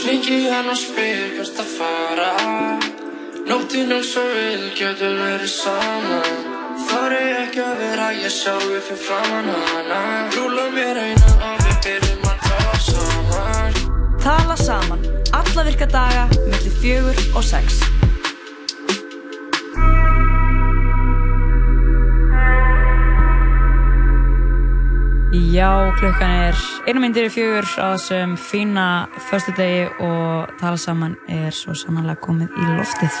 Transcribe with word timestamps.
Hringi 0.00 0.48
hann 0.48 0.70
og 0.72 0.78
spyr 0.80 1.34
hvert 1.36 1.58
að 1.60 1.74
fara. 1.76 2.30
Nóttinn 3.50 3.92
eins 3.92 4.14
og 4.16 4.30
við 4.32 4.64
getum 4.78 5.18
verið 5.20 5.52
saman 5.52 6.58
Þarri 6.86 7.20
ekki 7.42 7.60
að 7.64 7.82
vera 7.82 8.08
ég 8.16 8.32
sjálfi 8.32 8.80
fyrir 8.86 9.00
framann 9.04 9.50
hana. 9.52 10.00
Rúla 10.36 10.66
mér 10.72 11.02
eina 11.04 11.36
og 11.50 11.64
við 11.66 11.78
byrjum 11.86 12.28
að 12.32 12.44
tala 12.48 12.82
saman. 12.88 13.80
Tala 14.24 14.60
saman, 14.64 15.08
alla 15.36 15.66
virka 15.68 15.90
daga, 15.92 16.28
millir 16.46 16.78
fjögur 16.80 17.26
og 17.34 17.44
sex. 17.52 17.82
Já, 25.48 25.88
klukkan 25.96 26.30
er 26.50 26.56
einu 26.84 27.00
myndir 27.00 27.24
í 27.30 27.32
fjögur 27.32 27.64
á 27.80 27.96
þessum 27.96 28.34
fína 28.36 29.08
förstu 29.30 29.54
degi 29.56 29.86
og 30.04 30.50
tala 30.60 30.76
saman 30.76 31.14
er 31.32 31.54
svo 31.56 31.72
sannanlega 31.72 32.20
komið 32.20 32.52
í 32.60 32.66
loftið. 32.76 33.14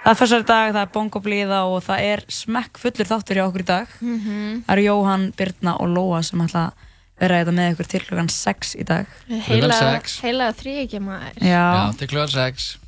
Það 0.00 0.10
er 0.10 0.18
fyrstari 0.22 0.46
dag, 0.48 0.72
það 0.72 0.80
er 0.80 0.92
bongoblíða 0.94 1.58
og 1.68 1.78
það 1.84 1.98
er 2.08 2.24
smekk 2.32 2.80
fullur 2.80 3.10
þáttur 3.10 3.36
hjá 3.36 3.44
okkur 3.44 3.64
í 3.66 3.68
dag. 3.68 3.86
Mhm. 4.00 4.64
Það 4.64 4.72
eru 4.76 4.86
Jóhann, 4.86 5.26
Birna 5.36 5.72
og 5.76 5.88
Lóa 5.92 6.20
sem 6.24 6.40
ætla 6.46 6.62
að 6.70 6.72
vera 7.20 7.42
þetta 7.42 7.56
með 7.58 7.70
ykkur 7.74 7.88
til 7.92 8.02
klukkan 8.06 8.32
6 8.32 8.74
í 8.78 8.84
dag. 8.88 9.06
Heila, 9.28 10.00
heila 10.22 10.46
þrý 10.56 10.72
ekki 10.86 11.00
maður. 11.04 11.34
Já, 11.44 11.68
Já, 11.76 11.92
til 12.00 12.08
klukkan 12.08 12.32
6 12.32 12.78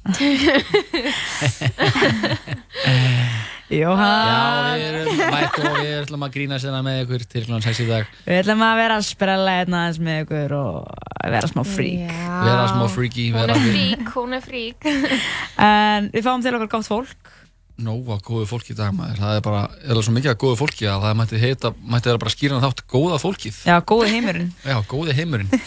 Jóhann. 3.70 4.30
Já, 4.30 4.74
við 4.74 4.86
erum 4.90 5.20
mætt 5.30 5.58
og 5.60 5.76
við 5.78 5.90
ætlum 6.00 6.24
að 6.26 6.32
grína 6.34 6.58
sérna 6.58 6.80
með 6.82 7.02
ykkur 7.04 7.24
til 7.30 7.42
klukkan 7.44 7.64
6 7.68 7.82
í 7.84 7.86
dag 7.86 8.08
Við 8.26 8.38
ætlum 8.40 8.64
að 8.66 8.78
vera 8.80 8.96
að 8.98 9.04
sprella 9.06 9.56
hérna 9.60 9.82
aðeins 9.84 10.00
með 10.06 10.22
ykkur 10.24 10.54
og 10.58 11.04
vera 11.30 11.50
smá 11.52 11.62
frík. 11.68 12.14
Vera 12.48 12.64
smá 12.72 12.86
freaky 12.90 13.26
Hún 13.30 13.38
vera 13.38 13.54
er 13.58 13.68
frík, 13.68 14.10
hún 14.16 14.38
er 14.38 14.44
frík. 14.46 14.88
En 15.70 16.10
við 16.10 16.26
fáum 16.26 16.42
til 16.42 16.54
okkur 16.58 16.72
gátt 16.74 16.90
fólk. 16.90 17.32
Nóa 17.80 18.18
góðu 18.20 18.44
fólki 18.50 18.74
í 18.74 18.76
dag 18.76 18.92
maður 18.92 19.22
Það 19.22 19.38
er 19.38 19.44
bara, 19.46 19.60
er 19.80 19.94
það 19.94 20.04
svo 20.04 20.12
mikið 20.18 20.32
að 20.34 20.40
góðu 20.42 20.58
fólki 20.60 20.88
að 20.90 21.06
það 21.06 21.14
mætti 21.22 21.40
heita, 21.40 21.70
mætti 21.80 22.10
vera 22.10 22.20
bara 22.20 22.34
skýran 22.34 22.64
þátt 22.66 22.82
góða 22.92 23.20
fólkið 23.22 23.62
Já, 23.70 23.76
góði 23.88 24.10
heimurinn. 24.16 24.50
Já, 24.68 24.76
góði 24.90 25.16
heimurinn 25.16 25.54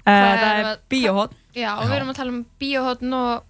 Uh, 0.00 0.14
það 0.14 0.42
er 0.42 0.64
er 0.64 0.78
bíóhótt. 0.90 1.32
Já, 1.52 1.70
og 1.76 1.88
við 1.90 1.96
erum 1.98 2.12
að 2.12 2.18
tala 2.20 2.32
um 2.32 2.40
bíóhóttn 2.62 3.16
og, 3.18 3.49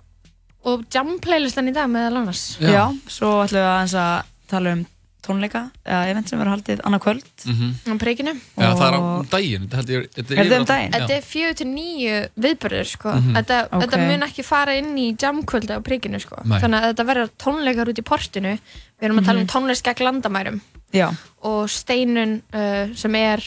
og 0.65 0.85
jam 0.93 1.19
playlistan 1.21 1.69
í 1.69 1.73
dag 1.75 1.89
meðal 1.91 2.21
annars. 2.23 2.57
Já. 2.61 2.89
svo 3.09 3.45
ætlum 3.45 3.61
við 3.61 3.69
aðeins 3.71 3.95
að 3.95 4.25
tala 4.49 4.73
um 4.77 4.87
tónleika, 5.21 5.61
eða 5.85 6.09
event 6.11 6.29
sem 6.31 6.39
verður 6.41 6.55
haldið 6.57 6.81
annað 6.89 7.01
kvöld. 7.05 7.27
mm 7.47 7.75
Á 7.87 7.95
príkinu. 8.01 8.33
Já, 8.57 8.69
það 8.75 8.87
er 8.87 8.95
á 8.97 9.03
daginn 9.31 9.67
Er 9.71 9.81
þetta 10.17 10.59
um 10.59 10.65
daginn? 10.65 10.93
Þetta 10.95 11.13
Já. 11.13 11.17
er 11.17 11.27
fjögur 11.29 11.57
til 11.61 11.67
nýju 11.69 12.15
viðbörður, 12.41 12.87
sko. 12.89 13.09
Mhm. 13.13 13.35
Þetta, 13.37 13.59
Ok. 13.71 13.83
þetta 13.85 13.99
mun 14.09 14.23
ekki 14.27 14.45
fara 14.45 14.75
inn 14.81 14.97
í 14.97 15.17
jamkvöldi 15.17 15.77
á 15.77 15.81
príkinu, 15.85 16.21
sko. 16.21 16.37
Þannig 16.45 16.81
að 16.81 16.89
þetta 16.95 17.07
verður 17.07 17.31
tónleikar 17.39 17.89
út 17.93 17.99
í 18.01 18.03
portinu. 18.03 18.59
Við 19.01 19.05
erum 19.09 19.19
að 19.21 19.25
tala 19.27 19.41
um 19.41 19.47
Mhm. 19.47 19.53
tónlist 19.53 19.83
gegn 19.85 20.05
landamærum. 20.09 20.61
Já, 20.93 21.15
Og 21.43 21.69
Steinun, 21.69 22.43
uh, 22.53 22.95
sem 22.95 23.15
er 23.15 23.39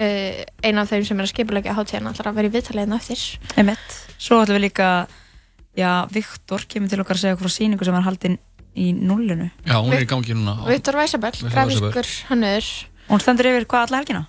uh, 0.00 0.44
ein 0.64 0.78
af 0.78 0.88
þeim 0.90 1.04
sem 1.06 1.20
er 1.20 1.24
að 1.24 1.32
skipulegja 1.32 1.74
hátíðan, 1.76 2.08
ætlar 2.10 2.32
að 2.32 2.34
vera 2.34 2.48
í 2.48 2.50
viðtaliðin 2.50 2.96
eftir. 2.96 3.38
einmitt. 3.56 4.00
Svo 4.18 4.40
ætlum 4.42 4.56
við 4.58 4.70
líka, 4.72 5.06
já, 5.76 6.06
Viktor 6.10 6.64
kemur 6.68 6.88
til 6.92 7.00
okkar 7.02 7.16
að 7.16 7.22
segja 7.24 7.36
okkur 7.36 7.48
frá 7.48 7.54
síningu 7.58 7.84
sem 7.84 7.94
var 7.96 8.02
haldin 8.06 8.38
í 8.76 8.92
nullinu. 8.94 9.50
Já, 9.66 9.76
hún 9.78 9.92
er 9.94 10.02
í 10.02 10.08
gangi 10.10 10.34
núna 10.34 10.56
á- 10.58 10.66
Viktor 10.68 10.94
Væsabell, 10.98 11.32
Viktor 11.32 11.50
grafískur 11.50 12.06
hannur. 12.30 12.70
Hún 13.08 13.20
stendur 13.20 13.46
yfir 13.50 13.66
hvað 13.66 13.86
alla 13.88 14.00
helgina? 14.02 14.26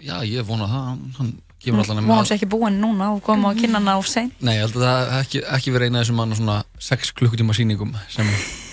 Já, 0.00 0.20
ég 0.24 0.42
vona 0.46 0.66
það 0.66 0.84
Hann- 0.86 1.14
Hann 1.18 1.32
kemur 1.60 1.84
allan 1.84 2.04
Hún 2.08 2.24
sé 2.26 2.34
ekki 2.38 2.48
búin 2.48 2.78
núna 2.80 3.10
og 3.16 3.22
kom 3.22 3.42
á 3.44 3.52
kynna 3.54 3.78
hana 3.80 3.98
of 3.98 4.06
seint. 4.08 4.32
Nei, 4.40 4.54
ég 4.56 4.60
held 4.64 4.76
að 4.76 4.84
það 4.86 5.10
hef 5.10 5.26
ekki, 5.26 5.42
ekki 5.56 5.72
verið 5.74 5.86
eina 5.90 5.98
af 6.00 6.06
þessum 6.06 6.16
mann 6.16 6.34
svona 6.36 6.64
6 6.78 7.12
klukkutíma 7.18 7.52
sýningum 7.52 7.94
sem 8.08 8.26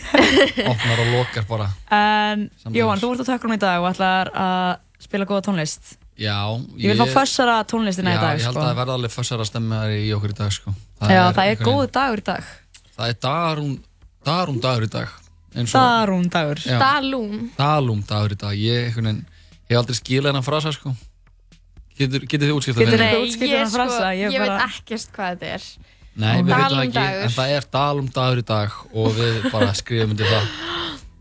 opnar 0.72 1.00
og 1.04 1.10
lokar 1.12 1.44
bara 1.50 1.68
En 1.92 2.50
Samleiðis. 2.64 2.78
Jóhann, 2.80 3.02
þú 3.02 3.10
ert 3.14 3.24
á 3.24 3.30
tökkunum 3.32 3.58
í 3.58 3.60
dag 3.60 3.82
og 3.84 3.90
ætlar 3.92 4.32
að 4.34 4.78
spila 5.04 5.26
góða 5.28 5.44
tónlist. 5.50 5.98
Já, 6.18 6.38
Ég 6.82 6.90
vil 6.96 6.98
fá 6.98 7.14
fössara 7.22 7.60
tónlistina 7.70 8.14
Já, 8.14 8.18
í 8.18 8.22
dag, 8.22 8.38
ég 8.40 8.46
held 8.48 8.56
sko. 8.56 8.62
að 8.64 8.68
það 8.72 8.78
verða 8.80 8.94
alveg 8.98 9.12
fössara 9.14 9.46
stemmiðar 9.46 9.92
í 9.94 10.08
okkur 10.18 10.32
í 10.34 10.38
dag, 10.40 10.52
sko 10.56 10.74
Já, 11.14 11.24
það 11.38 11.52
er 11.52 11.56
góð 11.62 11.92
dagur 11.94 12.18
í 12.18 12.26
dag. 12.26 12.44
Það 12.98 13.10
er 13.14 13.18
darún, 13.28 13.74
darún 14.26 14.60
dagur 14.64 14.88
í 14.88 14.90
dag 14.90 15.10
eins 15.58 15.74
og- 15.74 15.82
Darún 15.82 16.26
dagur. 16.30 16.60
Já. 16.66 16.78
Dalún. 16.82 17.50
Dalúm 17.58 18.02
dagur 18.06 18.34
í 18.34 18.38
dag 18.38 18.54
Ég, 18.58 18.98
ég 18.98 19.22
hef 19.70 19.78
aldrei 19.78 19.96
skilað 20.00 20.32
hennar 20.34 20.44
frasa, 20.48 20.72
sko 20.74 20.96
Getur, 21.98 22.20
getur 22.30 22.48
þið 22.48 22.58
það 22.62 22.76
fyrir 22.78 22.92
þið 22.94 23.00
mig? 23.00 23.22
útskýrt 23.26 23.50
ég, 23.50 23.54
þennan 23.58 23.70
sko, 23.70 23.78
frasa? 23.78 24.10
Ég 24.14 24.32
ég 24.32 24.40
bara- 24.40 24.58
veit 24.58 24.68
ekkert 24.70 25.08
hvað 25.14 25.30
þetta 25.38 25.48
er. 25.54 25.64
Nei, 26.18 26.42
við 26.42 26.46
veitum 26.46 26.58
það 26.58 26.70
Dalúm 26.70 26.84
ekki, 26.84 26.94
dagur. 26.94 27.24
en 27.24 27.30
það 27.38 27.50
er 27.58 27.64
dalum 27.72 28.08
dagur 28.14 28.38
í 28.38 28.46
dag 28.46 28.72
og 28.94 29.08
við 29.18 29.52
bara 29.52 29.74
skrifum 29.74 30.10
undir 30.14 30.26
það 30.26 30.46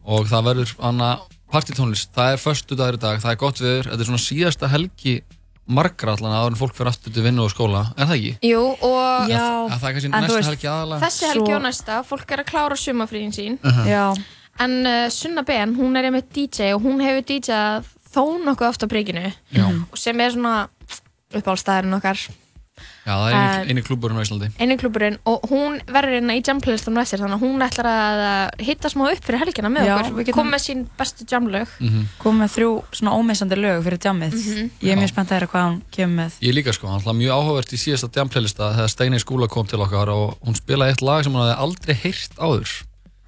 og 0.07 0.27
það 0.27 0.45
verður 0.49 0.75
anna 0.81 1.11
partítónlist, 1.53 2.11
það 2.17 2.33
er 2.35 2.43
förstu 2.43 2.77
dagur 2.79 2.99
í 2.99 3.03
dag 3.03 3.21
það 3.23 3.33
er 3.35 3.41
gott 3.41 3.61
viður, 3.63 3.89
þetta 3.91 4.03
er 4.05 4.09
svona 4.11 4.23
síðasta 4.27 4.71
helgi 4.73 5.17
margra 5.67 6.13
allan 6.15 6.35
áður 6.37 6.53
en 6.55 6.59
fólk 6.61 6.75
fyrir 6.79 6.91
aftur 6.93 7.13
til 7.15 7.25
vinnu 7.27 7.43
og 7.43 7.51
skóla, 7.51 7.81
er 7.99 8.07
það 8.07 8.17
ekki? 8.21 8.33
Jú, 8.47 8.61
og 8.87 9.31
Já, 9.31 9.43
Að 9.67 9.81
það 9.83 9.89
er 9.89 9.95
kannski 9.97 10.11
næsta 10.13 10.37
veist, 10.37 10.51
helgi 10.53 10.69
aðalega 10.71 11.03
þessi 11.07 11.27
helgi 11.31 11.47
Svo- 11.51 11.57
og 11.57 11.65
næsta, 11.65 11.97
fólk 12.07 12.35
er 12.37 12.43
að 12.45 12.51
klára 12.53 12.79
sumafríðin 12.79 13.35
sín. 13.35 13.59
já, 13.87 14.05
En 14.59 14.87
uh, 14.87 15.09
Sunna 15.13 15.43
Ben, 15.45 15.75
hún 15.77 15.97
er 15.99 16.07
einmitt 16.09 16.31
DJ 16.33 16.71
og 16.77 16.83
hún 16.87 17.03
hefur 17.05 17.27
DJað 17.29 17.91
þó 18.15 18.23
nokkuð 18.47 18.69
oft 18.71 18.85
á 18.85 18.89
príkinu. 18.89 19.27
Já, 19.53 19.67
Og 19.93 19.99
sem 20.01 20.21
er 20.25 20.31
svona 20.33 20.69
uppáhaldstæðurinn 21.35 21.97
okkar, 21.99 22.23
já 23.07 23.13
það 23.15 23.27
er 23.29 23.37
eini, 23.37 23.69
eini 23.73 23.83
klúburinn 23.87 24.19
á 24.19 24.23
Íslandi 24.27 24.49
eini 24.61 24.77
klúburinn. 24.81 25.17
Og 25.31 25.45
hún 25.51 25.79
verður 25.87 26.17
hérna 26.19 26.35
í 26.37 26.43
jamplaylistunum 26.45 27.01
eftir, 27.03 27.23
þannig 27.23 27.39
að 27.39 27.45
hún 27.47 27.65
ætlar 27.67 27.89
að 27.91 28.65
hitta 28.67 28.91
smá 28.93 29.05
upp 29.13 29.23
fyrir 29.25 29.41
helgina 29.45 29.71
með 29.73 29.87
Já, 29.89 29.95
okkur. 29.97 30.13
við 30.19 30.27
getum- 30.27 30.37
Kom 30.41 30.51
með 30.53 30.63
sín 30.67 30.83
bestu 30.99 31.25
jamlög. 31.31 31.69
mm 31.81 32.03
komið 32.21 32.41
með 32.43 32.51
þrjú 32.57 32.71
svona 32.99 33.15
ómissandi 33.17 33.57
lög 33.61 33.83
fyrir 33.87 33.99
jammið. 34.07 34.35
Mhm. 34.35 34.71
Ég 34.83 34.91
er 34.93 34.97
Já. 34.97 35.01
mjög 35.01 35.09
spennt 35.15 35.31
að 35.31 35.37
heyra 35.39 35.49
hvað 35.53 35.65
hún 35.71 35.81
kemur 35.93 36.17
með. 36.25 36.33
Ég 36.43 36.55
líka 36.55 36.73
sko, 36.75 36.87
hann 36.89 37.01
hlað 37.01 37.17
mjög 37.23 37.33
áhugavert 37.37 37.73
í 37.73 37.79
síðasta 37.81 38.11
djamplaylista 38.13 38.73
þegar 38.77 38.91
Steinei 38.91 39.21
skúla 39.23 39.49
kom 39.49 39.67
til 39.67 39.79
okkar 39.81 40.09
og 40.13 40.37
hún 40.45 40.55
spilaði 40.59 40.91
eitt 40.97 41.03
lag 41.03 41.25
sem 41.25 41.33
hún 41.33 41.43
hafði 41.47 41.59
aldrei 41.63 41.95
heyrt 41.95 42.37
áður 42.39 42.69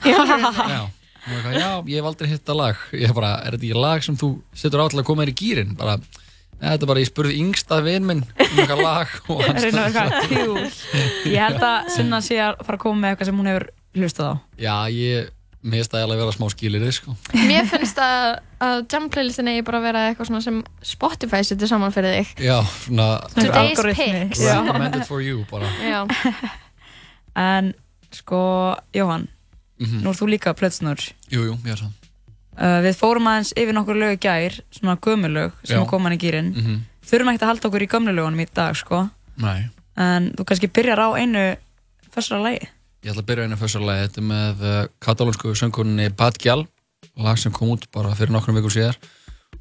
Já, 0.05 0.89
Já, 1.29 1.83
ég 1.85 1.99
hef 2.01 2.07
aldrei 2.09 2.29
hitt 2.31 2.45
það 2.47 2.57
lag 2.57 2.77
Ég 2.97 3.13
bara, 3.15 3.35
er 3.45 3.53
þetta 3.57 3.67
ekki 3.69 3.81
lag 3.83 4.03
sem 4.07 4.17
þú 4.17 4.31
setur 4.57 4.81
á 4.81 4.87
til 4.89 5.01
að 5.03 5.05
koma 5.05 5.25
þér 5.27 5.33
í 5.33 5.37
gýrin? 5.41 5.75
Bara, 5.77 5.99
þetta 6.61 6.83
er 6.85 6.91
bara, 6.91 7.01
ég 7.05 7.09
spurði 7.11 7.39
yngsta 7.43 7.79
vinn 7.87 8.07
minn 8.09 8.23
um 8.27 8.59
eitthvað 8.59 8.83
lag 8.83 9.17
og 9.31 9.43
hann 9.47 9.59
reyna 9.63 9.87
stóð- 9.89 9.89
eitthvað 9.89 10.29
tjúl. 10.29 10.69
Ég 11.33 11.43
held 11.45 11.65
að 11.71 11.91
Sunna 11.97 12.21
sé 12.25 12.39
að 12.43 12.63
fara 12.67 12.79
að 12.79 12.85
koma 12.87 13.03
með 13.05 13.15
eitthvað 13.15 13.31
sem 13.33 13.43
hún 13.43 13.51
hefur 13.53 13.67
hlustað 13.99 14.31
á. 14.31 14.35
Já, 14.59 14.75
ég, 14.95 15.29
mér 15.63 15.79
finnst 15.83 15.93
það 15.95 16.01
eiginlega 16.03 16.19
að 16.19 16.23
vera 16.25 16.37
smá 16.39 16.47
skilir 16.55 16.87
sko. 16.99 17.15
Mér 17.35 17.69
finnst 17.71 17.99
að, 18.03 18.27
að 18.69 18.77
jamplaylistin 18.95 19.51
eigi 19.53 19.65
bara 19.69 19.81
að 19.83 19.87
vera 19.89 20.03
eitthvað 20.11 20.31
svona 20.31 20.43
sem 20.49 20.61
Spotify 20.95 21.41
setur 21.47 21.71
saman 21.71 21.95
fyrir 21.95 22.19
þig. 22.21 22.35
Já, 22.49 22.57
svona 22.87 23.09
Today's 23.35 23.83
picks. 23.95 24.43
Recommended 24.47 25.07
for 25.09 25.23
you 25.25 25.45
bara 25.51 25.71
Já. 25.83 26.03
En 27.39 27.73
sko, 28.15 28.41
Jóhann, 28.97 29.29
mm 29.79 30.01
nú 30.03 30.11
ert 30.11 30.19
þú 30.19 30.27
líka 30.33 30.55
plötsnur. 30.59 30.99
Jú, 31.31 31.45
jú, 31.47 31.55
ég 31.67 31.77
er 31.77 31.83
það 31.85 31.95
Uh, 32.59 32.81
við 32.83 32.97
fórum 32.99 33.29
aðeins 33.31 33.53
yfir 33.55 33.75
nokkur 33.77 33.95
lög 34.01 34.17
í 34.17 34.21
gær, 34.25 34.57
svona 34.75 34.97
gömulög 34.99 35.53
sem 35.63 35.79
Já. 35.79 35.87
koma 35.87 36.09
hann 36.09 36.19
í 36.19 36.23
gýrin. 36.23 36.49
mm 36.55 36.65
-hmm. 36.65 36.79
Þurfum 37.09 37.29
ekkert 37.31 37.43
að 37.43 37.51
halda 37.53 37.69
okkur 37.69 37.83
í 37.83 37.89
gömlu 37.93 38.13
lögunum 38.13 38.41
í 38.41 38.47
dag, 38.55 38.75
sko. 38.77 39.09
Nei, 39.37 39.69
En 39.97 40.33
þú 40.37 40.45
kannski 40.45 40.69
byrjar 40.69 40.99
á 40.99 41.09
einu 41.19 41.57
fyrsta 42.15 42.39
lagi. 42.43 42.67
ég 43.05 43.11
ætla 43.11 43.23
að 43.23 43.27
byrja 43.27 43.45
einu 43.45 43.57
fyrsta 43.57 43.81
lagi 43.81 44.03
Þetta 44.09 44.21
er 44.21 44.27
með 44.27 44.63
uh, 44.63 44.87
katalónsku 45.01 45.55
söngkunni 45.55 46.09
Bad 46.11 46.39
Gyal 46.43 46.67
lag 47.17 47.39
sem 47.39 47.53
kom 47.53 47.69
út 47.71 47.87
bara 47.93 48.15
fyrir 48.15 48.31
nokkrum 48.31 48.57
vikum 48.57 48.71
síðar 48.71 48.97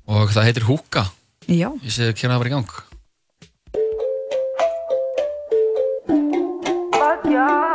og 0.07 0.29
það 0.29 0.43
heitir 0.43 0.63
Húka 0.63 1.05
Já. 1.47 1.69
Ég 1.83 1.91
sé 1.91 2.09
að 2.09 2.17
kynna 2.17 2.33
það 2.35 2.39
bara 2.39 2.49
í 2.49 2.53
gang 2.53 2.69
Esta 7.07 7.66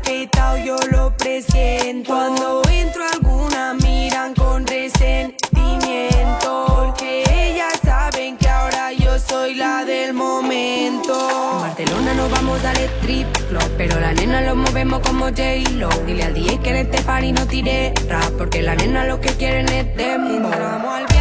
petado, 0.00 0.56
yo 0.58 0.76
lo 0.90 1.16
presiento. 1.16 2.12
Cuando 2.12 2.62
entro 2.70 3.02
alguna 3.12 3.74
miran 3.74 4.34
con 4.34 4.66
resentimiento. 4.66 6.64
Porque 6.66 7.24
ellas 7.28 7.78
saben 7.84 8.36
que 8.36 8.48
ahora 8.48 8.92
yo 8.92 9.18
soy 9.18 9.54
la 9.54 9.84
del 9.84 10.14
momento. 10.14 11.12
En 11.54 11.60
Barcelona 11.60 12.14
nos 12.14 12.30
vamos 12.30 12.60
a 12.60 12.62
darle 12.62 12.88
trip 13.02 13.26
club, 13.48 13.70
pero 13.76 14.00
la 14.00 14.12
nena 14.12 14.40
lo 14.42 14.56
movemos 14.56 15.00
como 15.00 15.26
J-Lo. 15.26 15.88
Dile 16.06 16.24
al 16.24 16.34
DJ 16.34 16.58
que 16.60 16.70
en 16.70 16.76
este 16.76 17.02
party 17.02 17.32
no 17.32 17.46
tire 17.46 17.92
rap, 18.08 18.30
porque 18.38 18.62
la 18.62 18.74
nena 18.74 19.04
lo 19.04 19.20
que 19.20 19.30
quieren 19.30 19.68
es 19.68 19.96
demo. 19.96 20.50
Al 20.52 21.11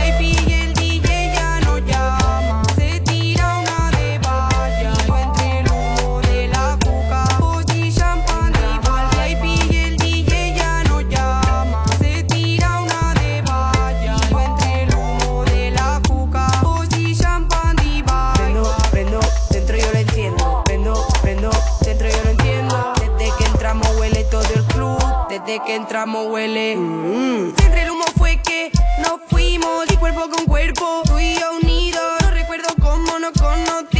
Desde 25.51 25.65
que 25.65 25.75
entramos 25.75 26.27
huele. 26.27 26.77
mm. 26.77 27.55
Siempre 27.57 27.81
el 27.81 27.91
humo 27.91 28.05
fue 28.17 28.39
que 28.41 28.71
nos 29.01 29.19
fuimos 29.27 29.85
y 29.91 29.97
cuerpo 29.97 30.29
con 30.29 30.45
cuerpo, 30.45 31.01
tú 31.05 31.19
y 31.19 31.37
yo 31.37 31.57
unidos. 31.61 32.01
No 32.21 32.31
recuerdo 32.31 32.69
cómo 32.81 33.19
nos 33.19 33.33
conocimos, 33.33 33.91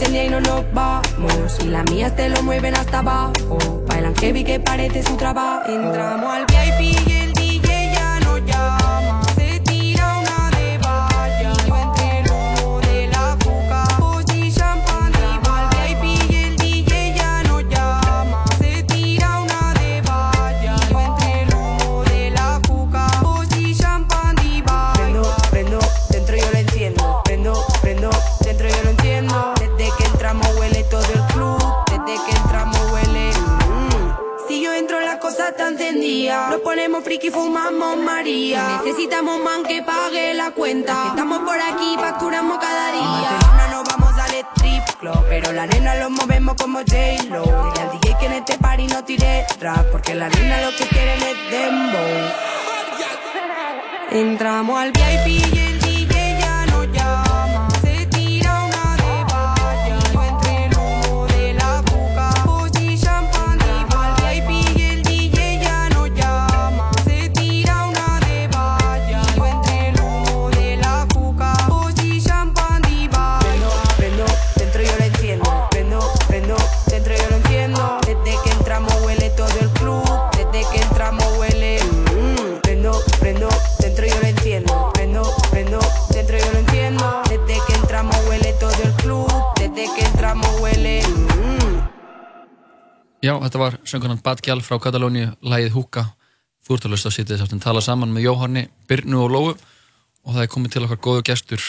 ahí 0.00 0.28
no 0.30 0.40
nos 0.40 0.64
vamos. 0.72 1.58
Y 1.62 1.68
las 1.68 1.84
mías 1.90 2.16
te 2.16 2.28
lo 2.28 2.42
mueven 2.42 2.74
hasta 2.74 3.00
abajo. 3.00 3.58
Bailan 3.86 4.14
heavy 4.16 4.44
que 4.44 4.58
parece 4.58 5.02
su 5.02 5.16
trabajo. 5.16 5.68
Entramos 5.68 6.32
al 6.32 6.46
VIP 6.46 7.11
Nos 36.32 36.60
ponemos 36.60 37.04
friki, 37.04 37.30
fumamos 37.30 37.96
María. 37.98 38.80
Necesitamos 38.84 39.42
man 39.42 39.62
que 39.64 39.82
pague 39.82 40.32
la 40.34 40.50
cuenta. 40.52 41.08
Estamos 41.08 41.40
por 41.40 41.60
aquí, 41.60 41.94
facturamos 41.96 42.58
cada 42.58 42.92
día. 42.92 43.38
Nos 43.70 43.84
vamos 43.84 44.12
al 44.18 44.34
strip 44.34 44.84
club. 44.98 45.24
Pero 45.28 45.52
la 45.52 45.66
nena 45.66 45.94
lo 45.96 46.10
movemos 46.10 46.54
como 46.56 46.78
J-Lo. 46.78 47.42
Dile 47.42 47.80
al 47.80 48.00
DJ 48.00 48.16
que 48.18 48.26
en 48.26 48.32
este 48.32 48.58
party 48.58 48.86
no 48.86 49.04
tire 49.04 49.46
trap. 49.58 49.86
Porque 49.90 50.14
la 50.14 50.28
nena 50.30 50.62
lo 50.62 50.70
que 50.76 50.86
quieren 50.86 51.22
es 51.22 51.50
dembow. 51.50 52.52
Entramos 54.10 54.78
al 54.78 54.92
VIP 54.92 55.61
Já, 93.22 93.36
þetta 93.38 93.58
var 93.60 93.76
söngunan 93.86 94.18
Bad 94.18 94.40
Gjall 94.42 94.64
frá 94.66 94.80
Katalóni, 94.82 95.28
lagið 95.46 95.76
Húka. 95.76 96.02
Þú 96.66 96.74
ert 96.74 96.86
að 96.88 96.94
hlusta 96.96 97.10
að 97.10 97.14
sitja 97.14 97.36
þess 97.36 97.54
að 97.54 97.60
tala 97.62 97.82
saman 97.84 98.10
með 98.10 98.24
Jóhanni, 98.26 98.64
Byrnu 98.90 99.20
og 99.22 99.30
Lóu 99.30 99.52
og 99.52 100.34
það 100.34 100.42
er 100.42 100.50
komið 100.50 100.74
til 100.74 100.82
okkar 100.86 100.98
góðu 101.06 101.22
gestur, 101.28 101.68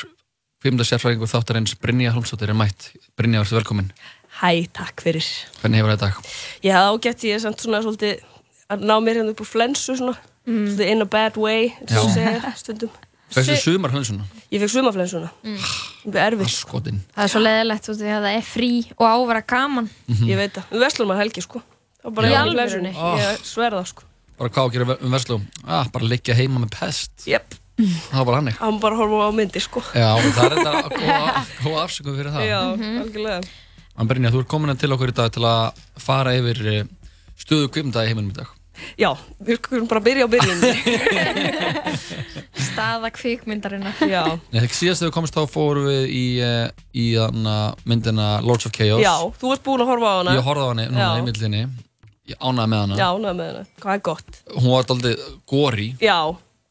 kvimda 0.65 0.85
sérfræðingur 0.87 1.29
þáttarins 1.29 1.75
Brynja 1.77 2.13
Holmsdóttir 2.15 2.49
er 2.49 2.57
mætt. 2.57 2.87
Brynja, 3.17 3.43
verður 3.43 3.59
velkomin. 3.59 3.93
Hæ, 4.39 4.65
takk 4.73 5.05
fyrir. 5.05 5.29
Hvernig 5.61 5.81
hefur 5.83 5.93
þetta 5.93 6.09
dag? 6.09 6.33
Já, 6.65 6.79
gett 7.05 7.25
ég 7.29 7.41
samt 7.45 7.61
svona 7.61 7.83
svolítið 7.85 8.25
að 8.73 8.85
ná 8.89 8.95
mér 9.05 9.21
hérna 9.21 9.33
upp 9.35 9.45
úr 9.45 9.49
flensu 9.51 9.97
svona, 9.99 10.17
svolítið 10.47 10.93
in 10.95 11.05
a 11.05 11.09
bad 11.17 11.37
way, 11.37 11.69
eins 11.85 11.99
og 12.01 12.09
segir 12.15 12.49
stundum. 12.57 12.97
Þessu 13.33 13.59
sumar 13.61 13.93
hlönsuna, 13.93 14.25
Ég 14.53 14.61
fekk 14.61 14.69
sumaflensuna. 14.75 15.29
Mm. 15.41 15.57
Það 16.03 16.17
er 16.21 16.35
erfið. 16.35 16.49
skotin. 16.53 16.99
Það 17.15 17.23
er 17.25 17.31
svo 17.33 17.41
leðilegt 17.41 17.87
út 17.89 17.93
af 17.95 18.01
því 18.03 18.11
að 18.13 18.25
það 18.27 18.35
er 18.37 18.45
frí 18.45 18.69
og 18.93 19.05
ávera 19.09 19.41
gaman. 19.49 19.89
Ég 20.29 20.37
veit 20.37 20.53
það. 20.59 20.67
Við 20.75 20.83
verslum 20.85 21.13
að 21.15 21.21
helgi, 21.23 21.43
sko. 21.45 21.61
Það 22.03 22.09
var 22.09 22.15
bara 22.19 22.27
Í 22.29 22.33
í 22.33 22.37
alvörunni? 22.37 22.91
flensunni. 22.93 23.23
Ég 23.23 23.43
sverða, 23.49 23.83
sko. 23.89 24.05
Bara 24.37 24.49
hvað 24.53 24.61
á 24.61 24.67
að 24.67 24.73
gera 24.75 24.97
um 25.07 25.13
verslu? 25.17 25.39
Ah, 25.65 25.89
bara 25.93 26.09
liggja 26.11 26.35
heima 26.37 26.61
með 26.61 26.73
pest. 26.77 27.25
Jep. 27.29 27.55
Það 27.79 28.17
var 28.19 28.25
bara 28.29 28.37
hannig. 28.43 28.57
Hann 28.61 28.79
bara 28.83 28.95
horfa 28.99 29.25
á 29.25 29.31
myndir, 29.33 29.63
sko. 29.65 29.81
Já, 29.97 30.09
það 30.21 30.43
er 30.45 30.55
þetta 30.59 30.73
góða, 30.93 31.45
góða 31.63 31.83
afsökum 31.87 32.17
fyrir 32.19 32.35
það. 32.35 32.45
Já, 32.51 32.59
algjörlega. 33.01 33.39
En 33.97 34.09
Brynja, 34.09 34.31
þú 34.33 34.43
ert 34.43 34.51
komin 34.53 34.77
til 34.77 34.91
okkur 34.93 35.09
í 35.13 35.15
dag 35.17 35.31
til 35.33 35.45
að 35.49 35.81
fara 36.01 36.33
yfir 36.37 36.61
eh, 36.69 36.83
stöðu 37.41 37.71
kvimda 37.73 38.05
í 38.05 38.11
heiminum 38.11 38.29
í 38.33 38.37
dag. 38.37 38.53
Já, 38.99 39.09
við 39.43 39.59
skulum 39.61 39.87
bara 39.91 40.01
byrja 40.03 40.25
á 40.25 40.29
byrjunni. 40.33 40.71
Staða 42.73 43.09
kvikmyndarinnar. 43.13 43.97
Já. 44.09 44.23
Þegar 44.51 44.75
síðast 44.77 45.03
þegar 45.03 45.09
við 45.09 45.15
komist 45.17 45.37
þá 45.37 45.43
fórum 45.51 45.87
við 45.89 46.03
í, 46.09 46.25
eh, 46.43 46.67
í 46.93 47.05
myndina 47.89 48.27
Lords 48.45 48.67
of 48.69 48.75
Chaos. 48.75 49.01
Já, 49.03 49.15
þú 49.39 49.51
varst 49.53 49.65
búin 49.65 49.83
að 49.83 49.91
horfa 49.93 50.13
á 50.13 50.15
hana. 50.21 50.37
Ég 50.37 50.47
horfði 50.47 50.63
á 50.63 50.69
hana 50.71 50.87
núna 50.89 51.03
Já. 51.03 51.09
í 51.19 51.25
mildinni. 51.27 51.63
Ég 52.31 52.39
ánaði 52.39 52.71
með 52.71 52.81
hana. 52.85 52.97
Já, 53.01 53.09
náðu 53.19 53.35
með 53.39 53.51
hana. 53.51 53.65
Hvað 53.83 53.93
er 53.97 54.03
gott? 54.07 54.41
Hún 54.55 54.69
var 54.71 54.91
aldrei 54.95 55.13
góri, 55.49 55.87
Já, 55.99 56.19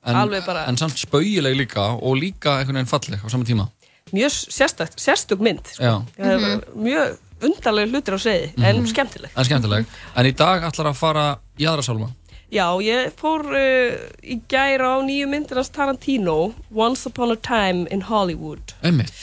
en, 0.06 0.17
alveg 0.23 0.47
bara 0.47 0.64
en 0.70 0.79
samt 0.81 0.97
spaugileg 0.99 1.59
líka 1.59 1.91
og 1.99 2.17
líka 2.19 2.59
einhvern 2.59 2.81
veginn 2.81 2.91
falleg 2.91 3.20
á 3.20 3.29
sama 3.31 3.44
tíma. 3.44 3.69
mjög 4.12 4.32
sérstakt, 4.53 4.99
sérstök 5.00 5.41
mynd. 5.41 5.67
Sko. 5.73 5.82
Já, 5.85 5.94
er 6.19 6.64
mjög 6.75 7.19
undarlega 7.46 7.90
hlutir 7.90 8.16
á 8.16 8.20
segi, 8.22 8.50
en 8.62 8.82
skemmtileg. 8.88 9.30
en 9.36 9.48
skemmtileg. 9.48 9.86
En 10.16 10.28
í 10.28 10.34
dag 10.36 10.64
ætlar 10.68 10.92
að 10.92 10.98
fara 10.98 11.24
í 11.58 11.66
aðra 11.68 11.84
sálma. 11.86 12.10
Já, 12.52 12.66
ég 12.84 13.14
fór 13.16 13.46
uh, 13.48 13.94
í 14.20 14.36
gæra 14.50 14.90
á 14.92 14.96
nýju 15.00 15.28
myndirnas 15.30 15.70
Tarantino, 15.72 16.52
Once 16.68 17.08
Upon 17.08 17.32
a 17.32 17.38
Time 17.40 17.86
in 17.90 18.04
Hollywood. 18.10 18.74
Einmitt. 18.84 19.14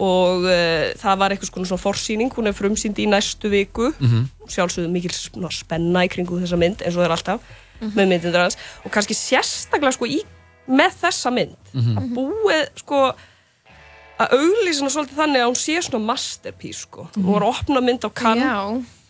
Og 0.00 0.46
uh, 0.46 0.92
það 1.00 1.18
var 1.18 1.34
eitthvað 1.34 1.50
svona, 1.50 1.70
svona 1.72 1.82
forsýning, 1.82 2.30
hún 2.36 2.46
er 2.46 2.54
frumsýnd 2.54 3.00
í 3.02 3.08
næstu 3.10 3.50
viku. 3.50 3.90
Mhm. 3.98 4.28
Sjálfsögðu 4.50 4.92
mikil 4.94 5.14
spenna 5.54 6.04
í 6.06 6.12
kringu 6.12 6.38
þessa 6.38 6.58
mynd, 6.60 6.84
eins 6.84 6.94
og 6.94 7.02
það 7.02 7.08
er 7.08 7.16
alltaf, 7.16 7.50
með 7.80 8.06
myndirnar 8.06 8.46
hans. 8.46 8.58
Og 8.86 8.94
kannski 8.94 9.18
sérstaklega 9.18 9.96
sko, 9.98 10.06
í, 10.06 10.22
með 10.70 10.96
þessa 11.02 11.34
mynd, 11.34 11.74
að 11.74 12.08
búið 12.16 12.64
sko, 12.84 13.02
að 14.20 14.34
auglýsa 14.36 14.82
hana 14.84 14.92
svolítið 14.94 15.20
þannig 15.22 15.42
að 15.42 15.50
hún 15.50 15.60
sé 15.60 15.76
svona 15.86 16.06
masterpiece 16.10 16.84
sko. 16.84 17.06
Hún 17.16 17.28
var 17.34 17.46
opna 17.48 17.82
mynd 17.84 18.04
á 18.04 18.10
kann, 18.12 18.40
Já. 18.40 18.56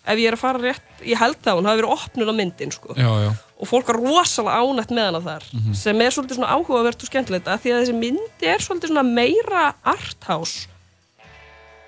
ef 0.07 0.19
ég 0.23 0.31
er 0.31 0.37
að 0.37 0.43
fara 0.43 0.63
rétt, 0.63 0.91
ég 1.05 1.19
held 1.21 1.39
það, 1.43 1.59
hún 1.59 1.69
hafi 1.71 1.81
verið 1.83 1.95
opnun 1.97 2.31
á 2.31 2.35
myndin 2.41 2.75
sko. 2.75 2.95
Já, 2.97 3.11
já. 3.27 3.31
og 3.61 3.69
fólk 3.69 3.91
var 3.91 3.99
rosalega 4.01 4.61
ánætt 4.65 4.93
með 4.97 5.09
hana 5.11 5.21
þar 5.21 5.49
sem 5.77 6.01
er 6.01 6.15
svolítið 6.15 6.39
svona 6.39 6.53
áhugavert 6.57 7.03
og 7.03 7.11
skemmtilegt 7.11 7.49
af 7.51 7.61
því 7.61 7.73
að 7.75 7.83
þessi 7.83 7.97
myndi 7.99 8.49
er 8.49 8.63
svolítið 8.65 8.93
svona 8.95 9.05
meira 9.05 9.65
arthouse 9.85 10.69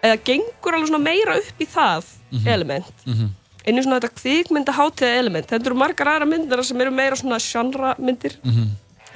eða 0.02 0.18
gengur 0.26 0.74
alveg 0.76 0.90
svona 0.90 1.04
meira 1.06 1.38
upp 1.38 1.62
í 1.62 1.68
það 1.70 2.10
element. 2.50 3.06
Inn 3.62 3.78
í 3.78 3.82
svona 3.84 4.00
þetta 4.00 4.18
kvikmynda 4.18 4.72
hátíða 4.74 5.18
element. 5.20 5.46
Þetta 5.46 5.70
eru 5.70 5.78
margar 5.78 6.08
aðra 6.16 6.26
myndir 6.26 6.62
sem 6.66 6.80
eru 6.82 6.90
meira 6.90 7.16
svona 7.16 7.38
genre 7.38 7.94
myndir 8.02 8.34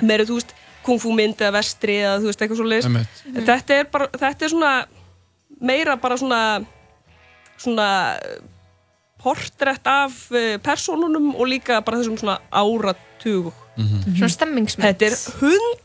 meira 0.01 0.25
þú 0.29 0.39
veist 0.39 0.55
kung 0.87 1.03
fu 1.03 1.13
mynd 1.17 1.41
eða 1.43 1.57
vestri 1.59 1.99
eða 2.03 2.21
þú 2.23 2.31
veist 2.31 2.43
eitthvað 2.45 2.61
svo 2.61 2.69
leis 2.71 2.89
Einmitt. 2.89 3.21
þetta 3.49 3.81
er 3.81 3.91
bara 3.93 4.09
þetta 4.15 4.47
er 4.47 4.55
svona 4.55 4.73
meira 5.61 5.99
bara 6.01 6.19
svona 6.21 6.41
svona 7.57 7.91
portrætt 9.23 9.87
af 9.91 10.17
uh, 10.31 10.57
persónunum 10.63 11.33
og 11.35 11.49
líka 11.51 11.81
bara 11.85 12.01
þessum 12.03 12.19
svona 12.21 12.41
áratug 12.55 13.55
Svona 13.77 14.29
stemmingsmynd. 14.33 14.87
Þetta 14.87 15.09
er 15.11 15.17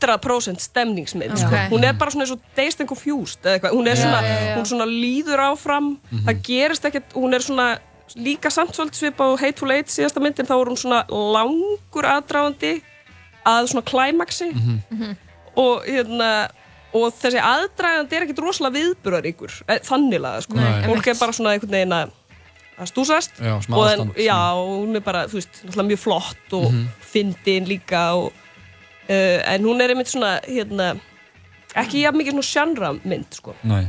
100% 0.08 0.62
stemningsmynd 0.64 1.34
sko. 1.36 1.50
Ok. 1.50 1.72
Hún 1.74 1.84
er 1.84 1.96
bara 1.98 2.12
svona 2.14 2.24
eins 2.24 2.32
og 2.32 2.44
Dazed 2.56 2.80
and 2.80 2.88
Confused 2.88 3.42
eða 3.44 3.58
eitthvað. 3.58 3.74
Hún 3.76 3.90
er 3.90 3.98
svona, 4.00 4.20
já, 4.24 4.36
já. 4.46 4.52
hún 4.56 4.68
svona 4.70 4.86
líður 4.88 5.42
áfram 5.50 5.88
Það 6.12 6.40
gerist 6.46 6.86
ekkert, 6.88 7.16
hún 7.18 7.36
er 7.36 7.44
svona 7.44 7.66
líka 8.16 8.50
samt 8.52 8.76
svolítið 8.76 9.02
svipa 9.02 9.28
á 9.28 9.30
Hateful 9.40 9.72
Eight 9.72 9.92
síðasta 9.92 10.22
myndin, 10.22 10.48
þá 10.48 10.56
er 10.58 10.70
hún 10.72 10.80
svona 10.80 11.02
langur 11.08 12.08
aðdráðandi 12.08 12.72
að 13.48 13.68
svona 13.72 13.86
klæmaksi 13.88 14.50
og 15.58 15.86
hérna 15.86 16.32
og 16.92 17.14
þessi 17.16 17.40
aðdragandi 17.40 18.16
er 18.16 18.26
ekkert 18.26 18.42
rosalega 18.44 18.76
viðburðaríkur, 18.76 19.54
eh, 19.64 19.78
þannig 19.86 20.20
laga 20.20 20.42
sko. 20.44 20.58
Nei, 20.58 20.82
fólk 20.84 21.06
er 21.08 21.16
bara 21.16 21.32
svona 21.32 21.54
einhvern 21.54 21.72
veginn 21.72 21.94
að 21.96 22.12
að 22.82 22.90
stúsast. 22.90 23.40
Já, 23.40 23.54
og 23.56 23.80
aðstand, 23.86 24.20
já, 24.20 24.38
og 24.58 24.70
hún 24.82 24.98
er 24.98 25.04
bara, 25.04 25.24
þú 25.30 25.38
veist, 25.38 25.58
náttúrulega 25.62 25.88
mjög 25.90 26.02
flott 26.02 26.54
og 26.58 26.76
fyndin 27.12 27.68
líka 27.68 28.04
og, 28.18 28.30
uh, 29.08 29.40
en 29.52 29.66
hún 29.68 29.82
er 29.82 29.92
einmitt 29.92 30.12
svona 30.12 30.34
hérna, 30.46 30.92
ekki 31.78 32.04
jafn 32.04 32.20
mikið 32.20 32.36
svona 32.36 32.48
sjannra 32.48 32.92
mynd 33.02 33.38
sko. 33.38 33.54
Nei. 33.68 33.84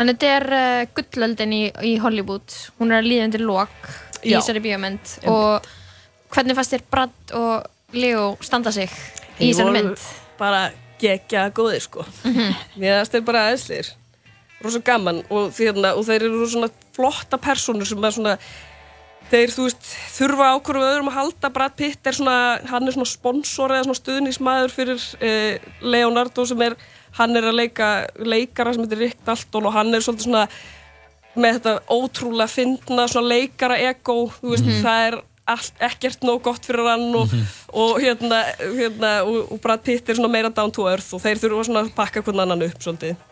En 0.00 0.08
þetta 0.08 0.30
er 0.36 0.46
uh, 0.56 0.84
gullöldin 0.96 1.52
í, 1.52 1.64
í 1.84 1.96
Hollywood. 2.00 2.56
Hún 2.78 2.94
er 2.94 3.02
að 3.02 3.10
líða 3.10 3.26
undir 3.28 3.44
lok 3.44 3.90
í 4.22 4.32
þessari 4.32 4.62
bíómynd. 4.64 5.18
Og 5.28 5.68
hvernig 6.32 6.56
fannst 6.56 6.76
þér 6.76 6.86
Brad 6.94 7.36
og 7.36 7.68
Leo 7.92 8.34
standa 8.44 8.72
sig 8.74 8.90
í 9.38 9.50
þessari 9.50 9.74
mynd? 9.76 10.04
bara 10.40 10.70
gegja 11.00 11.48
góðir 11.56 11.82
sko. 11.84 12.04
Mér 12.78 13.00
finnst 13.00 13.14
þeir 13.16 13.26
bara 13.26 13.46
aðeinslir 13.48 13.94
rosa 14.60 14.80
gaman 14.84 15.22
og, 15.32 15.54
því, 15.56 15.70
hérna, 15.70 15.94
og 15.96 16.04
þeir 16.04 16.26
eru 16.26 16.48
svona 16.48 16.68
flotta 16.96 17.38
personur 17.40 17.88
sem 17.88 18.04
er 18.04 18.12
svona 18.12 18.34
þeir 19.30 19.52
þú 19.54 19.66
veist 19.68 19.92
þurfa 20.16 20.48
ákvörðu 20.56 20.88
öðrum 20.90 21.10
að 21.12 21.16
halda. 21.16 21.52
Brad 21.54 21.76
Pitt 21.78 22.10
er 22.10 22.16
svona 22.18 22.36
hann 22.68 22.88
er 22.88 22.96
svona 22.96 23.08
sponsor 23.08 23.72
eða 23.72 23.86
svona 23.86 24.00
stuðnismæður 24.00 24.74
fyrir 24.74 25.06
eh, 25.24 25.70
Leonardo 25.80 26.44
sem 26.48 26.66
er 26.66 26.76
hann 27.16 27.38
er 27.38 27.48
að 27.48 27.58
leika 27.62 27.88
leikara 28.18 28.74
sem 28.74 28.84
heitir 28.84 29.04
Rick 29.06 29.24
Dalton 29.26 29.70
og 29.70 29.74
hann 29.74 29.94
er 29.94 30.04
svolítið 30.04 30.28
svona 30.28 30.44
með 31.40 31.60
þetta 31.60 31.74
ótrúlega 31.94 32.50
fyndna 32.50 33.06
svona 33.08 33.36
leikara 33.36 33.78
ego 33.80 34.24
þú 34.40 34.54
veist 34.54 34.70
það 34.82 35.06
er 35.08 35.18
allt, 35.54 35.72
ekkert 35.90 36.22
nóg 36.26 36.42
gott 36.46 36.64
fyrir 36.68 36.86
hann 36.88 37.08
og, 37.18 37.32
og 37.72 37.98
hérna, 38.02 38.38
hérna 38.60 39.10
og, 39.26 39.52
og 39.54 39.60
Brad 39.64 39.82
Pitt 39.86 40.08
er 40.08 40.18
svona 40.18 40.30
meira 40.32 40.50
down 40.54 40.72
to 40.74 40.86
earth 40.90 41.12
og 41.16 41.22
þeir 41.24 41.40
þurfa 41.42 41.66
svona 41.68 41.84
að 41.86 41.92
pakka 41.98 42.22
hvern 42.26 42.44
annan 42.46 42.66
upp 42.68 42.80
svolítið 42.84 43.26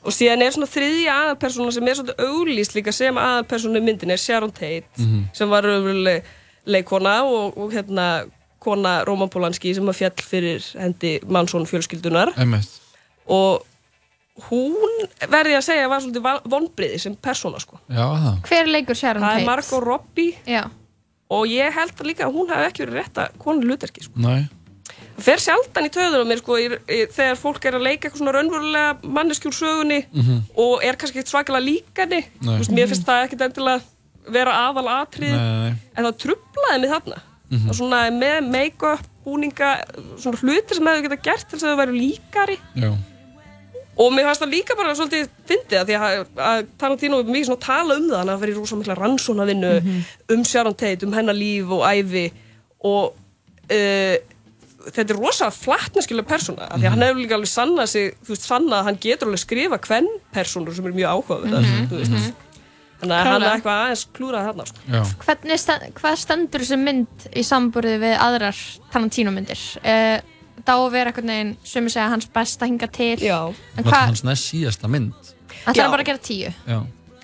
og 0.00 0.14
síðan 0.16 0.40
er 0.46 0.54
svona 0.56 0.68
þriðja 0.72 1.14
aðalpersona 1.26 1.72
sem 1.76 1.88
er 1.92 1.98
svolítið 1.98 2.26
auglýst 2.30 2.76
líka 2.78 2.92
sem 2.96 3.18
aðalpersona 3.20 3.80
í 3.82 3.84
myndin 3.84 4.14
er 4.14 4.20
Sharon 4.22 4.52
Tate 4.56 5.08
sem 5.36 5.50
var 5.52 5.68
öfruleg 5.68 6.24
leikona 6.70 7.18
og, 7.28 7.56
og 7.60 7.72
hérna 7.74 8.06
kona 8.60 8.98
Róman 9.08 9.28
Polanski 9.32 9.74
sem 9.76 9.84
var 9.88 9.96
fjall 9.96 10.24
fyrir 10.24 10.64
hendi 10.76 11.18
Mansson 11.28 11.66
fjölskyldunar 11.68 12.32
Einmitt. 12.40 12.68
og 13.28 13.66
hún 14.48 15.04
verði 15.28 15.56
að 15.58 15.64
segja 15.66 15.88
var 15.92 16.00
svolítið 16.00 16.48
vonbriði 16.52 16.98
sem 17.02 17.16
persóna 17.20 17.60
sko 17.60 17.76
Já, 17.92 18.04
það. 18.04 18.36
Hver 18.48 18.70
leikur 18.72 18.96
Sharon 18.96 19.24
það 19.24 19.34
Tate? 19.34 19.42
er 19.42 19.48
Margot 19.48 19.84
Robbie 19.84 20.34
Já. 20.48 20.62
Og 21.30 21.46
ég 21.50 21.72
held 21.76 21.92
að 22.00 22.08
líka 22.10 22.26
að 22.26 22.34
hún 22.38 22.48
hafi 22.50 22.66
ekki 22.70 22.84
verið 22.86 22.98
rétta 23.00 23.28
konu 23.38 23.66
hlutverki 23.68 24.02
sko. 24.06 24.18
Nei. 24.24 24.48
það 25.16 25.24
fer 25.26 25.42
sjaldan 25.44 25.86
í 25.86 25.92
töðunum 25.94 26.28
mér 26.32 26.40
sko, 26.42 26.56
þegar 27.14 27.36
fólk 27.38 27.64
er 27.68 27.76
að 27.78 27.84
leika 27.86 28.08
eitthvað 28.08 28.20
svona 28.22 28.32
raunverulega 28.36 29.12
manneskjúr 29.18 29.54
sögunni 29.54 30.00
og 30.56 30.84
er 30.84 30.96
kannski 30.98 31.20
ekkert 31.20 31.32
svakalega 31.34 31.66
líkani 31.66 32.20
veist, 32.46 32.72
mér 32.74 32.88
finnst 32.90 33.06
það 33.06 33.24
ekkert 33.28 33.44
endilega 33.48 33.80
vera 34.30 34.54
aðal 34.68 34.88
atrið 35.00 35.34
en 35.34 36.04
það 36.06 36.16
trublaði 36.24 36.80
mig 36.86 36.90
þarna 36.96 37.20
Mhm. 37.50 37.66
og 37.68 37.74
svona 37.74 37.98
með 38.14 38.44
make-up, 38.46 39.00
búninga 39.26 39.70
svona 40.22 40.38
hlutir 40.38 40.76
sem 40.78 40.86
hefur 40.86 41.02
geta 41.08 41.16
gert 41.24 41.48
til 41.50 41.58
þess 41.58 41.64
að 41.66 41.72
þau 41.72 41.80
væru 41.80 41.94
líkari 41.98 42.56
Já. 42.78 42.90
Og 43.98 44.12
mér 44.14 44.28
fannst 44.28 44.42
það 44.44 44.54
líka 44.54 44.76
bara 44.78 44.94
svolítið 44.96 45.28
fyndið 45.50 45.78
að 45.80 45.88
því 45.90 45.96
að, 45.98 46.20
að 46.50 46.66
Tarantino 46.80 47.20
er 47.20 47.30
mikið 47.30 47.48
svona 47.50 47.60
að 47.60 47.66
tala 47.66 47.96
um 47.98 48.08
það 48.10 48.20
hann 48.22 48.32
að 48.34 48.42
vera 48.44 48.52
í 48.52 48.58
rosa 48.58 48.78
mikla 48.80 48.98
rannsónavinnu 48.98 49.72
um 50.36 50.44
Sharon 50.44 50.76
Tate, 50.78 51.06
um 51.06 51.16
hennar 51.16 51.36
líf 51.36 51.72
og 51.76 51.82
ævi. 51.90 52.26
Og 52.86 53.10
uh, 53.12 54.36
þetta 54.86 55.04
er 55.12 55.18
rosa 55.20 55.50
flattneskjulega 55.52 56.30
persóna 56.30 56.68
af 56.70 56.78
því 56.80 56.86
að 56.88 56.94
hann 56.94 57.04
hefur 57.04 57.20
líka 57.20 57.36
alveg 57.36 57.50
sannað 57.52 57.90
sig 57.92 58.14
þú 58.24 58.32
veist, 58.32 58.46
sannað 58.48 58.78
að 58.78 58.86
hann 58.88 59.00
getur 59.04 59.28
alveg 59.28 59.42
skrifa 59.42 59.80
hvern 59.84 60.08
persónur 60.32 60.76
sem 60.78 60.88
er 60.88 60.96
mjög 60.96 61.12
áhugaverðar 61.18 61.68
þú 61.90 62.00
veist. 62.00 62.46
Þannig 63.00 63.16
að 63.16 63.20
hann 63.20 63.30
er 63.32 63.38
Klálega. 63.40 63.52
eitthvað 63.56 63.78
aðeins 63.82 64.06
klúrað 64.16 64.48
þarna 64.48 64.64
sko. 64.68 64.80
Hvað 66.00 66.18
stendur 66.20 66.64
þessi 66.64 66.76
mynd 66.80 67.28
í 67.32 67.44
samburði 67.48 67.94
við 68.02 68.16
aðrar 68.20 68.58
Tarantino 68.92 69.32
myndir? 69.32 69.62
Uh, 69.80 70.18
það 70.66 70.80
á 70.80 70.82
að 70.86 70.92
vera 70.96 71.10
einhvern 71.12 71.32
veginn 71.34 71.52
sem 71.64 71.84
ég 71.88 71.94
segja 71.96 72.08
hans 72.14 72.26
besta 72.34 72.66
hinga 72.70 72.88
til 72.92 73.16
já, 73.20 73.38
en 73.76 73.84
Var 73.84 73.92
hvað, 73.92 74.06
hans 74.12 74.24
næst 74.24 74.50
síðasta 74.52 74.88
mynd. 74.90 75.12
ætlar 75.66 75.76
Já. 75.76 75.82
hann 75.82 75.90
bara 75.96 76.02
að 76.02 76.10
gera 76.12 76.18
tíu? 76.30 76.52
Já. 76.66 76.78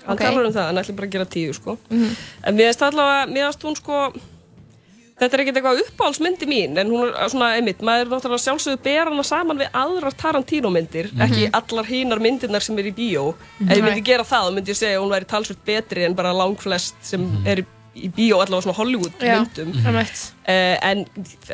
hann 0.07 0.15
Ok. 0.15 0.19
talar 0.23 0.45
um 0.47 0.53
það, 0.55 0.65
hann 0.71 0.77
ætli 0.83 0.95
bara 0.95 1.07
að 1.07 1.11
gera 1.17 1.25
tíu 1.25 1.53
sko. 1.53 1.77
en 1.91 2.55
mér 2.55 2.69
finnst 2.71 2.81
allavega, 2.87 3.27
mér 3.33 3.47
finnst 3.51 3.63
hún 3.67 3.75
sko 3.75 4.01
þetta 5.17 5.33
er 5.33 5.41
ekkert 5.41 5.57
eitthvað 5.57 5.79
uppáhaldsmyndi 5.81 6.45
mín 6.45 6.77
en 6.77 6.91
hún 6.93 7.07
er 7.09 7.29
svona 7.33 7.47
einmitt, 7.57 7.79
maður 7.81 8.03
er 8.05 8.11
náttúrulega 8.11 8.43
sjálfsögðu 8.43 8.81
ber 8.85 9.09
hana 9.09 9.23
saman 9.25 9.57
við 9.57 9.71
aðrar 9.73 10.13
Tarantino 10.13 10.69
myndir 10.69 11.09
ekki 11.25 11.47
allar 11.57 11.87
hinar 11.89 12.21
myndirnar 12.21 12.61
sem 12.61 12.77
er 12.77 12.91
í 12.91 12.93
bíó 12.93 13.23
ef 13.65 13.71
ég 13.73 13.81
myndi 13.83 14.03
gera 14.05 14.23
það, 14.27 14.51
þá 14.51 14.53
myndi 14.59 14.71
ég 14.75 14.77
segja 14.77 14.99
að 14.99 15.01
hún 15.07 15.15
væri 15.15 15.25
talsvert 15.31 15.63
betri 15.65 16.05
en 16.05 16.13
bara 16.19 16.35
langflest 16.37 16.95
sem 17.01 17.25
er 17.49 17.63
í, 17.63 17.65
í 17.97 18.09
bíó 18.13 18.41
allavega 18.41 18.65
svona 18.67 18.77
Hollywood 18.77 19.23
Já. 19.23 19.39
myndum. 19.39 19.73
Einmitt. 19.83 20.23
uh, 20.47 20.75
en 20.89 21.05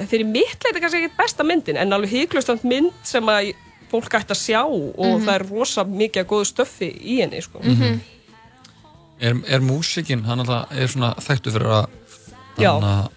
fyrir 0.10 0.28
mitt 0.30 0.66
leiti 0.66 0.84
kannski 0.84 1.04
ekki 1.04 1.18
besta 1.18 1.46
myndin 1.48 1.80
en 1.82 1.96
alveg 1.96 2.14
hygglust 2.18 2.66
mynd 2.68 2.94
sem 3.08 3.32
að 3.32 3.54
fólk 3.94 4.18
ætti 4.18 4.34
að 4.34 4.42
sjá 4.42 4.62
og 4.66 5.20
það 5.22 5.34
er 5.36 5.48
rosa 5.50 5.86
mikið 5.86 6.24
að 6.24 6.30
góðu 6.32 6.50
stöffi 6.50 6.90
í 6.90 7.20
henni 7.22 7.42
sko. 7.46 7.62
Er, 9.24 9.38
er 9.46 9.62
músikinn, 9.64 10.24
hann 10.26 10.42
alltaf 10.42 10.72
er 10.74 10.90
svona 10.90 11.12
þekktu 11.22 11.54
fyrir 11.54 11.76
að 11.78 11.92
hann 12.58 12.88
að 12.90 13.12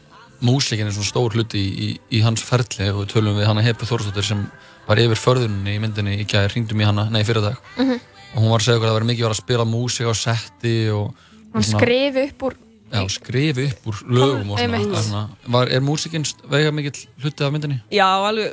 músikinn 0.45 0.91
er 0.91 0.93
svona 0.93 1.09
stór 1.09 1.37
hluti 1.37 1.63
í, 1.63 1.71
í, 1.87 1.89
í 2.19 2.21
hans 2.25 2.45
ferli 2.45 2.91
og 2.93 3.03
við 3.03 3.15
tölum 3.15 3.39
við 3.39 3.49
hann 3.49 3.63
að 3.63 3.71
Hepu 3.71 3.89
Þórsdóttir 3.89 4.27
sem 4.29 4.43
var 4.87 5.01
yfir 5.01 5.19
förðunni 5.19 5.79
í 5.79 5.81
myndinni 5.83 6.19
í 6.21 6.27
gæði, 6.29 6.53
hringdum 6.53 6.83
í 6.85 6.87
hana, 6.87 7.09
nei 7.11 7.23
fyrir 7.27 7.47
dag 7.47 7.57
og 7.81 8.43
hún 8.43 8.53
var 8.53 8.61
að 8.61 8.67
segja 8.67 8.77
okkur 8.77 8.87
að 8.87 8.93
það 8.93 8.99
var 8.99 9.09
mikið 9.11 9.29
að 9.31 9.39
spila 9.41 9.67
músik 9.71 10.11
á 10.13 10.15
setti 10.21 10.77
og, 10.93 11.09
og 11.09 11.57
Hann 11.57 11.67
skrifi 11.71 12.27
upp 12.29 12.47
úr 12.51 12.59
já, 12.93 13.03
skrifi 13.09 13.69
upp 13.73 13.87
úr 13.93 14.03
lögum 14.09 14.51
og 14.55 14.59
svona, 14.59 15.23
er 15.45 15.53
var, 15.53 15.69
er 15.69 15.81
músikinn 15.85 16.27
veiga 16.51 16.71
mikill 16.73 17.07
hluti 17.23 17.45
af 17.45 17.53
myndinni? 17.55 17.81
Já, 17.91 18.07
alveg, 18.29 18.53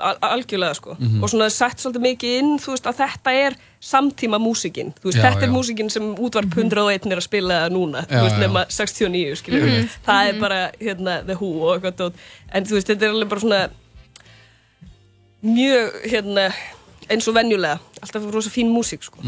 al 0.00 0.16
algjörlega 0.24 0.74
sko. 0.74 0.94
Og 1.20 1.28
svona 1.28 1.50
sett 1.52 1.82
svolítið 1.82 2.04
mikið 2.06 2.38
inn 2.40 2.54
þú 2.62 2.72
veist 2.72 2.86
að 2.88 3.02
þetta 3.02 3.34
er 3.36 3.56
samtíma 3.84 4.38
músikinn 4.40 4.94
þú 4.96 5.10
veist, 5.10 5.18
Já, 5.18 5.24
þetta 5.26 5.44
er 5.44 5.50
já. 5.50 5.52
músikinn 5.52 5.90
sem 5.92 6.06
útvarp 6.16 6.56
101 6.56 7.06
er 7.12 7.20
að 7.20 7.26
spila 7.26 7.58
núna, 7.72 8.06
Já, 8.08 8.16
þú 8.16 8.24
veist, 8.24 8.36
já. 8.36 8.42
nema 8.46 8.64
69 8.68 9.36
skiljum, 9.42 9.88
það 10.06 10.30
er 10.32 10.40
bara 10.40 10.60
hérna 10.80 11.18
The 11.28 11.36
Who 11.36 11.52
og 11.60 11.74
eitthvað 11.76 11.96
dót, 12.00 12.24
en 12.52 12.64
þú 12.68 12.78
veist, 12.78 12.90
þetta 12.92 13.06
er 13.08 13.14
alveg 13.14 13.28
bara 13.34 13.44
svona 13.44 13.62
mjög, 15.42 16.00
hérna 16.12 16.48
eins 17.10 17.26
og 17.28 17.34
venjulega, 17.34 17.78
alltaf 18.02 18.26
rosa 18.32 18.50
fín 18.52 18.70
músík 18.72 19.02
sko. 19.04 19.20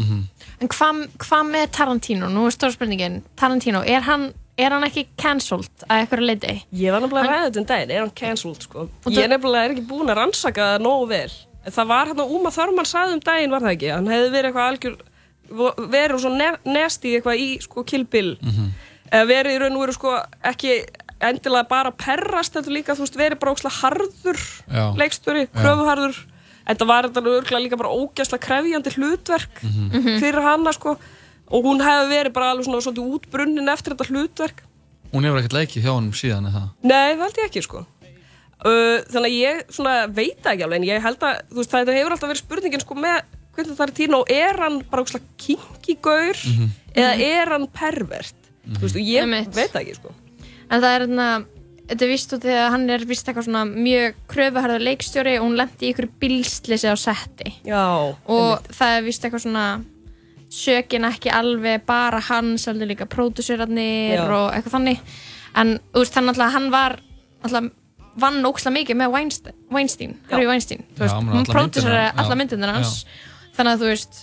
En 0.63 0.69
hvað 0.71 0.99
hva 1.25 1.41
með 1.43 1.65
Tarantino? 1.75 2.29
Nú 2.31 2.45
er 2.47 2.53
stóra 2.55 2.71
spurningin 2.71 3.17
Tarantino, 3.39 3.81
er 3.83 4.05
hann, 4.07 4.29
er 4.55 4.71
hann 4.71 4.85
ekki 4.87 5.09
cancelled 5.19 5.83
að 5.89 6.03
eitthvað 6.05 6.23
leiti? 6.29 6.53
Ég 6.79 6.93
var 6.95 7.03
nefnilega 7.03 7.25
að 7.25 7.33
ræða 7.33 7.47
þetta 7.49 7.61
um 7.63 7.67
daginn, 7.73 7.91
er 7.91 8.03
hann 8.05 8.13
cancelled 8.21 8.63
sko? 8.63 8.85
Og 9.03 9.11
Ég 9.11 9.25
er 9.25 9.33
nefnilega 9.33 9.67
er 9.67 9.75
ekki 9.75 9.83
búin 9.89 10.13
að 10.13 10.21
rannsaka 10.21 10.69
það 10.69 10.85
nógu 10.85 11.09
vel. 11.11 11.33
En 11.63 11.75
það 11.75 11.91
var 11.91 12.11
hérna 12.11 12.29
Uma 12.37 12.53
Thurman 12.55 12.87
sagði 12.87 13.17
um 13.17 13.23
daginn, 13.27 13.51
var 13.51 13.65
það 13.65 13.75
ekki? 13.75 13.91
Hann 13.91 14.11
hefði 14.13 14.31
verið 14.37 14.49
eitthvað 14.51 14.71
algjör, 14.71 14.97
verið 15.97 16.23
svo 16.23 16.33
ne 16.33 16.49
nesti 16.79 17.15
eitthvað 17.17 17.43
í 17.43 17.49
sko 17.67 17.85
Kill 17.91 18.05
Bill. 18.15 18.33
Eða 19.13 19.29
verið 19.29 19.57
í 19.57 19.61
raun 19.61 19.75
og 19.77 19.83
veru 19.83 19.95
sko 19.99 20.15
ekki 20.47 20.77
endilega 21.23 21.67
bara 21.69 21.91
perrast, 21.95 22.55
þetta 22.55 22.71
líka, 22.73 22.95
þú 22.97 23.05
veist, 23.05 23.19
verið 23.19 23.39
bara 23.39 23.53
ókslega 23.53 23.79
harður 23.79 24.39
Já. 24.67 24.85
leikstjóri, 24.99 25.43
kröfuharður. 25.55 26.23
Það 26.63 26.85
var 26.89 27.07
þetta 27.09 27.23
örgulega 27.33 27.63
líka 27.65 27.79
bara 27.79 27.91
ógæslega 27.91 28.45
krefjandi 28.45 28.93
hlutverk 28.95 29.63
fyrir 30.21 30.41
hana 30.45 30.73
sko. 30.75 30.97
Og 31.53 31.65
hún 31.67 31.81
hefði 31.83 32.13
verið 32.13 32.33
bara 32.33 32.53
alveg 32.53 32.65
svona 32.65 32.81
svolítið 32.81 33.17
útbrunnin 33.17 33.71
eftir 33.73 33.93
þetta 33.93 34.07
hlutverk. 34.09 34.63
Hún 35.13 35.27
hefur 35.27 35.41
ekkert 35.41 35.57
leikið 35.57 35.83
hjá 35.85 35.91
hann 35.93 36.07
síðan 36.17 36.47
eða 36.49 36.61
það? 36.61 36.69
Nei, 36.89 37.09
það 37.13 37.25
held 37.27 37.41
ég 37.43 37.49
ekki 37.51 37.61
sko 37.67 37.83
uh, 37.83 38.99
Þannig 39.11 39.27
að 39.27 39.35
ég 39.37 39.59
svona 39.75 39.95
veit 40.09 40.39
það 40.41 40.53
ekki 40.55 40.65
alveg 40.67 40.79
en 40.79 40.87
ég 40.87 41.03
held 41.03 41.25
að 41.27 41.41
þú 41.51 41.59
veist, 41.59 41.75
þetta 41.75 41.97
hefur 41.99 42.15
alltaf 42.15 42.31
verið 42.31 42.43
spurningin 42.43 42.83
sko 42.83 42.97
með 42.97 43.19
Quentin 43.53 43.77
Tarantino, 43.77 44.23
er 44.33 44.57
hann 44.63 44.79
bara 44.89 45.03
ógeðslega 45.03 45.37
kinky 45.43 45.97
gaur 46.01 46.39
eða 46.97 47.11
er 47.27 47.51
hann 47.53 47.67
pervert 47.69 48.49
þú 48.65 48.81
veist, 48.87 48.97
og 48.97 49.03
ég 49.05 49.27
Einmitt. 49.27 49.53
veit 49.53 49.69
það 49.75 49.83
ekki 49.83 49.99
sko 49.99 50.15
En 50.73 50.81
það 50.81 50.89
er 50.89 51.03
hérna, 51.05 51.27
þetta 51.89 52.05
er 52.05 52.11
vist 52.13 52.35
út 52.35 52.47
að 52.47 52.69
hann 52.73 52.85
er 52.93 53.05
vist 53.09 53.27
eitthvað 53.27 53.47
svona 53.47 53.63
mjög 53.69 54.19
kröfuharður 54.31 54.85
leikstjóri 54.87 55.35
og 55.39 55.47
hún 55.47 55.57
lendi 55.59 55.89
í 55.89 55.93
ykkur 55.93 56.09
bílslisi 56.21 56.91
á 56.91 56.95
setti. 56.99 57.53
Já, 57.67 57.83
Og 58.27 58.71
það 58.71 58.97
er 58.97 59.05
vist 59.07 59.25
eitthvað 59.25 59.45
svona 59.45 59.67
sökin 60.53 61.07
ekki 61.09 61.31
alveg 61.33 61.85
bara 61.87 62.19
hans, 62.29 62.67
heldur 62.69 62.91
líka 62.91 63.07
pródusörarnir 63.09 64.19
Já. 64.19 64.25
og 64.27 64.51
eitthvað 64.53 64.75
þannig. 64.77 65.15
En 65.57 65.79
þú 65.93 66.03
veist, 66.03 66.13
þannig 66.17 66.41
að 66.41 66.53
hann 66.57 66.69
var 66.73 66.99
alltaf 67.43 67.71
vann 68.19 68.45
ókslega 68.45 68.77
mikið 68.77 68.99
með 68.99 69.13
Weinstein, 69.13 69.55
Weinstein 69.73 70.17
Harvey 70.29 70.49
Weinstein, 70.49 70.83
þú 70.93 71.05
veist, 71.05 71.15
hún 71.17 71.47
já. 71.73 72.11
alla 72.21 72.37
myndirnar 72.37 72.75
hans 72.75 73.05
þannig 73.57 73.71
að 73.73 73.83
þú 73.83 73.89
veist, 73.89 74.19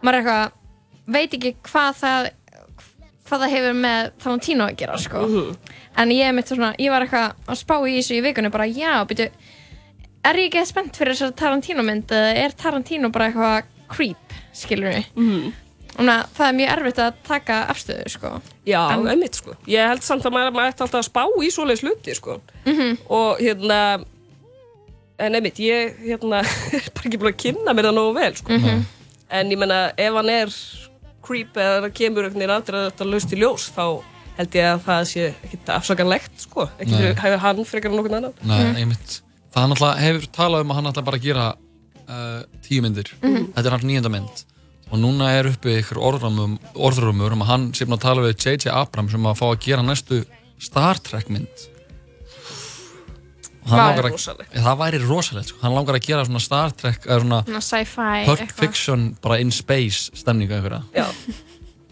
maður 0.00 0.16
er 0.16 0.20
eitthvað 0.22 1.14
veit 1.16 1.36
ekki 1.36 1.52
hvað 1.68 1.98
það 2.00 2.30
hvað 3.24 3.44
það 3.44 3.54
hefur 3.54 3.76
með 3.80 4.12
Tarantino 4.22 4.68
að 4.68 4.78
gera 4.82 5.00
sko. 5.00 5.24
en 5.96 6.14
ég, 6.14 6.32
mitt 6.36 6.50
svona, 6.50 6.72
ég 6.80 6.92
var 6.92 7.06
eitthvað 7.06 7.50
að 7.50 7.60
spá 7.60 7.76
í 7.80 7.96
þessu 7.98 8.18
í 8.18 8.22
vikunni 8.24 8.52
bara 8.52 8.68
já, 8.68 8.94
byrju 9.08 9.28
er 10.24 10.40
ég 10.40 10.48
ekki 10.48 10.64
spennt 10.68 10.96
fyrir 10.96 11.16
þessari 11.16 11.36
Tarantino 11.40 11.84
mynd 11.86 12.14
eða 12.14 12.32
er 12.44 12.56
Tarantino 12.58 13.10
bara 13.14 13.28
eitthvað 13.30 13.70
creep 13.92 14.38
skilur 14.56 14.92
við 14.92 15.20
mm. 15.20 15.52
það 15.96 16.46
er 16.48 16.56
mjög 16.58 16.72
erfitt 16.76 17.02
að 17.04 17.20
taka 17.26 17.60
afstöðu 17.72 18.08
sko. 18.12 18.32
Já, 18.66 18.80
En- 18.94 19.06
einmitt 19.12 19.38
sko. 19.38 19.54
Ég 19.70 19.92
held 19.92 20.02
samt 20.06 20.24
að 20.26 20.34
maður, 20.34 20.64
ætti 20.64 20.84
alltaf 20.86 21.02
að 21.02 21.08
spá 21.10 21.22
í 21.44 21.50
svoleiðis 21.54 21.84
hluti 21.84 22.16
sko. 22.18 22.40
Og 23.12 23.42
hérna 23.42 23.80
en 25.22 25.38
einmitt, 25.38 25.60
ég 25.62 26.00
hérna 26.02 26.42
er 26.76 26.88
bara 26.94 27.06
ekki 27.08 27.20
búin 27.20 27.32
að 27.34 27.42
kynna 27.44 27.76
mér 27.76 27.90
það 27.90 27.98
nógu 28.00 28.16
vel 28.18 28.32
sko. 28.40 28.58
En 29.34 29.52
ég 29.52 29.58
menna, 29.60 29.84
ef 29.98 30.18
hann 30.18 30.32
er 30.32 30.56
creep 31.24 31.56
eða 31.60 31.82
það 31.84 31.94
kemur 32.00 32.26
einhvern 32.26 32.42
veginn 32.42 32.54
aldrei 32.56 32.78
að 32.80 32.88
þetta 32.90 33.08
laust 33.10 33.34
í 33.34 33.40
ljós 33.40 33.66
þá 33.74 33.84
held 34.38 34.56
ég 34.58 34.70
að 34.70 34.80
það 34.88 35.04
sé 35.10 35.26
ekkert 35.46 35.74
afsakanlegt 35.76 36.46
sko, 36.46 36.66
fyrir, 36.80 37.12
hefur 37.20 37.44
hann 37.44 37.62
frekar 37.68 37.92
en 37.92 37.98
nokkurn 38.00 38.18
annan 38.18 38.40
Nei, 38.50 38.82
einmitt. 38.82 39.20
Það 39.54 39.62
hann 39.62 39.76
alltaf 39.76 40.00
hefur 40.02 40.26
talað 40.34 40.64
um 40.64 40.72
að 40.74 40.80
hann 40.80 40.90
alltaf 40.90 41.06
bara 41.06 41.20
að 41.20 41.28
gera 41.28 41.44
uh, 41.54 42.40
tíu 42.66 42.82
myndir. 42.82 43.12
Þetta 43.22 43.64
er 43.68 43.76
hans 43.76 43.86
nýjönda 43.86 44.10
mynd. 44.10 44.42
Og 44.90 45.00
núna 45.00 45.30
er 45.34 45.48
uppi 45.48 45.78
ykkur 45.80 46.00
orðrumur, 46.10 46.56
orðrumur 46.74 47.34
um 47.34 47.44
að 47.46 47.50
hann 47.52 47.68
sé 47.74 47.86
að 47.86 48.02
tala 48.02 48.24
við 48.26 48.34
J.J. 48.36 48.72
Abrams 48.74 49.14
um 49.16 49.30
að 49.30 49.38
fá 49.40 49.46
að 49.52 49.62
gera 49.64 49.86
næstu 49.86 50.20
Star 50.62 51.00
Trek 51.02 51.30
mynd. 51.32 51.68
Það 53.64 53.78
langar 53.80 54.04
að- 54.04 54.12
rosalegt. 54.12 54.52
Það 54.54 54.78
væri 54.82 54.98
rosalegt, 55.08 55.48
sko. 55.48 55.58
Hann 55.62 55.74
langar 55.74 55.94
að 55.96 56.06
gera 56.06 56.24
svona 56.28 56.40
Star 56.44 56.70
Trek, 56.76 57.06
eða 57.06 57.20
svona 57.22 57.38
Svona 57.46 57.62
sci-fi 57.64 58.24
Pulp 58.26 58.40
eitthvað. 58.44 58.58
Fiction 58.60 59.06
bara 59.22 59.38
in 59.40 59.50
space 59.50 60.10
stemningu. 60.14 60.82
Já. 60.94 61.06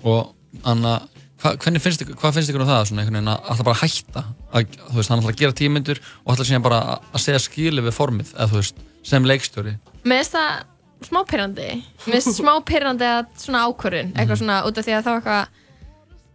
Og 0.05 0.35
Anna, 0.69 0.99
hva, 1.43 1.55
hvernig 1.57 1.81
finnst 1.83 2.03
hvað 2.05 2.35
finnst 2.37 2.51
ykkur 2.53 2.63
um 2.65 2.69
það 2.69 2.83
svona 2.91 3.03
einhvern 3.03 3.17
veginn 3.19 3.31
að 3.33 3.47
alltaf 3.53 3.65
bara 3.65 3.81
hætta 3.81 4.25
að, 4.53 4.77
veist, 4.95 5.09
hann 5.11 5.23
ætla 5.23 5.33
að 5.33 5.41
gera 5.41 5.57
tímyndur 5.63 6.01
og 6.27 6.35
ætla 6.35 6.45
síðan 6.49 6.63
bara 6.67 6.81
að, 6.93 7.07
að 7.17 7.25
segja 7.25 7.41
skili 7.47 7.83
við 7.87 7.97
formið 7.97 8.35
eða 8.37 8.51
veist, 8.53 8.77
sem 9.03 9.25
leikstjóri 9.25 9.73
Mér 10.05 10.21
finnst 10.21 10.37
það 10.37 11.09
smá 11.09 11.21
pyrrandi 11.33 11.69
Mér 12.07 12.19
finnst 12.21 12.37
smá 12.39 12.53
pyrrandi 12.69 13.09
að 13.09 13.25
svona 13.43 13.65
ákvörðun 13.67 14.13
eitthvað 14.13 14.43
svona 14.43 14.59
út 14.69 14.79
af 14.83 14.87
því 14.87 14.95
að 14.99 15.09
þá 15.09 15.13
eitthvað 15.17 15.47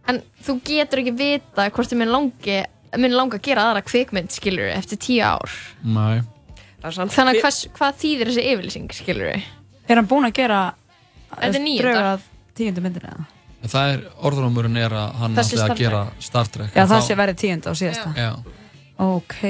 en 0.08 0.20
þú 0.48 0.58
getur 0.64 1.02
ekki 1.04 1.14
vita 1.22 1.68
hvort 1.70 1.92
þið 1.92 2.00
minn 2.02 2.12
langi 2.16 2.58
minn 2.96 3.12
langa 3.16 3.36
að 3.38 3.42
gera 3.42 3.66
aðra 3.70 3.82
kvikmynd 3.84 4.30
skilur 4.32 4.70
eftir 4.72 4.98
tíu 4.98 5.22
ár. 5.24 5.50
Nei. 5.84 6.22
Það 6.82 6.94
samt- 6.94 7.12
þannig 7.12 7.34
að 7.36 7.40
hvers, 7.42 7.58
hvað 7.74 7.96
þýðir 8.02 8.28
þessi 8.30 8.44
yfirlýsing 8.52 8.92
skilur 8.94 9.32
Er 9.88 9.96
hann 9.96 10.06
búinn 10.06 10.28
að 10.28 10.34
gera 10.38 10.60
Þetta 11.28 11.58
er 11.58 11.64
draugur 11.82 12.06
að 12.12 12.20
tíundu 12.54 12.80
myndinu 12.84 13.08
eða? 13.10 13.26
En 13.62 13.68
það 13.72 13.92
er, 13.92 14.04
orðrumurinn 14.22 14.76
er 14.78 14.90
að 14.94 15.14
hann 15.18 15.34
Þessi 15.34 15.56
ætla 15.56 15.64
Star 15.64 15.74
að 15.74 15.78
gera 15.82 16.02
Star 16.20 16.46
Trek. 16.46 16.70
Já, 16.74 16.80
En 16.82 16.88
það 16.88 17.00
þá- 17.02 17.06
sé 17.08 17.16
verið 17.18 17.36
tíunda 17.42 17.70
og 17.70 17.76
síðasta. 17.76 18.14
Já, 18.14 18.30
Ok, 18.98 19.42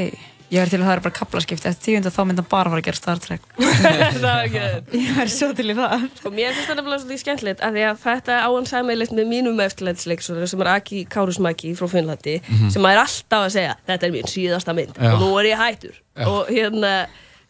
ég 0.49 0.63
verði 0.63 0.73
til 0.75 0.81
að 0.81 0.87
það 0.89 0.95
er 0.97 1.03
bara 1.05 1.17
kaplaskipti 1.19 1.69
Eftir 1.69 1.85
tíunda 1.89 2.13
þá 2.15 2.21
myndi 2.29 2.43
hann 2.43 2.51
bara 2.53 2.71
fara 2.73 2.81
að 2.81 2.87
gera 2.89 2.99
Star 3.01 3.21
Trek 3.21 3.43
það 4.23 4.29
er 4.33 4.49
ekki 4.49 4.99
Ég 5.03 5.13
verði 5.19 5.35
svo 5.35 5.51
til 5.59 5.69
í 5.69 5.77
það 5.79 6.07
Sko, 6.21 6.33
mér 6.33 6.53
finnst 6.57 6.65
þetta 6.71 6.79
nefnilega 6.81 7.03
svolítið 7.05 7.23
skemmtilegt 7.25 7.65
af 7.69 7.75
því 7.77 7.85
að 7.91 8.03
þetta 8.07 8.39
á 8.41 8.49
hann 8.49 8.69
sammeilegt 8.73 9.15
með 9.19 9.31
mínum 9.35 9.63
eftirlætsleiksóður 9.67 10.51
sem 10.55 10.65
er 10.65 10.73
Aki 10.75 11.05
Kárusmaki 11.13 11.75
frá 11.79 11.89
Finnlandi 11.93 12.37
sem 12.73 12.89
er 12.93 13.03
alltaf 13.05 13.47
að 13.47 13.55
segja 13.59 13.77
þetta 13.91 14.09
er 14.09 14.15
mín 14.17 14.29
síðasta 14.33 14.77
mynd 14.79 14.97
Já. 14.97 15.13
og 15.15 15.25
nú 15.25 15.31
er 15.43 15.51
ég 15.53 15.61
hættur 15.65 15.97
Já. 16.17 16.25
og 16.33 16.49
hérna 16.53 16.95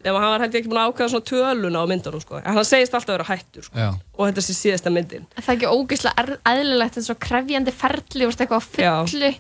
nema 0.05 0.21
hann 0.23 0.31
var 0.31 0.45
hætti 0.45 0.61
ekki 0.61 0.71
búin 0.71 0.79
að 0.79 0.91
ákveða 0.93 1.09
svona 1.11 1.27
töluna 1.27 1.81
á 1.83 1.87
myndunum 1.91 2.21
sko. 2.23 2.37
en 2.39 2.55
hann 2.55 2.67
segist 2.69 2.93
alltaf 2.95 3.11
að 3.11 3.17
vera 3.17 3.25
hættur 3.33 3.65
sko. 3.67 3.87
og 4.15 4.29
þetta 4.29 4.45
sé 4.47 4.55
síðasta 4.55 4.93
myndin 4.95 5.25
Er 5.35 5.43
það 5.43 5.57
ekki 5.57 5.71
ógeðslega 5.75 6.23
er- 6.23 6.39
eðlilegt 6.53 7.01
en 7.01 7.07
svo 7.09 7.17
krefjandi 7.19 7.75
ferli 7.75 8.29
og 8.29 8.37
eitthvað 8.37 8.63
á 8.63 8.79
Já. 8.79 8.93
fullu 9.11 9.33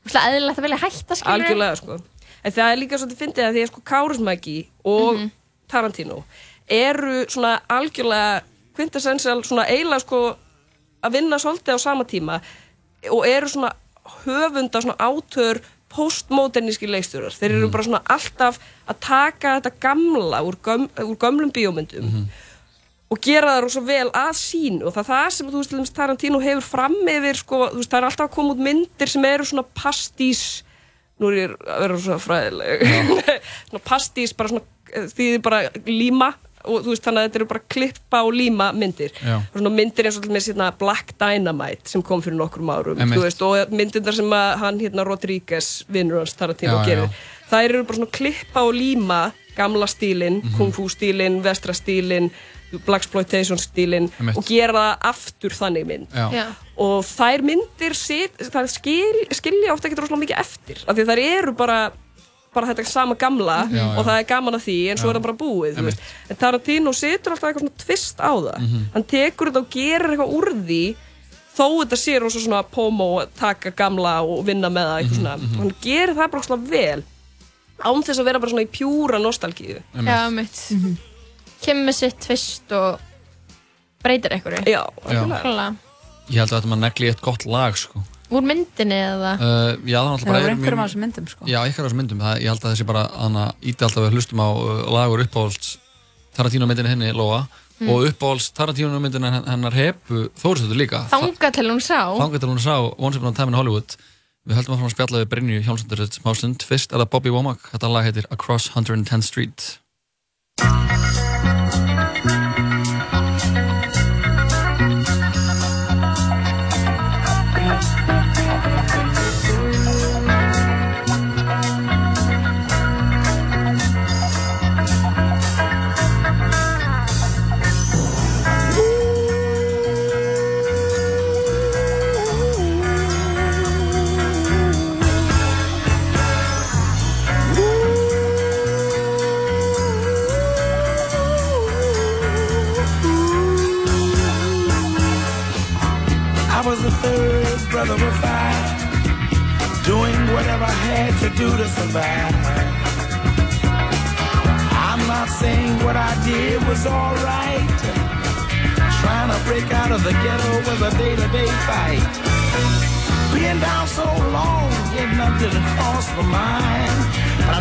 Ógeðslega 0.00 0.30
eðlilegt 0.30 0.62
að 0.62 0.64
vilja 0.64 0.80
hætta 0.86 1.18
skilur 1.20 1.34
algjörlega 1.36 1.76
sko. 1.82 1.98
En 2.44 2.52
það 2.52 2.70
er 2.72 2.80
líka 2.80 2.98
svolítið 2.98 3.22
fyndið 3.24 3.44
að 3.48 3.56
því 3.56 3.64
að 3.64 3.70
sko 3.72 3.82
Kárusmaki 3.90 4.56
og 4.84 5.14
Mhm. 5.16 5.30
Tarantino 5.70 6.24
eru 6.68 7.26
svona 7.28 7.60
algjörlega 7.68 8.42
quintessential 8.76 9.42
svona 9.44 9.66
eiginlega 9.70 10.00
sko 10.00 10.36
að 11.02 11.12
vinna 11.12 11.36
svolítið 11.38 11.74
á 11.74 11.78
sama 11.78 12.04
tíma 12.04 12.40
og 13.10 13.26
eru 13.26 13.48
svona 13.48 13.72
höfunda 14.24 14.80
svona 14.82 14.96
átör 14.98 15.60
postmoderníski 15.90 16.86
leikstjórar. 16.86 17.34
Þeir 17.34 17.50
eru 17.56 17.68
bara 17.68 17.82
svona 17.82 18.02
alltaf 18.06 18.58
að 18.88 18.96
taka 19.00 19.56
þetta 19.60 19.72
gamla 19.82 20.38
úr, 20.46 20.56
göm, 20.62 20.88
úr 21.02 21.16
gömlum 21.18 21.50
bíómyndum 21.50 22.28
og 23.10 23.18
gera 23.20 23.56
það 23.56 23.62
rosa 23.64 23.80
vel 23.80 24.10
að 24.14 24.34
sín 24.38 24.82
og 24.86 24.94
það 24.94 25.00
er 25.02 25.08
það 25.10 25.30
sem 25.30 25.50
þú 25.50 25.62
veist 25.80 25.94
Tarantino 25.96 26.38
hefur 26.40 26.62
fram 26.62 26.94
yfir 27.10 27.34
sko, 27.40 27.58
veist 27.74 27.90
það 27.90 27.98
er 27.98 28.04
alltaf 28.06 28.28
að 28.28 28.34
koma 28.36 28.54
út 28.54 28.62
myndir 28.62 29.08
sem 29.10 29.24
eru 29.24 29.44
svona 29.44 29.64
pastís 29.74 30.62
nú 31.20 31.30
er 31.30 31.38
ég 31.42 31.56
að 31.68 31.80
vera 31.84 31.98
svona 32.04 32.20
fræðileg. 32.24 32.84
Svona 33.70 33.82
pastís 33.86 34.32
bara 34.36 34.48
svona 34.48 34.64
eh, 34.92 35.08
því 35.10 35.26
þið 35.34 35.42
bara 35.46 35.58
líma 35.86 36.30
og 36.68 36.82
þú 36.84 36.92
veist 36.92 37.04
þannig 37.06 37.22
að 37.22 37.26
þetta 37.28 37.38
eru 37.40 37.48
bara 37.54 37.62
klippa 37.72 38.18
og 38.26 38.34
líma 38.36 38.66
myndir. 38.76 39.14
Og 39.24 39.54
svona 39.56 39.70
myndir 39.72 40.08
eins 40.10 40.18
og 40.20 40.24
til 40.26 40.32
með 40.34 40.48
hérna 40.50 40.66
Black 40.76 41.14
Dynamite 41.20 41.88
sem 41.88 42.02
kom 42.04 42.20
fyrir 42.24 42.36
nokkrum 42.36 42.68
árum 42.74 43.00
veist, 43.16 43.40
og 43.46 43.72
myndirnar 43.72 44.16
sem 44.18 44.34
að 44.36 44.50
hann 44.60 44.80
hérna 44.82 45.06
Rodríguez 45.08 45.70
vinnur 45.88 46.20
hans 46.20 46.34
Tarantino 46.36 46.76
Já, 46.82 46.84
gerir. 46.90 47.06
já. 47.08 47.46
það 47.50 47.68
eru 47.70 47.84
bara 47.88 47.96
svona 48.02 48.10
klippa 48.18 48.66
og 48.68 48.74
líma 48.76 49.20
gamla 49.56 49.86
stílin, 49.90 50.42
Mhm. 50.44 50.56
kung 50.58 50.70
fu 50.72 50.84
stílin 50.88 51.40
vestra 51.42 51.72
stílin, 51.74 52.28
blaxploitation 52.86 53.58
stílin 53.58 54.10
Einmitt. 54.20 54.36
og 54.38 54.44
gera 54.46 54.72
það 54.72 55.08
aftur 55.10 55.50
þannig 55.50 55.86
mynd. 55.86 56.06
Já, 56.14 56.26
Já. 56.32 56.44
og 56.78 57.02
þær 57.04 57.42
myndir 57.42 57.94
sit, 57.98 58.36
þær 58.38 58.68
skil, 58.70 59.24
skilja 59.34 59.72
ofta 59.74 59.88
ekki 59.88 59.98
rosalega 59.98 60.22
mikið 60.26 60.38
eftir 60.44 60.84
af 60.86 60.96
því 60.96 61.06
þær 61.10 61.22
eru 61.24 61.52
bara 61.58 61.80
bara 62.54 62.66
þetta 62.66 62.84
sama 62.90 63.14
gamla 63.14 63.68
Já, 63.70 63.84
og 63.94 64.00
já. 64.02 64.06
það 64.08 64.16
er 64.18 64.24
gaman 64.26 64.54
að 64.58 64.64
því 64.66 64.78
en 64.90 64.98
svo 64.98 65.10
er 65.10 65.14
það 65.20 65.22
bara 65.22 65.38
búið 65.38 65.76
en 66.30 66.36
Tarantino 66.40 66.92
setur 66.92 67.32
alltaf 67.36 67.48
eitthvað 67.50 67.62
svona 67.62 67.84
tvist 67.84 68.18
á 68.18 68.32
það. 68.34 68.58
Mhm. 68.58 68.80
hann 68.94 69.04
tekur 69.04 69.46
þetta 69.52 69.62
og 69.62 69.70
gerir 69.70 70.10
eitthvað 70.10 70.34
úr 70.34 70.50
því 70.66 70.82
þó 71.54 71.66
þetta 71.84 71.96
sé 72.00 72.18
rosa 72.20 72.40
svona 72.40 72.62
pomo 72.66 73.24
taka 73.38 73.70
gamla 73.70 74.16
og 74.22 74.44
vinna 74.46 74.68
með 74.70 74.86
það 74.86 74.98
Mhm, 74.98 75.04
eitthvað 75.04 75.20
svona, 75.20 75.56
hann 75.58 75.74
gerir 75.82 76.14
það 76.18 76.30
bara 76.30 76.42
svona 76.42 76.66
vel 76.70 77.02
án 77.80 78.02
þess 78.04 78.18
að 78.20 78.24
vera 78.24 78.38
bara 78.40 78.50
svona 78.50 78.66
í 78.66 78.68
pjúra 78.68 79.18
nostalgíu. 79.22 79.78
Já, 79.94 80.28
mitt 80.30 80.58
Kemur 81.60 81.90
með 81.90 81.96
sitt 81.98 82.20
tvist 82.24 82.72
og 82.76 83.00
breytir 84.04 84.32
einhverju. 84.36 84.64
Já. 84.70 84.82
Klálega. 85.04 85.68
ég 86.30 86.38
held 86.40 86.52
að 86.52 86.56
þetta 86.56 86.70
maður 86.70 86.82
negli 86.86 87.10
eitt 87.10 87.22
gott 87.24 87.46
lag 87.48 87.76
sko. 87.78 88.02
Úr 88.30 88.44
myndinni 88.46 88.94
eða? 88.94 89.32
Uh, 89.42 89.72
já, 89.90 89.98
það 89.98 90.04
er 90.04 90.12
alltaf 90.12 90.20
Það 90.22 90.30
bara 90.30 90.40
voru 90.40 90.50
er 90.50 90.52
einhverjum 90.54 90.82
af 90.82 90.90
þessum 90.90 91.02
myndum 91.04 91.30
sko. 91.32 91.46
Já, 91.50 91.58
ykkur 91.66 91.82
af 91.82 91.88
þessum 91.88 92.00
myndum, 92.00 92.20
það, 92.22 92.36
ég 92.38 92.52
held 92.52 92.62
að 92.62 92.74
þessi 92.74 92.86
bara 92.86 93.02
hana, 93.16 93.46
íti 93.60 93.86
alltaf 93.86 94.06
að 94.06 94.14
hlustum 94.14 94.42
á 94.46 94.48
uh, 94.50 94.84
lagur 94.94 95.24
uppáhalds 95.24 95.72
Tarantino 96.36 96.68
myndinu 96.70 96.92
henni, 96.92 97.10
Lóa. 97.16 97.40
Og 97.80 98.06
uppáhalds 98.06 98.52
Tarantino 98.54 99.02
myndinu 99.02 99.32
hennar 99.34 99.74
hepu 99.74 100.28
Þórisötu 100.38 100.78
líka. 100.78 101.02
Þanga 101.10 101.50
til 101.56 101.66
hún 101.72 101.82
sá. 101.82 102.06
Þangar 102.14 102.44
til 102.44 102.52
hún 102.52 102.62
sá 102.62 102.76
Once 102.94 103.18
Upon 103.18 103.34
a 103.34 103.36
Time 103.36 103.50
in 103.50 103.58
Hollywood. 103.58 103.98
Við 104.46 104.60
höldum 104.60 104.76
að 104.76 104.82
fara 104.84 104.90
að 104.92 104.94
spjalla 104.94 105.24
við 105.24 105.30
Brynju 105.34 105.60
Hjónsdóttir 105.66 106.04
þetta 106.04 106.22
smá 106.22 106.30
stund. 106.38 106.64
Fyrst 106.70 106.94
er 106.94 107.02
það 107.02 107.10
Bobby 107.16 107.34
Womack, 107.34 107.66
þetta 107.74 107.90
lag 107.90 108.06
heitir 108.06 108.30
Across 108.30 108.70
110th 108.76 109.26
Street 109.26 111.09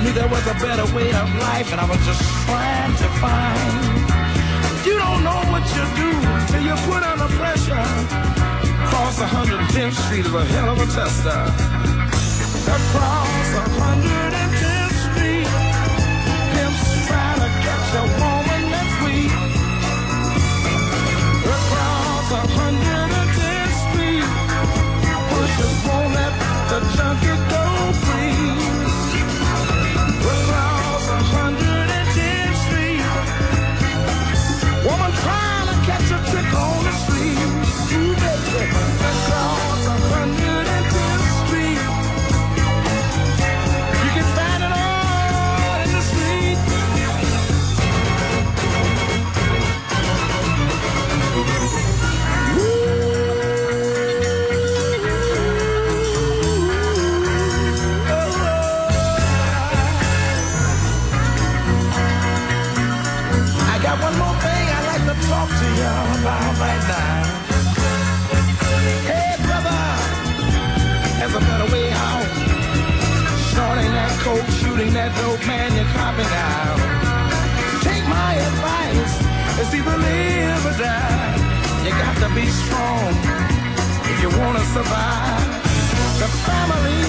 knew 0.10 0.16
there 0.16 0.30
was 0.30 0.46
a 0.48 0.54
better 0.56 0.86
way 0.96 1.10
of 1.14 1.28
life, 1.40 1.72
and 1.72 1.82
I 1.82 1.86
was 1.86 2.00
just 2.06 2.22
trying 2.46 2.94
to 3.04 3.08
find. 3.22 3.74
You 4.86 4.98
don't 4.98 5.24
know 5.24 5.42
what 5.52 5.64
you 5.76 5.84
do 6.02 6.10
till 6.50 6.64
you 6.70 6.76
put 6.88 7.04
under 7.04 7.30
pressure. 7.38 7.86
Across 8.86 9.20
110th 9.20 9.98
Street 10.06 10.26
is 10.26 10.34
a 10.34 10.46
hell 10.46 10.70
of 10.70 10.80
a 10.80 10.88
tester. 10.96 11.42
Across 12.78 13.50
110th 13.86 14.98
Street, 15.06 15.50
pimps 16.54 16.84
trying 17.08 17.40
to 17.44 17.50
catch 17.66 17.90
a 18.02 18.06
woman 18.22 18.62
that's 18.74 18.96
weak. 19.06 19.34
Across 21.56 22.28
110th 22.58 23.76
Street, 23.86 24.28
pushers 25.30 25.78
won't 25.88 26.12
let 26.18 26.34
the 26.70 26.80
junkie 26.96 27.49
it's 79.70 79.78
either 79.78 79.98
live 79.98 80.66
or 80.66 80.76
die. 80.82 81.36
You 81.86 81.92
got 81.92 82.16
to 82.26 82.30
be 82.34 82.46
strong 82.50 83.14
if 84.10 84.18
you 84.24 84.30
wanna 84.40 84.66
survive. 84.74 85.46
The 86.22 86.30
family 86.48 87.06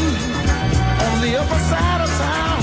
on 1.09 1.17
the 1.25 1.33
upper 1.41 1.61
side 1.71 2.01
of 2.05 2.11
town 2.21 2.61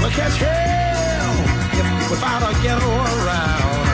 will 0.00 0.14
catch 0.14 0.36
hell 0.38 1.34
if 1.78 2.10
without 2.10 2.42
a 2.46 2.52
ghetto 2.62 2.92
around. 3.18 3.86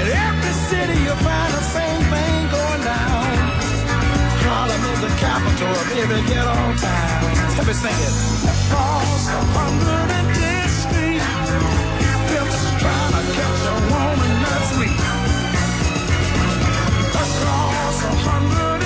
In 0.00 0.06
every 0.26 0.54
city 0.70 0.96
you'll 1.06 1.22
find 1.22 1.50
the 1.54 1.64
same 1.76 2.02
thing 2.12 2.38
going 2.56 2.82
down. 2.82 3.30
Harlem 4.42 4.82
is 4.92 5.00
the 5.06 5.12
capital 5.22 5.72
of 5.82 5.88
every 6.02 6.22
ghetto 6.30 6.58
town. 6.82 7.22
Let 7.58 7.66
me 7.66 7.74
sing 7.74 7.98
it. 8.08 8.14
Across 8.50 9.22
the 9.32 9.40
110th 9.54 10.37
Across 18.28 18.77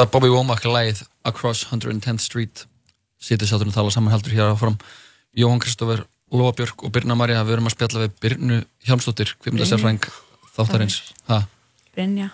Þetta 0.00 0.14
Bobby 0.14 0.28
Womack 0.32 0.64
lægið 0.64 1.00
Across 1.28 1.66
110th 1.68 2.22
Street. 2.24 2.60
Sýtið 3.20 3.50
sáturinn 3.50 3.74
tala 3.74 3.90
saman 3.92 4.14
heldur 4.14 4.32
hér 4.32 4.54
áfram. 4.54 4.78
Jóhann 5.36 5.60
Kristófer, 5.60 6.06
Lóa 6.32 6.54
Björk 6.56 6.86
og 6.86 6.94
Birna 6.94 7.12
Marja 7.20 7.42
við 7.44 7.58
erum 7.58 7.68
að 7.68 7.74
spjalla 7.74 8.06
við 8.06 8.14
Birnu 8.24 8.60
Hjálmsdóttir 8.86 9.34
kvimda 9.44 9.66
sérfræðing 9.68 10.08
þáttarins. 10.54 10.96
Ha, 11.28 11.42
Brynja. 11.92 12.30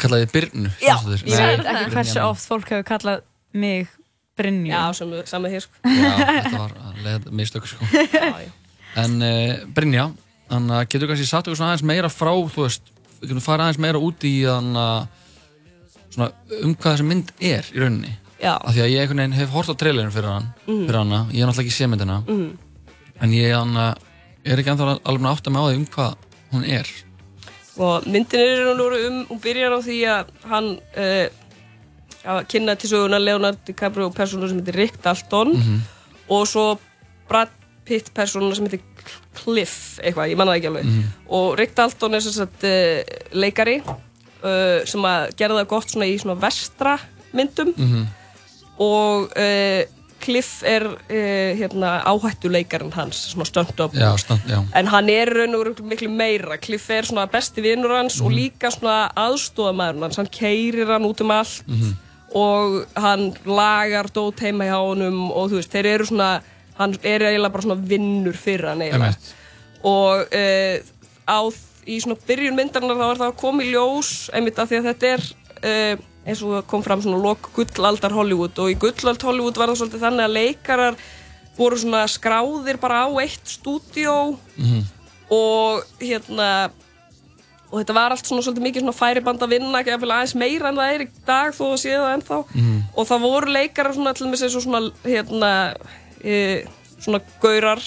Kallaði 0.00 0.30
þið 0.30 0.32
Birnu 0.38 0.72
Já, 0.78 0.94
Hjálmsdóttir? 0.94 1.26
ég 1.28 1.44
veit 1.44 1.70
ekki 1.74 1.92
hversu 1.98 2.24
oft 2.24 2.48
fólk 2.54 2.72
hefur 2.72 2.88
kallað 2.94 3.22
mig 3.52 3.92
Brynju. 4.40 4.72
Já, 4.72 4.80
saman 4.96 5.28
sam 5.28 5.52
hér 5.52 5.68
sko. 5.68 5.84
Já, 5.84 6.10
þetta 6.40 6.56
var 6.56 6.76
að 6.80 7.30
mistök 7.36 7.68
sko. 7.68 7.92
En 9.04 9.20
uh, 9.20 9.56
Brynja 9.76 10.08
þannig 10.48 10.78
að 10.80 10.90
getur 10.96 11.12
kannski 11.12 11.28
satt 11.28 11.44
okkur 11.44 11.60
svona 11.60 11.74
aðeins 11.74 11.88
meira 11.92 12.16
frá 12.16 12.32
þú 12.32 12.64
veist, 12.64 12.94
við 13.20 13.34
getum 13.34 13.44
farið 13.44 13.68
aðeins 13.68 13.86
meira 13.90 14.06
út 14.08 14.24
í 14.24 14.38
þannig 14.48 14.86
að 14.88 15.18
svona 16.10 16.32
um 16.62 16.74
hvað 16.74 16.96
þessi 16.96 17.04
mynd 17.10 17.30
er 17.40 17.62
í 17.74 17.78
rauninni 17.80 18.16
Já. 18.40 18.54
af 18.56 18.72
því 18.74 18.80
að 18.84 18.90
ég 18.94 19.00
einhvern 19.02 19.18
veginn 19.22 19.32
hef 19.38 19.50
hort 19.50 19.68
á 19.68 19.74
trailerin 19.76 20.10
fyrir, 20.14 20.30
hann, 20.32 20.48
Mhm. 20.66 20.86
fyrir 20.86 20.98
hana 20.98 21.26
ég 21.32 21.42
er 21.42 21.46
náttúrulega 21.46 21.66
ekki 21.66 21.76
sé 21.76 21.86
myndina 21.88 22.22
Mhm. 22.26 22.58
en 23.20 23.30
ég 23.30 23.54
hana, 23.54 23.94
er 24.44 24.56
ekki 24.58 24.70
ennþá 24.72 25.00
alveg 25.04 25.26
að 25.26 25.36
átta 25.36 25.50
mig 25.50 25.60
á 25.60 25.66
því 25.68 25.76
um 25.76 25.86
hvað 25.86 26.14
hún 26.52 26.64
er 26.68 26.86
Og 27.80 28.04
myndin 28.06 28.40
er 28.40 28.66
og 28.68 28.76
veru 28.76 29.06
um, 29.08 29.26
hún 29.30 29.40
byrjar 29.40 29.72
á 29.72 29.80
því 29.80 29.98
að 30.04 30.26
hann 30.50 30.78
uh, 30.96 31.28
að 32.24 32.48
kynna 32.48 32.74
til 32.76 32.90
söguna 32.90 33.18
Leonardo 33.22 33.58
DiCaprio 33.66 34.10
persónu 34.10 34.48
sem 34.48 34.58
heitir 34.60 34.74
Rick 34.76 35.02
Dalton 35.02 35.52
Mhm. 35.56 35.80
og 36.28 36.46
svo 36.46 36.78
Brad 37.28 37.48
Pitt 37.84 38.12
persónu 38.14 38.54
sem 38.54 38.66
heitir 38.66 38.80
Cliff 39.34 39.98
eitthvað, 40.02 40.28
ég 40.30 40.36
manna 40.36 40.52
það 40.52 40.58
ekki 40.60 40.66
alveg 40.68 40.84
Mhm. 40.84 41.04
og 41.30 41.58
Rick 41.58 41.74
Dalton 41.74 42.14
er 42.14 42.20
sem 42.20 42.32
sagt 42.32 42.64
uh, 42.64 43.02
leikari 43.32 43.82
uh, 44.44 44.84
sem 44.84 45.00
að 45.04 45.34
gera 45.36 45.54
það 45.60 45.68
gott 45.68 45.88
svona 45.92 46.06
í 46.10 46.18
svona 46.20 46.38
vestra 46.40 46.98
myndum 47.32 47.74
Mhm. 47.76 48.06
og 48.80 49.32
uh, 49.36 49.82
Cliff 50.20 50.60
er 50.68 50.84
uh, 50.84 51.56
hérna, 51.56 52.02
áhættuleikarinn 52.04 52.92
hans, 52.92 53.16
svona 53.32 53.46
stunt-up 53.48 53.94
Já, 53.96 54.10
stand, 54.20 54.40
já 54.50 54.58
En 54.76 54.86
hann 54.92 55.08
er 55.08 55.30
raun 55.32 55.54
og 55.56 55.62
veru 55.64 55.86
miklu 55.88 56.10
meira. 56.12 56.58
Cliff 56.60 56.90
er 56.92 57.02
svona 57.08 57.24
besti 57.32 57.62
vinnur 57.64 57.94
hans 57.96 58.20
og 58.20 58.28
Mhm. 58.30 58.36
líka 58.36 58.68
svona 58.70 59.08
aðstofamæður 59.16 60.02
hans. 60.02 60.16
Hann 60.16 60.26
keirir 60.28 60.86
hann 60.92 61.04
út 61.08 61.20
um 61.24 61.30
allt 61.30 61.62
Mhm. 61.66 61.96
og 62.34 62.86
hann 62.96 63.32
lagar 63.46 64.10
dót 64.12 64.38
heima 64.40 64.64
hjá 64.68 64.76
honum 64.76 65.30
og 65.32 65.50
þú 65.50 65.54
veist, 65.56 65.72
þeir 65.72 65.86
eru 65.86 66.04
svona, 66.04 66.42
hann 66.78 66.94
er 67.02 67.20
eiginlega 67.20 67.52
bara 67.52 67.62
svona 67.62 67.80
vinnur 67.88 68.36
fyrir 68.36 68.68
hann 68.68 68.82
eiginlega. 68.82 69.16
Og 69.84 70.20
uh, 70.20 70.78
á, 71.26 71.38
í 71.86 72.00
svona 72.02 72.16
byrjun 72.26 72.56
myndarinnar 72.58 72.96
þá 73.00 73.06
er 73.10 73.20
það 73.22 73.30
að 73.30 73.38
koma 73.40 73.62
í 73.64 73.70
ljós 73.72 74.10
einmitt 74.34 74.58
af 74.58 74.68
því 74.70 74.80
að 74.80 74.88
þetta 74.90 75.06
er 75.14 75.22
uh, 75.64 76.04
eins 76.26 76.42
og 76.44 76.66
kom 76.68 76.82
fram 76.84 77.00
svona 77.02 77.22
lok 77.22 77.48
gullaldar 77.56 78.12
Hollywood 78.12 78.58
og 78.60 78.70
í 78.70 78.76
gullald 78.78 79.22
Hollywood 79.24 79.56
var 79.56 79.72
það 79.72 79.80
svolítið 79.80 80.04
þannig 80.04 80.26
að 80.26 80.36
leikarar 80.36 81.00
voru 81.56 81.76
svona 81.80 82.04
skráðir 82.08 82.78
bara 82.80 83.04
á 83.04 83.08
eitt 83.20 83.44
stúdíó 83.56 84.36
Mhm. 84.56 84.84
og 85.30 85.84
hérna 86.00 86.70
og 87.70 87.78
þetta 87.78 87.94
var 87.94 88.10
allt 88.10 88.26
svona 88.26 88.42
svolítið 88.42 88.64
mikið 88.66 88.82
svona 88.82 88.96
færiband 88.98 89.42
að 89.44 89.52
vinna 89.54 89.78
ekki 89.80 89.92
aðeins 89.94 90.34
meira 90.34 90.68
en 90.72 90.76
það 90.80 90.94
er 90.94 91.04
í 91.04 91.08
dag 91.26 91.52
þó 91.54 91.64
að 91.70 91.76
sé 91.84 91.92
það 91.94 92.14
ennþá 92.16 92.38
Mhm. 92.54 92.78
og 92.96 93.06
það 93.06 93.20
voru 93.26 93.52
leikarar 93.54 93.94
svona 93.94 94.14
til 94.14 94.26
með 94.26 94.40
sér 94.42 94.60
svona 94.60 94.80
hérna 95.04 95.52
e, 96.24 96.64
svona 97.00 97.20
gaurar 97.40 97.80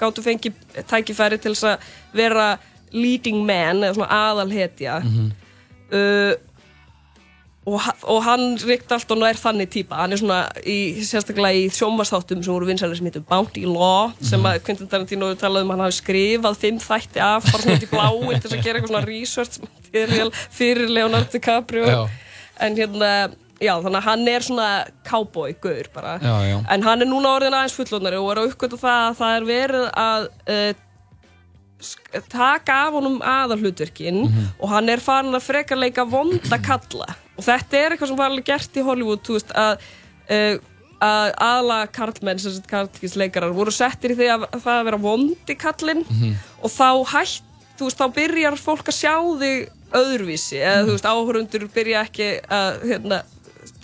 gáttu 0.00 0.22
fengi 0.24 0.52
tækifæri 0.88 1.38
til 1.40 1.52
þess 1.54 1.64
að 1.64 1.78
vera 2.14 2.58
leading 2.92 3.44
man 3.46 3.82
eða 3.82 3.94
svona 3.98 4.10
aðalhetja 4.30 5.00
Mhm. 5.04 5.30
uh, 5.92 6.34
og, 7.66 7.80
og 8.06 8.20
hann 8.22 8.44
Rick 8.62 8.84
Dalton 8.90 9.24
er 9.26 9.34
þannig 9.40 9.70
típa 9.74 9.96
hann 9.98 10.12
er 10.14 10.20
svona 10.20 10.36
í, 10.62 10.76
sérstaklega 11.02 11.64
í 11.64 11.64
sjónvastáttum 11.74 12.44
sem 12.44 12.52
voru 12.54 12.68
vinsalir 12.68 12.94
sem 13.00 13.08
heitum 13.08 13.24
Bounty 13.26 13.64
Law 13.66 14.12
sem 14.22 14.44
að 14.46 14.60
Quentin 14.68 14.86
Tarantino 14.92 15.26
hefur 15.32 15.40
talað 15.40 15.66
um 15.66 15.72
hann 15.74 15.82
hafi 15.82 15.96
skrifað 15.98 16.60
fimm 16.62 16.78
þætti 16.84 17.18
af 17.26 17.48
bara 17.50 17.64
svona 17.64 17.74
út 17.80 17.88
í 17.88 17.90
bláin 17.90 18.44
til 18.44 18.52
að 18.52 18.62
gera 18.62 18.78
eitthvað 18.78 18.92
svona 18.92 19.08
research 19.10 19.58
material 19.66 20.30
fyrir 20.54 20.94
Leonardo 20.94 21.32
DiCaprio 21.34 21.90
Já. 21.90 21.98
en 22.60 22.78
hérna 22.78 23.10
já 23.56 23.72
þannig 23.82 23.98
að 23.98 24.06
hann 24.12 24.28
er 24.28 24.44
svona 24.46 24.70
cowboy 25.10 25.54
gaur 25.64 25.86
bara 25.94 26.18
Já, 26.22 26.34
já. 26.46 26.56
en 26.70 26.82
hann 26.86 27.02
er 27.02 27.08
núna 27.10 27.34
orðin 27.40 27.54
aðeins 27.56 27.74
fullorðnari 27.80 28.18
og 28.22 28.30
er 28.34 28.42
að 28.44 28.50
uppgöta 28.52 28.78
það 28.78 29.02
að 29.10 29.18
það 29.24 29.36
er 29.40 29.46
verið 29.50 29.86
að 30.06 30.26
uh, 30.54 30.82
taka 32.32 32.72
af 32.86 32.92
honum 32.96 33.18
aðalhlutverkin 33.20 34.22
Mhm. 34.24 34.46
og 34.60 34.68
hann 34.70 34.88
er 34.88 34.96
farin 35.00 35.34
að 35.34 35.42
frekar 35.44 35.76
leika 35.78 36.04
vonda 36.08 36.58
kalla 36.62 37.06
og 37.36 37.44
þetta 37.44 37.74
er 37.76 37.90
eitthvað 37.92 38.08
sem 38.08 38.16
var 38.16 38.30
alveg 38.30 38.44
gert 38.48 38.76
í 38.80 38.84
Hollywood 38.84 39.20
veist 39.28 39.52
að 39.52 39.78
uh, 40.30 40.58
að 41.02 41.34
aðla 41.44 41.86
karlmenn 41.92 42.38
sem 42.40 42.52
sagt 42.56 42.66
karlkisleikarar 42.70 43.52
voru 43.52 43.70
settir 43.70 44.14
í 44.14 44.16
því 44.16 44.30
að 44.32 44.46
að 44.48 44.62
það 44.64 44.78
að 44.80 44.84
vera 44.88 44.96
vondi 45.04 45.54
kallinn 45.60 46.04
og 46.62 46.70
þá 46.72 46.88
hætt 47.12 47.42
veist 47.84 47.98
þá 48.00 48.06
byrjar 48.16 48.56
fólk 48.56 48.88
að 48.88 48.96
sjá 49.02 49.14
þig 49.42 49.68
öðruvísi 49.92 50.56
eða 50.64 50.86
þú 50.86 50.94
veist 50.96 51.10
áhörundur 51.12 51.68
byrja 51.74 52.00
ekki 52.08 52.40
að 52.48 52.80
hérna, 52.88 53.22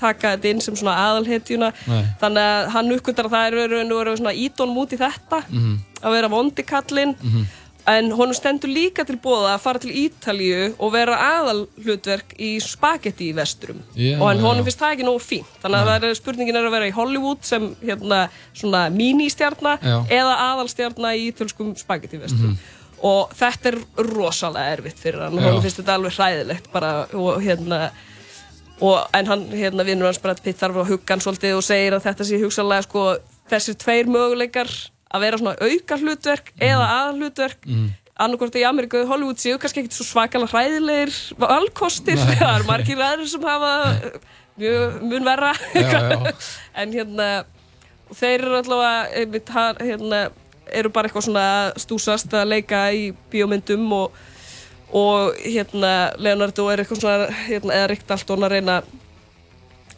taka 0.00 0.32
þetta 0.36 0.48
inn 0.50 0.60
sem 0.64 0.74
svona 0.74 0.96
aðalhetjuna 0.96 1.68
Nei. 1.86 2.04
þannig 2.20 2.42
að 2.48 2.68
hann 2.74 2.90
uppgötar 2.96 3.28
að 3.28 3.34
það 3.36 3.46
er 3.46 3.56
verið 3.60 3.82
að 3.84 3.98
vera 4.00 4.16
svona 4.16 4.34
ídón 4.34 4.72
múti 4.74 4.98
þetta 4.98 5.42
Mhm. 5.48 5.78
að 6.02 6.12
vera 6.16 6.28
vondi 6.28 6.62
kallinn 6.64 7.14
Mhm. 7.20 7.44
En 7.90 8.12
honum 8.14 8.34
stendur 8.36 8.70
líka 8.70 9.04
til 9.06 9.16
bóða 9.22 9.56
að 9.56 9.62
fara 9.64 9.80
til 9.82 9.94
Ítalíu 10.04 10.68
og 10.78 10.92
vera 10.94 11.16
aðal 11.38 11.64
hlutverk 11.82 12.36
í 12.38 12.52
spagetti 12.62 13.30
í 13.32 13.36
vesturum 13.36 13.80
Já, 13.96 14.14
og 14.20 14.28
en 14.30 14.42
honum 14.44 14.62
já. 14.62 14.68
finnst 14.68 14.84
það 14.84 14.94
ekki 14.96 15.08
nógu 15.08 15.24
fínt. 15.24 15.56
Þannig 15.64 15.90
að 15.94 16.06
er, 16.10 16.14
spurningin 16.20 16.60
er 16.60 16.68
að 16.68 16.76
vera 16.76 16.90
í 16.90 16.94
Hollywood 16.94 17.42
sem 17.48 17.72
hérna 17.82 18.22
Já. 19.82 19.96
eða 20.20 20.38
aðalstjarna 20.52 21.16
í 21.18 21.26
ítölskum 21.32 21.74
spagetti 21.78 22.22
vesturum 22.22 22.56
og 23.02 23.34
þetta 23.34 23.72
er 23.72 23.78
rosalega 24.12 24.76
erfitt 24.76 25.02
fyrir 25.02 25.24
hann. 25.24 25.42
Honum 25.42 25.62
finnst 25.64 25.80
þetta 25.80 25.98
alveg 25.98 26.14
hræðilegt 26.14 26.70
bara 26.70 26.94
og 27.18 27.42
hérna 27.42 27.88
og, 28.82 28.98
en 29.14 29.26
hann, 29.30 29.44
hérna, 29.50 29.86
vinnur 29.86 30.10
hans 30.10 30.20
Brad 30.22 30.42
Pitt 30.42 30.60
þarf 30.60 30.82
að 30.82 30.94
hugga 30.94 31.14
hann 31.14 31.22
svolítið 31.22 31.58
og 31.58 31.66
segir 31.66 31.96
að 31.96 32.06
þetta 32.08 32.26
sé 32.26 32.40
hugsalega 32.42 32.86
sko, 32.86 33.04
þessir 33.50 33.78
tveir 33.82 34.10
möguleikar 34.10 34.70
að 35.12 35.24
vera 35.26 35.40
svona 35.40 35.56
auka 35.60 35.98
hlutverk 36.00 36.52
eða 36.58 36.86
aðal 36.96 37.16
hlutverk 37.20 37.66
mm. 37.68 37.88
annarkort 38.26 38.58
í 38.60 38.66
Ameríku 38.68 39.02
og 39.02 39.10
Hollywood 39.12 39.40
séu 39.42 39.58
kannski 39.60 39.82
ekkert 39.82 39.96
svo 39.96 40.06
svakalega 40.08 40.52
hræðilegir 40.52 41.16
valkostir, 41.40 42.20
það 42.20 42.54
er 42.58 42.68
margir 42.68 43.02
aðrir 43.02 43.30
sem 43.32 43.44
hafa 43.46 43.72
mjög 44.60 45.02
mun 45.08 45.24
verra. 45.24 45.52
Já, 45.74 45.88
já. 46.12 46.32
en 46.82 46.92
hérna 46.92 47.28
og 48.12 48.18
þeir 48.18 48.42
eru 48.44 48.58
allavega 48.60 49.42
hann- 49.54 49.80
hérna, 49.80 50.20
eru 50.72 50.90
bara 50.92 51.08
eitthvað 51.08 51.28
svona 51.28 51.46
stúsast 51.80 52.32
að 52.36 52.50
leika 52.52 52.82
í 52.92 53.12
bíómyndum 53.32 53.86
og, 53.96 54.18
og 54.92 55.38
hérna 55.40 56.12
Leonardo 56.20 56.68
er 56.68 56.82
eitthvað 56.82 57.00
svona 57.00 57.30
hérna, 57.48 57.76
eða 57.78 57.88
Rick 57.92 58.06
Dalton 58.08 58.44
að 58.44 58.54
reyna 58.56 58.82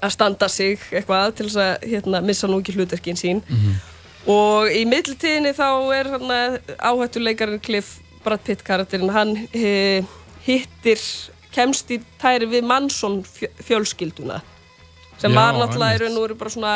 að 0.05 0.15
standa 0.15 0.49
sig 0.49 0.79
eitthvað 0.93 1.35
til 1.39 1.49
þess 1.49 1.61
að 1.63 1.89
hérna, 1.91 2.21
missa 2.21 2.51
nú 2.51 2.61
ekki 2.61 2.75
hlutverkin 2.77 3.19
sín 3.19 3.43
og 4.31 4.71
í 4.73 4.85
millitíðinni 4.89 5.53
þá 5.57 5.69
er 5.99 6.11
áhættuleikarinn 6.79 7.63
Cliff 7.65 7.99
Brad 8.25 8.41
Pitt 8.47 8.65
karakterinn. 8.65 9.13
Hann 9.13 9.35
e, 9.53 10.03
hittir 10.47 11.01
kemst 11.55 11.91
í 11.95 12.01
tæri 12.21 12.49
við 12.51 12.67
Manson 12.67 13.21
fjö- 13.27 13.53
fjölskylduna 13.63 14.41
sem 15.21 15.31
Já, 15.31 15.37
var 15.39 15.55
náttúrulega 15.55 15.95
í 15.95 16.01
raun 16.03 16.17
og 16.19 16.25
veru 16.25 16.37
bara 16.41 16.51
svona 16.51 16.75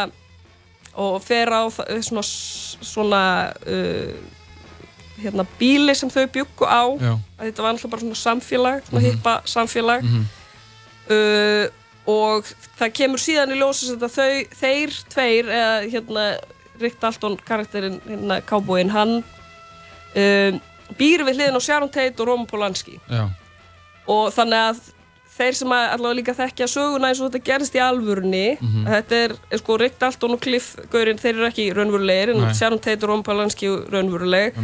og 0.98 1.16
fer 1.22 1.50
á 1.50 1.62
svona, 2.02 2.22
svona 2.22 3.22
uh, 3.66 4.12
hérna, 5.22 5.44
bíli 5.58 5.94
sem 5.94 6.10
þau 6.10 6.24
bjuggu 6.34 6.66
á. 6.66 6.82
Þetta 7.42 7.64
var 7.64 7.74
náttúrulega 7.74 7.92
bara 7.94 8.04
svona 8.04 8.18
samfélag 8.22 8.86
svona 8.88 9.02
hippa 9.06 9.34
samfélag. 9.46 10.06
Mhm. 10.06 10.24
uh, 11.14 11.66
og 12.08 12.46
það 12.78 12.94
kemur 12.96 13.20
síðan 13.20 13.50
í 13.52 13.58
ljósa 13.60 13.98
að 13.98 14.06
þau, 14.14 14.30
þeir 14.62 14.94
tveir 15.12 15.50
eða 15.52 15.74
hérna 15.92 16.22
Rick 16.80 17.00
Dalton 17.00 17.36
karakterinn 17.48 18.00
hérna 18.06 18.40
cowboyin 18.48 18.90
hann 18.90 19.16
um, 19.22 20.60
býr 20.98 21.24
við 21.26 21.36
hliðin 21.38 21.58
á 21.58 21.62
Sharon 21.62 21.90
Tate 21.92 22.16
og 22.22 22.28
Roman 22.30 22.46
Polanski 22.48 22.98
Já. 23.10 23.26
og 24.08 24.30
þannig 24.32 24.62
að 24.70 24.78
þeir 25.38 25.54
sem 25.54 25.70
að 25.70 25.84
allavega 25.94 26.18
líka 26.18 26.34
þekkja 26.34 26.66
söguna 26.72 27.10
eins 27.12 27.20
og 27.22 27.28
þetta 27.30 27.44
gerist 27.46 27.76
í 27.78 27.82
alvörunni 27.84 28.46
Mhm. 28.60 28.86
að 28.88 28.94
þetta 28.96 29.18
er, 29.24 29.34
er 29.54 29.58
sko 29.60 29.76
Rick 29.78 29.98
Dalton 30.00 30.32
og 30.34 30.40
Cliff 30.42 30.72
Gaurin, 30.90 31.18
þeir 31.20 31.34
eru 31.36 31.46
ekki 31.46 31.66
raunverulegir 31.76 32.32
en 32.34 32.40
Nei. 32.42 32.54
Sharon 32.54 32.78
Tate 32.80 33.04
og 33.04 33.10
Roman 33.12 33.22
Polanski 33.22 33.66
eru 33.68 33.84
raunveruleg 33.92 34.56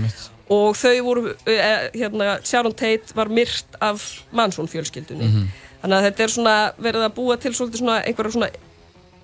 og 0.50 0.74
þau 0.76 0.96
voru, 1.06 1.34
eh, 1.46 1.90
hérna, 1.94 2.40
Sharon 2.44 2.74
Tate 2.74 3.14
var 3.14 3.28
myrt 3.28 3.64
af 3.80 4.02
Manson 4.32 4.66
fjölskyldunni 4.66 5.28
Mhm. 5.30 5.46
þannig 5.84 5.96
að 6.00 6.06
þetta 6.10 6.20
er 6.24 6.28
svona 6.28 6.72
verið 6.80 7.04
að 7.06 7.14
búa 7.14 7.36
til 7.40 7.52
svona 7.52 8.02
einhverja 8.04 8.32
svona 8.32 8.50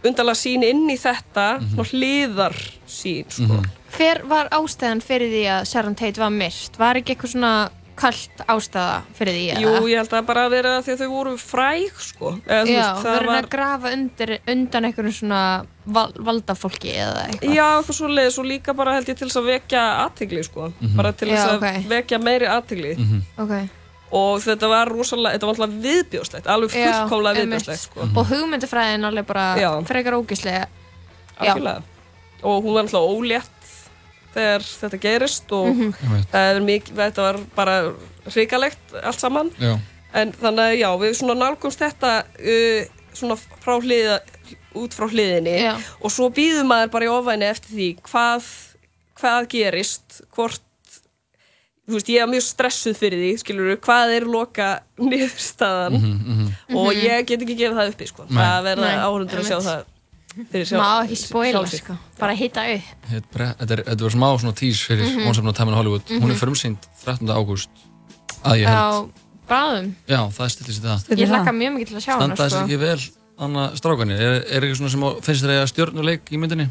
undarlega 0.05 0.39
sín 0.41 0.63
inn 0.65 0.87
í 0.89 0.97
þetta 0.99 1.61
Mhm. 1.61 1.75
svona 1.75 1.91
hliðar 1.93 2.57
sín 2.89 3.27
sko. 3.29 3.61
Hver 3.97 4.23
var 4.31 4.49
ástæðan 4.55 5.03
fyrir 5.03 5.29
því 5.33 5.45
að 5.51 5.67
Sharon 5.67 5.95
Tate 5.95 6.21
var 6.21 6.31
myrt? 6.31 6.77
Var 6.79 6.95
ekki 7.01 7.15
eitthvað 7.17 7.33
svona 7.35 7.71
kallt 8.01 8.31
ástæða 8.49 9.03
fyrir 9.19 9.35
því? 9.35 9.43
eða? 9.53 9.61
Jú, 9.61 9.89
ég 9.91 9.97
held 9.99 10.09
að 10.17 10.27
bara 10.27 10.47
að 10.47 10.51
vera 10.55 10.71
því 10.81 10.93
að 10.95 11.01
þau 11.03 11.11
voru 11.11 11.35
fræg 11.37 11.91
sko. 12.01 12.31
Eða, 12.47 12.63
þú 12.65 12.71
Já, 12.73 12.81
veist, 12.95 13.05
það 13.05 13.27
var, 13.27 13.43
að 13.43 13.49
grafa 13.51 13.93
undir, 13.93 14.39
undan 14.49 14.85
einhverjum 14.89 15.13
svona 15.19 15.67
val, 15.87 16.13
valdafólki 16.17 16.95
eða 16.97 17.27
eitthvað? 17.29 17.55
Já, 17.55 17.67
eitthvað 17.83 17.99
svo 17.99 18.09
leiðis 18.09 18.39
og 18.39 18.47
líka 18.47 18.77
bara 18.77 18.95
held 18.95 19.07
ég 19.13 19.17
til 19.19 19.29
þess 19.29 19.37
að 19.43 19.51
vekja 19.53 19.83
aðtegli 20.07 20.45
sko. 20.45 20.73
bara 20.97 21.13
til 21.13 21.29
þess 21.29 21.45
Já, 21.45 21.51
að 21.51 21.57
ok. 21.59 21.89
vekja 21.91 22.19
meiri 22.23 22.47
aðtegli 22.49 22.97
Ok. 23.39 23.69
Og 24.11 24.43
þetta 24.43 24.69
var 24.71 24.91
rosalega, 24.91 25.37
þetta 25.37 25.47
var 25.49 25.55
alltaf 25.55 25.79
viðbjóðslegt 25.85 26.51
alveg 26.51 26.75
einmitt. 26.75 27.39
viðbjóðslegt 27.39 27.85
sko. 27.85 28.09
Og 28.11 28.27
hugmyndafræðin 28.33 29.07
alveg 29.11 29.27
bara 29.29 29.47
Já. 29.61 29.71
frekar 29.87 30.19
ógíslega. 30.19 30.67
og 32.43 32.65
hún 32.65 32.75
var 32.75 32.87
alltaf 32.87 33.07
ólétt 33.07 33.57
þegar 34.35 34.65
þetta 34.65 35.01
gerist 35.03 35.53
og 35.57 35.79
það 36.31 36.49
er 36.55 36.61
mikið, 36.67 36.97
þetta 37.01 37.25
var 37.27 37.39
bara 37.57 37.77
hrikalegt 38.31 38.95
allt 39.03 39.21
saman 39.23 39.51
Já. 39.59 39.75
en 40.15 40.33
þannig 40.39 40.65
að 40.67 40.79
já, 40.79 40.89
við 41.03 41.15
svona 41.19 41.39
nálgumst 41.41 41.83
þetta 41.83 42.13
uh, 42.39 42.85
svona 43.17 43.37
frá 43.37 43.75
hliða 43.83 44.21
út 44.79 44.95
frá 44.95 45.09
hliðinni 45.11 45.57
Já. 45.65 45.75
og 45.99 46.15
svo 46.15 46.31
býður 46.35 46.69
maður 46.71 46.93
bara 46.95 47.09
í 47.09 47.11
ofæni 47.11 47.49
eftir 47.51 47.75
því 47.75 47.89
hvað, 48.07 48.51
hvað 49.19 49.49
gerist 49.57 50.21
hvort 50.37 50.63
veist, 51.97 52.09
ég 52.09 52.21
er 52.23 52.29
mjög 52.31 52.43
stressuð 52.47 52.97
fyrir 52.97 53.19
því 53.23 53.31
skilur 53.43 53.77
hvað 53.85 54.13
er 54.17 54.25
loka 54.31 54.69
niðurstaðan 54.99 55.97
og 56.77 56.91
ég 56.95 57.27
get 57.29 57.41
ekki 57.45 57.57
gefið 57.59 57.79
það 57.81 57.93
uppi 57.95 58.07
sko. 58.11 58.27
Nei. 58.29 58.37
það 58.43 58.61
verða 58.69 58.87
Nei, 58.91 59.01
áhörundur 59.05 59.41
að 59.43 59.49
sjá 59.51 59.59
það 59.67 59.85
fyrir 60.53 60.67
sjálf 60.71 60.83
Má 60.83 60.91
ekki 61.05 61.17
sig. 61.17 61.81
sko. 61.83 61.97
Bara 62.21 62.35
hitta 62.39 62.63
upp. 62.75 62.91
Þetta 63.11 63.33
bre- 63.35 63.55
Þetta 63.61 63.73
er- 63.79 63.85
þetta 63.91 64.03
var 64.07 64.15
smá 64.17 64.29
svona 64.39 64.55
tís 64.61 64.83
fyrir 64.87 65.05
mm 65.05 65.11
Mhm. 65.11 65.19
-hmm. 65.21 65.27
Once 65.29 65.39
Upon 65.41 65.51
a 65.51 65.53
Time 65.53 65.69
in 65.71 65.75
Hollywood. 65.77 66.03
Hún 66.09 66.31
er 66.31 66.37
frumsýnd 66.39 66.79
13. 67.05 67.29
ágúst 67.29 67.69
að 68.45 68.55
ég 68.61 68.67
held. 68.67 68.79
Á 68.79 69.11
bráðum. 69.51 69.95
Já, 70.09 70.21
það 70.31 70.49
stillist 70.51 70.83
í 70.83 70.87
það. 70.87 71.17
Ég 71.19 71.29
hlakka 71.29 71.53
mjög 71.53 71.73
mikið 71.75 71.87
til 71.89 71.97
að 71.97 72.05
sjá 72.07 72.15
hana, 72.21 72.37
sko. 72.37 72.57
ekki 72.65 72.79
vel, 72.79 73.01
Anna 73.41 73.71
strákanir? 73.75 74.21
Er, 74.21 74.45
er 74.53 74.61
eitthvað 74.63 74.77
svona 74.77 74.91
sem 74.91 75.01
finnst 75.23 75.43
þér 75.45 75.51
eiga 75.51 75.67
stjörnuleik 75.67 76.21
í 76.31 76.37
myndinni? 76.39 76.69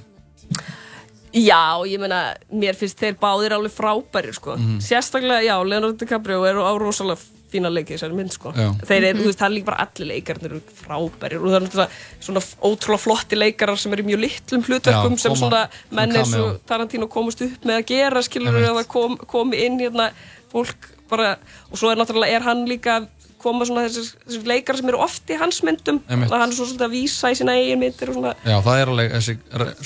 Já, 1.34 1.78
ég 1.86 2.00
meina, 2.02 2.36
mér 2.52 2.74
finnst 2.78 2.98
þeir 3.00 3.18
báðir 3.22 3.54
alveg 3.54 3.72
frábærir, 3.76 4.34
sko. 4.34 4.56
Mhm. 4.58 4.80
Sérstaklega, 4.82 5.44
já, 5.46 5.56
Leonardo 5.64 5.98
DiCaprio 5.98 6.44
er 6.50 6.56
á 6.58 6.74
rosalega 6.80 7.20
fína 7.50 7.70
leiki 7.74 7.94
í 7.94 7.98
þessari 7.98 8.14
mynd, 8.18 8.32
sko. 8.34 8.52
Já. 8.54 8.72
Þeir 8.86 9.04
eru, 9.10 9.20
þú 9.24 9.26
veist, 9.30 9.40
það 9.40 9.46
er 9.50 9.54
líka 9.56 9.66
bara 9.66 9.86
allir 9.86 10.08
leikarnir 10.10 10.52
eru 10.52 10.62
frábærir 10.82 11.40
og 11.42 11.48
það 11.50 11.56
er 11.60 11.64
náttúrulega 11.66 11.90
svona 12.22 12.44
ótrúlega 12.70 13.00
flotti 13.06 13.36
leikarar 13.40 13.78
sem 13.78 13.94
eru 13.94 14.04
í 14.04 14.10
mjög 14.10 14.22
litlum 14.26 14.64
hlutverkum 14.68 15.14
Já, 15.18 15.20
sem 15.20 15.32
koma- 15.34 15.40
svona 15.42 15.70
menn 15.92 16.12
eins 16.18 16.34
og 16.38 16.60
Tarantino 16.66 17.08
komast 17.08 17.42
upp 17.42 17.64
með 17.66 17.78
að 17.82 17.86
gera, 17.86 18.22
skilur 18.22 18.54
að 18.54 18.76
það 18.84 18.88
kom, 18.88 19.18
komi 19.18 19.66
inn 19.66 19.80
hérna 19.80 20.12
fólk 20.52 20.90
bara, 21.10 21.38
og 21.72 21.78
svo 21.78 21.90
er 21.92 21.98
náttúrulega, 21.98 22.36
er 22.38 22.42
hann 22.42 22.66
líka 22.68 23.08
koma 23.42 23.66
svona 23.68 23.86
þessir, 23.88 24.12
þessir 24.28 24.50
leikarar 24.52 24.80
sem 24.82 24.92
eru 24.92 25.00
oft 25.06 25.32
í 25.32 25.38
hans 25.40 25.62
myndum, 25.66 26.02
Einmitt. 26.10 26.32
að 26.32 26.44
hann 26.44 26.52
er 26.54 26.58
svo 26.58 26.68
svolítið 26.70 26.86
að 26.88 26.94
vísa 26.98 27.32
í 27.34 27.38
sína 27.40 27.56
eigin 27.58 27.82
myndir 27.82 28.12
og 28.12 28.20
svona 28.20 28.34
Já, 28.44 28.56
það 28.66 28.82
er 28.84 28.92
alveg 28.94 29.16
þessi, 29.16 29.36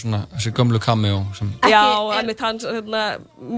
svona, 0.03 0.21
þessi 0.35 0.53
gömlu 0.59 0.81
cameo 0.83 1.21
sem, 1.37 1.53
Já, 1.69 1.83
einmitt 2.17 2.43
hans, 2.43 2.65
hérna, 2.67 3.03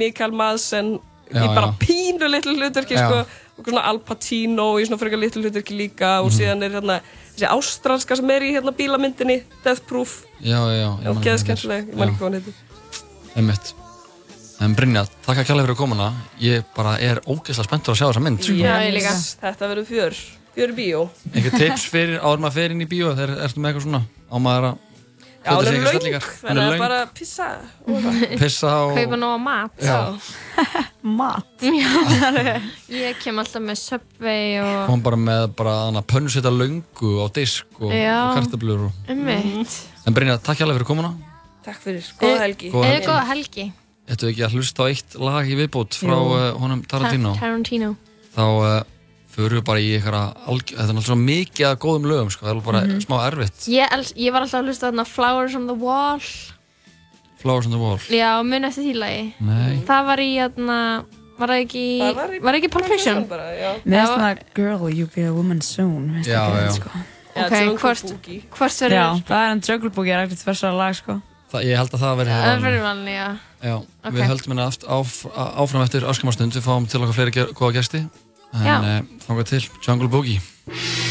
Mikael 0.03 0.35
Madsen 0.35 0.95
Já, 1.31 1.41
í 1.41 1.47
bara 1.55 1.71
já. 1.71 1.77
pínu 1.81 2.27
litlu 2.29 2.53
hlutverki, 2.59 2.97
Já. 2.99 3.07
sko, 3.07 3.41
og 3.57 3.69
svona 3.71 3.85
Al 3.89 3.99
Pacino 4.05 4.67
í 4.77 4.85
svona 4.85 4.99
frekar 5.01 5.21
litlu 5.23 5.41
hlutverki 5.41 5.77
líka 5.79 6.19
og 6.21 6.29
síðan 6.35 6.61
er 6.67 6.75
hérna 6.77 6.99
þessi 7.31 7.47
ástralska 7.49 8.19
sem 8.19 8.29
er 8.35 8.45
í 8.45 8.51
hérna 8.53 8.75
bílamyndinni, 8.75 9.39
Death 9.63 9.81
Proof, 9.89 10.19
já, 10.39 10.59
já, 10.59 10.91
já. 11.01 11.15
ég 11.15 11.33
og 11.33 11.41
skemmtileg, 11.41 11.89
ég 11.89 11.97
man 11.97 12.11
ekki 12.13 12.21
hvað 12.21 12.29
hann 12.29 12.39
heitir. 12.41 12.61
Einmitt. 13.35 13.73
En 14.63 14.75
Brynja, 14.77 15.03
takk 15.25 15.41
að 15.41 15.49
kjærlega 15.49 15.67
fyrir 15.67 15.79
komuna. 15.79 16.07
Ég 16.39 16.63
bara 16.77 16.95
er 17.03 17.19
ógeðslega 17.27 17.67
spenntur 17.67 17.91
að 17.91 17.99
sjá 17.99 18.07
þessa 18.07 18.23
mynd. 18.23 18.41
sko. 18.43 18.55
Já, 18.55 18.73
ég 18.85 18.95
líka. 18.95 19.13
Þetta 19.43 19.69
verður 19.71 19.87
fjör, 19.89 20.17
fjör 20.55 20.73
bíó. 20.77 21.01
Eitthvað 21.33 21.59
tips 21.65 21.85
fyrir 21.91 22.17
áður 22.21 22.43
maður 22.45 22.57
fer 22.61 22.75
inn 22.75 22.85
í 22.85 22.89
bíó 22.89 23.11
þegar 23.17 23.35
ertu 23.45 23.59
með 23.59 23.71
eitthvað 23.73 23.87
svona 23.89 24.03
á 24.31 24.37
maður 24.39 24.69
að 24.71 24.83
Já, 25.45 25.51
hún 25.53 25.67
sé 25.67 25.75
er 25.75 25.87
stellingar. 25.91 26.23
Hún 26.25 26.49
er 26.49 26.57
þannig 26.57 26.71
að 26.73 26.81
bara 26.81 26.99
pissa 27.13 27.47
og 27.85 27.99
það. 28.01 28.23
pissa 28.41 28.71
og 28.81 28.95
Kaupa 28.97 29.19
nóga 29.21 29.41
mat. 29.43 29.83
Já. 29.85 29.99
Mat. 31.19 31.65
Ég 32.89 33.19
kem 33.21 33.37
alltaf 33.43 33.61
með 33.61 33.77
Subway 33.83 34.57
og 34.63 34.87
kom 34.89 35.05
bara 35.05 35.19
með 35.21 35.45
bara 35.59 35.75
hana 35.83 36.01
pönnusetta 36.01 36.49
löngu 36.49 37.11
á 37.21 37.29
disk 37.35 37.77
og, 37.77 37.93
og 37.93 38.33
kartablur 38.39 38.87
og... 38.87 39.05
En 39.05 40.17
Brynja, 40.17 40.39
takk 40.41 40.63
kjærlega 40.63 40.79
fyrir 40.79 40.89
komuna. 40.95 41.13
Takk 41.65 41.81
fyrir, 41.83 42.13
góða 42.17 42.41
helgi. 42.47 42.73
Góða 42.73 43.25
helgi. 43.29 43.69
Helgi. 44.07 44.13
Ættu 44.15 44.27
ekki 44.29 44.43
að 44.45 44.53
hlusta 44.55 44.83
á 44.83 44.85
eitt 44.91 45.15
lag 45.19 45.45
í 45.49 45.55
viðbót 45.57 45.95
frá 45.97 46.13
Jú. 46.13 46.25
uh, 46.35 46.51
honum 46.61 46.83
Tarantino. 46.85 47.35
Tarantino. 47.39 47.95
Þá 48.35 48.41
uh, 48.45 48.83
förum 49.35 49.57
við 49.59 49.63
bara 49.65 49.79
í 49.81 49.89
eitthvað 49.97 50.35
algjör... 50.47 50.77
Þetta 50.77 50.83
er 50.85 50.95
náttúrulega 50.95 51.09
svo 51.09 51.15
mikið 51.21 51.65
að 51.69 51.79
góðum 51.85 52.05
lögum, 52.11 52.29
sko. 52.31 52.45
Það 52.45 52.55
er 52.55 52.61
bara 52.67 52.81
Mhm. 52.85 52.99
smá 53.03 53.15
erfitt. 53.27 53.65
Ég, 53.67 54.13
ég 54.15 54.31
var 54.31 54.41
alltaf 54.45 54.61
að 54.61 54.69
hlusta 54.69 54.87
þarna 54.91 55.05
Flowers 55.09 55.55
on 55.55 55.65
the 55.67 55.73
Wall. 55.75 56.19
Flowers 57.41 57.65
on 57.65 57.71
the 57.71 57.77
Wall. 57.81 57.97
Já, 58.09 58.31
mun 58.45 58.63
eftir 58.63 58.83
því 58.85 58.93
lagi. 59.01 59.25
Nei. 59.41 59.81
Það 59.85 60.05
var 60.05 60.17
í, 60.23 60.29
þarna, 60.39 60.77
var 61.37 61.51
það 61.51 61.65
ekki, 61.65 61.83
Það 61.99 62.15
var 62.15 62.39
var 62.45 62.53
ekki 62.61 62.69
Pulp 62.71 62.85
Fiction? 62.93 63.25
Finnst 63.25 64.15
það 64.15 64.39
Girl, 64.55 64.87
you 64.89 65.05
be 65.15 65.25
a 65.27 65.33
woman 65.33 65.61
soon. 65.61 66.09
Mér 66.09 66.23
finnst 66.23 66.29
Já, 66.29 66.41
það 66.55 66.71
sko. 66.79 66.89
Já, 67.35 67.45
Ok, 67.45 67.51
Jungle 67.51 67.77
hvort- 67.83 68.03
Boogie. 68.13 68.41
Hvort 68.49 68.71
Já, 68.79 68.87
verður? 68.87 69.23
það 69.27 69.41
er 69.51 69.59
Jungle 69.67 69.89
Book, 69.89 70.05
ég 70.07 70.13
er 70.15 70.27
ekkert 70.27 70.45
þessara 70.45 70.77
lag, 70.77 70.95
sko. 70.95 71.21
Það, 71.51 71.65
ég 71.69 71.77
held 71.79 71.93
að 71.93 72.01
það 72.03 72.15
verði 72.21 72.37
Það 72.41 72.63
verður 72.65 72.85
vanlega, 72.85 73.15
já. 73.15 73.27
Já, 73.65 73.75
Ok. 73.77 74.13
við 74.15 74.27
höldum 74.31 74.53
hérna 74.55 74.67
áf, 74.97 75.13
áfram 75.35 75.85
eftir 75.85 76.07
öskamastund, 76.09 76.57
við 76.57 76.65
fáum 76.65 76.87
til 76.89 77.01
okkar 77.01 77.17
fleiri 77.19 77.31
góða 77.53 77.73
gesti. 77.79 78.03
En 78.55 78.65
Já. 78.65 78.75
uh, 78.79 79.01
þangað 79.27 79.51
til, 79.53 79.63
Jungle 79.85 80.07
Boogie. 80.09 81.04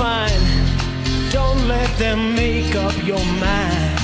Gonna. 0.00 1.30
Don't 1.30 1.68
let 1.68 1.90
them 1.98 2.34
make 2.34 2.74
up 2.74 2.96
your 3.04 3.24
mind. 3.46 3.98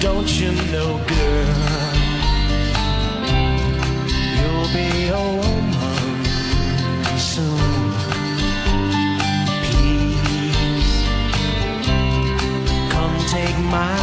Don't 0.00 0.30
you 0.40 0.52
know, 0.72 0.90
girl? 1.12 1.54
You'll 4.38 4.70
be 4.80 4.90
a 5.08 5.24
woman 5.40 6.26
soon. 7.18 7.92
Please 9.66 10.92
come 12.92 13.16
take 13.34 13.58
my 13.76 13.97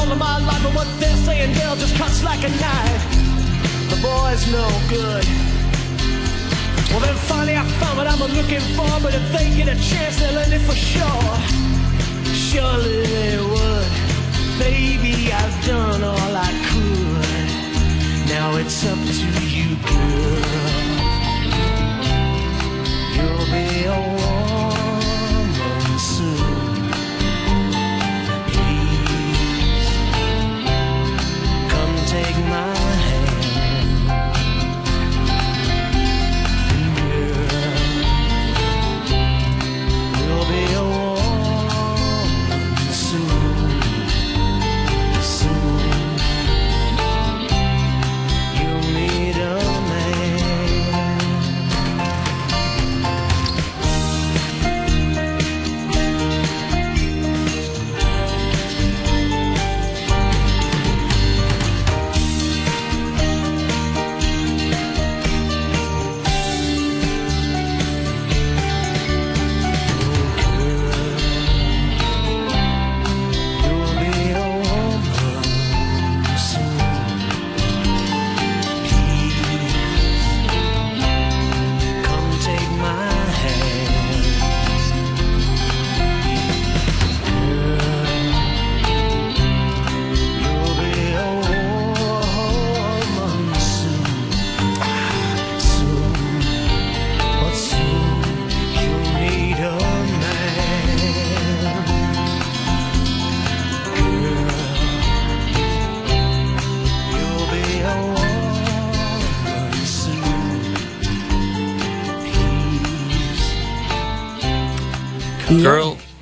all 0.00 0.12
of 0.12 0.18
my 0.18 0.38
life, 0.38 0.62
but 0.62 0.74
what 0.74 0.88
they're 0.98 1.16
saying, 1.28 1.52
girl, 1.58 1.76
just 1.76 1.94
cuts 1.96 2.24
like 2.24 2.42
a 2.42 2.52
knife. 2.62 3.04
The 3.92 3.98
boy's 4.00 4.44
no 4.50 4.66
good. 4.88 5.24
Well, 6.90 7.00
then 7.04 7.16
finally 7.28 7.56
I 7.56 7.64
found 7.80 7.98
what 7.98 8.06
I'm 8.06 8.18
looking 8.18 8.64
for, 8.76 8.90
but 9.04 9.12
if 9.14 9.24
they 9.34 9.46
get 9.58 9.68
a 9.68 9.78
chance, 9.90 10.18
they'll 10.20 10.38
end 10.38 10.54
it 10.54 10.64
for 10.68 10.78
sure. 10.92 11.32
Surely 12.48 13.02
they 13.14 13.36
would. 13.52 13.92
Baby, 14.58 15.32
I've 15.32 15.56
done 15.66 16.02
all 16.02 16.32
I 16.48 16.50
could. 16.68 17.48
Now 18.28 18.56
it's 18.56 18.80
up 18.86 19.00
to 19.18 19.26
you, 19.56 19.68
girl. 19.88 20.40
You'll 23.16 23.46
be 23.52 23.84
a 23.84 24.29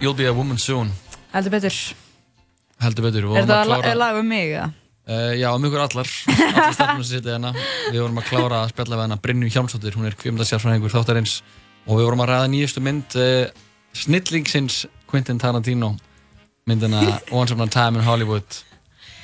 you'll 0.09 0.17
be 0.19 0.27
a 0.27 0.33
woman 0.35 0.59
soon 0.59 0.91
Heldur 1.35 1.53
betur. 1.59 1.77
heldur 2.81 3.05
betur 3.11 3.27
Við 3.29 3.43
Er 3.43 3.49
það 3.51 3.67
klára- 3.69 3.97
lag 4.01 4.17
um 4.23 4.29
mig, 4.33 4.53
eða? 4.57 4.71
Uh, 5.09 5.33
já, 5.41 5.49
um 5.57 5.65
ykkur 5.65 5.81
allar, 5.81 6.09
allar 6.29 6.73
stefnum 6.77 7.05
sem 7.05 7.19
sitja 7.19 7.33
hérna. 7.39 7.51
Við 7.93 8.01
vorum 8.03 8.19
að 8.21 8.27
klára 8.29 8.59
að 8.65 8.73
spjalla 8.75 8.97
við 8.99 9.03
hérna 9.07 9.17
Brynju 9.25 9.49
Hjálmsdóttir, 9.55 9.95
hún 9.97 10.05
er 10.09 10.17
kvimdagsjárfræðingur 10.21 10.93
þáttarins 10.93 11.39
og 11.89 11.97
við 11.97 12.05
vorum 12.11 12.21
að 12.25 12.29
ræða 12.33 12.51
nýjustu 12.53 12.83
mynd 12.85 13.17
uh, 13.17 13.49
snillingsins 13.97 14.83
Quentin 15.09 15.39
Tarantino, 15.41 15.95
myndina 16.69 17.01
Once 17.33 17.53
Upon 17.57 17.69
a 17.69 17.73
Time 17.73 17.97
in 18.01 18.05
Hollywood. 18.05 18.45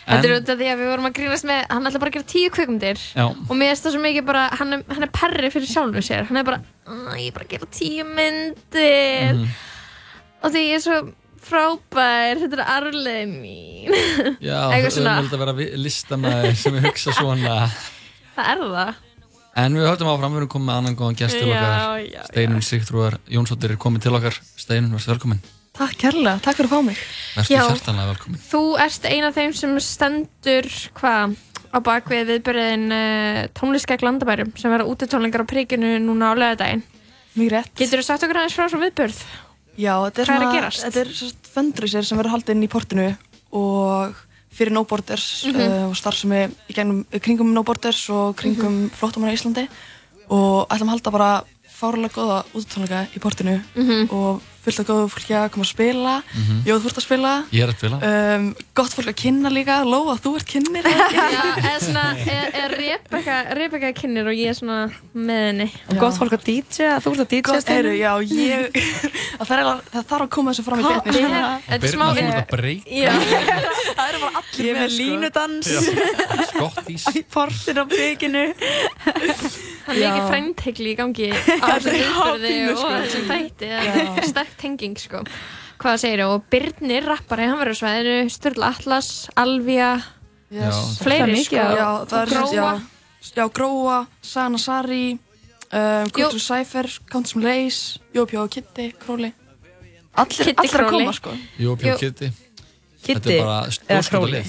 Þetta 0.04 0.28
er 0.28 0.34
út 0.38 0.48
af 0.52 0.58
því 0.60 0.66
að 0.72 0.80
við 0.80 0.88
vorum 0.92 1.06
að 1.08 1.14
grínast 1.16 1.46
með, 1.48 1.60
hann 1.72 1.88
ætla 1.88 2.00
bara 2.02 2.10
að 2.12 2.16
gera 2.18 2.30
tíu 2.32 2.48
kvikmyndir 2.52 2.98
Já. 3.16 3.24
og 3.28 3.52
mér 3.56 3.70
finnst 3.72 3.86
það 3.86 3.94
svo 3.94 4.02
mikið 4.04 4.26
bara, 4.28 4.42
hann 4.60 4.72
er, 4.76 4.82
hann 4.92 5.06
er 5.06 5.12
perri 5.16 5.48
fyrir 5.52 5.70
sjálfum 5.70 6.04
sér, 6.04 6.26
hann 6.28 6.40
er 6.40 6.44
bara, 6.48 6.58
"Ah, 6.88 7.14
ég 7.16 7.28
er 7.30 7.36
bara 7.36 7.44
að 7.46 7.52
gera 7.54 7.68
tíu 7.72 8.04
myndir 8.04 9.32
Mhm. 9.34 9.48
Og 10.44 10.52
því 10.52 10.64
ég 10.68 10.76
er 10.78 10.84
svo 10.84 10.98
frábær, 11.44 12.40
þetta 12.42 12.60
er 12.60 12.68
arleið 12.76 13.32
mín. 13.32 13.96
Já, 14.44 14.60
við 14.74 14.92
svona. 14.98 15.16
höfum 15.20 15.40
að 15.40 15.42
vera 15.44 15.80
listamæður 15.80 16.60
sem 16.60 16.76
við 16.76 16.88
hugsa 16.88 17.16
svona. 17.16 17.56
það 18.36 18.52
er 18.54 18.64
það. 18.76 19.02
En 19.64 19.76
við 19.78 19.86
höfum 19.86 20.10
áfram, 20.10 20.32
við 20.34 20.42
erum 20.42 20.52
komið 20.54 20.68
með 20.68 20.80
annan 20.80 20.96
góðan 20.98 21.18
gest 21.20 21.38
til 21.38 21.50
okkar. 21.50 22.06
Steinun 22.30 22.64
Sigtrúar 22.66 23.18
Jónsdóttir 23.30 23.74
er 23.76 23.80
komið 23.84 24.06
til 24.08 24.16
okkar. 24.18 24.40
Steinun, 24.58 24.94
verður 24.96 25.14
velkomin. 25.14 25.44
Takk 25.74 25.96
kærlega, 25.98 26.38
takk 26.42 26.58
fyrir 26.58 26.68
að 26.68 26.74
fá 26.74 26.86
mig. 26.86 26.98
Já. 27.50 27.60
hjartanlega 27.66 28.10
velkomin. 28.12 28.42
Þú 28.46 28.62
ert 28.84 29.06
ein 29.10 29.24
af 29.26 29.34
þeim 29.34 29.54
sem 29.58 29.72
stendur, 29.82 30.68
hvað, 31.00 31.34
á 31.74 31.78
bakvið 31.82 32.28
viðbyrðin 32.30 32.84
uh, 32.94 33.38
tónlistkæk 33.58 34.04
landabærum 34.06 34.52
sem 34.58 34.70
verða 34.70 34.86
útitónlingar 34.92 35.42
á 35.42 35.50
prikinu 35.50 35.96
núna 36.02 36.30
á 36.30 36.38
lögadaginn. 36.38 36.84
Mjög 37.34 37.50
rétt. 37.56 37.72
Getur 37.74 37.98
þú 37.98 38.06
sagt 38.06 38.22
okkur 38.22 38.38
aðeins 38.38 38.54
frá 38.54 38.68
svo 38.70 38.78
viðbörð? 38.78 39.18
Já, 39.76 39.94
þetta 40.10 40.22
er 40.22 40.28
er 40.28 40.34
að 40.34 40.52
svona-? 40.52 40.70
Þetta 40.84 41.00
er 41.00 41.08
svona 41.18 41.50
fundraiser 41.54 42.04
sem 42.04 42.18
verður 42.18 42.34
haldinn 42.36 42.62
í 42.62 42.68
portinu 42.70 43.08
og 43.52 44.14
fyrir 44.54 44.70
No 44.72 44.84
Borders 44.84 45.44
Mhm. 45.46 45.60
uh, 45.60 45.88
og 45.90 45.96
starfsemi 45.98 46.44
í 46.70 46.74
gegnum, 46.74 47.04
kringum 47.20 47.52
No 47.52 47.62
Borders 47.62 48.08
og 48.10 48.36
kringum 48.36 48.84
Mhm. 48.86 48.90
flóttamann 48.94 49.32
í 49.32 49.36
Íslandi 49.38 49.68
og 50.30 50.68
ætlum 50.70 50.88
að 50.88 50.94
halda 50.94 51.10
bara 51.10 51.44
fárlega 51.68 52.14
góða 52.14 52.44
úttónleika 52.54 53.06
í 53.14 53.18
portinu 53.20 53.60
Mhm. 53.74 54.10
og 54.12 54.40
fullt 54.64 54.80
af 54.82 54.86
góðu 54.88 55.08
fólki 55.12 55.34
að 55.38 55.50
koma 55.54 55.64
að 55.64 55.72
spila 55.74 56.14
Mhm. 56.34 56.60
Jóð, 56.66 56.80
þú 56.80 56.88
ert 56.90 56.98
að 57.00 57.04
spila 57.06 57.32
Ég 57.52 57.62
er 57.64 57.68
að 57.72 57.76
spila. 57.78 57.96
um, 58.10 58.44
Gott 58.74 58.92
fólk 58.96 59.08
að 59.12 59.16
kynna 59.22 59.50
líka 59.52 59.76
Lóa, 59.84 60.14
þú 60.18 60.34
ert 60.38 60.48
kynnir? 60.48 60.84
Já, 61.14 61.44
er, 62.24 62.50
er 62.54 62.74
Rebecca 63.54 63.92
kynir 63.92 64.26
og 64.26 64.34
ég 64.34 64.48
er 64.50 64.56
svona 64.58 64.78
með 65.14 65.42
henni. 65.48 65.68
Og 65.90 65.98
gott 66.00 66.16
fólk 66.18 66.32
að 66.38 66.44
DJ, 66.48 66.88
þú 67.04 67.12
ert 67.14 67.22
að 67.24 67.28
DJ 67.30 67.40
Gott, 67.48 67.60
Steinunn. 67.62 67.84
heyrðu, 67.84 67.94
já, 68.00 68.12
ég 68.34 68.70
það, 69.38 69.44
þarf 69.44 69.54
eiginlega- 69.54 69.84
það 69.94 70.04
þarf 70.10 70.24
að 70.26 70.30
koma 70.34 70.50
þessu 70.54 70.64
fram 70.64 70.78
í 70.78 70.84
er- 70.84 71.02
þetta 71.68 71.84
er 71.84 71.94
smá- 71.94 72.10
Birna, 72.14 72.14
þú 72.14 72.22
ert 72.24 72.40
að 72.40 72.50
breyta. 72.56 72.84
Já. 72.94 73.12
Það 73.94 74.08
eru 74.10 74.18
bara 74.24 74.40
allir 74.40 74.64
Ég 74.64 74.70
er 74.70 74.78
með 74.80 74.90
sko. 74.90 74.98
línudans 75.04 75.66
Skottís. 76.50 77.04
í 77.14 77.22
portin 77.30 77.78
á 77.78 77.84
bygginu. 77.86 78.44
Það 79.84 79.94
er 79.94 80.00
mikið 80.04 80.28
fræntegli 80.30 80.88
í 80.92 80.96
gangi 80.96 81.28
á 81.64 81.66
þessum 81.74 81.94
er 81.98 82.08
hapínu, 82.16 82.70
og 82.72 82.78
sko. 82.80 82.90
þessum 83.04 83.28
þætti. 83.28 83.68
Það 83.74 84.18
er 84.22 84.28
sterk 84.30 84.54
tenging, 84.60 84.96
sko. 85.00 85.22
Hvað 85.84 85.98
segir 86.00 86.22
þú? 86.24 86.28
Og 86.38 86.44
Birnir, 86.54 87.04
rappari, 87.10 87.48
hann 87.50 87.58
verður 87.60 87.76
svæðinu, 87.82 88.16
Sturla 88.32 88.70
Atlas, 88.72 89.10
Alvía, 89.36 89.92
Yes. 90.54 90.98
fleiri, 91.02 91.32
mikið 91.34 91.46
sko. 91.48 91.56
Já, 91.74 91.88
það 92.08 92.20
er 92.22 92.30
Gróa. 92.30 92.46
sem 92.46 92.58
já, 93.34 93.38
já, 93.40 93.46
Gróa, 93.56 93.96
Sana 94.22 94.58
Sari, 94.62 95.18
um, 95.72 96.10
Kultur 96.14 96.40
Cypher, 96.40 96.88
Countess 97.10 97.34
Lace, 97.36 97.98
Jópjó 98.14 98.44
og 98.44 98.50
Kitty, 98.54 98.92
Króli. 99.02 99.32
Allir, 100.14 100.44
Kitty 100.46 100.54
allir 100.62 100.84
að 100.84 100.90
koma, 100.94 101.12
sko. 101.16 101.32
Jú, 101.58 101.72
Jú. 101.74 101.76
Pjó 101.82 101.96
Kitty. 101.98 102.30
Þetta 102.30 103.20
Kitty 103.20 103.34
er 103.34 103.42
bara 103.44 103.58
eða 103.98 104.04
Króli? 104.08 104.44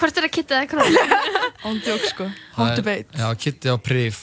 Hvort 0.00 0.16
er 0.16 0.24
það 0.28 0.32
Kitty 0.38 0.54
eða 0.54 0.68
Króli? 0.70 1.02
Ándjók 1.68 2.06
sko, 2.14 2.30
hot 2.56 2.76
debate. 2.78 3.18
Já, 3.18 3.34
Kitty 3.36 3.68
á 3.68 3.76
Prif, 3.76 4.20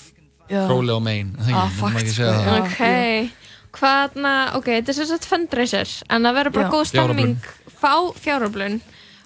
Á 0.48 1.00
Main. 1.04 1.34
Það 1.38 1.56
Ah, 1.58 1.70
sko. 2.08 2.28
Ok, 2.58 3.32
hvaðna, 3.78 4.34
ok, 4.58 4.70
þetta 4.80 4.94
er 4.94 4.98
sem 4.98 5.10
sagt 5.12 5.26
fundraiser 5.30 5.92
en 6.10 6.24
það 6.28 6.38
verður 6.40 6.56
bara 6.58 6.68
Já. 6.68 6.72
góð 6.76 6.86
stemming 6.92 7.50
fá 7.78 7.94
fjáröflun 8.18 8.78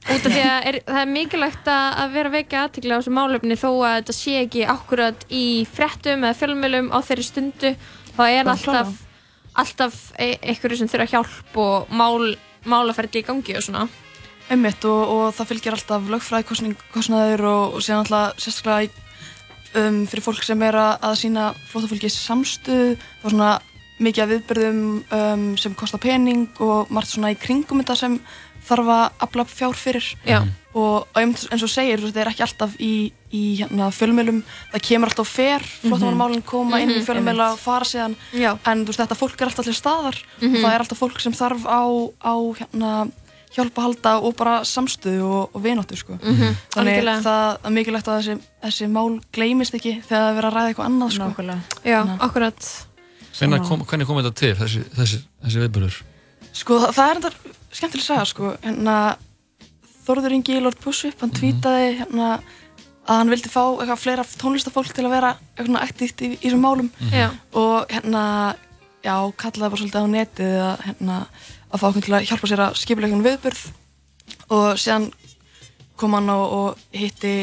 út 0.01 0.25
af 0.25 0.31
því 0.33 0.41
að 0.41 0.65
er, 0.71 0.77
það 0.87 0.99
er 1.03 1.11
mikilvægt 1.13 1.67
að, 1.69 1.87
að 2.01 2.13
vera 2.17 2.31
vekja 2.33 2.63
aðtekla 2.65 2.97
á 2.97 2.99
þessu 2.99 3.13
málefni 3.13 3.57
þó 3.61 3.69
að 3.85 3.95
þetta 3.99 4.15
sé 4.17 4.33
ekki 4.41 4.63
akkurat 4.73 5.25
í 5.29 5.43
fréttum 5.69 6.25
eða 6.25 6.39
fjölmjölum 6.41 6.89
á 6.89 6.97
þeirri 7.05 7.25
stundu 7.27 7.73
þá 8.17 8.23
er 8.27 8.49
alltaf 8.55 8.93
alltaf 9.61 9.99
e 10.17 10.31
einhverju 10.41 10.77
sem 10.81 10.89
þurfa 10.89 11.09
hjálp 11.11 11.57
og 11.61 11.91
mál, 11.93 12.31
málaferdi 12.65 13.21
í 13.21 13.27
gangi 13.27 13.55
og 13.59 13.65
svona 13.67 13.85
Einmitt 14.51 14.83
og, 14.89 15.01
og 15.07 15.25
það 15.37 15.47
fylgir 15.53 15.75
alltaf 15.77 16.09
lögfræði 16.11 16.75
kostnaður 16.91 17.45
og, 17.47 17.77
og 17.77 17.83
síðan 17.85 18.01
alltaf 18.03 18.41
sérstaklega 18.41 18.89
í- 18.89 19.10
um, 19.75 20.05
fyrir 20.07 20.23
fólk 20.25 20.43
sem 20.43 20.61
er 20.67 20.75
að, 20.75 20.93
að 21.09 21.17
sína 21.23 21.49
flótafólki 21.71 22.09
samstuð 22.11 22.95
og 23.23 23.29
svona 23.31 23.51
mikið 24.01 24.23
af 24.23 24.29
viðbyrðum 24.31 24.79
um, 25.13 25.43
sem 25.61 25.75
kostar 25.77 26.01
pening 26.01 26.47
og 26.59 26.89
margt 26.89 27.11
svona 27.13 27.31
í 27.33 27.37
kringum 27.37 27.83
þetta 27.83 27.95
sem 27.99 28.15
þarf 28.65 28.89
að 28.93 29.03
afla 29.25 29.43
fjár 29.49 29.73
fyrir 29.77 30.05
Já. 30.25 30.39
og, 30.77 31.07
eins 31.17 31.47
og 31.65 31.69
segir, 31.69 31.99
þetta 32.01 32.21
er 32.21 32.29
ekki 32.29 32.43
alltaf 32.45 32.75
í, 32.81 33.11
í 33.33 33.41
hérna, 33.57 33.87
fjölmjölum, 33.93 34.43
það 34.71 34.83
kemur 34.85 35.09
alltaf 35.09 35.31
fer, 35.33 35.65
flóttamannamálinn 35.81 36.43
koma 36.45 36.79
inn 36.81 36.91
í 36.93 36.99
Mhm, 36.99 37.05
fjölmjöla 37.07 37.47
og 37.55 37.59
fara 37.59 37.85
síðan 37.89 38.15
Já. 38.37 38.53
en 38.69 38.85
veist, 38.85 38.99
þetta 39.01 39.17
fólk 39.17 39.41
er 39.41 39.49
alltaf 39.49 39.65
til 39.65 39.73
staðar 39.77 40.17
Mhm. 40.41 40.55
og 40.55 40.61
það 40.61 40.73
er 40.75 40.79
alltaf 40.85 41.01
fólk 41.01 41.19
sem 41.21 41.33
þarf 41.33 41.65
á, 41.65 41.81
á 42.21 42.33
hérna, 42.61 42.91
hjálpa 43.55 43.81
að 43.81 43.87
halda 43.87 44.11
og 44.23 44.35
bara 44.39 44.53
samstöðu 44.67 45.23
og, 45.27 45.55
og 45.57 45.63
vináttu 45.65 45.97
sko. 45.99 46.15
Mhm, 46.21 46.53
þannig 46.75 46.93
algjörlega. 47.01 47.23
það 47.25 47.65
er 47.67 47.75
mikilvægt 47.77 48.07
að 48.11 48.19
þessi, 48.21 48.35
þessi 48.63 48.87
mál 48.91 49.09
gleymist 49.35 49.75
ekki 49.75 49.93
þegar 50.05 50.21
það 50.21 50.29
er 50.29 50.37
verið 50.39 50.49
að 50.51 50.55
ræða 50.57 50.69
eitthvað 50.71 50.89
annað 50.91 51.11
sko. 51.17 51.27
Nákvæmlega. 51.27 51.83
Já, 51.83 51.99
að- 52.05 52.23
akkurat 52.29 52.69
kom, 53.67 53.83
hvernig 53.89 54.07
kom 54.07 54.17
þetta 54.21 54.33
til, 54.37 54.53
þessi, 54.55 54.83
þessi, 54.95 55.19
þessi 55.43 55.61
viðbörður? 55.65 55.99
Sko 56.53 56.79
það, 56.83 56.95
það 56.97 57.09
er 57.11 57.19
enda 57.19 57.31
skemmtileg 57.71 58.05
saga 58.05 58.25
sko, 58.25 58.55
hérna 58.63 58.95
Þórður 60.01 60.33
Ingi 60.35 60.57
Lord 60.61 60.79
Busup, 60.81 61.19
hann 61.21 61.31
tweetaði 61.35 61.91
hérna 61.99 62.31
að 63.05 63.17
hann 63.19 63.29
vildi 63.31 63.49
fá 63.51 63.61
eitthvað 63.63 64.01
fleira 64.01 64.25
tónlistafólk 64.41 64.91
til 64.95 65.05
að 65.05 65.13
vera 65.15 65.29
eitthvað 65.57 65.81
aktíft 65.83 66.21
í, 66.25 66.31
í 66.35 66.41
þessum 66.43 66.63
málum 66.65 66.89
Já. 67.11 67.29
og 67.57 67.89
hérna, 67.91 68.23
já, 69.05 69.15
kallaði 69.41 69.69
bara 69.73 69.81
svolítið 69.81 70.05
á 70.05 70.13
netið 70.15 70.55
að 70.65 70.83
hérna 70.87 71.17
að 71.71 71.79
fá 71.81 71.87
okkur 71.89 72.05
til 72.05 72.15
að 72.17 72.27
hjálpa 72.29 72.49
sér 72.51 72.63
að 72.67 72.77
skipulega 72.81 73.15
einhvern 73.15 73.29
viðburð 73.29 73.61
og 74.51 74.67
síðan 74.81 75.09
kom 75.99 76.13
hann 76.17 76.29
og, 76.33 76.45
og 76.59 76.97
hitti 76.97 77.33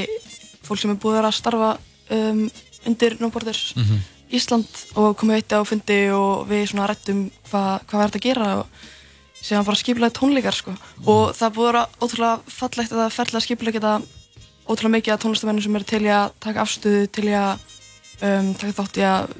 fólk 0.67 0.81
sem 0.83 0.93
er 0.93 1.01
búið 1.01 1.23
að 1.25 1.37
starfa 1.39 1.73
um, 2.15 2.45
undir 2.87 3.17
No 3.21 3.31
Borders 3.35 3.73
Mhm. 3.77 3.99
Ísland 4.29 4.69
og 5.01 5.15
komið 5.17 5.39
eitt 5.39 5.53
á 5.57 5.65
fundi 5.65 6.11
og 6.13 6.43
við 6.51 6.67
svona 6.69 6.87
rættum 6.91 7.31
hva, 7.49 7.81
hvað 7.89 8.03
þetta 8.03 8.19
að 8.19 8.25
gera 8.27 8.49
og 8.59 8.67
síðan 9.41 9.65
bara 9.65 9.81
skipulega 9.81 10.13
tónleikar 10.19 10.53
sko. 10.53 10.75
og 11.07 11.33
það 11.33 11.55
búið 11.57 11.69
að 11.69 11.73
vera 11.73 11.85
ótrúlega 12.05 12.53
fallegt 12.59 12.93
að 12.93 13.01
það 13.01 13.15
ferðlega 13.17 13.45
skipulega 13.47 13.79
geta 13.79 13.93
ótrúlega 14.69 14.95
mikið 14.99 15.15
af 15.15 15.23
tónlistamennum 15.23 15.65
sem 15.65 15.77
eru 15.81 15.89
til 15.89 16.03
í 16.05 16.13
að 16.13 16.35
taka 16.45 16.61
afstöðu 16.61 17.07
til 17.09 17.25
í 17.25 17.35
að 17.41 17.65
um, 18.21 18.53
taka 18.61 18.77
þátt 18.83 19.01
í 19.01 19.07
að 19.09 19.33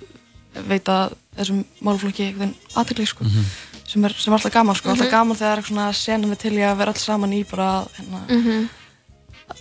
veita 0.73 0.97
þessum 1.37 1.61
málflokki 1.85 2.31
einhvern 2.31 2.55
aðtekli 2.75 3.07
sko. 3.13 3.29
Sem, 3.89 4.05
er, 4.05 4.13
sem 4.15 4.33
er 4.33 4.37
alltaf 4.39 4.53
gaman 4.53 4.77
sko. 4.79 4.91
alltaf 4.93 5.07
Mhm. 5.07 5.11
gaman 5.17 5.37
þegar 5.41 5.63
svona 5.65 5.87
senum 5.97 6.31
við 6.35 6.39
til 6.45 6.53
í 6.59 6.63
að 6.69 6.77
vera 6.83 6.93
alls 6.93 7.05
saman 7.09 7.33
í 7.33 7.43
bara 7.51 7.71
hérna, 7.97 8.21
Mhm. 8.29 8.69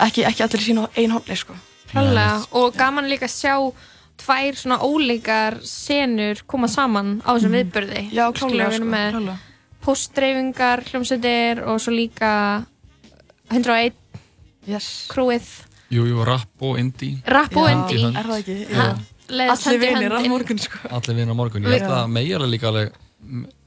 ekki, 0.04 0.26
ekki 0.28 0.44
allir 0.44 0.62
í 0.62 0.68
sínu 0.68 0.88
ein 0.98 1.12
hófni 1.16 1.38
sko. 1.38 1.54
Klálega, 1.92 2.46
og 2.52 2.74
gaman 2.76 3.06
líka 3.08 3.26
að 3.26 3.38
sjá 3.40 3.74
tvær 4.18 4.56
svona 4.58 4.80
ólíkar 4.84 5.62
senur 5.64 6.42
koma 6.48 6.68
saman 6.68 7.22
á 7.24 7.32
þessum 7.38 7.54
viðburði 7.56 8.02
Mhm. 8.04 8.12
Já, 8.12 8.32
Skilur, 8.34 8.52
klálega, 8.52 8.72
sko, 8.74 8.86
klálega. 8.86 9.38
postdreifingar, 9.82 10.84
hljómsveitir 10.90 11.64
og 11.66 11.80
svo 11.80 11.92
líka 11.96 12.66
101 13.50 13.94
yes. 14.68 15.08
krúið 15.10 15.64
Jú, 15.90 16.04
jú, 16.04 16.20
rap 16.28 16.50
og 16.60 16.78
indie. 16.78 17.22
Rapp 17.26 17.56
og 17.56 17.70
Já. 17.70 17.72
indie. 17.72 18.08
Er 18.20 18.26
það 18.28 18.40
ekki? 18.42 18.56
Já. 18.68 18.88
Allir 19.30 19.80
vinir 19.80 20.12
á 20.12 20.20
morgun 20.28 20.60
sko. 20.60 20.78
Allir 20.92 21.16
vinna 21.16 21.32
á 21.32 21.36
morgun. 21.40 21.64
Ég 21.64 21.80
Já. 21.80 21.80
held 21.80 21.92
að 21.96 22.10
megi 22.12 22.34
alveg 22.36 22.52
líka 22.52 22.68
alveg, 22.68 22.92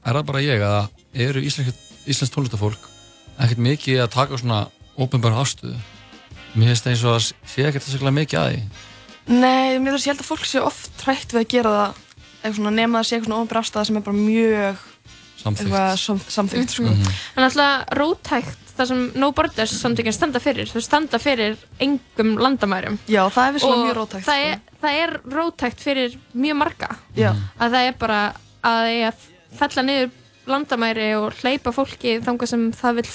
er 0.05 0.13
það 0.19 0.27
bara 0.29 0.43
ég 0.45 0.63
að 0.65 0.89
eru 1.27 1.41
íslensk, 1.45 1.81
íslensk 2.09 2.33
tónlistafólk 2.35 2.87
ekkert 3.41 3.63
mikið 3.65 4.03
að 4.03 4.13
taka 4.15 4.37
svona 4.41 4.61
ópenbæra 4.99 5.41
afstöðu? 5.41 5.77
Mér 6.55 6.71
finnst 6.71 6.85
það 6.85 6.91
eins 6.93 7.03
og 7.07 7.15
að 7.15 7.27
sé 7.47 7.65
ekkert 7.67 7.85
þess 7.87 8.01
mikið 8.11 8.39
að 8.41 8.49
því. 8.51 8.61
Nei, 9.31 9.77
mér 9.79 9.93
finnst 9.95 10.07
ég 10.07 10.13
held 10.13 10.23
að 10.23 10.31
fólk 10.31 10.47
sé 10.49 10.61
oft 10.63 10.89
trætt 10.99 11.31
við 11.31 11.41
að 11.45 11.51
gera 11.53 11.75
það 11.75 11.99
nema 12.75 12.99
það 13.01 13.07
sé 13.07 13.15
eitthvað 13.15 13.29
svona 13.29 13.43
ofnbæra 13.45 13.61
afstæða 13.61 13.85
sem 13.87 13.97
er 13.99 14.05
bara 14.07 14.17
mjög 14.17 14.81
Samþykkt. 15.41 15.61
eitthvað 15.71 15.97
sam- 15.97 16.25
samþykkt 16.35 16.69
sko. 16.75 16.83
Mhm. 16.83 17.13
En 17.37 17.43
alltaf 17.43 17.85
rótækt 17.97 18.57
það 18.77 18.87
sem 18.87 19.11
No 19.15 19.31
Borders 19.31 19.71
samtökinn 19.81 20.13
standa 20.13 20.39
fyrir 20.39 20.67
þau 20.69 20.81
standa 20.81 21.17
fyrir 21.19 21.57
engum 21.79 22.37
landamærum 22.37 22.97
Já, 23.07 23.29
það 23.29 23.47
er 23.47 23.53
vissulega 23.53 23.81
Og 23.81 23.85
mjög 23.87 23.97
róttækt, 23.99 24.25
það 24.25 24.45
er, 24.45 24.59
það 24.81 24.99
er 25.03 25.21
rótækt 25.35 25.79
fyrir 25.79 26.17
mjög 26.35 26.55
marga 26.57 26.89
Já. 27.15 27.31
að 27.59 27.71
það 27.75 27.87
er 27.87 27.93
bara 27.99 28.21
að 28.63 28.85
ég 28.91 29.07
að 29.07 29.30
fella 29.59 29.83
niður 29.87 30.11
landamæri 30.51 31.09
og 31.19 31.33
hleypa 31.41 31.71
fólki 31.75 32.19
þangað 32.25 32.49
sem 32.49 32.71
það 32.73 32.95
vil 33.01 33.09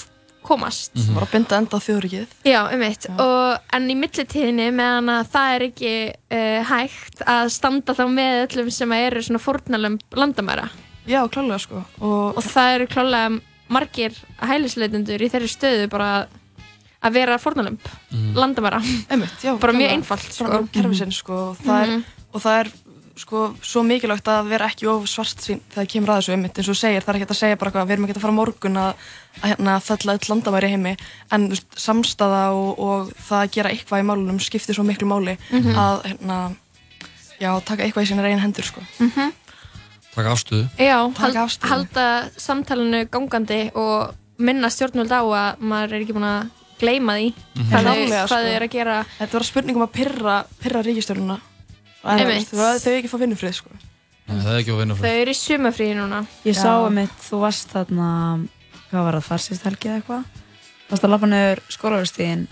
komast 0.47 0.93
bara 1.11 1.25
að 1.27 1.31
binda 1.33 1.57
enda 1.59 1.75
á 1.75 1.79
þjóðrikið 1.83 2.27
Já, 2.47 2.61
um 2.71 2.83
eitt. 2.87 3.07
En 3.75 3.89
í 3.91 3.95
millitíðinni 3.99 4.69
meðan 4.71 5.09
að 5.11 5.27
það 5.33 5.55
er 5.57 5.65
ekki 5.67 5.91
uh, 6.07 6.61
hægt 6.69 7.23
að 7.27 7.49
standa 7.51 7.95
þá 7.97 8.03
með 8.13 8.37
öllum 8.45 8.71
sem 8.71 8.93
eru 8.95 9.23
svona 9.27 9.41
fórnalum 9.43 9.97
landamæra. 10.15 10.69
Já, 11.07 11.19
klálega 11.31 11.59
sko. 11.59 11.83
Og, 11.99 12.37
og 12.39 12.43
það 12.47 12.73
eru 12.77 12.87
klálega 12.95 13.41
margir 13.67 14.15
hælisleitundur 14.39 15.19
í 15.19 15.29
þeirri 15.33 15.51
stöðu 15.51 15.89
bara 15.91 16.11
að 17.03 17.13
vera 17.19 17.35
fórnalömb 17.43 17.83
Mhm. 18.11 18.31
landamæra. 18.39 18.79
Einmitt, 19.11 19.43
já, 19.43 19.51
bara 19.59 19.73
mjög 19.75 19.91
einfalt. 19.97 20.31
Sko. 20.31 20.47
bara 20.47 20.63
kerfisinn 20.71 21.11
sko. 21.11 21.33
og 21.51 21.57
það 21.59 21.81
er, 21.83 21.87
Mhm. 21.91 22.03
og 22.33 22.41
það 22.41 22.59
er 22.61 22.71
sko, 23.17 23.55
svo 23.65 23.81
mikilvægt 23.83 24.27
að 24.29 24.49
vera 24.51 24.67
ekki 24.69 24.87
of 24.91 25.07
svart 25.09 25.39
sín 25.41 25.59
þegar 25.71 25.83
það 25.85 25.89
kemur 25.93 26.09
að 26.13 26.19
þessu 26.21 26.33
einmitt 26.35 26.57
eins 26.61 26.69
og 26.69 26.77
segir, 26.77 27.01
það 27.01 27.09
er 27.13 27.19
ekki 27.21 27.27
að 27.33 27.39
segja 27.41 27.57
bara 27.57 27.71
hvað, 27.71 27.87
við 27.87 27.95
erum 27.97 28.05
ekki 28.07 28.15
að 28.17 28.21
fara 28.27 28.35
morgun 28.37 28.77
að, 28.77 29.07
að 29.41 29.49
hérna, 29.51 29.79
fella 29.81 30.13
öll 30.17 30.29
landamæri 30.29 30.69
heimi 30.73 30.93
en 31.31 31.47
veist, 31.49 31.67
samstaða 31.77 32.43
og, 32.53 32.79
og 32.79 33.11
það 33.27 33.41
að 33.43 33.51
gera 33.57 33.69
eitthvað 33.73 34.03
í 34.03 34.07
málunum 34.11 34.39
skiptir 34.39 34.75
svo 34.77 34.83
miklu 34.87 35.07
máli 35.09 35.37
Mhm. 35.51 35.73
að 35.75 36.05
hérna, 36.11 36.37
já, 37.41 37.51
taka 37.65 37.83
eitthvað 37.83 38.03
í 38.05 38.11
sína 38.13 38.23
reyn 38.23 38.39
hendur 38.39 38.63
sko. 38.63 38.81
Mm 38.99 39.33
Taka 40.17 40.31
afstöðu. 40.33 40.63
Já, 40.81 41.13
Taka 41.13 41.43
afstöðu. 41.45 41.69
halda 41.69 42.29
samtalenu 42.41 43.03
gangandi 43.05 43.71
og 43.75 44.15
minna 44.39 44.67
stjórnvöld 44.73 45.11
á 45.13 45.21
að 45.21 45.59
maður 45.61 45.93
er 45.93 46.01
ekki 46.01 46.13
búin 46.15 46.25
að 46.25 46.49
gleyma 46.79 47.13
því 47.19 47.27
Mhm. 47.55 47.69
hvað, 47.69 47.83
þau, 47.85 48.27
sko. 48.27 48.37
eru 48.55 48.65
að 48.65 48.71
gera. 48.71 49.05
Þetta 49.19 49.33
var 49.33 49.43
spurning 49.43 49.75
um 49.77 49.83
að 49.85 49.91
pyrra, 49.93 50.45
pyrra 50.61 50.81
ríkistörnuna 50.81 51.37
Einmitt. 52.13 52.51
þau 52.51 52.79
þau 52.83 52.93
ekki 52.97 53.11
fá 53.11 53.17
vinnufrið 53.21 53.55
sko. 53.57 53.69
Nei, 54.27 54.37
það 54.43 54.51
er 54.51 54.59
ekki 54.61 54.73
að 54.73 54.79
vinna 54.81 54.95
Þau 54.99 55.09
eru 55.21 55.33
í 55.33 55.39
sumafríi 55.39 55.95
núna. 55.97 56.21
Ég 56.43 56.55
Já. 56.55 56.61
sá 56.61 56.71
um 56.83 56.95
mitt, 56.97 57.17
þú 57.23 57.41
varst 57.43 57.73
þarna, 57.73 58.07
hvað 58.89 59.05
var 59.07 59.17
það, 59.17 59.27
þar 59.27 59.43
síst 59.45 59.67
helgi 59.67 59.89
eða 59.89 59.99
eitthvað? 60.01 60.23
Þú 60.87 60.93
varst 60.93 61.07
að 61.07 61.13
lappa 61.13 61.29
niður 61.31 61.61
skólaverstíðin, 61.75 62.47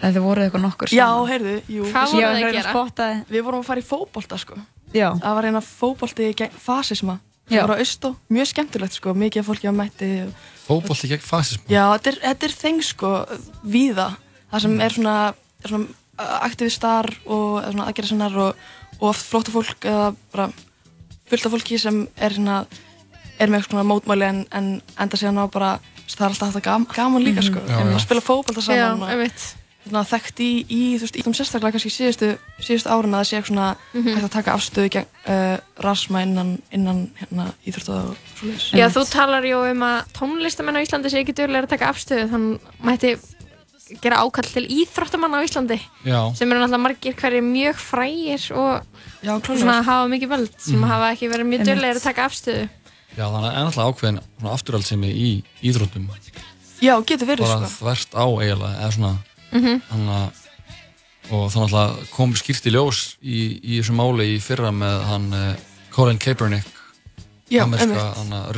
eða 0.00 0.12
þið 0.14 0.26
voruð 0.26 0.44
eitthvað 0.48 0.64
nokkur 0.66 0.92
Já, 0.92 1.06
saman. 1.06 1.30
heyrðu, 1.32 1.54
jú 1.68 1.84
Hvað 1.92 2.10
voruð 2.12 2.24
þið 2.24 2.28
að 2.28 2.48
að 2.48 2.58
gera? 2.58 2.74
spottaði. 2.74 3.20
Við 3.30 3.46
vorum 3.48 3.60
að 3.64 3.68
fara 3.70 3.80
í 3.80 3.88
fótbolta 3.88 4.40
sko. 4.40 4.58
Já. 4.94 5.08
Það 5.20 5.38
var 5.38 5.48
eina 5.48 5.64
fótbolti 5.64 6.34
gegn 6.36 6.60
fasisma 6.60 7.20
Já. 7.44 7.60
Það 7.60 7.68
var 7.68 7.76
á 7.76 7.82
Austó, 7.84 8.10
mjög 8.32 8.46
skemmtilegt 8.48 8.94
sko, 8.96 9.12
mikið 9.20 9.42
af 9.42 9.48
fólki 9.50 9.68
á 9.68 9.74
mætti 9.76 10.06
og... 10.24 10.44
Fótbolti 10.64 11.10
gegn 11.10 11.20
fasismu. 11.20 11.66
Já, 11.68 11.82
þetta 11.92 12.08
er, 12.08 12.20
þetta 12.22 12.46
er 12.46 12.54
þeng 12.56 12.84
sko, 12.88 13.10
víða 13.68 14.06
Það 14.54 14.62
sem 14.62 14.74
er 14.84 14.94
svona, 14.94 15.14
er 15.64 15.72
svona 15.72 15.86
uh, 15.90 16.34
aktivistar 16.46 17.08
og 17.26 17.64
aðgerðasinnar 17.66 18.36
og, 18.38 18.66
og 19.00 19.08
oft 19.10 19.26
flótta 19.30 19.52
fólk 19.54 19.84
eða 19.90 20.14
bara 20.32 20.48
fullt 21.30 21.46
af 21.48 21.52
fólki 21.56 21.78
sem 21.80 22.04
er 22.16 22.36
svona 22.36 22.60
er 23.40 23.50
með 23.50 23.66
svona 23.68 23.82
mótmæli 23.88 24.28
en, 24.28 24.44
en 24.54 24.70
enda 25.00 25.18
síðan 25.18 25.40
á 25.42 25.46
bara 25.50 25.72
það 26.06 26.20
er 26.20 26.30
alltaf 26.30 26.48
þetta 26.54 26.64
gaman, 26.68 26.88
gaman 26.94 27.24
líka 27.24 27.42
sko 27.42 27.58
Já, 27.66 27.80
já. 27.80 27.92
að 27.96 28.02
spila 28.04 28.20
fótbolta 28.22 28.60
Já, 28.60 28.66
saman 28.68 29.02
og, 29.02 29.10
einmitt. 29.10 29.46
svona, 29.84 30.02
þekkt 30.08 30.40
í, 30.44 30.50
í, 30.70 30.80
þú 30.96 31.04
veist, 31.04 31.16
í 31.18 31.22
þeim 31.24 31.34
sérstaklega 31.36 31.74
kannski 31.74 31.90
síðustu, 31.92 32.28
síðustu 32.62 32.92
árin 32.92 33.16
að 33.16 33.20
það 33.24 33.28
sé 33.30 33.36
eitthvað 33.36 33.50
svona 33.50 33.66
Mhm. 33.94 34.14
hægt 34.14 34.24
að 34.28 34.34
taka 34.36 34.54
afstöðu 34.54 34.92
gegn 34.94 35.08
uh, 35.34 35.56
rasma 35.84 36.22
innan, 36.24 36.52
innan 36.72 37.00
hérna, 37.18 37.48
íþrótta 37.66 37.96
og 38.12 38.16
svo 38.36 38.46
leiðis. 38.48 38.68
Já, 38.78 38.86
þú 38.94 39.02
talar 39.12 39.44
jú 39.48 39.58
um 39.72 39.82
að 39.88 39.98
tónlistamenn 40.20 40.78
á 40.78 40.84
Íslandi 40.86 41.10
sé 41.12 41.20
ekki 41.24 41.34
dörlega 41.36 41.66
að 41.66 41.74
taka 41.74 41.90
afstöðu 41.92 42.30
þannig 42.30 42.70
mætti 42.84 43.12
gera 44.00 44.16
ákall 44.24 44.48
til 44.48 44.64
íþróttamann 44.66 45.34
á 45.36 45.44
Íslandi 45.44 45.78
Já. 46.04 46.20
sem 46.36 46.50
eru 46.50 46.60
náttúrulega 46.62 46.80
margir 46.86 47.14
hverju 47.20 47.42
mjög 47.44 47.76
frægir 47.76 48.46
og 48.56 48.82
Já, 49.22 49.34
svona 49.44 49.82
hafa 49.84 50.08
mikið 50.08 50.28
völd 50.32 50.54
sem 50.58 50.78
Mhm. 50.80 50.88
hafa 50.88 51.12
ekki 51.12 51.28
verið 51.28 51.46
mjög 51.52 51.64
dörlega 51.68 51.96
að 51.98 52.02
taka 52.02 52.24
afstöðu 52.28 52.68
Já, 53.16 53.24
þannig 53.30 53.50
að 53.50 53.58
ennallega 53.60 53.88
ákveðin 53.90 54.20
svona 54.40 54.52
afturhaldsemi 54.54 55.10
í 55.14 55.42
íþróttum. 55.62 56.08
Já, 56.82 56.94
getur 57.06 57.26
verið 57.28 57.46
Bara 57.46 57.68
sko. 57.68 57.84
þvert 57.84 58.10
á 58.18 58.24
eiginlega, 58.26 58.80
eða 58.80 58.92
svona 58.92 59.18
Mhm. 59.54 59.82
Þannig 59.90 60.14
að 60.18 60.30
og 61.30 61.52
þannig 61.52 61.72
að 61.72 62.10
kom 62.10 62.32
skýrt 62.34 62.66
í 62.66 62.72
ljós 62.74 63.16
í, 63.22 63.60
í 63.62 63.78
þessu 63.80 63.94
máli 63.94 64.34
í 64.36 64.40
fyrra 64.42 64.72
með 64.74 65.04
hann 65.04 65.32
uh, 65.32 65.54
Colin 65.90 66.18
Kaepernick 66.18 66.66
Já, 67.50 67.62
einmitt. 67.62 67.80
hann 67.80 68.32
að 68.32 68.52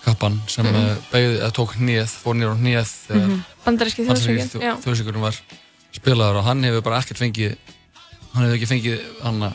ruðningskappan 0.00 0.40
sem 0.48 0.64
mm 0.66 0.72
Mhm. 0.72 0.96
beigði, 1.12 1.38
eða 1.40 1.52
tók 1.52 1.74
hnið, 1.76 2.08
fór 2.22 2.34
nýr 2.34 2.52
á 2.52 2.56
hnið 2.56 2.88
þegar 3.08 3.26
Mhm. 3.26 3.44
Bandaríski 3.64 4.06
þjóðsöngin, 4.06 4.60
já. 4.60 4.76
þjóðsöngurinn 4.80 5.20
var 5.20 5.34
spilaður 5.92 6.36
og 6.38 6.44
hann 6.44 6.62
hefur 6.62 6.82
bara 6.82 6.98
ekkert 7.00 7.18
fengið 7.18 7.56
hann 8.34 8.44
hefur 8.44 8.56
ekki 8.56 8.66
fengið 8.66 9.00
hann 9.22 9.54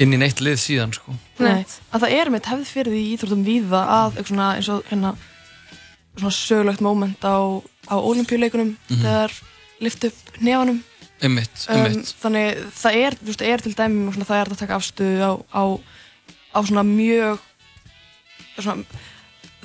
inn 0.00 0.12
í 0.12 0.16
neitt 0.18 0.40
lið 0.40 0.56
síðan 0.58 0.92
sko. 0.94 1.12
Nei, 1.38 1.64
að 1.92 2.00
það 2.00 2.12
er 2.12 2.30
meitt 2.30 2.44
hefð 2.46 2.64
fyrir 2.66 2.92
því 2.92 3.02
í 3.02 3.16
íþróttum 3.16 3.44
víða 3.44 3.86
að 3.88 4.24
svona 4.26 4.56
eins 4.56 4.68
og 4.68 4.84
hérna 4.90 5.16
svona 6.16 6.30
sögulegt 6.32 6.80
moment 6.80 7.20
á, 7.22 7.62
á 7.88 7.94
olimpíuleikunum 7.98 8.76
Mhm. 8.90 9.02
þegar 9.02 9.32
lift 9.80 10.04
upp 10.04 10.38
nefanum 10.40 10.82
einmitt, 11.22 11.66
um, 11.68 11.76
einmitt 11.76 12.14
þannig 12.22 12.56
það 12.74 12.94
er, 12.94 13.14
veist, 13.24 13.42
er 13.42 13.58
til 13.58 13.74
dæmi 13.74 14.12
svona, 14.12 14.24
það 14.26 14.40
er 14.46 14.52
að 14.52 14.58
taka 14.58 14.76
afstöðu 14.76 15.20
á, 15.22 15.32
á, 15.54 15.62
á 16.54 16.58
svona 16.62 16.82
mjög 16.82 17.38
svona 18.58 18.84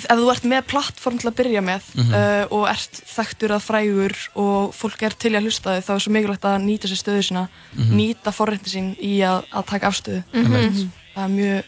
ef 0.09 0.17
þú 0.19 0.31
ert 0.33 0.43
með 0.49 0.65
plattform 0.67 1.17
til 1.19 1.29
að 1.29 1.35
byrja 1.39 1.61
með 1.61 1.81
Mhm. 1.95 2.13
uh, 2.13 2.45
og 2.51 2.67
ert 2.69 3.01
þekktur 3.15 3.51
að 3.55 3.65
frægur 3.67 4.15
og 4.35 4.73
fólk 4.73 5.01
er 5.03 5.13
til 5.17 5.31
að 5.35 5.43
hlusta 5.47 5.75
þig 5.77 5.85
þá 5.87 5.93
er 5.95 5.99
svo 6.03 6.11
mikilvægt 6.13 6.45
að 6.49 6.63
nýta 6.63 6.87
sér 6.91 6.99
stöðu 7.03 7.23
sína 7.29 7.47
Mhm. 7.75 7.93
nýta 7.97 8.31
forrétti 8.33 8.69
sín 8.73 8.95
í 8.99 9.19
að, 9.23 9.43
að 9.53 9.65
taka 9.65 9.87
afstöðu 9.87 10.23
Mhm. 10.33 10.53
Einmitt. 10.55 10.87
það 11.15 11.23
er 11.23 11.33
mjög 11.37 11.63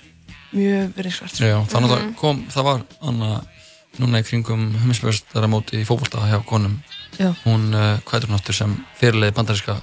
mjög 0.55 0.93
veriðsvært 0.95 1.39
Já, 1.39 1.57
þannig 1.67 1.89
að 1.91 1.99
það 1.99 2.15
kom, 2.15 2.45
það 2.49 2.63
var 2.63 2.81
Anna, 3.01 3.41
núna 3.99 4.19
í 4.19 4.23
kringum 4.23 4.75
heimsbjörnstara 4.83 5.47
móti 5.47 5.81
í 5.81 5.85
fókbalta 5.85 6.23
hjá 6.29 6.39
konum 6.45 6.81
Já. 7.19 7.33
hún, 7.45 7.73
uh, 7.73 7.99
hvað 8.05 8.23
er 8.23 8.27
hún 8.27 8.35
áttur 8.39 8.53
sem 8.55 8.85
fyrirleiði 8.99 9.33
bandaríska 9.35 9.81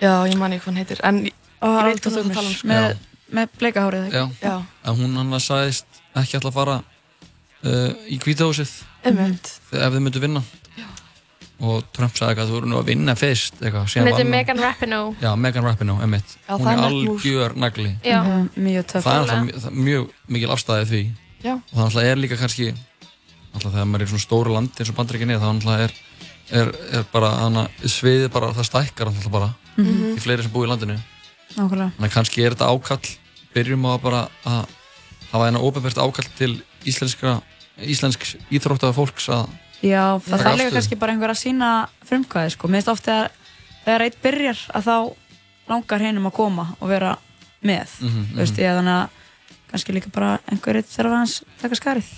Já, 0.00 0.24
ég 0.28 0.36
man 0.36 0.52
ekki 0.52 0.64
hvað 0.64 0.66
hann 0.66 0.76
heitir 0.76 1.00
en 1.04 1.24
ég, 1.26 1.32
veit 1.60 2.00
hvað 2.00 2.12
þú 2.12 2.18
Arnþór 2.20 2.30
að 2.30 2.34
tala 2.34 2.48
um 2.48 2.54
sko. 2.54 2.68
með, 2.68 2.96
með 3.32 3.48
bleika 3.58 3.80
hárið 3.86 4.12
Já, 4.12 4.24
Já. 4.42 4.62
að 4.84 4.96
hún 4.98 5.14
hann 5.16 5.40
sagðist 5.40 5.84
ekki 6.16 6.38
ætla 6.38 6.50
að 6.50 6.54
fara 6.54 6.82
uh, 7.64 7.92
í 8.08 8.18
kvítahúsið 8.22 8.70
ef 9.04 9.14
þið 9.70 10.00
myndu 10.04 10.20
vinna 10.22 10.42
Já. 10.76 10.86
og 11.60 11.84
Trump 11.96 12.14
sagði 12.16 12.30
eitthvað 12.34 12.44
að 12.44 12.50
þú 12.50 12.56
voru 12.58 12.70
nú 12.72 12.78
að 12.80 12.88
vinna 12.90 13.14
fyrst 13.18 13.60
eitthvað, 13.60 13.88
síðan 13.92 14.06
Hún 14.06 14.10
heitir 14.10 14.24
vann 14.24 14.26
hún. 14.26 14.36
Megan 14.36 14.60
Rapinoe. 14.64 15.14
Já, 15.20 15.30
Megan 15.36 15.64
Rapinoe, 15.68 16.02
einmitt 16.04 16.36
Já, 16.36 16.52
hún 16.56 16.66
það 16.66 16.70
er 16.70 16.76
er 16.76 16.80
nett 16.80 17.08
mús. 17.08 17.24
algjör 17.24 17.56
nagli 17.64 17.90
Já. 18.04 18.20
Mhm, 18.24 18.48
Mjög 18.66 18.86
töff 18.92 19.04
það 19.04 19.14
er 19.14 19.20
alltaf 19.20 19.42
mjög- 19.44 19.60
það 19.60 19.70
er 19.72 19.80
mjög 19.88 20.08
mikil 20.36 20.50
afstæði 20.56 20.86
því 20.92 21.02
Já. 21.44 21.54
og 21.54 21.74
það 21.76 21.84
alltaf 21.88 22.02
er 22.10 22.16
líka 22.24 22.36
kannski 22.40 22.68
alltaf 23.54 23.72
þegar 23.74 23.88
maður 23.90 24.00
er 24.00 24.06
í 24.06 24.10
svona 24.14 24.26
stóru 24.26 24.54
landi 24.54 24.78
eins 24.80 24.90
og 24.92 24.96
bandaríkinni 25.00 25.38
þá 25.40 25.48
alltaf 25.50 25.80
er, 25.86 25.92
er, 26.60 26.72
er 27.00 27.04
bara 27.12 27.30
hana, 27.40 27.68
sviðið 27.84 28.28
bara, 28.32 28.52
það 28.54 28.68
stækkar 28.70 29.06
alltaf 29.10 29.30
bara 29.32 29.54
Mhm. 29.76 30.16
í 30.16 30.20
fleiri 30.20 30.42
sem 30.42 30.52
búi 30.52 30.66
í 30.66 30.70
landinu 30.70 30.98
Nákvæmlega 31.56 31.92
þannig 31.96 32.10
að 32.10 32.14
kannski 32.14 32.44
er 32.44 32.54
þetta 32.54 32.68
ákall 32.70 33.08
byrjum 33.54 33.86
á 33.86 33.90
að 33.96 34.02
bara 34.02 34.20
að 34.46 34.66
hafa 35.32 35.46
eina 35.48 35.58
óbefært 35.62 35.98
ákall 35.98 36.28
til 36.38 36.62
íslenskra 36.88 37.40
íslensk 37.80 38.26
íþróttaða 38.52 38.96
fólks 38.96 39.28
að 39.32 39.48
Já, 39.80 40.20
það 40.20 40.42
þarf 40.44 40.58
líka 40.60 40.72
kannski 40.76 40.96
bara 41.00 41.12
einhver 41.14 41.32
að 41.32 41.38
sína 41.40 41.68
frumkvæði 42.04 42.50
sko. 42.52 42.68
Mér 42.68 42.82
finnst 42.82 42.90
oft 42.92 43.06
þegar, 43.08 43.30
þegar 43.86 44.02
eitt 44.04 44.18
byrjar 44.20 44.58
að 44.76 44.88
þá 44.90 44.96
langar 45.70 46.04
hennum 46.04 46.26
að 46.28 46.36
koma 46.36 46.66
og 46.80 46.88
vera 46.90 47.14
með 47.64 47.94
Mhm, 48.00 48.26
Þú 48.34 48.36
veist 48.42 48.56
mhm. 48.58 48.62
ég 48.64 48.76
þannig 48.76 48.96
að 48.98 49.08
kannski 49.70 49.94
líka 49.94 50.10
bara 50.12 50.30
einhver 50.50 50.76
eitt 50.80 50.90
þarf 50.90 51.12
aðeins 51.14 51.34
taka 51.62 51.78
skarið. 51.78 52.08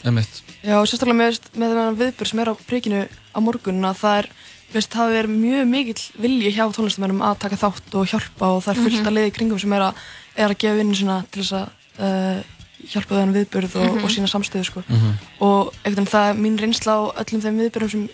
Já, 0.64 0.74
og 0.80 0.86
sérstaklega 0.88 1.18
með, 1.18 1.38
með 1.54 1.68
þennan 1.74 1.98
viðbjörn 2.00 2.30
sem 2.30 2.40
er 2.42 2.48
á 2.50 2.54
príkinu 2.66 3.02
á 3.06 3.38
morgun 3.44 3.84
að 3.84 3.98
það 4.00 4.18
er, 4.22 4.28
veist, 4.72 4.90
það 4.96 5.16
er 5.20 5.26
mjög 5.28 5.68
mikill 5.68 6.04
vilji 6.24 6.52
hjá 6.56 6.64
tónlistamennum 6.72 7.20
að 7.22 7.38
taka 7.44 7.60
þátt 7.60 7.94
og 7.94 8.08
hjálpa 8.08 8.48
og 8.56 8.62
það 8.64 8.72
er 8.72 8.82
fullt 8.82 8.98
Mhm. 8.98 9.06
að 9.06 9.16
liði 9.18 9.30
í 9.30 9.36
kringum 9.36 9.60
sem 9.60 9.72
er 9.72 9.80
að, 9.86 9.94
er 10.36 10.48
að 10.48 10.58
gefa 10.58 10.94
svona 10.96 11.18
til 11.30 11.42
þess 11.42 11.52
að 11.52 11.68
uh, 12.00 12.42
hjálpa 12.89 13.14
þennan 13.14 13.35
viðbjörð 13.37 13.76
og, 13.76 13.95
Mhm. 13.97 14.05
og 14.05 14.11
sína 14.11 14.28
samstöðu 14.30 14.64
sko. 14.64 14.83
Mhm. 14.89 15.12
og 15.41 15.72
einhvern 15.85 16.05
veginn 16.05 16.12
það 16.12 16.30
er 16.30 16.35
mín 16.43 16.59
reynsla 16.59 16.93
á 16.99 17.01
öllum 17.22 17.43
þeim 17.43 17.61
viðbjörnum 17.61 17.91
sem 17.91 18.09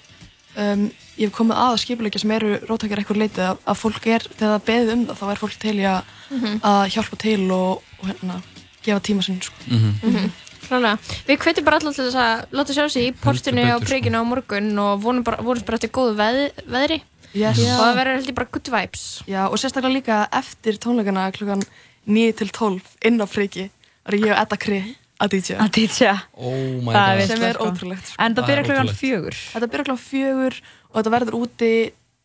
um, 0.58 0.90
ég 1.18 1.28
hef 1.28 1.32
komið 1.32 1.54
að 1.56 1.72
að 1.72 1.78
skipuleikja 1.84 2.20
sem 2.20 2.30
eru 2.30 2.58
róttakir 2.66 2.98
eitthvað 2.98 3.20
leitið 3.22 3.44
að, 3.48 3.58
að 3.66 3.76
fólk 3.78 4.06
er, 4.06 4.20
þegar 4.36 4.58
það 4.58 4.66
beðið 4.68 4.92
um 4.92 5.06
það 5.06 5.18
þá 5.20 5.30
er 5.30 5.36
fólk 5.42 5.58
til 5.58 5.76
að, 5.78 6.02
Mhm. 6.30 6.60
að 6.60 6.88
hjálpa 6.92 7.16
til 7.18 7.50
og, 7.52 7.82
og 8.02 8.04
hérna, 8.08 8.42
gefa 8.82 9.00
tíma 9.00 9.22
sinn 9.24 9.40
sko. 9.40 9.54
Mhm. 9.68 10.30
Klálega. 10.68 10.98
Við 11.26 11.38
hvetjum 11.38 11.64
bara 11.64 11.78
alltaf 11.78 11.94
til 11.96 12.04
þess 12.04 12.18
að 12.20 12.44
láta 12.52 12.74
sjá 12.74 12.90
sig 12.90 13.02
í 13.08 13.14
portinu 13.16 13.62
á 13.64 13.78
sko. 13.80 13.86
príkinu 13.88 14.20
á 14.20 14.24
morgun 14.26 14.78
og 14.78 15.00
vonum 15.00 15.22
bara, 15.24 15.36
vonum 15.42 15.62
bara 15.64 15.76
eftir 15.78 15.88
góðu 15.90 16.14
veð, 16.16 16.50
veðri 16.68 17.00
Yes. 17.34 17.58
og 17.58 17.64
það 17.80 17.96
verður 17.96 18.14
held 18.16 18.26
ég 18.28 18.34
bara 18.34 18.48
good 18.50 18.68
vibes. 18.68 19.22
Já, 19.28 19.46
og 19.48 19.56
sérstaklega 19.56 19.94
líka 20.02 20.28
eftir 20.32 20.76
tónleikana 20.78 21.32
klukkan 21.32 21.62
9 22.06 22.32
til 22.36 22.48
12 22.48 22.82
inn 23.04 23.18
á 23.20 23.26
friki 23.26 23.70
ég 24.16 24.32
og 24.32 24.38
Edda 24.42 24.56
Kri 24.56 24.80
að 25.20 25.28
DJ 25.34 25.56
Að 25.58 25.70
DJ 25.74 26.08
Oh 26.38 26.82
my 26.86 26.92
Það 26.94 27.18
god. 27.18 27.26
sem 27.28 27.42
er 27.42 27.56
ótrúlegt 27.58 28.06
sko. 28.06 28.16
En 28.22 28.34
það 28.34 28.46
byrjar 28.46 28.64
klukkan 28.68 28.92
fjögur 28.94 29.34
Þetta 29.52 29.66
byrjar 29.72 29.84
klukkan 29.88 30.04
fjögur 30.08 30.54
og 30.88 30.94
þetta 31.02 31.10
verður 31.18 31.34
úti 31.42 31.72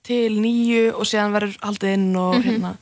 til 0.03 0.35
nýju 0.43 0.93
og 0.93 1.05
síðan 1.07 1.33
verður 1.33 1.57
haldið 1.63 1.93
inn 1.93 2.15
og 2.15 2.35
Mhm. 2.35 2.43
hérna 2.43 2.75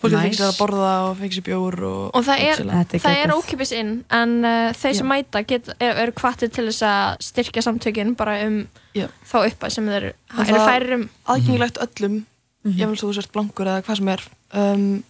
fólk 0.00 0.10
getur 0.10 0.16
Nice. 0.16 0.30
fengið 0.30 0.40
sér 0.40 0.48
að 0.48 0.58
borða 0.60 0.92
og 1.10 1.16
fengið 1.18 1.34
sér 1.36 1.44
bjór 1.50 1.74
og, 1.84 2.10
Og 2.16 2.24
það 2.24 2.38
er, 2.40 3.26
er 3.26 3.32
ókipis 3.36 3.72
inn 3.76 4.04
en 4.10 4.44
uh, 4.44 4.72
þeir 4.72 4.94
sem 4.96 5.06
mæta 5.06 5.42
get, 5.46 5.68
er, 5.78 5.92
eru 6.06 6.12
kvartir 6.12 6.48
til 6.50 6.64
þess 6.70 6.82
að 6.88 7.16
styrkja 7.20 7.62
samtökin 7.66 8.16
bara 8.16 8.38
um 8.46 8.66
Já. 8.96 9.08
þá 9.28 9.36
uppa 9.50 9.68
sem 9.70 9.84
þeir 9.86 10.06
eru 10.14 10.14
færir 10.64 10.94
um. 10.94 11.08
aðgengilegt 11.28 11.76
öllum 11.84 12.24
ég 12.64 12.86
vil 12.88 12.96
svo 12.96 13.10
þú 13.12 13.14
sért 13.20 13.32
blankur 13.32 13.66
eða 13.66 13.82
hvað 13.84 13.96
sem 14.00 14.08
er 14.08 14.20
um, 14.54 15.04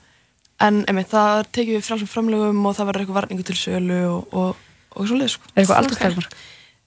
en 0.66 0.82
einmitt, 0.88 1.10
það 1.12 1.38
er 1.38 1.48
tekið 1.56 1.78
við 1.78 1.86
frálsum 1.86 2.10
framlögum 2.10 2.66
og 2.68 2.76
það 2.76 2.90
verður 2.90 3.04
eitthvað 3.04 3.18
varningu 3.20 3.46
til 3.48 3.56
sölu 3.58 4.00
og, 4.08 4.34
og, 4.36 4.66
og 4.96 5.08
svo 5.08 5.20
leið 5.20 5.32
sko. 5.34 5.52
Er 5.54 5.62
eitthvað 5.62 5.80
aldurstakmark? 5.84 6.36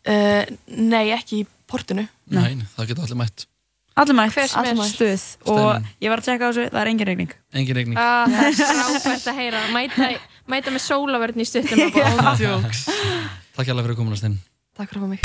Uh, 0.03 0.43
nei, 0.91 1.05
ekki 1.15 1.41
í 1.41 1.47
portinu. 1.69 2.05
Nei, 2.33 2.53
það 2.75 2.91
geta 2.91 3.05
allir 3.07 3.19
mætt. 3.23 3.47
Allir 3.93 4.17
mætt, 4.17 4.37
allir 4.57 4.77
mætt. 4.77 4.89
Stuð. 4.95 5.25
Og 5.45 5.57
Steinunn. 5.59 5.89
ég 6.01 6.13
var 6.13 6.21
að 6.21 6.29
tjekka 6.29 6.43
á 6.45 6.49
þessu, 6.49 6.65
það 6.73 6.81
er 6.81 6.89
engin 6.93 7.09
regning 7.11 7.35
engin 7.53 7.77
regning 7.77 7.99
Ah, 8.01 8.25
það 8.25 8.47
er 8.47 8.53
frábært 8.73 9.27
að 9.29 9.37
heyra. 9.37 9.61
Mæta, 9.75 10.09
mæta 10.49 10.73
með 10.73 10.83
sólavörn 10.87 11.37
í 11.37 11.45
stuttum 11.45 11.77
Takk 13.53 13.69
hjá 13.69 13.75
fyrir 13.77 13.97
kominast 13.99 14.25
inn 14.25 14.41
Takk 14.73 14.89
fyrir 14.89 15.03
að 15.03 15.05
fá 15.05 15.09
mig. 15.13 15.21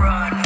Segðu 0.00 0.39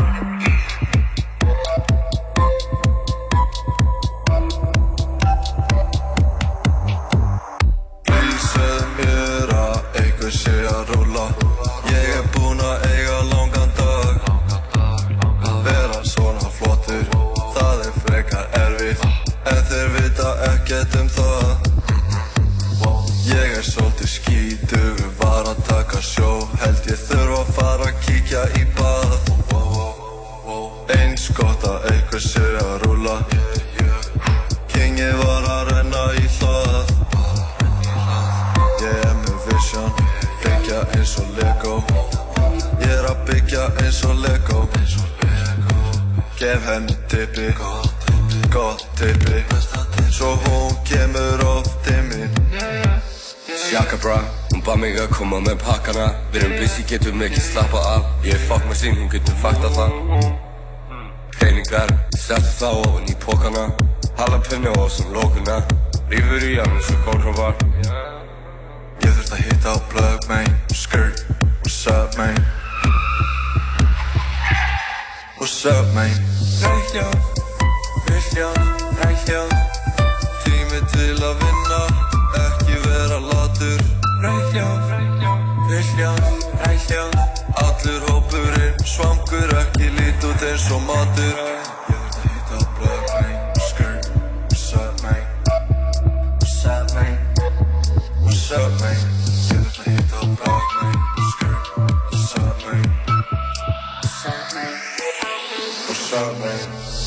Gef 46.45 46.65
henni 46.69 46.97
tippi, 47.09 47.55
gott 48.53 48.87
tippi 48.97 49.45
Svo 50.11 50.37
hún 50.37 50.77
kemur 50.85 51.41
oft 51.47 51.85
til 51.85 52.03
mín. 52.05 52.29
Sjaka 53.49 53.97
bra, 53.97 54.19
hún 54.53 54.61
bað 54.61 54.77
mig 54.83 54.99
að 55.01 55.09
koma 55.17 55.39
með 55.41 55.57
pakkana. 55.63 56.11
Við 56.35 56.43
erum 56.43 56.53
busy, 56.61 56.85
getum 56.91 57.23
ekki 57.25 57.41
slappa 57.41 57.81
af. 57.95 58.11
Ég 58.29 58.37
er 58.37 58.61
með 58.69 58.77
sín, 58.77 58.99
hún 58.99 59.09
getur 59.15 59.39
fakta 59.41 59.71
það. 59.73 59.97
Hreiningar, 61.39 61.95
settu 62.13 62.53
þá 62.59 62.69
ofan 62.83 63.09
í 63.09 63.17
pókana 63.25 63.65
Jalapeno 64.19 64.75
á 64.77 64.85
sem 64.93 65.09
lókuna 65.17 65.63
Rífur 66.13 66.45
í 66.45 66.59
hann 66.61 66.77
eins 66.77 66.93
og 66.93 67.09
gólhrófar 67.09 67.57
Ég 69.01 69.09
þurft 69.17 69.33
að 69.33 69.43
hitta 69.49 69.73
á 69.73 69.77
plug, 69.89 70.29
man 70.29 70.53
Skirt, 70.77 71.25
what's 71.65 71.89
up, 71.89 72.21
man 72.21 72.64
What's 75.45 75.67
up, 75.67 75.85
man 75.93 76.09
Rækjað, 76.65 77.17
villjað, 78.07 78.57
rækjað 78.97 79.51
Tími 80.41 80.79
til 80.89 81.21
að 81.21 81.35
vinna 81.43 81.81
Ekki 82.41 82.79
vera 82.87 83.19
latur. 83.27 83.83
Rækjað, 84.25 84.89
villjað, 85.69 86.25
rækjað 86.65 87.13
Allur 87.61 88.09
hópurinn 88.09 88.81
svangur 88.89 89.53
ekki 89.61 89.93
lít 89.99 90.25
út 90.25 90.49
eins 90.49 90.65
og 90.73 90.81
matur. 90.89 91.37
What's 94.49 94.73
up 94.73 94.97
man 95.05 95.25
What's 98.25 98.53
up 98.57 98.73
man 98.81 99.15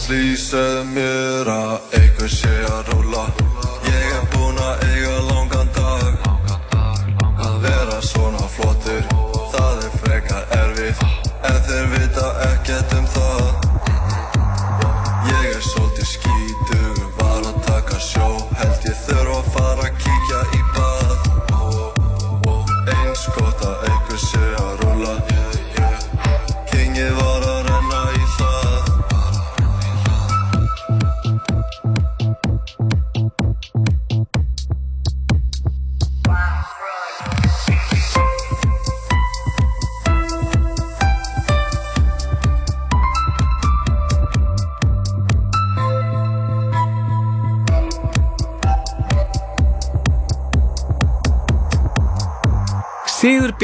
man 0.07 0.15
Please 0.15 0.43
segðu 0.47 0.83
mér 0.93 1.49
að 1.51 1.86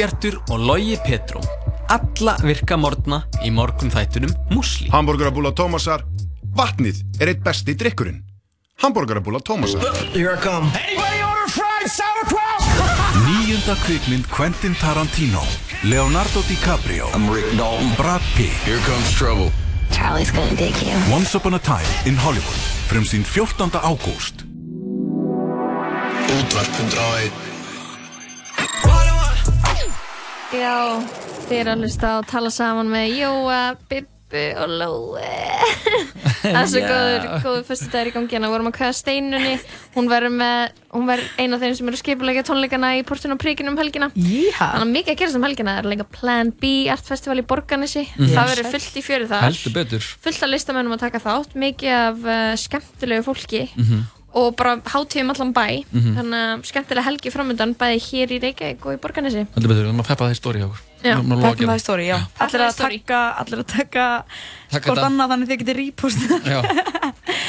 Sigur 0.04 0.18
Bjartur 0.20 0.34
og 0.52 0.58
Logi 0.60 0.96
Petró. 1.00 1.40
Alla 1.88 2.34
virka 2.42 2.76
morgna 2.76 3.22
í 3.44 3.50
morgun 3.52 3.88
þættunum 3.92 4.32
Musli 4.52 4.90
Hamburgerabúla 4.92 5.52
Tómasar 5.56 6.04
Vatnið 6.56 7.00
er 7.20 7.30
eitt 7.32 7.40
besti 7.44 7.72
drikkurinn 7.72 8.20
Hamburgerabúla 8.82 9.40
Tómasar. 9.40 9.80
Here 10.12 10.34
I 10.34 10.40
come. 10.44 10.68
Anybody 10.76 11.24
order 11.24 11.48
fried 11.48 11.88
sauerkraut? 11.88 12.60
Níunda 13.24 13.78
kvikmynd 13.86 14.28
Quentin 14.28 14.76
Tarantino 14.76 15.40
Leonardo 15.88 16.44
DiCaprio 16.50 17.08
I'm 17.14 17.30
Rick 17.32 17.56
Dalton. 17.56 17.94
Brad 17.96 18.20
Pitt. 18.36 18.52
Here 18.68 18.80
comes 18.84 19.08
trouble. 19.16 19.52
Charlie's 19.90 20.32
gonna 20.32 20.56
dig 20.56 20.76
you. 20.84 20.96
Once 21.08 21.32
upon 21.32 21.54
a 21.54 21.62
time 21.64 21.88
in 22.04 22.16
Hollywood 22.16 22.60
Frumsýnd 22.92 23.24
14. 23.24 23.72
ágúst. 23.80 24.44
Útvarp 26.28 27.53
Já, 30.54 30.76
þið 31.48 31.56
er 31.60 31.70
að 31.72 31.84
hlusta 31.84 32.10
og 32.20 32.26
tala 32.30 32.50
saman 32.54 32.90
með 32.92 33.14
Jóa, 33.18 33.60
Bibbi 33.90 34.44
og 34.60 34.70
Lói. 34.80 35.30
Það 36.44 36.58
er 36.60 36.66
svo 36.68 36.80
Já. 36.82 36.88
góður, 36.90 37.22
góður 37.40 37.62
fyrstu 37.64 37.86
dagur 37.88 38.10
í 38.10 38.12
gangi 38.12 38.34
hérna. 38.36 38.48
Við 38.50 38.52
vorum 38.54 38.68
að 38.68 38.74
kvæða 38.76 38.96
steinunni. 38.98 39.52
Hún 39.94 40.08
verður 40.10 40.34
með, 40.36 40.74
hún 40.92 41.06
verður 41.08 41.38
eina 41.40 41.56
af 41.56 41.62
þeim 41.64 41.76
sem 41.78 41.88
eru 41.88 42.00
skipulegja 42.00 42.42
tónleikana 42.44 42.90
í 42.98 43.04
Portun 43.08 43.32
og 43.32 43.40
Príkinu 43.40 43.72
um 43.72 43.78
helgina. 43.80 44.10
Jíha. 44.12 44.68
Þannig 44.74 44.84
að 44.84 44.92
mikið 44.98 45.14
að 45.14 45.20
gerast 45.22 45.38
um 45.40 45.46
helgina. 45.48 45.76
Það 45.78 45.80
er 45.86 45.88
leika 45.94 46.06
Plan 46.18 46.52
B 46.60 46.72
Art 46.92 47.08
Festival 47.08 47.38
í 47.40 47.46
Borgarnesi. 47.48 48.04
Mhm. 48.12 48.34
Það 48.36 48.50
verður 48.52 48.70
fullt 48.74 48.98
í 49.00 49.04
fjöru 49.08 49.30
þar. 49.32 49.46
Heldur 49.48 49.76
betur 49.78 50.10
Fullt 50.26 50.44
af 50.44 50.52
listamennum 50.52 50.96
að 50.98 51.04
taka 51.06 51.22
þátt. 51.24 51.56
Mikið 51.64 51.96
af 52.02 52.28
uh, 52.28 52.52
skemmtilegu 52.60 53.24
fólki. 53.30 53.64
Mhm. 53.80 54.04
Og 54.34 54.56
bara 54.58 54.76
hátíðum 54.82 55.30
allan 55.34 55.52
bæ. 55.54 55.66
Mhm. 55.92 56.16
Þannig 56.18 56.40
að 56.48 56.64
skemmtilega 56.70 57.06
helgi 57.06 57.30
framöndan 57.30 57.76
bæði 57.78 58.00
hér 58.08 58.34
í 58.34 58.40
Reykjavík 58.42 58.86
og 58.86 58.96
í 58.96 58.98
Borgarnesi. 59.04 59.46
Heldur 59.54 59.70
betur, 59.70 59.84
við 59.84 59.86
erum 59.88 60.02
að 60.02 60.10
peppa 60.10 60.26
það 60.26 60.34
í 60.34 60.40
stóri 60.40 60.58
hjá 60.62 60.68
okkur 60.70 60.93
Já. 61.04 61.16
Að 61.20 61.42
að 61.44 61.58
það 61.60 61.74
í 61.74 61.82
stóri, 61.82 62.06
já. 62.08 62.18
Allir 62.40 62.62
að 62.64 62.76
taka, 62.80 63.22
allir 63.42 63.64
að 63.64 63.72
taka 63.74 64.04
Taka 64.74 64.90
hvort 64.90 65.04
annað 65.06 65.34
þannig 65.34 65.50
þið 65.50 65.60
getið 65.62 65.80
reposta. 65.82 66.38
Já. 66.48 66.60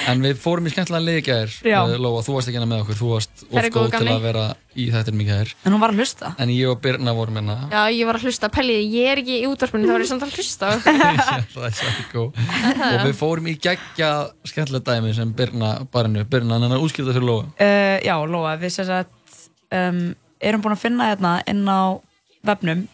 En 0.06 0.22
við 0.22 0.38
fórum 0.38 0.68
í 0.70 0.72
skemmtilega 0.72 1.22
gær 1.26 1.53
Já. 1.66 1.80
Lóa, 1.97 2.22
þú 2.24 2.36
varst 2.36 2.49
ekki 2.49 2.60
hérna 2.60 2.68
með 2.70 2.84
okkur. 2.84 2.97
Þú 2.99 3.08
varst 3.10 3.41
of 3.47 3.56
Herri, 3.58 3.72
góðu 3.74 3.89
góð 3.89 4.03
til 4.03 4.12
að 4.14 4.26
vera 4.28 4.43
í 4.78 4.86
þættinum 4.93 5.24
í 5.24 5.26
gær. 5.28 5.53
En 5.66 5.74
hún 5.74 5.82
var 5.82 5.93
að 5.93 6.01
hlusta. 6.03 6.32
En 6.43 6.51
ég 6.53 6.70
og 6.70 6.78
Birna 6.84 7.16
vorum 7.18 7.39
hérna. 7.39 7.56
Já, 7.74 7.80
ég 7.95 8.10
var 8.10 8.20
að 8.20 8.28
hlusta, 8.28 8.49
pæliði, 8.53 8.86
ég 8.93 9.10
er 9.12 9.22
ekki 9.24 9.39
í 9.39 9.49
útvarpinu, 9.49 9.89
þá 9.89 9.95
er 9.95 10.06
ég 10.06 10.12
samt 10.12 10.26
að 10.28 10.38
hlusta. 10.38 10.70
Á 10.70 10.74
ykkur. 10.78 11.47
Það 11.56 11.68
er 11.70 11.76
sækó 11.80 12.26
Og 12.91 12.99
við 13.08 13.16
fórum 13.20 13.49
í 13.49 13.56
geggja 13.66 14.12
skemmtilega 14.45 14.93
dæmi 14.93 15.16
sem 15.18 15.34
Birna 15.41 15.72
barinu 15.91 16.26
Birna, 16.30 16.60
hann 16.60 16.70
er 16.70 16.78
að 16.78 16.86
útskýrta 16.86 17.16
fyrir 17.16 17.30
Lóa. 17.32 17.47
Uh, 17.58 17.97
já, 18.06 18.16
Lóa, 18.30 18.56
við 18.62 18.76
sem 18.78 18.89
sagt 18.91 19.41
um, 19.74 20.03
erum 20.38 20.66
búin 20.66 20.78
að 20.78 20.86
finna 20.86 21.10
hérna 21.10 21.39
inn 21.49 21.66
á 21.66 21.97
vefnum 22.45 22.86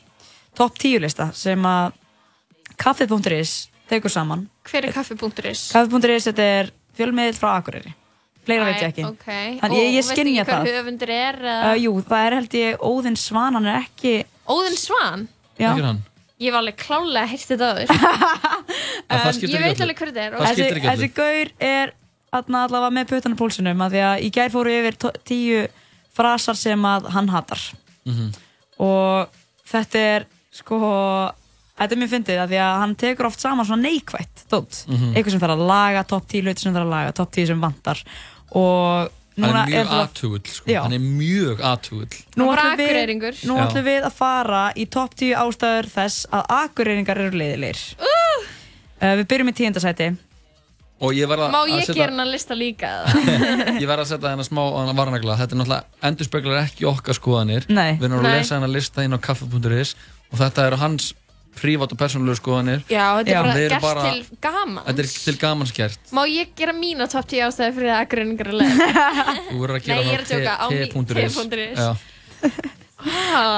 topp 0.57 0.77
10 0.81 0.99
lista 1.03 1.29
sem 1.33 1.63
að 1.65 1.93
kaffi.is 2.81 3.53
tekur 3.91 4.11
saman 4.13 4.45
Hver 4.67 4.87
er 4.89 4.93
kaffi.is? 4.95 5.65
kaffi.is 5.73 6.27
þetta 6.29 6.45
er 6.59 6.71
fjölmiðl 6.97 7.37
frá 7.39 7.55
Akureyri 7.59 7.93
fleira 8.45 8.65
veit 8.69 8.81
ég 8.81 8.87
ekki 8.91 9.05
Ok, 9.07 9.25
Þannig 9.61 9.77
ég, 9.81 9.89
ég 9.95 10.05
og 10.05 10.07
skynja 10.11 10.43
veistu 10.43 10.51
það 10.51 10.61
ekki 10.61 10.71
hver 10.71 10.79
höfundur 10.81 11.11
er? 11.15 11.41
uh, 11.45 11.73
Jú, 11.77 11.91
það 12.07 12.25
er 12.27 12.35
held 12.39 12.55
ég 12.61 12.85
Óðinn 12.91 13.19
Svan, 13.21 13.57
hann 13.59 13.67
er 13.69 13.81
ekki 13.83 14.13
Óðinn 14.49 14.79
Svan? 14.81 15.27
Já. 15.61 15.71
Ekki 15.75 15.85
hann 15.89 16.01
Ég 16.41 16.49
var 16.55 16.63
alveg 16.63 16.77
klálega 16.81 17.21
að 17.21 17.29
heyrst 17.35 17.51
þetta 17.51 17.67
áður. 17.69 17.91
það 19.11 19.25
En 19.27 19.35
skiptir 19.37 19.51
ég 19.53 19.61
veit 19.61 19.81
alveg 19.85 19.99
hver 20.01 20.09
þetta 20.09 20.23
er. 20.23 20.31
Það 20.33 20.39
og- 20.41 20.47
skiptir 20.47 20.63
þessi, 20.65 20.79
ekki 20.79 20.87
öllu. 20.89 20.95
þessi 20.95 21.09
gaur 21.19 21.51
er 21.67 21.91
allavega 22.33 22.89
með 22.95 23.09
putan 23.11 23.35
á 23.37 23.41
pólsunum 23.43 23.83
að 23.85 23.93
því 23.93 24.01
að 24.07 24.23
í 24.25 24.29
gær 24.33 24.49
fóru 24.55 24.73
yfir 24.73 24.97
tíu 25.29 25.59
frasar 26.17 26.57
sem 26.57 26.87
að 26.89 27.11
hann 27.13 27.29
hatar 27.29 27.61
Mhm. 28.09 28.31
og 28.81 29.37
þetta 29.69 30.01
er 30.15 30.25
sko 30.51 30.77
þetta 31.79 31.95
er 31.95 32.01
mjög 32.01 32.11
fyndið 32.15 32.41
að 32.43 32.51
því 32.51 32.59
að 32.65 32.75
hann 32.83 32.93
tekur 32.99 33.29
oft 33.29 33.41
saman 33.41 33.65
svona 33.65 33.87
neikvætt 33.87 34.43
dót, 34.51 34.83
Mhm. 34.87 35.13
eitthvað 35.15 35.31
sem 35.31 35.39
þarf 35.41 35.55
að 35.57 35.65
laga 35.71 36.03
topp 36.07 36.27
10 36.27 36.43
hluti 36.45 36.59
sem 36.65 36.73
þarf 36.75 36.85
að 36.85 36.93
laga, 36.95 37.13
topp 37.17 37.31
10 37.31 37.47
sem 37.47 37.61
vantar 37.61 38.03
og 38.51 39.09
Hann 39.39 39.47
núna 39.49 39.61
er 39.63 39.69
mjög 39.71 39.87
það- 39.87 40.01
aðtugull 40.03 40.45
sko. 40.51 40.73
Hann 40.83 40.93
er 40.93 40.99
mjög 40.99 41.61
aðtugull 41.63 42.17
Nú 42.35 42.49
Hann 42.51 42.57
ætlum 42.59 42.77
við, 42.77 42.89
Akureyringur. 42.91 43.35
nú 43.47 43.55
Já. 43.55 43.67
ætlum 43.67 43.85
við 43.85 44.01
að 44.03 44.11
fara 44.11 44.73
í 44.75 44.85
topp 44.89 45.15
10 45.15 45.33
ástæður 45.39 45.87
þess 45.89 46.25
að 46.31 46.45
akureyringar 46.49 47.17
eru 47.17 47.37
leiðilegir 47.37 47.95
uh! 48.01 49.15
Við 49.15 49.25
byrjum 49.27 49.49
í 49.49 49.53
tíundasæti 49.55 50.17
Og 51.01 51.13
ég 51.17 51.25
verða 51.27 51.49
Má 51.49 51.63
að 51.65 51.71
ég 51.79 51.85
setja- 51.87 51.95
gera 51.95 52.11
hennar 52.11 52.27
lista 52.27 52.53
líka? 52.53 53.05
eða? 53.07 53.79
Ég 53.81 53.87
verð 53.87 54.01
að 54.03 54.09
setja 54.11 54.29
hérna 54.35 54.45
smá 54.45 54.61
hana 54.77 54.93
varnagla 54.93 55.37
Þetta 55.39 55.53
er 55.55 55.57
náttúrulega 55.63 55.83
endur 56.03 56.25
speklar 56.27 56.61
ekki 56.67 56.85
okkar 56.85 57.15
skoðanir 57.17 57.65
Nei. 57.69 57.97
Við 57.97 58.03
erum 58.11 58.19
að 58.19 58.23
Nei. 58.27 58.37
lesa 58.37 58.55
hérna 58.59 58.69
lista 58.71 59.01
inn 59.01 59.13
á 59.15 59.17
kaffe.is 59.17 59.95
Og 60.31 60.37
þetta 60.39 60.59
eru 60.67 60.77
hans 60.81 61.13
prívat 61.61 61.91
og 61.91 61.97
persónulegu 61.99 62.35
skoðanir 62.39 62.79
Já, 62.89 63.17
þetta 63.19 63.31
er 63.31 63.43
bara 63.43 63.53
gert 63.59 63.81
bara- 63.83 64.01
til 64.13 64.25
gaman. 64.41 64.83
Þetta 64.85 64.99
er 65.03 65.07
til 65.25 65.37
gamans 65.41 65.71
gert 65.75 65.99
Má 66.15 66.21
ég 66.31 66.47
gera 66.55 66.71
mína 66.73 67.07
top 67.11 67.25
10 67.27 67.41
ástæði 67.49 67.73
fyrir 67.75 67.89
að 67.91 67.99
aðgreiningar 68.05 68.47
er 68.47 68.53
leið? 68.61 68.75
Þú 69.51 69.57
verður 69.59 69.75
að 69.75 69.83
gera 69.85 69.95
Nei, 69.95 70.03
ég 70.07 70.13
er 70.13 70.19
að 70.21 70.27
tjóka, 70.31 70.53
á 70.55 70.67
t.is. 70.71 71.35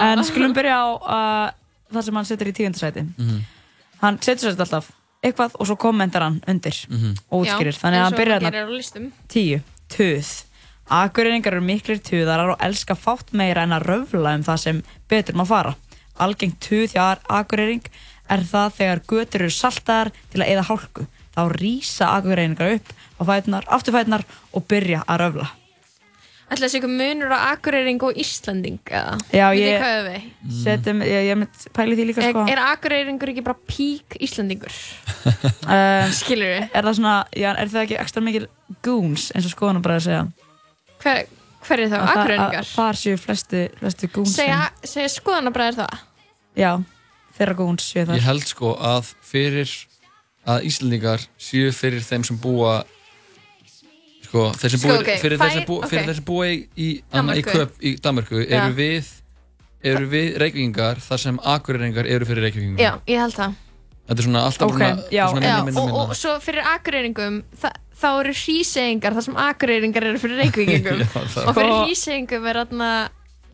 En 0.03 0.24
skulum 0.24 0.53
byrja 0.55 0.76
á 0.80 0.88
uh, 0.95 1.49
það 1.93 2.03
sem 2.07 2.15
hann 2.19 2.28
setur 2.30 2.47
í 2.51 2.55
tíundasæti 2.57 3.01
Mhm. 3.17 3.39
Hann 4.03 4.17
setur 4.21 4.51
sér 4.51 4.59
alltaf 4.65 4.86
eitthvað 5.24 5.51
og 5.59 5.65
svo 5.69 5.76
kommentar 5.80 6.21
hann 6.26 6.41
undir 6.47 6.76
Mhm. 6.89 7.11
og 7.32 7.38
útskýrir, 7.45 7.74
Já, 7.76 7.80
þannig 7.84 7.99
að 7.99 8.03
hann 8.03 8.13
maður 8.13 8.32
þarna 8.34 8.51
gerir 8.51 8.67
á 8.67 8.69
listum. 8.78 9.05
tíu, 9.30 9.59
tuð 9.89 10.43
Akureyringar 10.91 11.53
eru 11.53 11.61
miklir 11.63 11.99
tuðarar 12.03 12.49
og 12.51 12.57
elska 12.59 12.93
fátt 12.95 13.32
meira 13.32 13.61
en 13.63 13.69
að 13.71 13.84
röfla 13.88 14.36
um 14.36 14.43
það 14.43 14.57
sem 14.59 14.84
betur 15.09 15.34
má 15.36 15.45
fara 15.47 15.76
Algengt 16.20 16.70
hjá 16.93 17.18
Akureyring 17.30 17.84
er 18.30 18.43
það 18.47 18.76
þegar 18.78 19.01
götur 19.09 19.41
eru 19.47 19.53
saltaðar 19.53 20.11
til 20.32 20.41
að 20.43 20.51
eða 20.53 20.68
hálku 20.70 21.07
þá 21.34 21.41
rýsa 21.57 22.11
Akureyringar 22.20 22.78
upp 22.78 22.93
á 23.18 23.22
fætunar, 23.26 23.66
afturfætunar 23.68 24.24
og 24.53 24.66
byrja 24.70 25.03
að 25.07 25.22
röfla 25.26 25.49
Ætla 26.53 26.68
þessi 26.68 26.78
ykkur 26.82 26.91
munur 26.91 27.32
á 27.34 27.39
akureyring 27.55 28.01
og 28.05 28.18
Íslanding 28.20 28.76
eða? 28.91 29.16
Já, 29.34 29.45
ég- 29.57 29.80
hvað 29.82 30.01
við? 30.09 30.26
Setjum, 30.61 30.99
ég, 31.07 31.24
ég 31.32 31.38
mynd 31.39 31.64
pæli 31.74 31.95
því 31.97 32.05
líka 32.09 32.22
Er, 32.22 32.34
sko 32.36 32.43
er 32.51 32.61
akureyringur 32.68 33.32
ekki 33.32 33.43
bara 33.47 33.57
pík 33.72 34.18
Íslandingur? 34.22 34.76
um, 35.26 36.11
Skilur 36.20 36.51
við? 36.51 36.68
Er 36.76 36.84
það 36.86 36.97
svona, 36.99 37.14
já, 37.34 37.47
er 37.55 37.72
það 37.74 37.86
ekki 37.88 37.97
ekstra 38.03 38.22
mikil 38.28 38.45
goons 38.86 39.32
eins 39.34 39.47
og 39.49 39.55
skoðanum 39.55 39.82
bara 39.88 39.97
að 39.97 40.05
segja 40.09 40.28
Hver, 41.03 41.24
hver 41.68 41.80
er 41.86 41.89
þá? 41.91 41.97
Það- 42.14 42.34
að 42.59 42.72
Þar 42.74 42.99
séu 43.01 43.18
flestu, 43.22 43.61
flestu 43.80 44.09
goons 44.14 44.36
Segja, 44.36 44.59
segja 44.84 45.09
skoðanabræðir 45.16 45.80
það? 45.82 45.99
Já, 46.59 46.72
þeirra 47.38 47.55
goons 47.61 47.88
séu 47.93 48.05
þar 48.07 48.16
Ég 48.20 48.28
held 48.28 48.47
sko 48.47 48.74
að 48.78 49.14
fyrir 49.22 49.72
að 50.45 50.66
Íslandingar 50.70 51.26
séu 51.39 51.72
fyrir 51.72 52.03
þeim 52.03 52.26
sem 52.28 52.38
búa 52.43 52.84
sko, 54.24 54.49
þeir 54.57 54.70
sem 54.74 54.80
Sko, 54.82 54.88
búa 54.89 54.99
ok, 55.01 55.11
fyrir, 55.22 55.38
fær- 55.39 55.49
þeir 55.49 55.57
sem 55.59 55.68
búa, 55.70 55.88
fyrir 55.88 56.01
ok. 56.03 56.07
þeir 56.09 56.16
sem 56.20 56.28
búa 56.30 56.47
í, 56.49 56.55
í, 56.78 56.88
í 57.39 57.43
köp 57.47 57.78
í 57.84 57.93
Danmarku 58.03 58.41
eru 58.43 58.74
við 58.78 59.11
eru 59.84 60.07
við 60.07 60.38
reykvíkingar 60.39 61.01
þar 61.03 61.20
sem 61.20 61.39
akureyringar 61.43 62.07
eru 62.07 62.26
fyrir 62.26 62.45
reykvíkingum. 62.47 62.80
Já, 62.80 62.93
ég 63.11 63.20
held 63.20 63.34
það. 63.36 63.55
Þetta 64.04 64.20
er 64.20 64.28
svona 64.28 64.43
alltaf 64.49 64.68
Ok, 64.68 64.76
svona, 64.76 64.88
já. 65.14 65.26
svona 65.32 65.47
Já, 65.47 65.56
minna, 65.56 65.64
minna, 65.64 65.82
og, 65.82 65.88
minna. 65.88 66.04
og 66.04 66.16
svo 66.20 66.36
fyrir 66.43 66.70
akureyringum, 66.74 67.41
þa 67.62 67.74
þá 68.04 68.08
eru 68.20 68.34
hríseyingar 68.36 69.16
þar 69.16 69.26
sem 69.30 69.38
akureyringar 69.47 70.08
eru 70.10 70.20
fyrir 70.20 70.41
reykvíkingum. 70.43 71.04
Og 71.47 71.54
fyrir 71.56 71.76
hríseyingum 71.86 72.47
er 72.51 72.60
þarna 72.64 72.89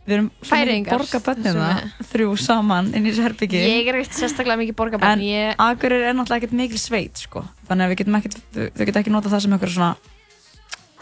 Við 0.09 0.15
erum 0.15 0.29
sem 0.41 1.57
það, 1.59 1.81
þrjú 2.09 2.29
saman 2.41 2.87
inn 2.97 3.05
í 3.05 3.11
þessu 3.11 3.25
herbyggi. 3.27 3.59
Ég 3.61 3.89
er 3.91 3.97
ekkert 3.99 4.15
sérstaklega 4.17 4.57
mikið 4.63 4.77
borgarbönn. 4.79 5.19
En 5.19 5.21
Ég, 5.21 5.51
Akureyri 5.61 6.07
er 6.09 6.15
náttúrulega 6.17 6.41
ekkert 6.47 6.55
mikil 6.57 6.79
sveit, 6.81 7.21
sko. 7.21 7.43
Þannig 7.67 7.85
að 7.85 7.91
við 7.91 7.99
getum 8.01 8.17
ekkert, 8.17 8.39
þau 8.55 8.87
geta 8.89 9.03
ekki 9.03 9.13
notað 9.13 9.35
það 9.35 9.43
sem 9.45 9.53
eitthvað 9.53 9.73
svona 9.75 9.91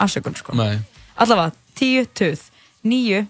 afsökun, 0.04 0.36
sko. 0.41 0.58
Nei. 0.60 0.82
Allavega, 1.24 1.56
tíu, 1.80 2.04
tuð, 2.20 2.43
níu, 2.84 3.24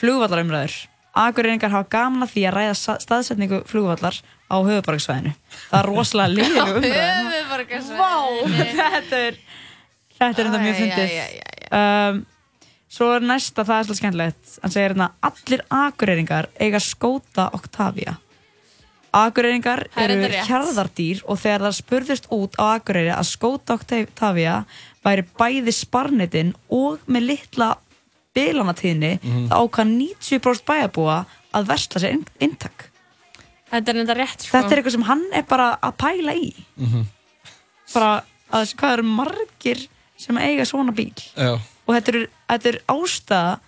flugvallarumræður. 0.00 0.80
Akureyringar 1.20 1.76
hafa 1.76 1.90
gaman 1.94 2.26
að 2.26 2.34
því 2.34 2.46
að 2.50 2.58
ræða 2.58 2.98
staðsetningu 3.06 3.62
flugvallar 3.70 4.18
á 4.50 4.56
höfuborgarsvæðinu. 4.66 5.32
Það 5.70 5.78
er 5.80 5.88
rosalega 5.90 6.34
liðlega 6.34 6.74
umræðin. 6.74 7.30
Höfuðborgarsvæðinu. 7.30 8.64
þetta 8.80 9.20
er, 9.28 9.38
þetta 10.18 10.42
er 10.42 10.50
enda 10.50 10.58
mjög 10.66 10.82
æ, 10.82 11.46
Um, 11.70 12.16
svo 12.90 13.12
er 13.14 13.20
næsta, 13.22 13.62
það 13.62 13.76
er 13.78 13.84
svolítið 13.86 13.98
skemmtilegt. 14.00 14.54
Hann 14.62 14.72
segir 14.74 14.90
hérna, 14.90 15.06
allir 15.22 15.60
akureyringar 15.70 16.48
eiga 16.58 16.80
skóta 16.82 17.44
Octavia. 17.54 18.16
Akureyringar 19.14 19.84
er 19.98 20.10
eru 20.14 20.42
hjarðardýr 20.46 21.22
og 21.26 21.38
þegar 21.42 21.64
það 21.66 21.76
spurðist 21.78 22.26
út 22.34 22.54
á 22.62 22.74
Akureyri 22.78 23.10
að 23.14 23.26
skóta 23.26 23.74
Octavia 23.78 24.60
væri 25.06 25.24
bæði 25.38 25.72
sparnitinn 25.74 26.52
og 26.70 27.00
með 27.10 27.26
litla 27.32 27.70
bilanatíðni 28.34 29.16
Mhm. 29.22 29.48
þá 29.50 29.54
ákvað 29.62 29.90
90% 29.94 30.62
bæjarbúa 30.66 31.16
að 31.54 31.66
versla 31.66 32.00
sér 32.00 32.12
inn- 32.14 32.26
inntak. 32.40 32.89
Þetta 33.70 33.92
er 33.94 33.98
enda 34.02 34.14
rétt, 34.18 34.42
sko. 34.44 34.52
Þetta 34.56 34.72
er 34.74 34.80
eitthvað 34.80 34.94
sem 34.96 35.06
hann 35.06 35.24
er 35.32 35.42
bara 35.50 35.66
að 35.82 35.96
pæla 36.02 36.34
í. 36.34 36.48
Mhm. 36.80 37.04
Bara 37.94 38.12
að 38.52 38.74
hvað 38.80 38.92
eru 38.98 39.02
margir 39.06 39.84
sem 40.18 40.38
eiga 40.38 40.64
svona 40.66 40.92
bíl. 40.94 41.14
Já. 41.36 41.52
Og 41.86 41.94
þetta 41.96 42.14
er, 42.14 42.26
þetta 42.50 42.68
er 42.72 42.78
ástæða, 42.92 43.60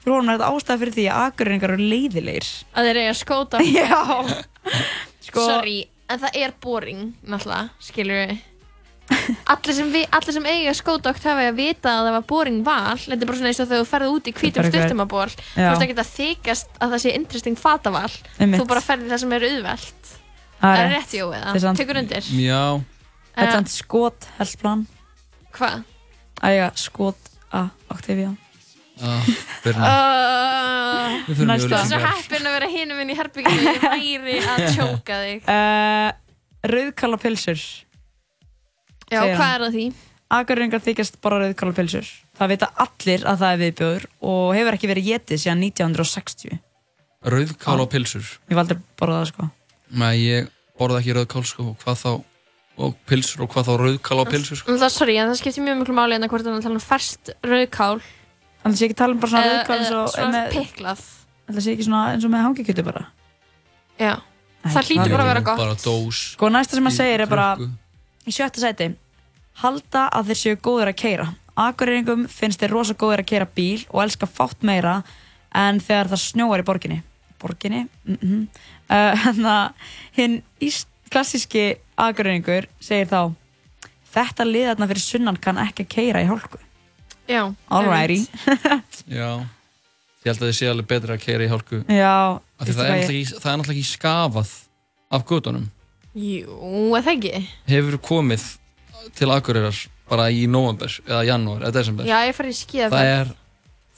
fyrir 0.00 0.14
honum 0.16 0.28
er 0.32 0.38
þetta 0.38 0.50
ástæða 0.52 0.78
fyrir 0.82 0.94
því 0.96 1.04
að 1.12 1.26
akureyringar 1.28 1.74
eru 1.76 1.88
leiðilegir. 1.92 2.48
Að 2.74 2.88
þeir 2.88 3.00
eiga 3.04 3.14
skóta. 3.20 3.60
Já. 3.80 4.00
Sko- 5.28 5.46
Sorry, 5.48 5.78
en 6.08 6.20
það 6.24 6.36
er 6.44 6.52
boring, 6.60 7.04
náttúrulega, 7.24 7.70
skilur 7.80 8.20
við. 8.24 8.34
Allir 9.52 9.74
sem, 9.76 9.90
sem 10.36 10.46
eiga 10.48 10.72
skóta 10.76 11.10
Octavia 11.12 11.52
vita 11.56 11.90
að 11.92 12.06
það 12.08 12.14
var 12.16 12.24
boring 12.30 12.62
val 12.64 12.96
Þetta 12.98 13.18
er 13.20 13.28
bara 13.28 13.38
svona 13.38 13.50
eins 13.52 13.60
og 13.60 13.68
þegar 13.68 13.82
þú 13.84 13.88
ferði 13.90 14.08
út 14.14 14.28
í 14.30 14.32
eitthvað- 14.64 14.86
stuttumaból 14.88 15.28
Þú 15.34 15.66
veist 15.68 15.84
ekki 15.84 15.96
að 16.00 16.12
þykjast 16.14 16.78
að 16.80 16.94
það 16.94 17.02
sé 17.04 17.12
interesting 17.18 17.58
fataval 17.60 18.10
Einmitt. 18.40 18.60
Þú 18.62 18.66
bara 18.72 18.80
ferði 18.84 19.10
það 19.12 19.20
sem 19.24 19.32
er 19.36 19.46
auðvelt 19.50 20.12
Það 20.64 20.78
er 20.80 20.90
rétt. 20.94 21.14
er 21.18 21.24
eða? 21.36 21.74
Tekur 21.76 22.00
undir 22.00 22.24
Já. 22.40 22.62
Þetta 23.34 23.44
er 23.44 23.48
Eh. 23.48 23.52
samt 23.58 23.68
skot 23.74 24.26
helsplan. 24.38 24.86
Hvað? 25.52 25.84
Að 26.40 26.50
eiga 26.54 26.70
skot 26.78 27.30
að 27.52 27.70
Octavia. 27.90 28.30
Byrna. 29.64 29.88
Uh. 29.90 31.16
Þú 31.26 31.48
er 31.50 31.86
svo 31.90 31.98
heppin 31.98 32.46
að 32.46 32.54
vera 32.54 32.68
hinum 32.70 33.00
inn 33.02 33.10
í 33.10 33.16
herbygginu 33.18 33.74
Ég 33.98 34.22
væri 34.22 34.40
að 34.46 34.68
tjóka 34.76 35.18
þig 35.24 35.48
Uh, 35.50 36.12
rauðkala 36.70 37.18
pilsur. 37.20 37.58
Já, 39.14 39.20
segir 39.22 39.38
hvað 39.40 39.54
er 39.54 39.64
það 39.66 39.78
því? 39.78 39.86
Akureyringar 40.34 40.82
þykjast 40.82 41.18
bara 41.22 41.38
rauðkala 41.44 41.74
pilsur. 41.76 42.06
Það 42.38 42.52
vita 42.54 42.68
allir 42.84 43.24
að 43.30 43.40
það 43.44 43.52
er 43.54 43.60
viðbjóður 43.62 44.06
og 44.30 44.46
hefur 44.56 44.76
ekki 44.78 44.88
verið 44.90 45.08
getið 45.12 45.42
síðan 45.44 45.64
1960. 45.68 46.58
Rauðkál 47.24 47.80
og 47.80 47.88
pilsur. 47.92 48.30
Ég 48.50 48.58
valdi 48.58 48.74
að 48.76 48.80
borða 49.00 49.20
það 49.22 49.28
sko. 49.30 49.48
Nei, 49.94 50.14
ég 50.24 50.48
borða 50.80 51.00
ekki 51.00 51.14
rauðkál 51.16 51.44
sko, 51.48 51.66
og 51.72 51.84
hvað 51.84 52.00
þá, 52.02 52.10
og 52.84 52.96
pilsur 53.08 53.44
og 53.46 53.52
hvað 53.54 53.68
þá 53.68 53.72
rauðkál 53.84 54.18
og 54.24 54.32
pilsur 54.32 54.58
sko. 54.60 54.72
Um 54.74 54.80
það, 54.82 54.92
sorry, 54.96 55.16
en 55.22 55.30
það 55.30 55.38
skiptir 55.40 55.64
mjög 55.68 55.78
miklu 55.84 55.94
máli 56.00 56.16
en 56.18 56.26
hvort 56.28 56.44
það 56.44 56.50
er 56.52 56.58
að 56.58 56.66
tala 56.66 56.80
um 56.80 56.84
ferskt 56.88 57.32
rauðkál 57.44 58.02
Þannig 58.64 58.78
sé 58.80 58.86
ekki 58.88 58.96
tala 58.96 59.12
um 59.14 59.20
bara 59.20 59.30
svona 59.30 59.44
eða- 59.44 59.54
rauðkál 59.60 59.76
eins 59.78 59.88
eða 59.92 60.02
og 60.02 60.12
svona 60.14 60.32
með, 60.34 60.52
piklað 60.56 61.00
Það 61.44 61.60
sé 61.60 61.72
ekki 61.76 61.84
svona 61.84 62.02
eins 62.14 62.24
og 62.24 62.30
með 62.32 62.44
hangikjötu 62.48 62.84
bara. 62.84 63.02
Já, 64.00 64.12
Nei, 64.64 64.72
það 64.72 64.86
hlýtur 64.88 65.12
bara 65.12 65.24
að 65.24 65.28
vera 65.30 65.42
gott 65.44 65.60
Bara 65.60 65.74
dós. 65.84 66.20
Sko 66.34 66.48
næsta 66.48 66.74
sem 66.78 66.84
hann 66.88 66.94
í 66.94 66.96
segir 66.96 67.20
er 67.20 67.30
bara 67.30 67.48
í 68.24 68.32
sjötta 68.32 68.62
sæti 68.64 68.88
halda 69.62 70.08
að 70.12 70.30
þeir 70.32 70.40
séu 70.42 70.56
góðir 70.56 70.90
að 70.92 71.00
keira 71.02 71.26
Akureyringum 71.54 72.24
finnst 72.28 72.60
þeir 72.60 72.72
rosa 72.74 72.94
góðir 72.98 73.22
að 73.22 73.28
keira 73.30 73.46
bíl 73.54 73.84
og 73.92 74.02
elska 74.02 74.26
fátt 74.26 74.62
meira 74.66 75.02
en 75.54 75.78
þegar 75.80 76.08
það 76.10 76.22
snjóar 76.24 76.62
í 76.64 76.66
borginni 76.66 77.00
borginni 77.42 77.84
mm 78.04 78.18
-hmm. 78.22 78.42
uh, 78.90 79.70
hinn 80.16 80.42
ís- 80.60 80.86
klassíski 81.10 81.76
Akureyringur 81.96 82.66
segir 82.80 83.06
þá 83.06 83.32
þetta 84.14 84.44
liðarna 84.44 84.86
fyrir 84.90 85.00
sunnan 85.02 85.36
kann 85.36 85.58
ekki 85.58 85.82
að 85.86 85.94
keira 85.94 86.22
í 86.22 86.26
hálku 86.30 86.58
Já, 87.28 87.54
alrighty 87.70 88.26
Já. 89.18 89.46
Ég 90.24 90.32
held 90.32 90.40
að 90.42 90.48
þið 90.48 90.56
sé 90.56 90.68
alveg 90.70 90.86
betra 90.88 91.14
að 91.14 91.20
keira 91.20 91.44
í 91.44 91.48
hálku. 91.52 91.78
Já, 91.88 92.40
Af 92.56 92.64
því 92.64 92.74
veistu 92.74 92.80
það 92.80 92.92
er, 92.96 93.10
ég- 93.12 93.32
það 93.40 93.50
er 93.52 93.56
náttúrulega 93.60 93.80
ekki 93.80 93.88
skafað 93.90 94.52
af 95.10 95.24
gödunum. 95.28 95.66
Jú, 96.14 96.94
er 96.96 97.02
það 97.04 97.10
ekki? 97.12 97.42
Hefur 97.68 97.98
komið 98.08 98.46
til 99.16 99.30
Akureyrar 99.34 99.80
bara 100.08 100.28
í 100.30 100.44
november 100.50 100.92
eða 101.08 101.22
janúar 101.28 101.62
eða 101.64 101.74
desember. 101.78 102.06
Já, 102.08 102.18
ég 102.28 102.36
farið 102.36 102.54
í 102.54 102.58
skíða 102.60 102.90
það 102.92 103.10
er, 103.14 103.32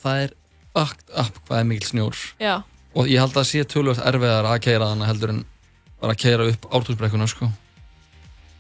það 0.03 0.23
er 0.25 0.35
fucked 0.77 1.15
up 1.25 1.39
hvað 1.49 1.59
er 1.61 1.69
mikill 1.71 1.89
snjór. 1.91 2.25
Já, 2.43 2.55
Og 2.97 3.11
ég 3.13 3.21
held 3.21 3.35
að 3.35 3.41
það 3.43 3.49
sé 3.51 3.65
tölvöld 3.69 3.99
erfiðar 4.09 4.47
að 4.49 4.61
keira 4.65 4.87
þannig 4.89 5.09
heldur 5.11 5.33
en 5.35 5.41
bara 6.01 6.15
að 6.15 6.21
keira 6.23 6.47
upp 6.49 6.69
ártúrsbrekkuna 6.73 7.27
sko. 7.29 7.49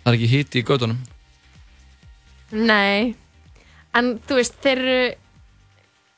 Það 0.03 0.11
er 0.11 0.17
ekki 0.19 0.29
hiti 0.33 0.61
í 0.61 0.67
gödunum. 0.69 0.99
nei 2.53 3.15
En 3.97 4.19
þú 4.29 4.37
veist, 4.37 4.59
þeir 4.61 4.81
eru 4.83 4.99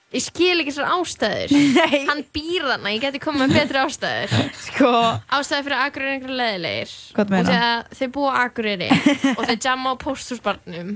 Ég 0.09 0.23
skil 0.25 0.55
ekki 0.63 0.73
svona 0.73 0.95
ástæður 0.97 1.51
Nei 1.77 1.99
Hann 2.09 2.23
býr 2.33 2.65
þarna, 2.65 2.93
ég 2.95 3.03
geti 3.05 3.21
komið 3.21 3.43
með 3.45 3.59
betri 3.59 3.81
ástæður 3.83 4.47
Sko 4.69 4.93
Ástæður 5.37 5.67
fyrir 5.67 5.83
Akureyri 5.85 6.09
er 6.09 6.15
einhverju 6.17 6.39
leðilegir 6.39 6.95
Hvað 7.19 7.35
meina? 7.35 7.43
Og 7.43 7.51
þegar 7.53 7.99
þeir 7.99 8.13
búa 8.17 8.31
Akureyri 8.47 8.89
Og 9.35 9.43
þeir 9.51 9.59
jamma 9.67 9.93
á 9.93 9.95
pósthúsbarnum 10.01 10.95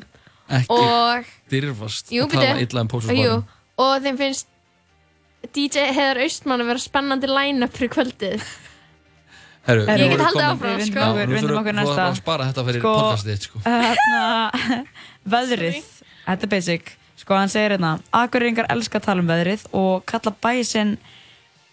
Ekki 0.53 0.79
Og 0.79 1.29
dyrfast 1.53 2.13
Jú, 2.17 2.25
að 2.25 2.33
tala 2.39 2.49
byrju. 2.57 2.65
illa 2.71 2.81
um 2.81 2.89
Jú, 2.89 2.95
póstusbarnum. 2.95 3.45
og 3.85 3.93
þeim 4.07 4.19
finnst 4.23 4.49
DJ 5.53 5.85
Heiðar 5.93 6.21
Austmann 6.23 6.63
að 6.65 6.69
vera 6.73 6.83
spennandi 6.87 7.29
line-up 7.31 7.73
fyrir 7.77 7.91
kvöldið 7.93 8.45
Herru, 9.67 9.85
Ég 9.87 10.01
nú 10.01 10.17
get 10.17 10.25
haldið 10.25 10.45
áfram, 10.49 10.79
Við 10.81 10.89
sko. 10.89 10.97
vindum 10.97 11.13
okkur, 11.13 11.21
Já, 11.23 11.27
nú 11.29 11.35
vindum 11.37 11.51
þurfum- 11.53 11.61
okkur 11.63 11.77
næsta 11.79 11.95
bara 11.99 12.09
að 12.11 12.19
spara 12.19 12.47
þetta 12.49 12.65
fyrir 12.69 12.81
Sko, 12.83 12.93
podcastið 12.99 13.45
sko. 13.47 13.63
Hérna, 13.67 14.23
veðrið 15.37 15.79
Þetta 16.27 16.47
er 16.49 16.53
basic 16.57 16.93
Sko 17.23 17.37
hann 17.39 17.51
segir 17.53 17.77
hérna 17.77 17.97
Akureyringar 18.11 18.67
elska 18.73 18.99
að 18.99 19.05
tala 19.07 19.23
um 19.23 19.29
veðrið 19.31 19.67
og 19.79 20.07
kalla 20.11 20.33
bæði 20.43 20.65
sinn 20.67 20.95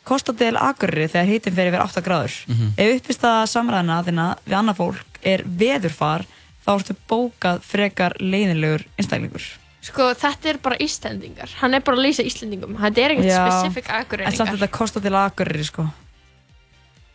kostadel 0.06 0.58
Akureyri 0.62 1.08
þegar 1.10 1.30
hitin 1.30 1.56
fer 1.58 1.70
yfir 1.72 1.82
8 1.84 2.04
gráður. 2.06 2.36
Mhm. 2.50 2.76
Ef 2.78 3.00
uppist 3.00 3.26
að 3.26 3.40
samræðina 3.54 4.04
þína 4.06 4.28
við 4.46 4.60
annað 4.60 4.78
fólk 4.82 5.24
er 5.24 5.44
veðurfar 5.44 6.28
þá 6.66 6.70
ertu 6.76 6.96
bókað 7.10 7.64
frekar 7.66 8.16
leiðinlegur 8.22 8.86
einstaklingur. 8.98 9.48
Sko, 9.82 10.12
þetta 10.14 10.50
er 10.52 10.58
bara 10.62 10.78
Íslendingar. 10.84 11.50
Hann 11.62 11.74
er 11.74 11.82
bara 11.82 11.98
að 11.98 12.06
lýsa 12.06 12.26
Íslendingum. 12.28 12.76
Þetta 12.78 13.02
er 13.02 13.16
ekkert 13.16 13.32
Já. 13.32 13.46
specific 13.50 13.90
En 14.20 14.38
samt 14.38 14.54
þetta 14.54 14.72
kostadel 14.72 15.16
Akureyri 15.16 15.66
sko. 15.66 15.88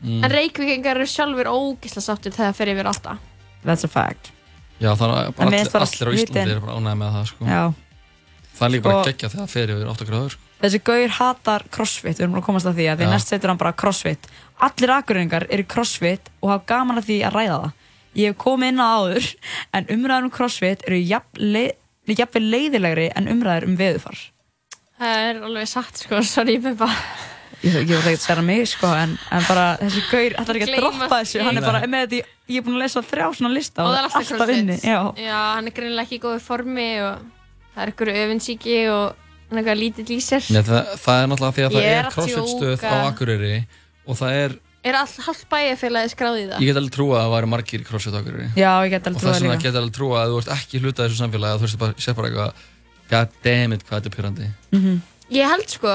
En 0.04 0.30
Reykjavíkingar 0.30 0.98
eru 0.98 1.06
sjálfur 1.08 1.48
ógisla 1.48 2.02
sáttir 2.02 2.34
þegar 2.34 2.50
það 2.50 2.56
fer 2.58 2.72
yfir 2.74 2.90
átta. 2.90 3.18
That's 3.64 3.84
a 3.84 3.88
fact. 3.88 4.32
Já, 4.82 4.90
þannig 4.98 5.16
að 5.16 5.40
allir, 5.46 5.70
allir 5.80 6.10
á 6.10 6.12
Íslandi 6.18 6.50
eru 6.50 6.60
bara 6.64 6.76
ánægði 6.76 6.98
með 7.00 7.14
það, 7.14 7.26
sko. 7.30 7.46
Já. 7.48 7.62
Það 8.54 8.66
er 8.66 8.72
líka 8.74 8.84
bara 8.86 8.98
Sko- 9.02 9.10
geggja 9.10 9.28
þegar 9.32 9.44
það 9.44 9.54
fer 9.54 9.72
yfir 9.74 9.88
8 9.94 10.08
gráður. 10.10 10.36
Þessi 10.64 10.80
gaur 10.86 11.08
hatar 11.18 11.64
crossfit, 11.74 12.16
við 12.18 12.24
erum 12.24 12.36
að 12.38 12.44
komast 12.46 12.66
að 12.70 12.76
því 12.78 12.84
að 12.92 13.00
því 13.02 13.08
næst 13.10 13.28
setur 13.32 13.50
hann 13.52 13.58
bara 13.60 13.72
crossfit. 13.72 14.28
Allir 14.64 14.92
akureyringar 14.94 15.46
eru 15.50 15.64
crossfit 15.64 16.30
og 16.40 16.50
hafa 16.54 16.64
gaman 16.70 17.00
að 17.02 17.08
því 17.10 17.16
að 17.26 17.34
ræða 17.38 17.56
það. 17.64 17.72
Ég 18.14 18.30
hef 18.30 18.36
komið 18.44 18.68
inn 18.70 18.78
á 18.80 18.86
áður, 18.94 19.26
en 19.74 19.88
umræður 19.90 20.28
um 20.28 20.30
crossfit 20.30 20.84
eru 20.86 21.00
jafn 21.02 21.42
le 21.52 21.64
jafnvel 22.06 22.44
leiðilegri 22.52 23.08
en 23.16 23.26
umræður 23.32 23.66
um 23.66 23.76
veðufar. 23.80 24.18
Það 25.00 25.22
er 25.28 25.40
alveg 25.48 25.68
satt, 25.68 25.96
sko, 26.04 26.22
sorry 26.22 26.58
Bubba 26.62 26.88
Ég, 27.64 27.72
ég 27.80 27.86
veit 27.88 28.10
ekki 28.12 28.18
að 28.18 28.20
stæra 28.20 28.42
mig, 28.44 28.66
sko, 28.68 28.90
en, 28.92 29.14
en 29.32 29.44
bara 29.48 29.62
þessi 29.80 30.02
gaur, 30.10 30.34
ætlar 30.42 30.58
ekki 30.60 30.66
að 30.68 30.80
droppa 30.82 31.08
þessu, 31.22 31.40
hann 31.46 31.56
er 31.56 31.64
bara 31.64 31.80
með 31.88 32.02
þetta, 32.04 32.18
í- 32.18 32.52
ég 32.52 32.60
er 32.60 32.64
búin 32.66 32.76
að 32.76 32.82
lesa 32.84 33.00
þrjá 33.08 33.28
svona 33.38 33.52
lista 33.54 33.80
Og 33.80 33.88
og 33.88 33.94
það 33.94 34.00
er 34.02 34.08
alltaf 34.10 34.32
alltaf 34.34 34.52
inni. 34.52 34.76
Já. 34.84 34.98
Já, 35.24 35.38
hann 35.56 35.70
er 35.70 35.74
greinilega 35.78 36.04
ekki 36.04 36.18
í 36.18 36.22
góðu 36.26 36.42
formi 36.44 36.88
og 37.06 37.22
það 37.74 37.82
er 37.84 37.92
ykkur 37.94 38.10
öfinsíki 38.14 38.76
og 38.90 39.58
er 39.60 39.78
lítill 39.78 40.06
í 40.14 40.18
sér 40.24 40.46
Nei, 40.54 40.62
það, 40.66 40.92
það 41.04 41.22
er 41.22 41.26
náttúrulega 41.30 41.54
því 41.58 41.64
að 41.64 41.74
það 41.74 41.82
Ég 41.84 41.90
er 41.90 41.98
er 41.98 42.06
að 42.08 42.14
crossfit 42.14 42.52
stöð 42.54 42.72
djóka. 42.74 42.90
á 42.90 42.96
Akureyri 43.10 43.56
og 44.06 44.18
það 44.18 44.38
er, 44.44 44.54
Er 44.84 44.94
all, 45.00 45.12
halvt 45.26 45.44
bæjarfélagi 45.48 46.10
skráð 46.12 46.34
í 46.40 46.44
það? 46.50 46.58
ég 46.60 46.66
get 46.68 46.76
alveg 46.80 46.92
trúa 46.92 47.14
að 47.16 47.22
það 47.24 47.34
væri 47.34 47.48
margir 47.54 47.80
í 47.80 47.86
crossfit 47.88 48.12
á 48.14 48.20
Akureyri. 48.20 48.48
Já, 48.58 48.70
ég 48.84 48.90
get 48.92 49.06
alveg 49.08 49.16
Og 49.16 49.22
trúað 49.22 49.32
þess 49.34 49.44
vegna 49.44 49.54
líka. 49.54 49.62
get 49.64 49.78
alveg 49.80 49.94
trúa 49.96 50.18
að 50.24 50.32
þú 50.34 50.40
ert 50.42 50.50
ekki 50.58 50.80
hluta 50.82 51.06
þessu 51.06 51.20
samfélagi 51.22 51.54
að 51.54 51.62
þú 51.62 51.64
veist 51.68 51.78
bara, 51.84 51.94
sé 52.04 52.14
bara 52.18 52.28
eitthvað, 52.28 52.64
god 53.14 53.38
damn 53.46 53.72
it, 53.72 53.84
hvað 53.88 53.96
þetta 54.00 54.10
er 54.10 54.16
pyrrandi. 54.18 54.48
Mhm. 54.76 54.98
Ég 55.32 55.48
held 55.54 55.68
sko 55.72 55.94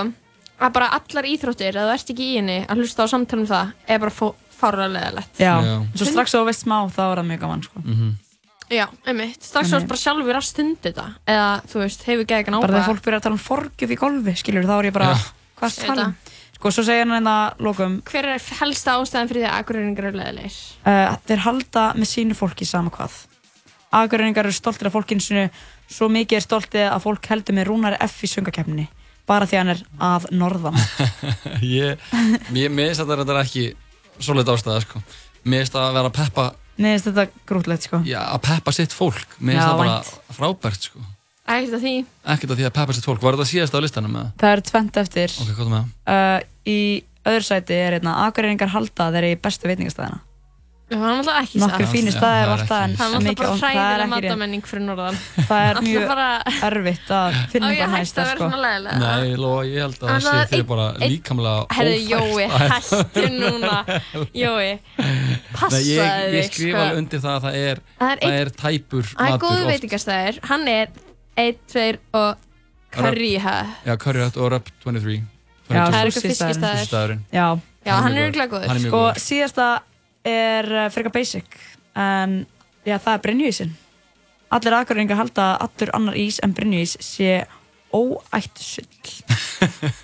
að 0.59 0.73
bara 0.73 0.87
allar 0.97 1.29
íþróttir, 1.29 1.77
að 1.77 1.85
þú 1.85 1.93
ert 1.99 2.09
ekki 2.15 2.25
í 2.25 2.35
henni 2.39 2.57
að 2.65 2.81
hlusta 2.81 3.05
á 3.05 3.07
samtalum 3.13 3.45
það, 3.47 3.73
er 3.87 3.99
bara 3.99 4.15
fárlega 4.59 4.89
leðilegt. 4.95 5.37
Já, 5.39 5.53
svo 5.95 6.05
strax 6.09 6.33
þegar 6.33 6.41
þú 6.41 6.49
veist 6.49 6.65
smá 6.65 6.77
þá 6.89 7.03
er 7.11 7.21
það 7.21 7.29
mjög 7.29 7.39
gaman 7.45 7.63
sko. 7.63 7.83
Já, 8.69 8.85
einmitt. 9.09 9.41
Strax 9.41 9.67
þú 9.67 9.71
Þannig- 9.71 9.81
ert 9.81 9.89
bara 9.89 10.01
sjálfur 10.03 10.37
að 10.39 10.45
stundi 10.45 10.81
þetta, 10.85 11.05
eða 11.25 11.47
þú 11.71 11.79
veist, 11.83 12.03
hefur 12.05 12.23
ekki 12.25 12.35
eitthvað 12.37 12.61
bara 12.61 12.73
þegar 12.75 12.89
fólk 12.91 13.03
byrjar 13.05 13.19
að 13.19 13.23
tala 13.27 13.37
um 13.39 13.45
forgjöf 13.45 13.93
í 13.95 13.97
golfi 14.03 14.35
skilur, 14.43 14.67
þá 14.69 14.75
er 14.79 14.89
ég 14.89 14.93
bara, 14.93 15.07
Já. 15.15 15.31
hvað 15.59 15.69
er 15.69 15.79
Ég 15.79 15.87
tala 15.89 16.05
um 16.05 16.15
sko, 16.59 16.71
svo 16.75 16.83
segja 16.83 17.05
hann 17.05 17.15
hérna 17.15 17.35
lokum 17.63 17.97
Hver 18.03 18.25
er 18.35 18.45
helsta 18.59 18.97
ástæðan 18.99 19.29
fyrir 19.31 19.41
því 19.45 19.49
að 19.49 19.57
akureyringar 19.63 20.07
eru 20.09 20.17
leðilegir? 20.19 20.57
uh, 20.85 21.17
þeir 21.25 21.43
halda 21.45 21.83
með 21.95 22.09
sínu 22.13 22.35
fólki 22.35 22.65
sama 22.67 22.91
hvað 22.91 23.15
Akureyringar 23.91 24.45
eru 24.45 24.53
stoltir 24.53 24.89
af 24.89 24.93
fólkinu 24.93 25.23
sinu 25.23 25.45
svo 25.89 26.09
mikið 26.13 26.37
er 26.37 26.43
stoltið 26.45 26.83
að 26.91 27.01
fólk 27.07 27.25
heldur 27.31 27.55
með 27.57 27.69
Rúnari 27.71 27.97
F 28.05 28.19
í 28.21 28.29
söngakeppninni 28.29 28.85
bara 29.25 29.47
því 29.49 29.57
hann 29.57 29.71
er 29.73 29.81
að 30.03 30.27
norðan 30.35 30.77
ég, 31.63 31.97
mér 32.53 32.69
mér 32.69 32.91
finnst 32.91 33.01
þetta 33.01 33.17
reyndar 33.21 33.39
ekki 33.41 33.63
svolítið 34.19 34.53
ástæða 34.57 34.83
sko. 34.83 35.01
mér 35.45 35.63
finnst 35.63 35.73
það 35.73 35.87
að 35.87 35.97
vera 35.97 36.11
að 36.11 36.17
peppa 36.19 36.45
Nei, 36.79 36.93
finnst 36.95 37.07
þetta 37.09 37.25
grútlegt 37.49 37.85
sko 37.89 37.99
já, 38.07 38.19
að 38.23 38.41
peppa 38.47 38.71
sitt 38.75 38.93
fólk 38.95 39.33
mér 39.39 39.57
finnst 39.57 39.65
það 39.67 39.79
bara 39.83 39.95
vænt. 39.99 40.35
frábært 40.39 40.87
sko. 40.89 41.01
Ekkert 41.49 41.73
af 41.75 41.81
því. 41.83 41.93
ekkert 42.35 42.51
að 42.53 42.59
því 42.61 42.65
að 42.69 42.73
peppa 42.79 42.93
sitt 42.95 43.07
fólk 43.09 43.23
var 43.25 43.35
þetta 43.37 43.49
síðast 43.51 43.75
á 43.75 43.79
listanum 43.83 44.13
með 44.15 44.27
Það 44.39 44.53
er 44.55 44.61
tvent 44.69 44.99
eftir 45.03 45.33
ok, 45.35 45.51
hvað 45.57 45.65
er 45.65 45.71
með 45.73 45.83
það? 45.83 46.15
uh, 46.15 46.39
Í 46.69 46.79
öðru 47.29 47.45
sæti 47.49 47.73
er 47.75 47.95
hérna 47.97 48.13
Akureyringar 48.27 48.69
halda 48.75 49.09
þeir 49.11 49.23
eru 49.25 49.31
í 49.35 49.39
bestu 49.43 49.67
veitingastæðina 49.71 50.19
það 50.89 51.03
er 51.05 51.15
náttúrulega 51.19 51.41
ekki 51.43 51.59
satt. 51.59 51.81
fínir 51.93 52.09
Já, 52.09 52.17
staðir 52.17 52.39
það 52.39 52.43
er 52.43 52.49
alltaf 52.55 52.79
en 52.79 52.89
ekki- 52.89 52.99
Það 52.99 53.09
er 53.09 53.19
mikið- 53.19 53.29
náttúrulega 53.29 53.39
bara 53.39 53.59
það 53.59 53.69
er 53.69 53.79
hræðilega 53.79 53.99
ekki 53.99 54.09
rétt. 54.09 54.29
matamenning 54.29 54.63
fyrir 54.69 54.83
norðan. 54.89 55.17
Það 55.49 55.61
er 55.69 55.75
mjög 55.85 56.07
bara- 56.09 56.41
erfitt 56.69 57.09
að 57.19 57.29
finna 57.51 57.67
Á 57.67 57.69
ég 57.69 57.77
eitthvað 57.79 57.93
hægt 57.93 57.99
næsta 57.99 58.19
að 58.19 58.25
vera 58.29 58.37
sko. 58.39 58.49
svona 58.49 58.59
leðilega? 58.65 58.99
Nei, 58.99 59.35
Lóa, 59.43 59.61
ég 59.69 59.79
held 59.79 59.99
að 59.99 60.09
það 60.09 60.19
sé 60.19 60.29
það 60.29 60.39
er 60.39 60.49
þér 60.49 60.65
bara 60.69 60.87
líkamlega 60.99 61.59
ófært 61.69 62.09
Jói, 62.09 62.45
að- 62.49 62.69
hættu 62.73 63.25
núna. 63.39 63.75
Jói, 64.43 64.79
passaði 65.53 65.85
Nei, 65.85 65.93
ég, 65.93 66.33
ég 66.33 66.43
þig, 66.43 66.49
skrifa 66.49 66.77
sko. 66.77 66.83
alveg 66.83 66.97
undir 67.03 67.19
það 67.19 67.33
að 67.35 67.43
það 67.45 67.55
er, 67.69 67.77
Það 67.99 68.09
er 68.09 68.17
það 68.17 68.29
einn- 68.29 68.39
er 68.39 68.49
tæpur 68.49 69.03
Það 69.03 69.25
er 69.25 69.31
matur 69.31 69.47
góðu 69.47 69.61
oft. 69.61 69.71
veitingastæðir. 69.73 70.39
Hann 70.49 70.67
er 70.67 70.87
1, 71.37 71.57
2 71.69 71.97
og 72.13 72.37
Curry 72.91 73.37
Hut 73.37 74.37
og 74.37 74.51
Rub 74.51 74.65
23 74.83 75.21
Já, 75.69 75.85
22. 75.85 75.91
Það 75.91 75.93
er 75.93 76.05
eitthvað 76.09 76.13
sushi-staðurinn. 76.13 76.49
fiskistaður. 76.49 76.79
Sushi-staðurinn. 76.79 77.19
Já, 77.31 77.59
Já, 77.85 77.93
hann 78.01 78.17
er 78.17 78.31
örugglega 78.31 78.49
góður. 78.49 78.69
Er 78.69 78.79
Sko, 78.79 79.01
síðasta 79.15 79.67
er 80.29 80.69
uh, 80.71 80.87
frekar 80.93 81.13
basic 81.15 81.59
en 81.99 82.41
já, 82.87 82.97
það 82.97 83.13
er 83.13 83.23
Brynjuísinn. 83.25 83.71
Allir 84.55 84.75
aðgörðingar 84.79 85.19
halda 85.19 85.45
að 85.45 85.65
allur 85.65 85.91
annar 85.97 86.17
ís 86.17 86.39
en 86.45 86.53
Brynjuís 86.57 86.95
sé 87.05 87.43
óætt 87.93 88.61
sull. 88.61 88.85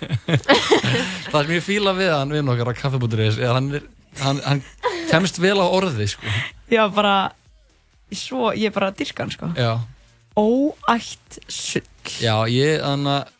Það 1.30 1.40
sem 1.40 1.52
ég 1.54 1.64
fíla 1.64 1.94
við 1.96 2.12
hann 2.12 2.34
við 2.34 2.44
nokkar 2.46 2.72
er 2.72 2.80
að 3.46 3.54
hann, 3.54 3.68
er, 3.78 3.86
hann, 4.22 4.40
hann 4.46 4.62
kemst 5.10 5.38
vel 5.42 5.58
á 5.62 5.66
orði 5.66 6.08
sko. 6.10 6.34
Já, 6.70 6.86
bara 6.90 7.16
svo, 8.10 8.50
ég 8.54 8.74
bara 8.74 8.92
dyrka 8.94 9.26
hann 9.26 9.34
sko. 9.34 9.50
Óætt 10.36 11.40
sull. 11.46 11.86
Já 12.22 12.34
ég 12.50 12.82
þannig 12.82 13.14
að 13.16 13.35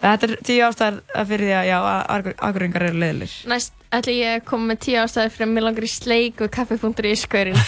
Þetta 0.00 0.26
er 0.26 0.32
tíu 0.48 0.62
ástæðar 0.64 1.26
fyrir 1.28 1.44
því 1.44 1.56
að 1.58 1.66
já, 1.68 1.78
aðgörðingar 2.40 2.86
eru 2.88 3.00
leiðilir 3.02 3.32
Næst 3.52 3.74
ætla 3.92 4.12
ég 4.14 4.38
að 4.38 4.46
koma 4.48 4.70
með 4.70 4.78
tíu 4.86 4.98
ástæði 5.02 5.32
fyrir 5.34 5.46
að 5.48 5.52
mér 5.52 5.66
langar 5.66 5.84
í 5.84 5.90
sleik 5.92 6.40
og 6.44 6.48
kaffi.í 6.54 7.12
skaurin. 7.20 7.60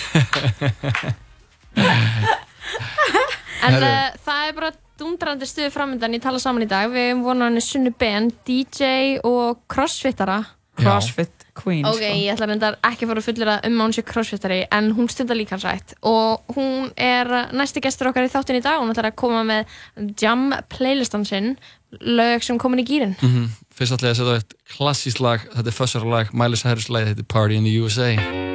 en 3.67 3.77
uh, 3.77 4.09
það 4.25 4.47
er 4.47 4.57
bara 4.57 4.73
dundrandi 5.03 5.49
stuði 5.51 5.71
framöndan 5.75 6.17
í 6.17 6.23
tala 6.23 6.41
saman 6.43 6.65
í 6.65 6.71
dag. 6.71 6.89
Við 6.93 7.11
hefum 7.11 7.25
vonað 7.27 7.51
henni 7.51 7.65
Sunnu 7.67 7.93
Ben, 7.99 8.31
DJ 8.47 9.19
og 9.29 9.63
crossfittara. 9.73 10.39
Crossfit 10.79 11.47
Queen 11.55 11.85
Ok, 11.85 12.01
sko. 12.01 12.05
ég 12.05 12.33
ætla 12.33 12.49
reyndar 12.49 12.79
ekki 12.89 13.05
að 13.05 13.11
fara 13.11 13.21
að 13.21 13.27
fullera 13.29 13.57
um 13.69 13.75
að 13.77 13.85
hún 13.85 13.95
sé 13.97 14.05
crossfittari 14.09 14.61
en 14.73 14.93
hún 14.97 15.11
stundar 15.13 15.37
líka 15.37 15.57
hans 15.57 15.67
rætt 15.69 15.95
og 16.09 16.55
hún 16.57 16.93
er 16.97 17.29
næsti 17.53 17.83
gestur 17.85 18.09
okkar 18.09 18.25
í 18.25 18.33
þáttin 18.33 18.61
í 18.61 18.65
dag. 18.65 18.81
Hún 18.81 18.93
ætlar 18.95 19.11
að 19.11 19.19
koma 19.21 19.43
með 19.45 20.17
jam 20.21 20.49
playlistan 20.73 21.27
sinn 21.29 21.57
lög 22.01 22.43
sem 22.47 22.59
komin 22.59 22.81
í 22.81 22.89
gýrin 22.89 23.17
mm 23.21 23.29
-hmm. 23.29 23.51
Fyrst 23.73 23.93
ætla 23.93 24.09
ég 24.09 24.17
að 24.17 24.21
setja 24.21 24.33
á 24.33 24.39
eitt 24.41 24.55
klassískt 24.77 25.21
lag. 25.21 25.41
Þetta 25.41 25.69
er 25.69 25.79
fussara 25.81 26.09
lag, 26.09 26.33
Miley 26.33 26.57
Cyrus 26.57 26.89
lag 26.89 27.05
Þetta 27.07 27.21
er 27.21 27.29
Party 27.29 27.55
in 27.57 27.65
the 27.65 27.77
USA 27.81 28.52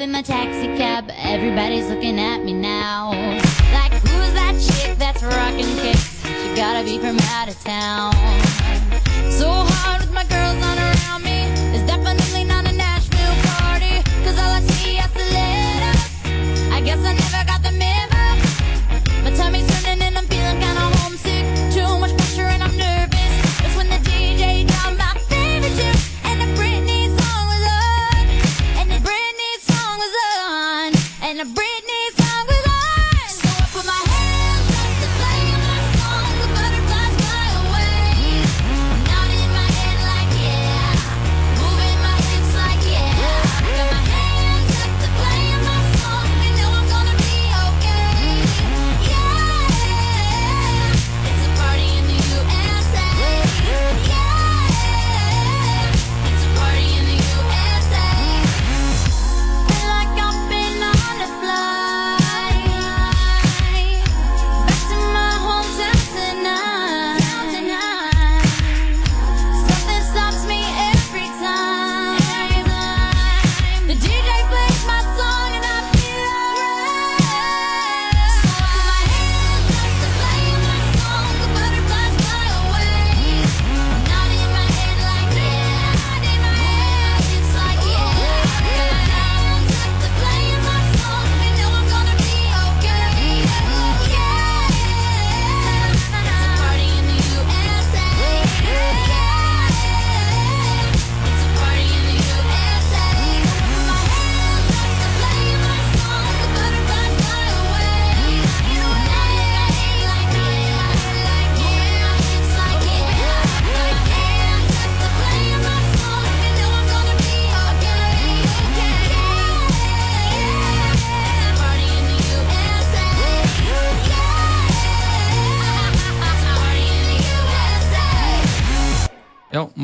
to 0.00 0.04
in 0.04 0.12
my 0.12 0.22
taxi 0.22 0.66
cab. 0.78 1.10
Everybody's 1.16 1.88
looking 1.88 2.18
at 2.18 2.42
me 2.42 2.52
now. 2.52 3.10
Like, 3.72 3.92
who's 3.92 4.32
that 4.32 4.54
chick 4.58 4.96
that's 4.98 5.22
rocking 5.22 5.72
kicks? 5.76 6.22
She 6.24 6.54
gotta 6.54 6.84
be 6.84 6.98
from 6.98 7.18
out 7.36 7.48
of 7.48 7.58
town. 7.62 8.12
So 9.30 9.48
hard 9.50 10.00
with 10.00 10.12
my 10.12 10.24
girls 10.24 10.56
not 10.60 10.78
around 10.78 11.22
me. 11.24 11.42
It's 11.74 11.86
definitely 11.86 12.44
not 12.44 12.66
a 12.66 12.72
Nashville 12.72 13.36
party. 13.52 14.02
Cause 14.24 14.38
all 14.38 14.52
I 14.58 14.62
see 14.72 14.98
is 14.98 15.12
the 15.12 15.26
letters. 15.36 16.02
I 16.72 16.80
guess 16.80 17.00
I 17.04 17.12
never 17.12 17.42
got 17.46 17.62
the 17.62 17.79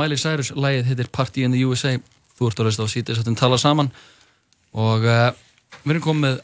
Miley 0.06 0.22
Cyrus, 0.22 0.52
lagið 0.54 0.90
heitir 0.92 1.08
Party 1.10 1.42
in 1.42 1.50
the 1.50 1.64
USA 1.66 1.96
Þú 2.36 2.50
ert 2.50 2.60
að 2.60 2.68
hlusta 2.68 2.84
á 2.86 2.88
sítis 2.92 3.18
að 3.22 3.32
tala 3.40 3.56
saman. 3.58 3.88
Og 4.76 5.02
uh, 5.08 5.30
við 5.82 5.94
erum 5.96 6.04
komið 6.04 6.22
með 6.26 6.36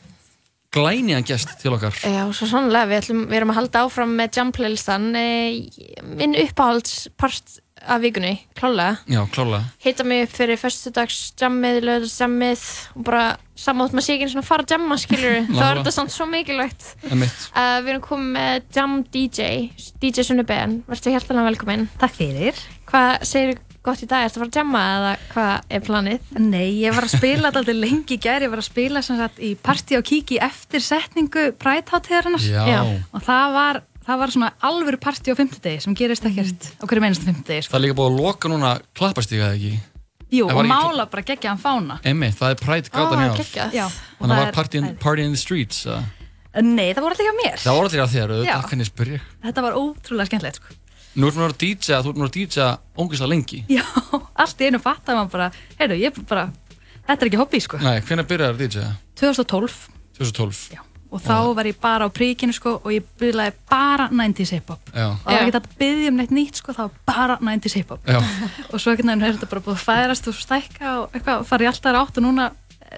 glæniðan 0.73 1.27
gest 1.29 1.53
til 1.61 1.75
okkar. 1.77 1.95
Já, 2.01 2.25
svo 2.35 2.49
sannlega, 2.49 2.89
við, 2.89 3.03
ætlum, 3.03 3.21
við 3.29 3.39
erum 3.39 3.53
að 3.53 3.59
halda 3.61 3.83
áfram 3.85 4.17
með 4.19 4.39
jam 4.41 4.51
playlistan 4.57 5.11
e, 5.21 5.27
minn 6.17 6.35
uppáhaldspart 6.43 7.61
af 7.83 8.01
vikunni, 8.03 8.37
klálega 8.57 8.97
Já, 9.11 9.21
klálega 9.35 9.65
Hita 9.83 10.07
mig 10.07 10.25
upp 10.25 10.35
fyrir 10.37 10.59
fyrstudags 10.61 11.17
jammið, 11.41 11.81
lögadagsjammið 11.83 12.63
og 12.97 13.07
bara 13.09 13.25
samátt 13.59 13.93
maður 13.93 14.07
sé 14.07 14.15
ekki 14.17 14.27
einu 14.29 14.35
svona 14.37 14.45
að 14.47 14.49
fara 14.49 14.67
að 14.67 14.75
jamma, 14.77 14.99
skilur 15.03 15.39
þá 15.59 15.65
er 15.67 15.81
þetta 15.83 15.95
samt 15.99 16.15
svo 16.15 16.29
mikilvægt. 16.31 16.93
Einmitt. 17.11 17.49
uh, 17.53 17.79
Við 17.83 17.95
erum 17.95 18.07
komið 18.07 18.37
með 18.39 18.79
jam 18.79 19.01
DJ 19.13 19.51
DJ 20.01 20.31
Sunnubén, 20.31 20.79
verður 20.89 21.19
hjertalega 21.19 21.51
velkominn 21.53 21.91
Takk 22.01 22.17
fyrir 22.17 22.65
Hvað 22.93 23.23
segir 23.25 23.61
gott 23.81 24.03
í 24.05 24.07
dag, 24.07 24.27
ertu 24.27 24.37
að 24.37 24.43
fara 24.43 24.51
að 24.51 24.57
jamma 24.59 24.81
eða 24.95 25.13
hvað 25.31 25.71
er 25.73 25.85
planið? 25.87 26.27
Nei, 26.45 26.67
ég 26.83 26.93
var 26.93 27.07
að 27.07 27.15
spila 27.15 27.49
þetta 27.49 27.61
alltaf 27.63 27.79
lengi 27.79 28.19
í 28.19 28.21
gær, 28.21 28.45
ég 28.45 28.51
var 28.53 28.61
að 28.61 28.67
spila 28.67 29.03
sem 29.07 29.17
sagt 29.17 29.39
í 29.41 29.53
partí 29.57 29.97
á 29.97 30.03
kíki 30.05 30.37
eftir 30.45 30.85
setningu. 30.85 31.47
Já. 32.69 32.83
og 33.17 33.25
það 33.25 33.57
var, 33.57 33.81
það 34.05 34.21
var 34.23 34.35
svona 34.37 34.51
alvöru 34.69 35.01
partí 35.01 35.33
á 35.33 35.37
fimmtudegi 35.41 35.81
sem 35.87 35.97
gerist 35.97 36.29
ekkert 36.29 36.69
á 36.79 36.85
hverju 36.85 37.07
meinast 37.07 37.25
fimmtudegi 37.25 37.65
sko. 37.65 37.73
Það 37.73 37.81
er 37.81 37.85
líka 37.87 37.99
búið 38.03 38.13
að 38.13 38.21
loka 38.27 38.53
núna 38.53 38.75
klappastíka 39.01 39.49
eða 39.49 39.57
ekki? 39.57 39.73
Jú, 40.33 40.51
og 40.53 40.63
mála 40.69 41.09
bara 41.13 41.25
geggjaðan 41.33 41.65
fána. 41.65 41.97
Emmi, 42.09 42.29
það 42.37 42.55
er 42.55 42.61
Pride 42.61 42.93
gatan 42.93 43.25
í 43.25 43.31
ár 43.33 43.43
Já, 43.73 43.89
og 43.89 44.21
Þannig 44.21 44.21
að 44.21 44.37
það 44.37 44.37
var 44.37 44.53
er- 44.53 44.59
party 44.61 44.83
in, 44.83 44.93
party 45.01 45.27
in 45.27 45.33
the 45.33 45.41
streets 45.41 45.87
uh. 45.89 46.05
Nei, 46.61 46.93
það 46.93 47.03
voru 47.07 47.17
alltaf 47.17 47.27
hjá 47.29 47.35
mér. 47.41 47.59
Það 47.61 47.77
voru 47.79 47.89
allir 47.89 48.05
að 48.05 48.15
þér, 48.15 48.33
auðvitað 48.37 48.71
kann 48.71 48.85
ég 48.85 48.89
spyrja 48.89 49.21
Þetta 49.45 49.65
var 49.65 49.77
ótrúlega 49.81 50.29
skemmtilegt 50.29 50.61
sko. 50.61 50.79
Nú 51.13 51.29
ertu 51.29 51.43
mér 51.43 51.53
að 51.53 51.59
DJ, 51.61 51.99
þú 52.01 52.13
ert 52.13 52.21
mér 52.23 52.29
að 52.31 52.37
DJ 52.39 52.69
óngislega 52.97 53.33
lengi 53.33 53.59
Já, 53.69 53.83
allt 54.45 54.63
í 54.63 54.69
einu 54.71 54.81
fattaði 54.81 55.19
maður 55.19 55.35
bara 55.35 55.49
heyrðu, 55.81 55.99
ég 56.01 56.23
bara, 56.31 56.47
þetta 57.09 57.19
er 57.19 57.29
ekki 57.31 57.41
hobby 57.43 57.61
sko 57.61 57.83
Nei, 57.83 57.99
hvenær 58.07 58.29
byrjaði 58.31 58.55
að 58.55 58.63
DJ? 58.63 58.87
2012 59.21 59.77
2012 60.23 60.89
og 61.13 61.21
þá 61.21 61.35
var 61.53 61.69
ég 61.69 61.77
bara 61.77 62.07
á 62.09 62.11
príkinu 62.15 62.55
sko 62.57 62.79
og 62.81 62.89
ég 62.95 63.05
byrjaði 63.21 63.53
bara 63.69 64.07
90s 64.09 64.55
hip-hop 64.57 64.89
Já. 64.97 65.11
og 65.13 65.27
það 65.27 65.37
var 65.37 65.43
ekki 65.51 65.59
að 65.61 65.67
byggja 65.83 66.09
um 66.09 66.17
neitt 66.23 66.33
nýtt 66.33 66.61
sko, 66.63 66.73
það 66.73 66.89
var 66.89 67.03
bara 67.13 67.37
90s 67.45 67.77
hip-hop 67.77 68.09
Já. 68.09 68.17
og 68.73 68.81
svo 68.81 68.95
veginn 68.95 69.13
er 69.19 69.35
þetta 69.37 69.51
bara 69.53 69.65
búið 69.67 69.77
að 69.77 69.85
færast 69.85 70.31
og 70.33 70.39
stækka 70.41 70.95
og 71.03 71.13
eitthvað, 71.19 71.45
fara 71.51 71.67
í 71.67 71.69
alltaf 71.69 71.99
átt 72.01 72.21
og 72.23 72.25
núna 72.25 72.49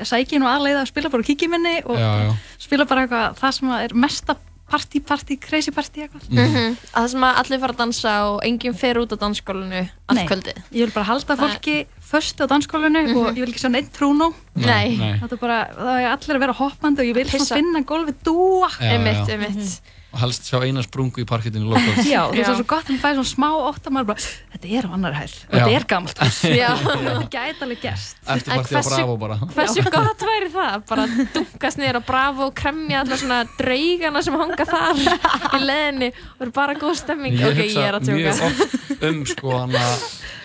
sæki 0.06 0.36
ég 0.38 0.42
nú 0.44 0.46
aðleiða 0.50 0.84
að 0.84 0.92
spila 0.92 1.10
bara 1.10 1.26
á 1.26 1.28
kíkiminni 1.32 1.74
og 1.90 1.98
Já, 1.98 2.10
já. 2.28 2.30
spila 2.62 2.86
bara 2.86 3.08
eitthvað 3.08 3.36
það 3.42 3.56
sem 3.58 3.74
er 3.80 3.96
mesta 4.06 4.38
party, 4.70 5.00
party, 5.04 5.36
crazy 5.38 5.70
party 5.74 6.04
eitthvað 6.06 6.28
Mm 6.32 6.76
Það 6.94 7.08
sem 7.12 7.24
að 7.28 7.40
allir 7.42 7.60
fara 7.62 7.74
að 7.76 7.80
dansa 7.82 8.12
og 8.30 8.38
enginn 8.48 8.74
fer 8.78 8.98
út 9.02 9.12
á 9.12 9.16
dansskólinu 9.20 9.82
allt 9.82 10.18
Nei, 10.18 10.24
kvöldi 10.28 10.54
ég 10.72 10.86
vil 10.86 10.94
bara 10.94 11.08
halda 11.10 11.36
fólki 11.40 11.76
föstu 12.04 12.44
á 12.44 12.50
dansskólinu 12.50 13.02
og 13.14 13.28
ég 13.36 13.42
vil 13.44 13.50
ekki 13.52 13.62
sjá 13.64 13.70
neitt 13.72 13.92
trúnó 13.96 14.30
Nei. 14.54 14.96
Nei. 14.96 15.12
þetta 15.20 15.36
er 15.36 15.42
bara, 15.42 15.58
það 15.76 15.98
er 16.00 16.08
allir 16.14 16.38
að 16.38 16.44
vera 16.46 16.56
hoppandi 16.60 17.04
og 17.04 17.10
ég 17.10 17.18
vil 17.20 17.28
Pissa. 17.28 17.44
svona 17.44 17.60
finna 17.60 17.84
gólfið 17.92 18.22
dúa 18.28 18.70
Já, 18.78 18.90
Einmitt, 18.96 19.28
já. 19.28 19.34
einmitt 19.36 19.93
Og 20.14 20.20
helst 20.22 20.46
sjá 20.46 20.60
eina 20.62 20.82
sprungu 20.86 21.18
í 21.24 21.26
parkettinu 21.26 21.66
lokal 21.66 22.04
Já, 22.06 22.20
það 22.30 22.38
er 22.38 22.58
svo 22.60 22.66
gott 22.70 22.86
að 22.86 22.94
maður 22.94 23.02
fæði 23.02 23.16
svona 23.18 23.30
smá 23.32 23.46
ótt 23.66 23.88
að 23.88 23.94
maður 23.96 24.08
bara, 24.12 24.26
þetta 24.54 24.68
er 24.78 24.86
á 24.86 24.90
annar 24.94 25.16
hæð. 25.18 25.34
Og 25.34 25.54
þetta 25.56 25.72
er 25.74 25.86
gamalt 25.90 26.20
hús. 26.22 26.38
Já. 26.62 26.68
þetta 26.84 27.14
gæti 27.34 27.64
alveg 27.66 27.80
gerst. 27.82 28.16
Eftir 28.24 28.54
En 28.54 28.60
partí 28.60 28.70
á 28.70 28.78
hversu- 28.78 28.94
Bravo 28.94 29.16
bara? 29.24 29.38
Hversu 29.56 29.84
gott 29.90 30.26
væri 30.30 30.50
það? 30.54 30.76
Bara 30.92 31.06
dunkast 31.34 31.80
niður 31.82 31.98
á 31.98 32.02
Bravo 32.06 32.46
og 32.48 32.54
kremja 32.62 33.00
alla 33.02 33.18
svona 33.18 33.40
draugana 33.58 34.22
sem 34.22 34.38
hanga 34.38 34.68
þar 34.70 35.02
í 35.02 35.62
leðinni 35.64 36.10
og 36.38 36.46
er 36.46 36.52
bara 36.60 36.76
góð 36.78 36.94
stemming. 37.02 37.34
Ég 37.34 37.50
Ok, 37.50 37.58
hugsa 37.64 37.80
ég 37.80 37.88
er 37.90 37.98
að 37.98 38.12
mjög 38.14 38.44
oft 38.50 39.02
um 39.10 39.24
sko 39.26 39.58
hana 39.58 39.82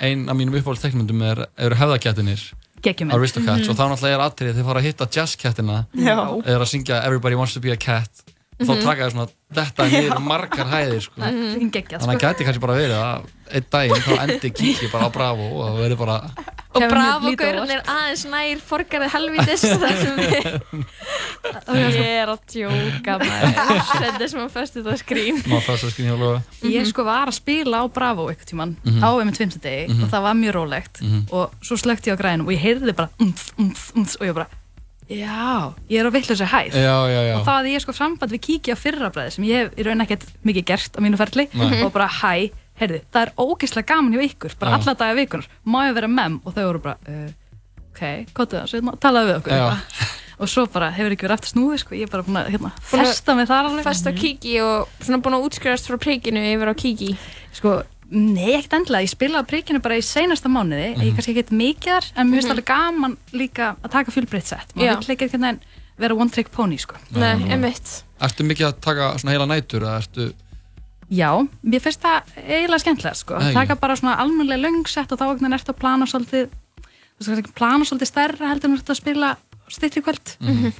ein 0.01 0.25
af 0.31 0.35
mínum 0.39 0.57
uppáhaldsteknmyndum 0.59 1.21
er, 1.29 1.45
eru 1.59 1.77
hefðakettinir. 1.77 2.41
Aristocats. 2.79 3.65
Mhm. 3.67 3.69
og 3.69 3.75
þá 3.75 3.83
náttúrulega 3.91 4.15
er 4.15 4.21
atrið 4.23 4.53
þeir 4.55 4.65
fara 4.69 4.79
að 4.79 4.85
hitta 4.87 5.07
jazzkettina 5.11 5.77
Já. 5.99 6.15
eða 6.47 6.61
að 6.63 6.69
syngja 6.71 7.01
Everybody 7.03 7.35
Wants 7.35 7.53
to 7.53 7.59
be 7.59 7.73
a 7.73 7.75
Cat 7.75 8.23
þá 8.59 8.69
Mhm. 8.75 8.83
taka 8.83 9.01
þeir 9.05 9.11
svona 9.13 9.27
þetta 9.55 9.85
niður 9.89 10.19
margar 10.21 10.67
hæðir 10.67 11.01
sko. 11.01 11.15
Það 11.21 11.33
þannig 11.33 11.99
að 11.99 12.19
sko. 12.19 12.27
gæti 12.27 12.45
kannski 12.45 12.59
bara 12.61 12.73
verið 12.79 12.97
að 12.99 13.21
einn 13.49 13.65
daginn 13.71 14.03
þá 14.05 14.11
endi 14.23 14.49
kíkja 14.53 14.91
bara 14.91 15.05
á 15.07 15.11
Bravo 15.15 15.45
og 15.57 15.61
það 15.69 15.79
verið 15.85 15.97
bara 15.97 16.17
Og 16.69 16.81
Kemur 16.83 16.89
Bravo 16.93 17.25
lítið 17.25 17.39
á 17.39 17.41
gaurinn 17.49 17.71
er 17.73 17.81
aðeins 17.89 18.25
nær 18.29 18.59
forgarið 18.61 19.09
helvitis 19.09 19.61
þar 19.81 19.95
sem 19.97 20.19
við 20.19 20.43
Ég 21.79 21.97
er 22.21 22.29
að 22.29 22.43
tjóka 22.51 23.15
maður 23.23 23.55
Þetta 23.89 24.21
er 24.21 24.29
sem 24.29 24.43
að 24.43 24.51
festu 24.53 24.83
þetta 24.83 24.99
skrín 25.01 25.39
maður 25.49 25.65
fæst 25.65 25.87
að 25.87 25.93
skynja 25.95 26.13
alveg 26.13 26.69
Ég 26.75 26.85
sko 26.91 27.05
var 27.07 27.31
að 27.31 27.37
spila 27.39 27.81
á 27.81 27.85
Bravo 27.89 28.27
eitthvað 28.29 28.51
tíman 28.53 28.75
Mhm. 28.85 29.01
á 29.01 29.09
einmitt 29.17 29.39
50 29.41 29.59
degi 29.63 29.87
Mhm. 29.89 30.03
og 30.03 30.09
það 30.13 30.21
var 30.27 30.33
mjög 30.43 30.53
rólegt 30.59 31.01
Mhm. 31.01 31.25
og 31.31 31.51
svo 31.63 31.75
slökti 31.79 32.11
ég 32.11 32.17
á 32.17 32.21
grænum 32.21 32.45
og 32.45 32.53
ég 32.53 32.61
heyrði 32.61 32.93
bara 32.95 33.09
umf, 33.19 33.51
umf, 33.57 33.91
umf, 33.95 34.15
og 34.21 34.27
ég 34.27 34.33
bara 34.35 34.47
já, 35.09 35.73
ég 35.89 35.99
er 35.99 36.07
á 36.07 36.11
vittlösa 36.13 36.47
hæð. 36.49 36.77
Já, 36.77 36.95
já, 37.09 37.21
já. 37.25 37.35
og 37.39 37.43
þá 37.47 37.51
hafði 37.55 37.73
ég 37.73 37.83
sko 37.83 37.95
samband 37.97 38.33
við 38.35 38.43
kíkja 38.45 38.77
á 38.77 38.81
fyrrabræði 38.83 39.35
sem 39.35 39.47
ég 39.49 39.63
hef 39.63 39.79
í 39.79 39.85
raun 39.87 40.05
ekkert 40.05 40.25
mikið 40.45 40.67
gert 40.69 40.97
á 40.97 40.99
mínu 41.01 41.19
ferli 41.19 41.47
Nei. 41.57 41.81
og 41.81 41.91
bara 41.95 42.07
hæ, 42.19 42.49
heyrði, 42.79 43.01
það 43.09 43.25
er 43.25 43.33
ógeðslega 43.41 43.89
gaman 43.89 44.15
hjá 44.15 44.23
ykkur, 44.29 44.55
bara 44.61 44.77
alla 44.77 44.95
daga 45.01 45.17
vikunar 45.17 45.49
má 45.65 45.79
ég 45.89 45.97
vera 45.97 46.11
mem? 46.13 46.39
Og 46.45 46.55
þau 46.55 46.63
voru 46.69 46.83
bara 46.85 46.97
uh, 47.09 47.29
ok, 47.89 48.03
hvað 48.37 48.55
það, 48.55 48.71
svo 48.71 48.95
talaðu 49.01 49.33
við 49.33 49.37
okkur. 49.41 50.15
Og 50.39 50.47
svo 50.47 50.63
bara 50.71 50.87
hefur 50.95 51.11
ekki 51.11 51.25
verið 51.25 51.35
aftur 51.35 51.51
snúið 51.51 51.81
sko, 51.81 51.95
ég 51.99 52.07
er 52.07 52.11
bara 52.13 52.23
búin 52.23 52.37
að 52.39 52.53
hérna, 52.53 52.69
að 52.71 52.93
festa 52.93 53.33
mig 53.35 53.47
þar 53.49 53.67
alveg. 53.67 53.83
Fest 53.83 54.07
á 54.07 54.11
kíki 54.15 54.53
og 54.63 54.93
svona 55.03 55.19
búin 55.25 55.35
að 55.35 55.49
útskrifast 55.49 55.89
frá 55.89 55.97
príkinu 55.99 56.39
yfir 56.53 56.71
á 56.71 56.75
kíki. 56.79 57.09
Sko, 57.57 57.73
nei, 58.11 58.53
ekkert 58.57 58.73
endilega, 58.79 59.05
ég 59.05 59.11
spilaði 59.13 59.47
príkinu 59.51 59.81
bara 59.81 59.97
í 59.99 60.01
seinasta 60.05 60.49
mánuði, 60.49 60.95
Mhm. 60.95 61.01
ég 61.05 61.15
kannski 61.15 61.33
ekkert 61.35 61.51
mikið 61.53 61.91
þar, 61.93 62.05
en 62.15 62.27
mér 62.29 62.35
finnst 62.39 62.47
Mhm. 62.47 62.51
alveg 62.57 62.65
gaman 62.65 63.17
líka 63.33 63.75
að 63.83 63.91
taka 63.91 64.11
fjölbreytt 64.11 64.45
sett, 64.47 64.75
maður 64.75 64.99
vill 65.05 65.15
ekki 65.15 65.25
einhvern 65.27 65.41
veginn 65.41 65.59
vera 65.99 66.15
one 66.15 66.29
trick 66.29 66.51
pony, 66.51 66.77
sko. 66.77 66.95
Nei, 67.11 67.35
einmitt 67.51 68.03
Ertu 68.21 68.43
mikið 68.43 68.67
að 68.67 68.79
taka 68.81 69.17
svona 69.17 69.31
heila 69.31 69.45
nætur 69.47 69.81
eða 69.81 69.97
ertu 70.01 70.33
Já, 71.11 71.47
mér 71.65 71.81
finnst 71.81 72.01
það 72.01 72.21
eiginlega 72.37 72.79
skemmtilega, 72.83 73.15
sko, 73.15 73.37
Nei. 73.39 73.53
taka 73.53 73.75
bara 73.75 73.95
svona 73.95 74.17
almennilega 74.17 74.61
löngsett 74.61 75.11
og 75.11 75.17
þá 75.19 75.35
veginn 75.35 75.53
ertu 75.53 75.73
að 75.73 75.79
plana 75.79 76.05
svolítið, 76.05 76.49
þú 77.19 77.25
veist, 77.25 77.29
kannski 77.29 77.55
plana 77.55 77.83
svolítið 77.85 78.07
stærra 78.07 78.49
heldur 78.49 78.65
en 78.69 78.77
þú 78.77 78.79
ert 78.79 78.89
að 78.89 78.95
spila 78.95 79.37
styttri 79.69 80.01
kvöld 80.03 80.37
Mhm. 80.39 80.73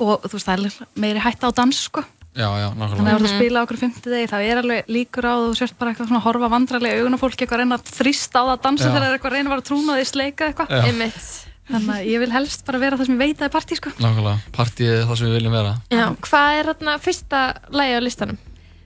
og 0.00 0.22
þú 0.22 0.32
veist, 0.34 0.46
það 0.46 0.64
er 0.66 0.86
meiri 1.00 1.20
hætta 1.20 1.48
á 1.50 1.54
dans, 1.54 1.76
sko. 1.76 2.04
Já, 2.38 2.46
já, 2.54 2.68
Þannig 2.70 2.84
að 2.84 2.94
nákvæmlega 2.94 3.10
þú 3.10 3.18
ert 3.18 3.26
að 3.26 3.34
spila 3.34 3.58
á 3.58 3.64
okkur 3.66 3.80
fimmtudegi 3.80 4.30
þá 4.30 4.38
er 4.38 4.60
alveg 4.62 4.90
líkur 4.94 5.26
á 5.26 5.32
að 5.34 5.44
þú 5.48 5.58
sérst 5.58 5.76
bara 5.78 5.90
eitthvað 5.90 6.10
svona 6.10 6.20
að 6.20 6.26
horfa 6.28 6.50
vandrarlega 6.52 6.94
í 6.94 7.02
augun 7.02 7.18
á 7.18 7.22
fólki 7.22 7.42
eitthvað 7.42 7.58
að 7.58 7.62
reyna 7.64 7.78
að 7.78 7.92
þrýsta 7.98 8.38
á 8.38 8.42
það 8.46 8.52
að 8.54 8.64
dansa 8.68 8.84
Já. 8.84 8.88
þegar 8.88 9.02
það 9.02 9.08
er 9.08 9.16
eitthvað 9.18 9.32
að 9.32 9.36
reyna 9.38 9.48
að 9.48 9.54
vera 9.56 9.66
trúna 9.68 9.96
því 9.98 10.06
sleika 10.12 10.48
eitthvað. 10.52 10.74
Einmitt. 10.86 11.28
Þannig 11.68 11.90
að 11.98 12.06
ég 12.08 12.22
vil 12.22 12.30
helst 12.32 12.62
bara 12.64 12.80
vera 12.80 12.96
það 12.96 13.08
sem 13.10 13.18
ég 13.18 13.24
veit 13.26 13.42
að 13.42 13.48
er 13.48 13.54
partí 13.58 13.76
sko. 13.76 13.90
Nákvæmlega, 14.00 14.52
partíið 14.56 14.92
er 14.94 15.02
það 15.10 15.18
sem 15.20 15.28
við 15.28 15.36
viljum 15.36 15.56
vera 15.58 15.72
Já, 15.92 16.04
hvað 16.24 16.60
er 16.60 16.70
þarna 16.70 16.94
fyrsta 17.04 17.42
lagi 17.74 17.98
á 17.98 18.00
listanum? 18.00 18.38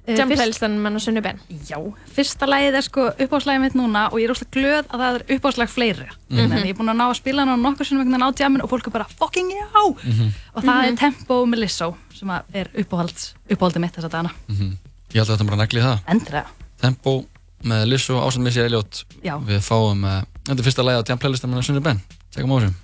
Eh, 0.04 0.16
Jam 0.18 0.28
fyrst- 0.28 0.34
playlistanum 0.40 0.86
en 0.86 0.96
á 0.96 1.00
sunnu 1.00 1.20
ben 1.22 1.38
Já, 1.68 1.78
fyrsta 2.10 2.46
lagið 2.50 2.74
er 2.74 2.82
sko 2.82 3.02
uppáhaldslægið 3.22 3.60
mitt 3.62 3.74
núna 3.78 4.08
og 4.10 4.18
ég 4.18 4.24
er 4.26 4.32
óslega 4.34 4.50
glöð 4.56 4.86
að 4.90 4.98
það 5.02 5.14
er 5.14 5.22
uppáhaldslag 5.36 5.68
fleiri. 5.70 6.06
Mhm. 6.28 6.40
Mm 6.48 6.56
Ég 6.58 6.70
er 6.70 6.74
búin 6.74 6.90
að 6.90 6.96
ná 6.98 7.06
að 7.06 7.14
spila 7.20 7.44
hana 7.44 7.56
nokkur 7.56 7.86
sem 7.86 7.98
einhvern 7.98 8.10
veginn 8.10 8.26
á 8.26 8.34
djamin 8.34 8.62
og 8.64 8.70
fólk 8.70 8.86
er 8.86 8.90
bara 8.90 9.06
fucking 9.06 9.50
já! 9.50 9.94
Mhm. 10.02 10.32
Og 10.56 10.62
það 10.64 10.80
Mhm. 10.82 10.88
er 10.92 10.96
Tempo 10.96 11.46
með 11.46 11.58
Lizzo 11.62 11.94
sem 12.14 12.28
að 12.28 12.42
er 12.52 12.66
uppáhalds, 12.74 13.34
uppáhaldið 13.48 13.80
mitt 13.80 13.94
þessa 13.94 14.10
dagana. 14.10 14.30
Mhm. 14.48 14.76
Ég 15.12 15.18
held 15.22 15.28
að 15.28 15.36
þetta 15.38 15.46
bara 15.46 15.56
negli 15.62 15.80
það 15.80 15.98
Endilega. 16.08 16.46
Tempo 16.80 17.24
með 17.64 17.86
Lizzo 17.86 18.18
ásand 18.18 18.42
Missy 18.42 18.60
Elliot 18.60 19.04
Já. 19.22 19.38
Við 19.38 19.60
fáum, 19.62 20.02
uh, 20.04 20.22
þetta 20.44 20.58
er 20.58 20.64
fyrsta 20.64 20.82
lagi 20.82 20.98
á 20.98 21.08
Jam 21.08 21.18
Playlistan 21.18 21.50
með 21.54 21.62
Sunni 21.64 21.80
Ben 21.80 22.00
Tjekkum 22.34 22.50
á 22.50 22.58
þessum 22.58 22.74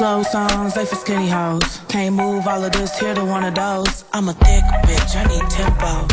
Slow 0.00 0.22
songs, 0.22 0.72
they 0.72 0.86
for 0.86 0.96
skinny 0.96 1.28
hoes. 1.28 1.82
Can't 1.88 2.16
move 2.16 2.48
all 2.48 2.64
of 2.64 2.72
this 2.72 2.98
here 2.98 3.14
to 3.14 3.22
one 3.22 3.44
of 3.44 3.54
those. 3.54 4.06
I'm 4.14 4.30
a 4.30 4.32
thick 4.32 4.64
bitch, 4.88 5.12
I 5.14 5.28
need 5.28 5.44
tempo. 5.50 6.08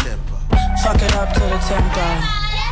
Fuck 0.84 1.02
it 1.02 1.16
up 1.16 1.32
to 1.32 1.40
the 1.40 1.58
tempo. 1.72 2.04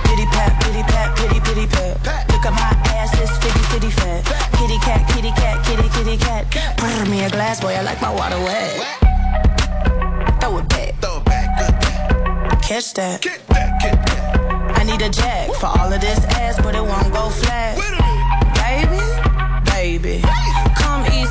Pity 0.04 0.26
pat, 0.36 0.62
pity 0.62 0.84
pat, 0.84 1.16
pity 1.16 1.40
pity 1.40 1.68
pat. 1.68 2.28
Look 2.28 2.46
at 2.46 2.52
my 2.52 2.68
ass, 2.92 3.18
it's 3.18 3.32
fitty 3.38 3.64
fitty 3.72 3.92
fat. 3.92 4.26
Kitty 4.60 4.78
cat, 4.80 5.08
kitty 5.08 5.32
cat, 5.32 5.66
kitty 5.66 5.88
kitty 5.88 6.18
cat. 6.18 6.52
Pour 6.76 7.06
me 7.06 7.24
a 7.24 7.30
glass, 7.30 7.62
boy, 7.62 7.74
I 7.74 7.82
like 7.82 8.02
my 8.02 8.14
water 8.14 8.38
wet. 8.44 8.76
Throw 10.42 10.58
it 10.58 10.68
back. 10.68 11.00
Throw 11.00 11.20
it 11.20 11.24
back, 11.24 11.48
good 11.58 12.62
Catch 12.62 12.94
that. 12.96 13.26
I 14.76 14.84
need 14.84 15.02
a 15.02 15.10
jack 15.10 15.50
for 15.62 15.68
all 15.68 15.94
of 15.94 16.02
this 16.02 16.26
ass, 16.36 16.60
but 16.62 16.76
it 16.76 16.84
won't 16.84 17.14
go 17.14 17.30
flat. 17.30 17.80
Baby, 18.60 19.00
baby, 19.72 20.22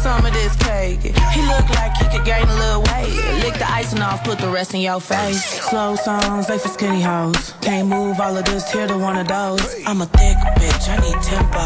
some 0.05 0.27
of 0.27 0.35
this 0.35 0.55
cake. 0.57 1.01
He 1.01 1.41
look 1.49 1.67
like 1.81 1.97
he 1.97 2.05
could 2.13 2.27
gain 2.27 2.47
a 2.47 2.57
little 2.63 2.83
weight. 2.93 3.17
Lick 3.43 3.55
the 3.55 3.71
icing 3.73 4.03
off, 4.03 4.23
put 4.23 4.39
the 4.39 4.49
rest 4.49 4.75
in 4.75 4.83
your 4.83 5.01
face. 5.01 5.43
Slow 5.71 5.97
songs, 5.97 6.47
they 6.47 6.59
for 6.59 6.69
skinny 6.69 7.01
hoes. 7.01 7.55
Can't 7.63 7.89
move 7.89 8.21
all 8.21 8.37
of 8.37 8.45
this 8.45 8.71
here 8.71 8.87
to 8.87 8.99
one 8.99 9.17
of 9.17 9.27
those. 9.29 9.65
I'm 9.87 10.03
a 10.03 10.07
thick 10.19 10.37
bitch, 10.61 10.85
I 10.93 10.97
need 11.05 11.19
tempo. 11.33 11.65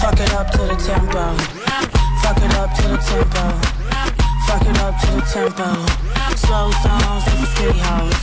Fuck 0.00 0.18
it 0.18 0.32
up 0.32 0.50
to 0.52 0.62
the 0.70 0.76
tempo. 0.88 1.24
Fuck 2.22 2.40
it 2.46 2.54
up 2.56 2.70
to 2.78 2.84
the 2.88 3.00
tempo. 3.12 3.44
Fuck 4.46 4.66
it 4.70 4.78
up 4.86 4.94
to 5.02 5.08
the 5.16 5.24
tempo. 5.36 5.68
Slow 6.36 6.70
songs, 6.84 7.24
they 7.26 7.36
for 7.36 7.48
skinny 7.52 7.78
hoes. 7.84 8.22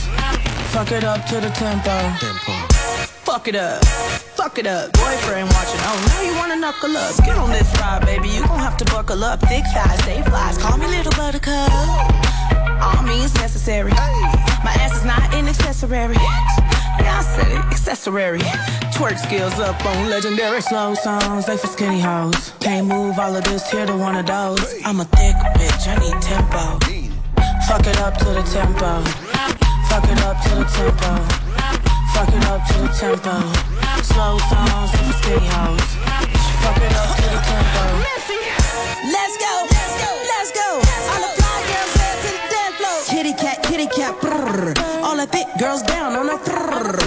Fuck 0.74 0.90
it 0.90 1.04
up 1.04 1.24
to 1.26 1.40
the 1.40 1.50
tempo. 1.50 2.63
Fuck 3.34 3.48
it 3.48 3.56
up. 3.56 3.84
Fuck 4.38 4.58
it 4.58 4.66
up. 4.68 4.92
Boyfriend 4.92 5.48
watching. 5.50 5.80
Oh, 5.82 6.06
now 6.06 6.22
you 6.22 6.36
wanna 6.36 6.54
knuckle 6.54 6.96
up. 6.96 7.16
Get 7.16 7.36
on 7.36 7.50
this 7.50 7.68
ride, 7.80 8.06
baby. 8.06 8.28
You 8.28 8.46
gon' 8.46 8.60
have 8.60 8.76
to 8.76 8.84
buckle 8.84 9.24
up. 9.24 9.40
Thick 9.40 9.64
thighs, 9.74 9.98
stay 10.04 10.22
flies. 10.22 10.56
Call 10.56 10.78
me 10.78 10.86
little 10.86 11.10
buttercup. 11.18 11.68
All 12.80 13.02
means 13.02 13.34
necessary. 13.34 13.90
My 13.90 14.70
ass 14.78 14.98
is 14.98 15.04
not 15.04 15.34
an 15.34 15.48
accessory. 15.48 16.14
Yeah, 16.14 17.18
I 17.18 17.22
said 17.22 17.50
it. 17.50 17.58
Accessory. 17.74 18.38
Twerk 18.94 19.18
skills 19.18 19.58
up 19.58 19.84
on 19.84 20.08
legendary. 20.08 20.62
Slow 20.62 20.94
songs, 20.94 21.46
they 21.46 21.56
for 21.56 21.66
skinny 21.66 21.98
hoes. 21.98 22.52
Can't 22.60 22.86
move 22.86 23.18
all 23.18 23.34
of 23.34 23.42
this 23.42 23.68
here 23.68 23.84
to 23.84 23.96
one 23.96 24.14
of 24.14 24.26
those. 24.26 24.62
I'm 24.84 25.00
a 25.00 25.04
thick 25.06 25.34
bitch, 25.58 25.88
I 25.88 25.96
need 25.98 26.22
tempo. 26.22 26.78
Fuck 27.66 27.84
it 27.84 27.98
up 27.98 28.16
to 28.18 28.26
the 28.26 28.44
tempo. 28.54 29.02
Fuck 29.90 30.04
it 30.08 30.20
up 30.22 30.40
to 30.44 30.50
the 30.54 30.64
tempo. 30.70 31.53
Fuck 32.14 32.30
it 32.30 32.46
up 32.46 32.62
to 32.68 32.74
the 32.78 32.88
tempo. 32.94 33.34
Slow 34.02 34.38
songs, 34.38 34.90
for 34.94 35.12
skinny 35.18 35.46
hoes. 35.50 35.88
Fuck 36.62 36.78
it 36.78 36.94
up 36.94 37.10
to 37.18 37.26
the 37.26 37.40
tempo. 37.42 37.84
Let's 39.10 39.36
go, 39.36 39.52
let's 39.74 39.94
go, 39.98 40.10
let's 40.30 40.50
go. 40.54 40.68
All 41.10 41.20
the 41.26 41.32
fly 41.34 41.58
girls 41.66 41.94
head 41.98 42.16
to 42.22 42.30
the 42.30 42.38
dance 42.54 42.76
floor. 42.78 42.98
Kitty 43.10 43.34
cat, 43.34 43.58
kitty 43.64 43.88
cat. 43.88 44.14
All 45.02 45.16
the 45.16 45.26
thick 45.26 45.48
girls 45.58 45.82
down 45.82 46.14
on 46.14 46.26
the 46.26 46.38
brrr. 46.38 47.02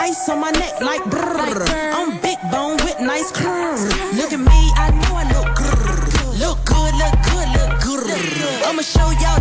Ice 0.00 0.28
on 0.30 0.40
my 0.40 0.50
neck 0.52 0.80
like 0.80 1.02
brrr. 1.02 1.68
I'm 1.92 2.18
big 2.20 2.38
bone 2.50 2.76
with 2.78 2.98
nice 3.00 3.30
curves. 3.32 3.84
Look 4.16 4.32
at 4.32 4.40
me, 4.40 4.72
I 4.76 4.90
know 4.90 5.16
I 5.20 5.24
look 5.36 5.48
grrr. 5.52 6.38
Look 6.40 6.64
good, 6.64 6.94
look 6.96 7.16
good, 7.28 7.48
look 7.56 7.72
grrr. 7.84 8.68
I'ma 8.68 8.82
show 8.82 9.10
y'all 9.20 9.40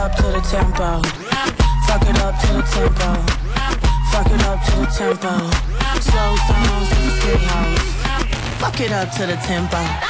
up 0.00 0.16
to 0.16 0.22
the 0.22 0.40
tempo. 0.40 1.02
Fuck 1.86 2.08
it 2.08 2.18
up 2.20 2.34
to 2.40 2.46
the 2.54 2.62
tempo. 2.72 3.10
Fuck 4.10 4.32
it 4.32 4.42
up 4.46 4.64
to 4.64 4.76
the 4.76 4.86
tempo. 4.96 5.50
Slow 6.00 6.36
songs, 6.48 6.88
they 6.88 7.02
for 7.02 7.10
skinny 7.20 7.44
hoes. 7.44 8.60
Fuck 8.60 8.80
it 8.80 8.92
up 8.92 9.10
to 9.16 9.26
the 9.26 9.36
tempo. 9.36 10.09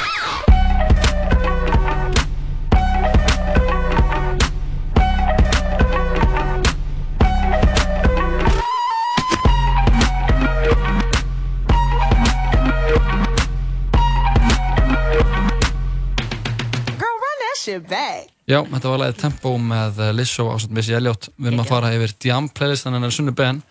Shit 17.71 17.89
back. 17.89 18.31
Já, 18.49 18.59
þetta 18.67 18.89
var 18.91 19.03
lagið 19.05 19.19
Tempo 19.21 19.53
með 19.61 20.01
eh, 20.01 20.15
Lizzo 20.17 20.47
ásett 20.51 20.73
Missy 20.75 20.95
Elliot. 20.97 21.29
Við 21.37 21.51
erum 21.51 21.61
að 21.63 21.69
fara 21.71 21.91
yfir 21.95 22.15
Jam 22.27 22.49
playlistan 22.51 22.97
hennar 22.97 23.13
Sunnu 23.15 23.33
Ben. 23.37 23.61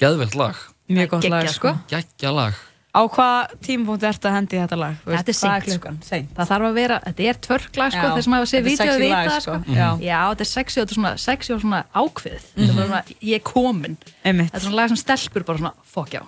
Geðvelt 0.00 0.34
lag. 0.38 0.58
Mjög 0.88 1.12
gott 1.12 1.28
lag, 1.28 1.44
Geggjað, 1.44 1.54
sko. 1.54 1.74
Geggja 1.90 2.32
lag. 2.34 2.58
Á 2.98 3.00
hvað 3.04 3.52
tímapunkti 3.62 4.06
ertu 4.08 4.26
að 4.30 4.34
hendi 4.38 4.58
þetta 4.58 4.78
lag? 4.80 4.94
Þú 5.02 5.12
veist, 5.12 5.18
Þetta 5.18 5.32
er 5.34 5.38
seint, 5.38 5.74
sko. 5.76 6.22
Það 6.38 6.48
þarf 6.50 6.68
að 6.68 6.78
vera, 6.78 6.96
þetta 7.04 7.26
er 7.28 7.40
tvörklag 7.46 7.92
sko, 7.94 8.06
þeir 8.14 8.24
sem 8.26 8.36
hafa 8.38 8.48
séð 8.48 8.70
er 8.70 8.78
sexy 8.80 9.02
vita 9.02 9.10
lag, 9.12 9.28
það 9.28 9.44
sko. 9.44 9.58
sko. 9.58 9.76
Já. 9.76 9.88
Já, 10.08 10.18
þetta 10.32 10.46
er 10.46 10.50
sexy 10.52 10.80
og 10.80 10.80
þetta 10.80 10.94
er 10.94 10.98
svona 10.98 11.12
sexy 11.26 11.54
og 11.54 11.60
svona 11.62 11.82
ákveðið. 11.92 12.48
Þetta 12.56 12.72
er 12.72 12.88
svona, 12.88 13.02
ég 13.28 13.36
er 13.38 13.44
komin. 13.44 13.98
Einmitt. 14.24 14.48
Þetta 14.48 14.62
er 14.62 14.66
svona 14.66 14.80
lag 14.80 14.92
sem 14.94 15.00
stelpur 15.04 15.46
bara 15.50 15.62
svona, 15.62 15.74
fokk 15.92 16.16
já. 16.16 16.22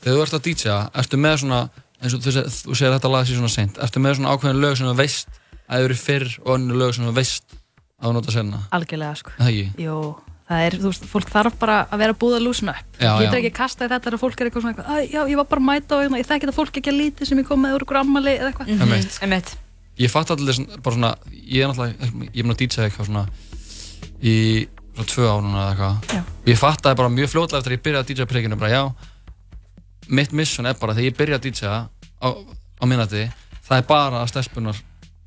Þegar 0.00 0.16
þú 0.16 0.24
ert 0.24 0.38
að 0.38 0.44
DJa, 0.48 0.78
ertu 1.04 1.20
með 1.20 1.38
svona, 1.44 1.60
eins 2.00 2.16
og 2.16 2.24
þú 2.24 2.34
segir, 2.40 2.96
þetta 2.96 3.12
lag 3.12 3.28
sé 3.28 3.36
svona 3.36 3.52
seint, 3.52 3.80
ertu 3.84 4.02
með 4.02 4.18
svona 4.18 4.34
ákveðin 4.34 4.64
lög 4.64 4.80
sem 4.80 4.88
þú 4.88 4.96
veist 5.04 5.40
að 5.68 5.80
þau 5.80 5.84
eru 5.88 5.96
fyrr 6.00 6.28
og 6.44 6.52
önnur 6.58 6.76
lög 6.82 6.94
sem 6.94 7.06
þú 7.08 7.14
veist 7.16 7.44
að 7.54 8.06
þú 8.08 8.12
nota 8.18 8.34
senna? 8.34 8.60
Algjörlega 8.76 9.16
sko. 9.20 9.34
Það 9.38 9.50
ekki? 9.52 9.84
Jú, 9.84 9.98
það 10.50 10.64
er, 10.66 10.76
þú 10.82 10.90
veist, 10.92 11.06
fólk 11.08 11.30
þarf 11.32 11.58
bara 11.58 11.76
að 11.88 12.02
vera 12.04 12.16
búið 12.20 12.36
að 12.38 12.44
lúsna 12.44 12.74
upp. 12.76 12.98
Já, 13.00 13.10
Getur 13.22 13.38
já. 13.38 13.40
ekki 13.40 13.52
kasta 13.56 13.84
í 13.86 13.88
þetta 13.94 14.10
þegar 14.10 14.22
fólk 14.24 14.40
er 14.40 14.50
eitthvað 14.50 14.64
svona 14.64 14.74
eitthvað, 14.74 14.90
"Æ, 14.92 15.12
já, 15.14 15.20
ég 15.30 15.36
var 15.40 15.44
bara 15.44 15.60
að 15.60 15.68
mæta 15.70 15.96
og 15.96 16.02
hérna, 16.04 16.18
ég 16.20 16.28
þekki 16.28 16.44
þetta 16.46 16.58
fólk 16.60 16.74
ekki 16.80 16.90
að 16.92 17.00
lítið 17.00 17.26
sem 17.28 17.38
ég 17.38 17.46
kom 17.48 17.60
með 17.64 17.74
úr 17.78 17.84
ykkur 17.86 18.00
ammali 18.02 18.34
eða 18.38 18.48
eitthvað. 18.52 18.68
Einmitt. 18.68 19.18
Einmitt. 19.22 19.56
Ég 19.96 20.10
fatt 20.10 20.30
alltaf 20.30 20.82
bara 20.82 20.94
svona, 20.96 21.14
ég 21.32 21.62
er 21.62 21.68
náttúrulega, 21.70 21.94
ég 22.34 22.38
er 22.38 22.44
búin 22.44 22.54
að 22.54 22.60
DJa 22.60 22.84
eitthvað 22.90 23.06
svona 23.06 23.24
í 24.22 24.68
svona 24.94 25.06
tvö 25.10 25.24
ár 25.30 25.42
núna 25.42 25.58
eða 25.62 25.70
eitthvað. 25.74 26.14
Já. 26.14 26.22
Ég 26.46 26.58
fattaði 26.58 26.96
bara 26.96 27.08
mjög 27.08 27.28
fljótlega 27.32 27.58
eftir 27.62 27.72
að 27.72 27.78
ég 27.78 27.84
byrjaði 27.86 28.04
að 28.04 28.08
DJa 28.14 28.26
príkinu, 28.26 28.58
bara 28.58 28.70
já, 28.70 28.82
mitt 30.08 30.32
mission 30.32 30.66
er 30.66 30.74
bara 30.74 30.94
þegar 30.94 31.08
ég 31.08 31.16
byrja 31.16 31.38
að 31.38 31.44
DJa 31.48 31.72
á, 32.20 32.28
á 32.28 32.84
minnati, 32.86 33.24
það 33.64 33.78
er 33.78 33.86
bara 33.88 34.20
að 34.22 34.28
stelpunar 34.32 34.76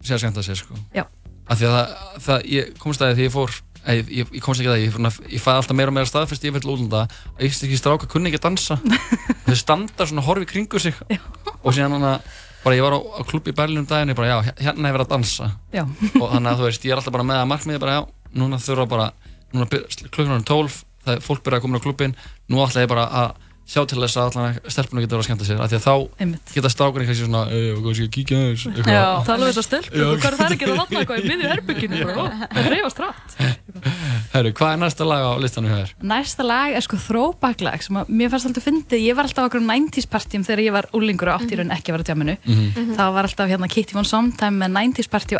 sé 0.07 0.17
að 0.17 0.23
skemmta 0.23 0.45
sér, 0.45 0.59
sko. 0.59 0.77
Já. 0.95 1.05
Af 1.47 1.59
því 1.59 1.69
að 1.69 1.75
það, 1.77 2.21
það 2.25 2.47
ég 2.53 2.73
komst 2.81 3.03
að 3.03 3.11
því 3.11 3.17
þegar 3.17 3.27
ég 3.27 3.35
fór, 3.35 3.53
ég, 3.87 4.09
ég, 4.17 4.33
ég 4.35 4.43
komst 4.43 4.63
ekki 4.63 4.71
að 4.71 4.75
það, 4.75 4.83
ég, 4.83 5.21
ég 5.37 5.43
fæði 5.43 5.61
alltaf 5.61 5.77
meira 5.79 5.93
og 5.93 5.95
meira 5.95 6.09
staðfest 6.09 6.47
ég 6.47 6.57
fyrir 6.57 6.73
útlanda 6.73 7.05
að 7.07 7.45
íslenski 7.47 7.79
stráka 7.79 8.09
kunni 8.11 8.31
ekki 8.31 8.41
að 8.41 8.47
dansa. 8.49 8.79
Þau 9.47 9.55
standa 9.61 10.09
svona 10.09 10.25
horfi 10.27 10.49
kringu 10.49 10.81
sig 10.83 10.97
og 11.07 11.71
síðan 11.71 11.95
hann 11.95 12.09
að 12.15 12.27
bara 12.67 12.75
ég 12.75 12.83
var 12.83 12.97
á, 12.97 12.99
á 12.99 13.21
klubbi 13.23 13.53
í 13.53 13.55
Berlín 13.55 13.83
um 13.83 13.87
daginn 13.87 14.11
ég 14.11 14.17
bara 14.17 14.27
já, 14.27 14.53
hérna 14.59 14.89
hefur 14.89 15.05
að 15.05 15.11
dansa 15.13 15.49
Já. 15.71 15.83
og 15.85 16.25
þannig 16.33 16.49
að 16.51 16.59
þú 16.59 16.65
veist, 16.67 16.85
ég 16.87 16.93
er 16.93 16.99
alltaf 16.99 17.15
bara 17.15 17.27
með 17.27 17.39
að 17.39 17.49
markmiði 17.53 17.81
bara 17.83 17.95
já, 17.95 18.01
núna 18.41 18.59
þurfa 18.59 18.87
bara 18.91 19.05
klukkan 19.53 20.33
er 20.35 20.43
12, 20.49 20.79
það 21.05 21.13
er 21.13 21.23
fólk 21.23 21.43
byrja 21.45 21.61
að 21.61 21.63
koma 21.63 21.79
á 21.79 21.85
klubbin 21.85 22.15
nú 22.51 22.59
ætla 22.65 22.83
ég 22.83 22.91
bara 22.91 23.05
að 23.21 23.46
sjá 23.67 23.81
til 23.87 23.99
þess 23.99 24.15
að 24.17 24.27
allan 24.31 24.57
stelpunum 24.71 25.03
getur 25.03 25.19
að 25.19 25.25
skemmta 25.27 25.45
sér 25.47 25.59
af 25.59 25.67
því 25.71 25.77
að 25.77 25.83
þá 25.87 25.93
Einmitt. 26.23 26.51
geta 26.55 26.69
strákunni 26.71 27.05
kannski 27.07 27.25
svona 27.27 27.41
eða, 27.51 27.73
hvað 27.83 27.93
sé 27.97 28.01
ég 28.01 28.07
að 28.07 28.15
kíkja 28.15 28.37
eitthvað. 28.47 28.87
Já, 28.87 29.03
tala 29.27 29.37
um 29.37 29.47
þess 29.51 29.59
að 29.59 29.67
stelpur, 29.67 29.97
Já. 29.97 30.05
og 30.07 30.15
hvað 30.17 30.27
er 30.31 30.37
það 30.37 30.47
að 30.47 30.59
gera 30.61 30.75
þarna 30.77 30.99
eitthvað 31.01 31.17
í 31.17 31.27
miðju 31.27 31.47
herbygginu, 31.51 31.97
það 32.07 32.69
reyfast 32.71 32.99
rætt. 33.03 33.29
Herru, 34.33 34.51
hvað 34.57 34.71
er 34.73 34.79
næsta 34.81 35.03
lag 35.07 35.21
á 35.27 35.31
listanum 35.43 35.71
hér? 35.75 35.91
Næsta 36.01 36.43
lag 36.47 36.69
er 36.77 36.81
sko 36.87 36.97
throwback 37.01 37.59
lag 37.65 37.83
sem 37.83 37.95
að 37.99 38.05
mér 38.09 38.29
fannst 38.33 38.47
alltaf 38.49 38.63
fyndið, 38.67 39.03
ég 39.03 39.15
var 39.19 39.27
alltaf 39.27 39.43
á 39.43 39.47
okkur 39.51 39.63
90s 39.67 40.07
partjum 40.09 40.43
þegar 40.47 40.63
ég 40.63 40.73
var 40.77 40.87
úlingur 40.97 41.27
og 41.33 41.41
átt 41.41 41.51
í 41.51 41.59
raun 41.59 41.71
ekki 41.75 41.91
að 41.91 41.95
vera 41.97 42.03
á 42.03 42.09
tjáminu 42.09 42.35
Mhm. 42.47 42.95
þá 42.97 43.03
var 43.13 43.23
alltaf 43.27 43.47
hérna 43.51 43.67
Kitty 43.69 43.93
Von 43.93 44.05
Sometime 44.07 44.57
með 44.63 44.71
90s 44.71 45.09
party 45.11 45.35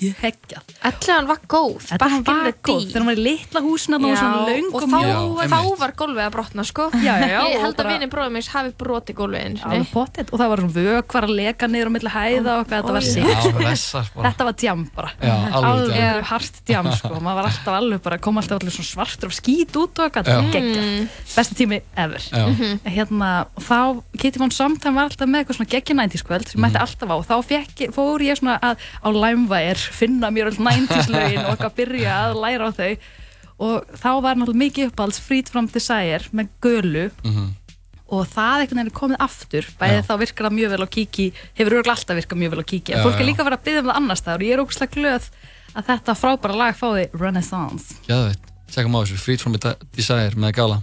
á 0.00 0.08
11 0.08 0.08
og 0.08 0.08
ég 0.10 0.16
fór 0.16 0.40
bara 0.40 0.50
alltaf 0.50 1.60
Ú, 1.60 1.60
þegar 1.60 1.60
það 1.60 1.60
var 1.60 1.60
og 1.60 1.60
fekk 1.60 1.60
hljómar 1.60 1.60
bara 1.60 1.60
vel. 1.60 1.60
eitthvað 1.60 1.60
svona, 1.60 1.60
já 1.60 1.60
það 1.60 1.60
var 1.60 1.60
geggjað. 1.60 1.60
11 1.60 1.60
var 1.60 1.60
góð, 1.60 1.82
Þetta 1.90 1.98
back 2.00 2.14
in 2.16 2.24
var 2.24 2.54
góð, 2.64 2.84
þegar 2.90 3.00
hún 3.00 3.10
var 3.10 3.20
í 3.20 3.24
litla 3.26 3.60
svona 4.20 4.40
löng 4.48 4.68
og 4.70 4.74
og 4.74 4.82
þá, 4.82 4.98
mjó 5.00 5.48
þá 5.50 5.58
var 5.80 5.92
gólfið 6.00 6.24
að 6.24 6.32
brotna 6.36 6.64
sko. 6.64 6.84
Já, 7.00 7.14
já, 7.20 7.28
já, 7.30 7.40
Ég 7.50 7.60
held 7.60 7.80
að 7.80 7.90
vinni 7.90 8.08
bróðum 8.10 8.36
eins 8.40 8.48
hafi 8.54 8.72
broti 8.80 9.12
gólfið 9.14 9.44
og 10.30 10.38
það 10.40 10.48
var 10.50 10.60
svona 10.60 10.76
vökvar 10.80 11.26
að 11.26 11.34
leka 11.36 11.68
niður 11.70 11.90
á 11.90 11.92
milli 11.94 12.10
hæða 12.10 12.54
og 12.60 12.66
þetta 12.70 12.92
var 12.94 13.04
Já, 13.10 13.24
bara. 14.14 14.30
Þetta 14.30 14.46
var 14.48 14.56
djam 14.60 14.84
bara. 14.94 15.10
Já, 15.20 15.34
alveg 15.60 16.24
hart 16.30 16.60
djam 16.68 16.90
sko. 16.96 17.20
Maður 17.20 17.38
var 17.40 17.48
alltaf 17.50 17.74
alveg 17.76 18.02
bara 18.04 18.18
Kom 18.20 18.38
alltaf 18.40 18.60
allir 18.60 18.74
svona 18.74 18.90
svartur 18.90 19.30
og 19.30 19.36
skít 19.36 19.76
út 19.80 19.98
og 20.00 20.06
eitthvað. 20.06 20.30
Já. 20.30 20.40
Gekkja 20.54 20.82
Besti 21.36 21.54
tími 21.60 21.80
ever. 21.96 22.20
Já. 22.30 22.46
Mhm. 22.48 22.80
Hérna 22.84 23.30
þá 23.58 24.02
Kitty 24.18 24.38
Von 24.42 24.50
Sometime 24.54 24.94
var 24.94 25.08
alltaf 25.10 25.28
með 25.28 25.44
eitthvað 25.44 25.58
svona 25.60 25.70
geggja 25.74 25.94
90s 25.96 26.24
kvöld 26.26 26.48
Sem 26.48 26.60
mætti 26.60 26.80
alltaf 26.80 27.08
á. 27.10 27.14
Og 27.16 27.26
þá 27.26 27.36
fór 27.94 28.20
ég 28.24 28.38
svona 28.38 28.58
að 28.60 28.76
Á 29.04 29.08
Limewire 29.10 29.89
Finna 29.90 30.30
mér 30.34 30.50
öll 30.50 30.58
90s 30.60 31.08
lögin 31.12 31.42
Og 31.44 31.54
eitthvað 31.54 31.74
byrja 31.80 32.18
að 32.28 32.38
læra 32.44 32.68
á 32.68 32.72
þau. 32.76 32.92
Og 33.60 33.90
þá 34.00 34.10
var 34.24 34.38
náttúrulega 34.40 34.62
mikið 34.64 34.90
uppáhalds 34.92 35.20
Freed 35.20 35.50
from 35.52 35.66
Desire 35.72 36.30
Með 36.32 36.48
gölu. 36.64 37.06
Og 38.10 38.24
það 38.26 38.64
veginn 38.64 38.80
er 38.82 38.88
komið 38.90 39.20
aftur. 39.22 39.66
Bæði 39.78 40.00
Já. 40.00 40.06
þá 40.08 40.14
virkar 40.24 40.48
það 40.48 40.56
mjög 40.56 40.72
vel 40.72 40.82
á 40.82 40.88
kíki 40.96 41.26
hefur 41.54 41.76
örgulega 41.78 41.94
alltaf 41.94 42.18
virkað 42.18 42.40
mjög 42.42 42.50
vel 42.56 42.64
á 42.64 42.66
kíki 42.72 42.92
en 42.94 42.98
Já, 42.98 43.04
fólk 43.06 43.20
er 43.22 43.28
líka 43.28 43.44
að 43.44 43.50
vera 43.50 43.58
að 43.60 43.66
byggja 43.68 43.82
um 43.84 43.90
það 43.90 44.00
annars 44.00 44.22
staðar 44.24 44.42
og 44.42 44.48
ég 44.48 44.56
er 44.56 44.62
ógustlega 44.64 44.96
glöð 44.96 45.28
að 45.78 45.86
þetta 45.92 46.16
frábæra 46.18 46.58
lag 46.58 46.74
fáði 46.80 47.04
Renaissance. 47.14 47.94
Gæðveit, 48.08 48.50
tjekkum 48.74 48.98
á 48.98 49.00
þessu, 49.04 49.20
Freed 49.22 49.44
from 49.44 49.54
De- 49.62 49.76
Desire 49.94 50.34
með 50.34 50.56
Gala 50.58 50.82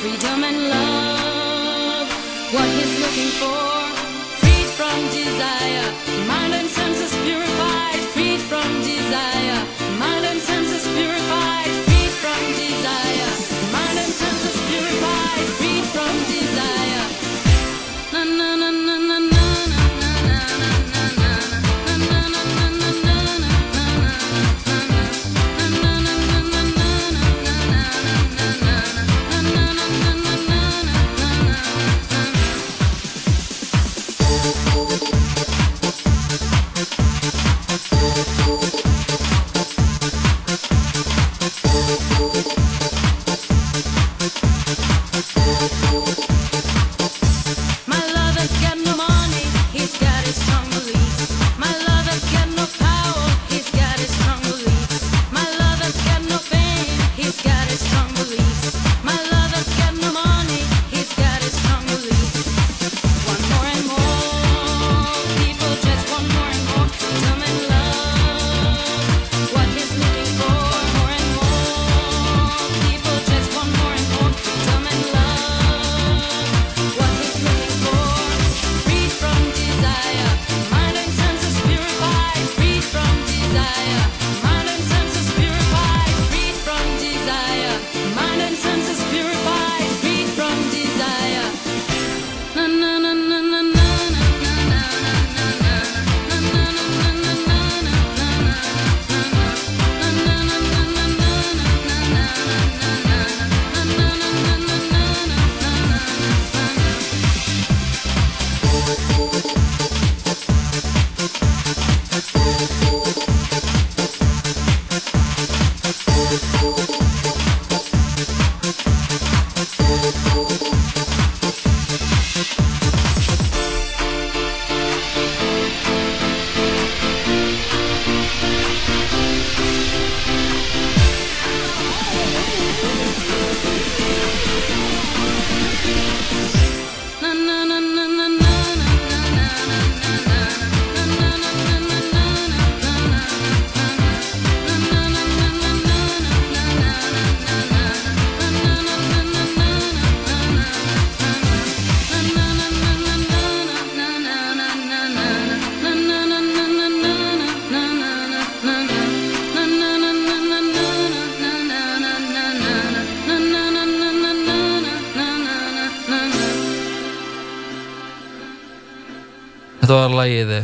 freedom 0.00 0.44
and 0.44 0.68
love. 0.68 2.08
What 2.54 2.68
he's 2.76 2.94
looking 3.02 3.32
for, 3.40 3.77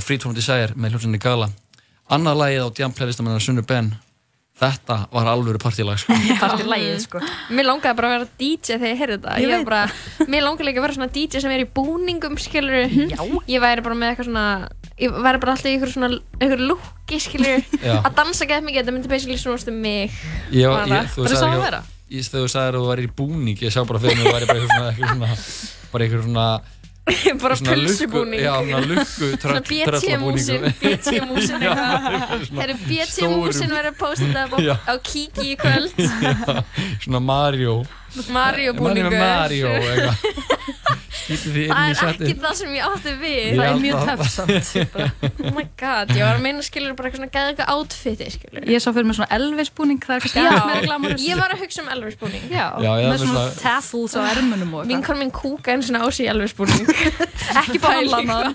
Freed 0.04 0.24
from 0.24 0.34
Desire 0.36 0.72
með 0.76 0.94
hljómsveitinni 0.94 1.20
Gala. 1.24 1.50
Annað 2.12 2.40
lagið 2.42 2.64
á 2.64 2.68
Jam 2.82 2.92
playlistamennar 2.96 3.40
Sunnu 3.44 3.64
Ben. 3.68 3.94
Þetta 4.54 4.96
var 5.10 5.26
alvöru 5.32 5.58
partílag 5.58 5.98
sko. 5.98 6.14
Partílagið, 6.44 6.98
sko. 7.02 7.18
Mér 7.50 7.66
langaði 7.66 7.96
bara 7.98 8.10
að 8.10 8.12
vera 8.14 8.28
DJ 8.38 8.76
þegar 8.76 8.90
ég 8.92 9.00
heyrði 9.00 9.16
þetta. 9.16 9.32
Ég 9.42 9.50
Ég 9.50 9.64
bara, 9.66 9.80
mér 10.30 10.44
langaði 10.46 10.68
líka 10.68 10.78
að 10.78 10.84
vera 10.86 10.94
svona 10.98 11.08
DJ 11.16 11.42
sem 11.42 11.54
er 11.56 11.64
í 11.64 11.66
búningum, 11.74 12.36
skilur. 12.38 12.76
Já. 13.10 13.18
Ég 13.50 13.64
væri 13.64 13.82
bara 13.82 13.96
með 13.98 14.12
eitthvað 14.12 14.28
svona, 14.28 14.44
ég 15.02 15.16
væri 15.26 15.40
bara 15.42 15.56
alltaf 15.56 15.66
í 15.66 15.72
eitthvað 15.74 15.92
svona, 15.96 16.10
eitthvað 16.38 16.62
looki, 16.70 17.18
skilur. 17.24 17.66
Já. 17.82 17.96
að 18.06 18.14
dansa 18.20 18.48
gett 18.52 18.68
mikið, 18.68 18.78
þetta 18.84 18.94
myndi 18.94 19.10
basically 19.10 19.40
snúast 19.42 19.72
um 19.74 19.80
mig. 19.88 20.14
Ég, 20.54 20.70
Bara 20.70 20.86
ég, 20.86 21.10
það. 21.16 21.26
sagði 21.32 21.42
sá 21.42 21.48
að 21.50 21.64
vera. 21.66 21.82
Ég, 22.14 22.30
þegar 22.30 22.46
þú 22.46 22.52
sagði 22.54 22.70
að 22.70 22.78
þú 22.78 22.86
væri 22.92 23.08
í 23.08 23.12
búning, 23.18 23.58
ég 23.66 23.74
sá 23.74 23.80
bara 23.90 24.04
fyrir 24.06 24.20
mig 24.22 24.28
að 24.28 24.30
þú 24.30 24.36
væri 24.38 24.50
bara 24.52 24.62
eitthvað 24.62 24.78
svona, 24.78 24.94
eitthvað 24.94 25.14
svona, 25.18 25.90
bara 25.90 26.06
eitthvað 26.06 26.26
svona, 26.28 26.46
bara 27.42 27.56
pulsubúning. 27.56 28.40
Svona 29.40 29.60
BT-músin, 29.60 30.62
BT-músin. 30.80 31.60
Herru, 31.60 32.76
BT-músin 32.86 33.74
verður 33.74 33.90
að 33.90 33.98
posta 33.98 34.30
þetta 34.30 34.62
Já. 34.68 34.76
á, 34.88 34.94
Kiki 35.04 35.50
í 35.52 35.58
kvöld. 35.60 35.92
Svona 37.04 37.20
Mario. 37.20 37.82
Mario 38.32 38.72
búningur. 38.78 39.18
Mario, 39.18 39.74
eitthvað. 39.74 40.83
Það 41.24 41.72
er 41.84 41.96
ekki 42.10 42.34
það 42.42 42.54
sem 42.58 42.70
ég 42.76 42.82
átti 42.84 43.12
við. 43.20 43.36
Ég 43.44 43.56
Það 43.56 43.66
er 43.68 43.78
mjög 43.80 43.96
töffsamt. 44.08 44.66
Oh 45.44 45.52
my 45.56 45.64
god, 45.80 46.10
ég 46.12 46.22
var 46.26 46.34
að 46.36 46.42
meina 46.44 46.60
skilur 46.66 46.92
bara 46.98 47.08
eitthvað 47.08 47.20
svona 47.22 47.32
gæða 47.34 47.48
eitthvað 47.54 47.70
outfiti 47.74 48.26
skilur. 48.34 48.66
Ég 48.68 48.78
sá 48.84 48.88
fyrir 48.92 49.06
mig 49.08 49.16
svona 49.18 49.30
Elvis 49.38 49.70
búning, 49.78 50.00
það 50.04 50.14
er 50.16 50.20
kannski 50.24 50.40
meira 50.44 50.82
glamurous. 50.84 51.24
ég 51.24 51.40
var 51.40 51.54
að 51.54 51.62
hugsa 51.64 51.80
um 51.84 51.88
Elvis 51.94 52.16
búning. 52.20 52.44
Já, 52.52 52.66
Já, 52.84 52.90
ég 53.00 53.08
með 53.08 53.18
svona 53.24 53.32
svona- 53.32 53.56
tassels 53.62 54.12
á 54.14 54.22
ermunum 54.34 54.70
og 54.74 54.82
Vinkon 54.90 55.16
minn 55.22 55.32
kúka 55.34 55.72
einu 55.72 55.82
svona 55.88 56.00
á 56.04 56.06
sig 56.12 56.26
í 56.26 56.30
Elvis 56.34 56.54
búning. 56.58 56.84
Ekki 57.62 57.78
bara 57.80 57.96
hann 58.04 58.54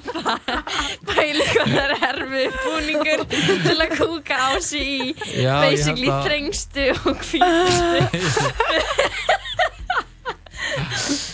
Pæli 1.10 1.44
hvað 1.50 1.68
það 1.74 1.84
er 1.90 1.94
erfið 2.12 2.50
búningur 2.68 3.20
til 3.66 3.78
að 3.82 3.90
kúka 3.98 4.36
á 4.38 4.52
sig 4.62 4.86
í 4.86 5.16
basically 5.48 6.10
þrengstu 6.28 6.86
og 7.02 7.18
hvítustu. 7.26 8.00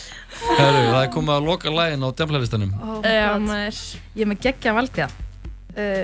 Herru, 0.45 0.81
það 0.91 0.99
er 1.01 1.09
komið 1.13 1.33
að 1.35 1.47
loka 1.49 1.71
lægin 1.73 2.05
á 2.05 2.09
Jam-playlistanum. 2.19 2.73
Oh. 2.81 2.99
Ég 3.05 4.21
er 4.23 4.29
með 4.29 4.41
geggja 4.45 4.73
valgja. 4.77 5.07
Uh, 5.75 6.03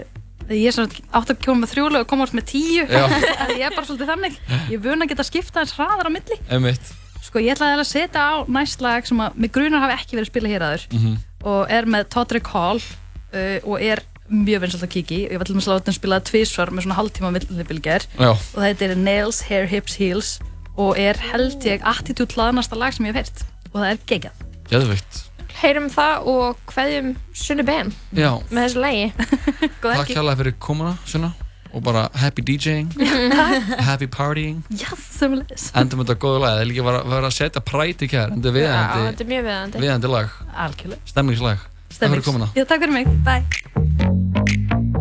ég 0.51 0.65
er 0.67 0.75
svona 0.75 1.03
átt 1.15 1.31
að 1.31 1.43
koma 1.45 1.63
með 1.63 1.73
þrjúlega 1.75 2.03
og 2.05 2.09
koma 2.11 2.25
út 2.27 2.33
með 2.35 2.47
tíu. 2.51 2.83
Ég 3.61 3.63
er 3.67 3.75
bara 3.75 3.85
svolítið 3.87 4.09
þannig. 4.11 4.39
Ég 4.67 4.73
er 4.75 4.81
vun 4.83 5.05
að 5.05 5.11
geta 5.13 5.23
skipta 5.27 5.61
eins 5.63 5.75
hraðar 5.77 6.09
á 6.09 6.11
milli. 6.11 6.37
Einmitt. 6.51 6.89
Sko 7.21 7.39
ég 7.39 7.53
ætlaði 7.53 7.77
að 7.79 7.87
setja 7.87 8.23
á 8.25 8.33
næst 8.51 8.81
lag 8.83 9.05
sem 9.07 9.19
að 9.23 9.37
mig 9.39 9.51
grunar 9.55 9.85
hafi 9.85 9.95
ekki 9.99 10.17
verið 10.17 10.31
spilað 10.33 10.55
hér 10.55 10.65
aður 10.67 10.85
Mhm. 10.97 11.13
og 11.47 11.71
er 11.71 11.85
með 11.85 12.07
Todrick 12.11 12.49
Hall 12.51 12.81
uh, 12.81 13.59
og 13.63 13.77
er 13.79 14.01
mjög 14.31 14.63
vinsalt 14.65 14.83
að 14.87 14.91
kiki 14.97 15.19
ég 15.29 15.37
var 15.39 15.45
til 15.47 15.53
dæmis 15.55 15.67
að 15.69 15.77
láta 15.77 15.91
hann 15.91 15.97
spilaði 15.99 16.25
tvísvar 16.31 16.71
með 16.73 16.85
svona 16.87 16.97
hálftíma 16.97 17.31
millibilger 17.35 18.05
Já. 18.17 18.29
og 18.33 18.57
það 18.57 18.67
heitir 18.67 18.93
Nails, 18.97 19.41
Hair, 19.47 19.65
Hips, 19.71 19.95
Heels 20.01 20.29
og 20.79 20.97
er 20.99 21.19
held 21.31 21.63
ég 21.67 21.83
attitude 21.87 22.33
hlaðnasta 22.35 22.75
lag 22.79 22.95
sem 22.95 23.05
ég 23.07 23.13
hef 23.15 23.21
heyrt 23.21 23.43
og 23.71 23.77
það 23.81 23.89
er 23.91 24.01
geggjað. 24.11 24.47
Geðveikt. 24.71 25.21
heyrum 25.61 25.87
það 25.91 26.27
og 26.31 26.59
kveðjum 26.71 27.09
Sunni 27.37 27.63
Ben 27.67 27.89
Já. 28.15 28.31
með 28.49 28.61
þessu 28.63 28.81
lægi 28.81 29.07
Góð 29.83 29.97
Takk 29.99 30.13
kærlega 30.15 30.37
fyrir 30.39 30.55
komuna, 30.63 30.93
Sunna 31.05 31.31
og 31.71 31.83
bara 31.85 32.09
happy 32.19 32.43
DJing. 32.43 32.89
Happy 33.87 34.07
partying. 34.11 34.57
Yes, 34.75 35.05
sömulegis 35.15 35.69
endum 35.79 36.01
þetta 36.03 36.17
góðu 36.19 36.41
lag, 36.43 36.57
það 36.57 36.63
er 36.65 36.67
líka 36.67 36.83
að 36.83 36.97
vera 37.13 37.29
að 37.29 37.35
setja 37.37 37.63
præt 37.63 38.03
í 38.03 38.09
kær, 38.11 38.33
þetta 38.35 38.51
er 38.51 38.57
Já, 38.57 38.57
viðandi 38.59 39.05
þetta 39.07 39.23
er 39.23 39.31
mjög 39.31 39.45
viðandi 39.47 39.83
viðandi 39.85 40.11
lag, 40.11 40.35
Algjörlega. 40.67 41.11
Stemningslag. 41.13 41.67
Takk 41.95 42.09
fyrir 42.11 42.27
komuna. 42.27 42.51
Já, 42.59 42.65
takk 42.67 42.83
fyrir 42.83 42.97
mig, 42.99 43.07
bye 43.23 45.00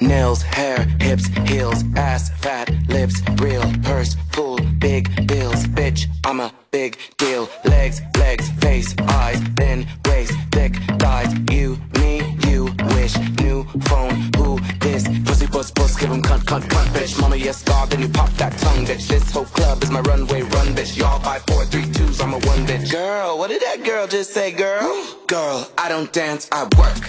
Nails, 0.00 0.42
hair, 0.42 0.84
hips, 1.00 1.26
heels, 1.48 1.84
ass, 1.96 2.30
fat, 2.40 2.70
lips, 2.88 3.20
real, 3.40 3.70
purse, 3.82 4.16
full, 4.32 4.58
big 4.78 5.26
bills, 5.26 5.66
bitch, 5.66 6.06
I'm 6.24 6.40
a 6.40 6.52
big 6.70 6.96
deal. 7.18 7.48
Legs, 7.64 8.00
legs, 8.18 8.48
face, 8.60 8.94
eyes, 9.08 9.40
thin 9.56 9.86
waist, 10.20 10.38
thick 10.52 10.74
thighs. 10.98 11.32
You, 11.50 11.78
me, 11.98 12.36
you 12.46 12.64
wish. 12.94 13.14
New 13.40 13.64
phone, 13.88 14.14
who 14.36 14.58
this? 14.80 15.04
Pussy, 15.24 15.46
puss, 15.46 15.70
puss, 15.70 15.96
give 15.96 16.10
him 16.10 16.22
cunt, 16.22 16.42
cunt, 16.44 16.64
cunt, 16.72 16.88
bitch. 16.94 17.20
Mama, 17.20 17.36
yes, 17.36 17.62
God, 17.62 17.90
then 17.90 18.00
you 18.00 18.08
pop 18.08 18.30
that 18.42 18.52
tongue, 18.58 18.84
bitch. 18.86 19.06
This 19.08 19.30
whole 19.30 19.44
club 19.44 19.82
is 19.82 19.90
my 19.90 20.00
runway, 20.00 20.42
run, 20.42 20.68
bitch. 20.76 20.96
Y'all 20.96 21.20
five, 21.20 21.42
four, 21.48 21.64
three, 21.66 21.86
twos, 22.10 22.20
I'm 22.20 22.32
a 22.32 22.38
one, 22.38 22.66
bitch. 22.66 22.90
Girl, 22.90 23.38
what 23.38 23.48
did 23.50 23.62
that 23.62 23.84
girl 23.84 24.06
just 24.06 24.32
say, 24.32 24.52
girl? 24.52 25.06
Girl, 25.26 25.68
I 25.78 25.88
don't 25.88 26.12
dance, 26.12 26.48
I 26.52 26.64
work. 26.64 27.00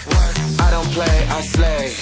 I 0.60 0.70
don't 0.70 0.88
play, 0.92 1.26
I 1.28 1.40
slay. 1.42 1.94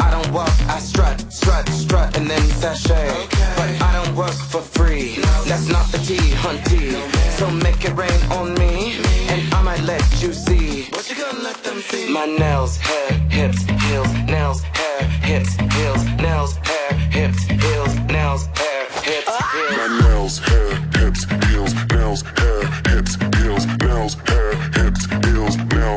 I 0.00 0.10
don't 0.10 0.32
walk, 0.32 0.52
I 0.68 0.78
strut, 0.78 1.20
strut, 1.32 1.68
strut, 1.68 2.16
and 2.16 2.28
then 2.28 2.42
sashay. 2.60 3.26
But 3.56 3.70
I 3.82 3.92
don't 3.92 4.16
work 4.16 4.32
for 4.32 4.60
free. 4.60 5.16
That's 5.46 5.68
not 5.68 5.86
the 5.92 5.98
T, 5.98 6.16
hunty. 6.16 6.92
So 7.38 7.50
make 7.50 7.84
it 7.84 7.94
rain 7.96 8.20
on 8.30 8.54
me, 8.54 8.98
and 9.28 9.54
I 9.54 9.62
might 9.62 9.82
let 9.82 10.02
you 10.22 10.32
see. 10.32 10.84
What 10.90 11.08
you 11.08 11.16
gonna 11.16 11.42
let 11.42 11.56
them 11.64 11.80
see? 11.80 12.12
My 12.12 12.26
nails, 12.26 12.76
hair, 12.76 13.12
hips, 13.30 13.62
heels, 13.84 14.12
nails, 14.26 14.62
hair, 14.62 15.02
hips, 15.28 15.54
heels, 15.74 16.04
nails, 16.20 16.56
hair, 16.56 16.92
hips, 17.16 17.44
heels, 17.44 17.94
nails, 18.16 18.46
hair, 18.54 18.84
hips, 19.02 19.28
ah! 19.28 19.50
heels. 19.52 19.76
My 19.78 20.08
nails, 20.08 20.38
hair, 20.38 20.91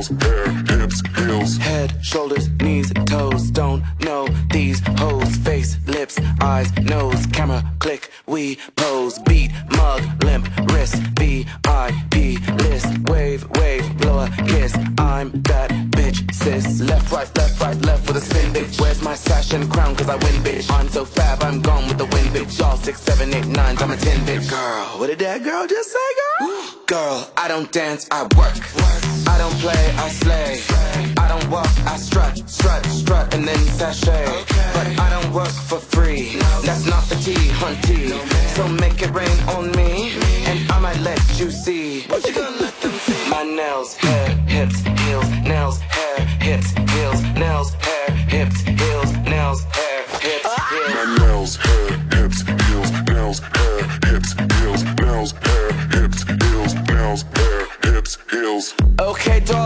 heels, 0.07 0.23
hair, 0.23 0.80
hips, 0.80 1.02
heels. 1.15 1.57
Head, 1.57 1.94
shoulders, 2.03 2.49
knees, 2.61 2.91
toes, 3.06 3.49
don't 3.52 3.84
know 4.02 4.27
these 4.52 4.82
hoes. 4.99 5.36
Face, 5.38 5.76
lips, 6.06 6.19
eyes, 6.41 6.72
nose, 6.84 7.26
camera, 7.27 7.64
click, 7.80 8.11
we 8.27 8.57
pose. 8.76 9.18
Beat, 9.19 9.52
mug, 9.72 10.02
limp, 10.23 10.45
wrist, 10.72 10.95
VIP 11.18 12.15
list. 12.64 13.10
Wave, 13.10 13.48
wave, 13.57 13.98
blow 13.98 14.19
a 14.19 14.30
kiss. 14.45 14.76
I'm 14.99 15.32
that 15.49 15.72
bitch, 15.95 16.19
sis. 16.34 16.82
Left, 16.82 17.11
right, 17.11 17.30
left, 17.38 17.60
right, 17.60 17.80
left 17.86 18.07
with 18.07 18.18
a 18.18 18.22
spin, 18.22 18.53
bitch. 18.53 18.80
Where's 18.80 19.02
my 19.02 19.15
sash 19.15 19.53
and 19.53 19.72
crown? 19.72 19.95
Cause 19.95 20.10
I 20.10 20.15
win, 20.15 20.38
bitch. 20.44 20.69
I'm 20.72 20.90
so 20.90 21.06
fab, 21.06 21.41
I'm 21.41 21.61
gone 21.61 21.88
with 21.88 21.98
the 21.98 22.06
wind, 22.06 22.30
bitch. 22.36 22.60
Y'all 22.60 22.77
six, 22.77 23.02
seven, 23.02 23.34
eight, 23.34 23.48
nines, 23.48 23.82
I'm 23.82 23.91
a 23.91 23.98
ten, 23.98 24.19
bitch. 24.27 24.49
Girl, 24.49 24.99
what 24.99 25.07
did 25.07 25.19
that 25.19 25.44
girl 25.44 25.65
just 25.65 25.91
say, 25.91 26.10
girl? 26.22 26.64
Girl, 26.86 27.32
I 27.36 27.48
don't 27.48 27.72
dance, 27.72 28.07
I 28.11 28.23
work. 28.38 28.56
I 29.27 29.38
don't 29.40 29.57
play, 29.60 29.84
I 29.98 30.10
slay. 30.10 31.15
I 31.26 31.28
don't 31.28 31.50
walk, 31.50 31.68
I 31.88 31.98
strut, 31.98 32.38
strut, 32.48 32.86
strut, 32.86 33.34
and 33.34 33.48
then 33.48 33.58
sashay. 33.80 34.26
But 34.76 34.88
I 35.00 35.10
don't 35.10 35.34
work 35.34 35.56
for 35.70 35.80
free. 35.80 36.38
That's 36.64 36.86
not 36.86 37.04
the 37.10 37.16
T, 37.16 37.34
hunty. 37.62 38.12
So 38.56 38.68
make 38.68 39.02
it 39.02 39.10
rain 39.10 39.38
on 39.56 39.72
me, 39.72 40.14
and 40.46 40.72
I 40.72 40.80
might 40.80 41.00
let 41.00 41.20
you 41.40 41.50
see. 41.50 42.04
What 42.04 42.28
you 42.28 42.34
gonna 42.36 42.62
let 42.62 42.80
them 42.80 42.92
see? 42.92 43.30
My 43.30 43.42
nails, 43.42 43.96
hair, 43.96 44.30
hips, 44.46 44.82
heels, 45.02 45.30
nails, 45.42 45.80
hair, 45.80 46.20
hips, 46.46 46.70
heels, 46.94 47.22
nails, 47.42 47.74
hair, 47.74 48.12
hips, 48.30 48.62
heels, 48.62 49.12
nails, 49.26 49.64
hair, 49.78 50.02
hips, 50.22 50.52
heels. 50.70 50.94
My 50.94 51.06
nails, 51.26 51.56
hair, 51.56 51.90
hips, 52.14 52.40
heels, 52.68 52.92
nails, 53.10 53.40
hair, 53.40 53.82
hips, 54.06 54.32
heels, 54.60 54.84
nails, 55.02 55.32
hair, 55.42 55.74
hips, 55.90 56.24
heels, 56.44 56.74
nails, 56.94 57.24
hair, 57.34 57.68
hips, 57.84 58.18
heels. 58.30 58.76
Okay, 59.00 59.44
y'all 59.48 59.65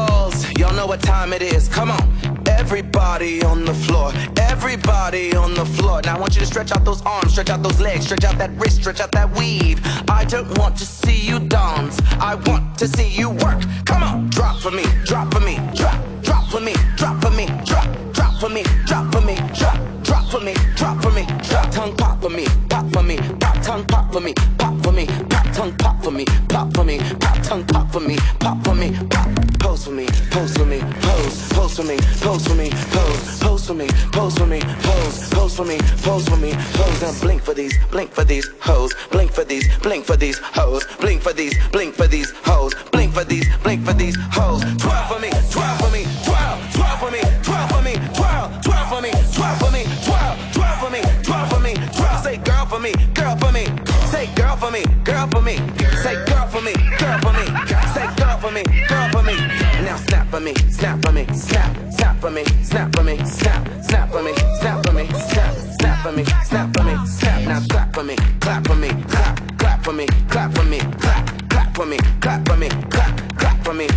know 0.80 0.88
what 0.88 1.01
time 1.01 1.34
it 1.34 1.41
is. 1.41 1.68
Come 1.68 1.91
on. 1.91 2.06
Everybody 2.47 3.43
on 3.43 3.65
the 3.65 3.73
floor, 3.73 4.14
everybody 4.38 5.35
on 5.35 5.53
the 5.53 5.65
floor. 5.65 6.01
Now 6.06 6.15
I 6.15 6.19
want 6.19 6.35
you 6.35 6.41
to 6.41 6.45
stretch 6.45 6.72
out 6.72 6.85
those 6.85 7.01
arms, 7.01 7.34
stretch 7.34 7.49
out 7.49 7.61
those 7.61 7.81
legs, 7.81 8.06
stretch 8.06 8.23
out 8.23 8.38
that 8.38 8.51
wrist, 8.60 8.77
stretch 8.77 9.01
out 9.01 9.11
that 9.11 9.30
weave. 9.38 9.80
I 10.10 10.23
don't 10.23 10.57
want 10.57 10.77
to 10.77 10.85
see 10.85 11.19
you 11.30 11.39
dance, 11.39 11.99
I 12.31 12.35
want 12.47 12.77
to 12.80 12.88
see 12.88 13.10
you 13.10 13.30
work. 13.30 13.61
Come 13.85 14.03
on, 14.03 14.30
drop 14.30 14.60
for 14.60 14.72
me, 14.72 14.85
drop 15.03 15.34
for 15.34 15.41
me, 15.41 15.56
drop, 15.76 15.99
drop 16.22 16.47
for 16.47 16.61
me, 16.61 16.73
drop 16.95 17.22
for 17.22 17.31
me, 17.31 17.45
drop, 17.65 17.88
drop 18.14 18.35
for 18.39 18.49
me, 18.49 18.64
drop 18.85 19.11
for 19.11 19.22
me, 19.22 19.35
drop, 19.60 19.77
drop 20.03 20.26
for 20.31 20.39
me, 20.39 20.53
drop 20.76 21.01
for 21.01 21.11
me, 21.11 21.26
drop 21.49 21.72
tongue 21.72 21.95
pop 21.97 22.22
for 22.22 22.30
me, 22.30 22.45
pop 22.69 22.85
for 22.93 23.03
me, 23.03 23.18
pop 23.39 23.61
tongue 23.64 23.85
pop 23.85 24.14
for 24.14 24.22
me, 24.22 24.34
pop 24.57 24.76
for 24.84 24.93
me, 24.93 25.07
tongue 25.60 25.76
pop 25.76 26.02
for 26.02 26.11
me, 26.11 26.23
pop 26.48 26.73
for 26.73 26.86
me, 26.86 26.98
pop 27.19 27.38
tongue 27.44 27.65
pop 27.65 27.91
for 27.91 27.99
me, 27.99 28.15
pop 28.40 28.64
for 28.64 28.73
me, 28.73 28.94
pop. 29.10 29.27
Pose 29.60 29.84
for 29.86 29.91
me, 29.91 30.06
pose 30.31 30.56
for 30.56 30.65
me, 30.65 30.80
pose, 31.02 31.49
pose 31.52 31.76
for 31.76 31.84
me, 31.84 31.98
pose 32.22 32.48
for 32.48 32.56
me, 32.56 32.69
pose, 32.69 33.40
pose 33.41 33.68
for 33.68 33.73
me, 33.73 33.88
pose 34.14 34.38
for 34.38 34.45
me, 34.45 34.61
pose, 34.61 35.30
pose 35.30 35.56
for 35.57 35.65
me, 35.65 35.77
pose 36.02 36.30
for 36.30 36.38
me, 36.38 36.53
pose. 36.53 37.02
Now 37.02 37.11
blink 37.22 37.44
for 37.44 37.53
these, 37.53 37.77
blink 37.91 38.14
for 38.14 38.23
these 38.23 38.48
hoes, 38.61 38.94
blink 39.11 39.34
for 39.34 39.44
these, 39.44 39.68
blink 39.80 40.06
for 40.06 40.15
these 40.15 40.40
hoes, 40.40 40.86
blink 41.02 41.22
for 41.22 41.34
these, 41.34 41.53
blink 41.72 41.94
for 41.94 42.07
these 42.07 42.31
hoes, 42.45 42.73
blink 42.94 43.14
for 43.14 43.26
these, 43.26 43.45
blink 43.57 43.84
for 43.86 43.94
these 43.94 44.15
hoes. 44.31 44.61
Twirl 44.77 45.07
for 45.10 45.19
me, 45.19 45.30
twirl 45.52 45.76
for 45.76 45.91
me, 45.91 46.06
twirl, 46.23 46.57
twirl 46.72 46.98
for 47.02 47.11
me, 47.11 47.19
twirl 47.44 47.68
for 47.68 47.81
me, 47.81 47.94
twirl, 48.15 48.48
twirl 48.64 48.86
for 48.88 49.02
me, 49.02 49.11
twirl 49.36 49.56
for 49.60 49.72
me, 49.72 49.84
twirl, 50.07 50.38
twirl 50.53 50.76
for 50.80 50.90
me, 50.90 51.02
twirl 51.23 51.45
for 51.48 51.60
me, 51.60 51.73
twirl. 51.98 52.23
Say 52.23 52.38
girl 52.38 52.65
for 52.65 52.80
me, 52.80 52.94
girl 53.14 53.36
for 53.36 53.52
me, 53.52 53.65
say 54.11 54.27
girl 54.36 54.56
for 54.57 54.72
me, 54.72 54.84
girl 55.03 55.27
for 55.27 55.41
me, 55.41 55.56
say 56.03 56.15
girl 56.26 56.48
for 56.48 56.61
me, 56.61 56.73
girl 56.98 57.19
for 57.19 57.34
me, 57.34 57.45
say 57.94 58.07
girl 58.18 58.38
for 58.38 58.52
me, 58.52 58.64
girl 58.88 59.10
for 59.11 59.23
me. 59.23 59.36
Now 59.86 59.98
snap 59.98 60.27
for 60.30 60.40
me, 60.40 60.53
snap 60.69 61.03
for 61.03 61.11
me, 61.11 61.26
snap, 61.34 61.77
snap 61.91 62.19
for 62.22 62.31
me, 62.31 62.44
snap 62.64 62.95
for 62.95 63.03
me, 63.03 63.18
snap, 63.26 63.68
snap 63.84 64.11
for 64.11 64.22
me, 64.23 64.34
snap 64.60 64.86
for 64.86 64.94
me, 64.94 65.06
snap, 65.07 65.56
snap 65.80 66.03
for 66.03 66.11
me, 66.11 66.23
snap 66.44 66.73
for 66.76 66.84
me, 66.84 66.95
snap. 67.06 67.41
Now 67.48 67.61
clap 67.69 67.94
for 67.94 68.03
me, 68.03 68.15
clap 68.40 68.68
for 68.68 68.76
me, 68.76 68.90
clap, 69.07 69.57
clap 69.57 69.84
for 69.84 69.94
me, 69.94 70.06
clap 70.30 70.53
for 70.56 70.64
me, 70.65 70.80
clap, 70.80 71.49
clap 71.49 71.76
for 71.76 71.86
me, 71.86 71.98
clap 72.22 72.48
for 72.48 72.57
me, 72.57 72.69
clap, 72.90 73.38
clap 73.38 73.65
for 73.65 73.73
me, 73.73 73.88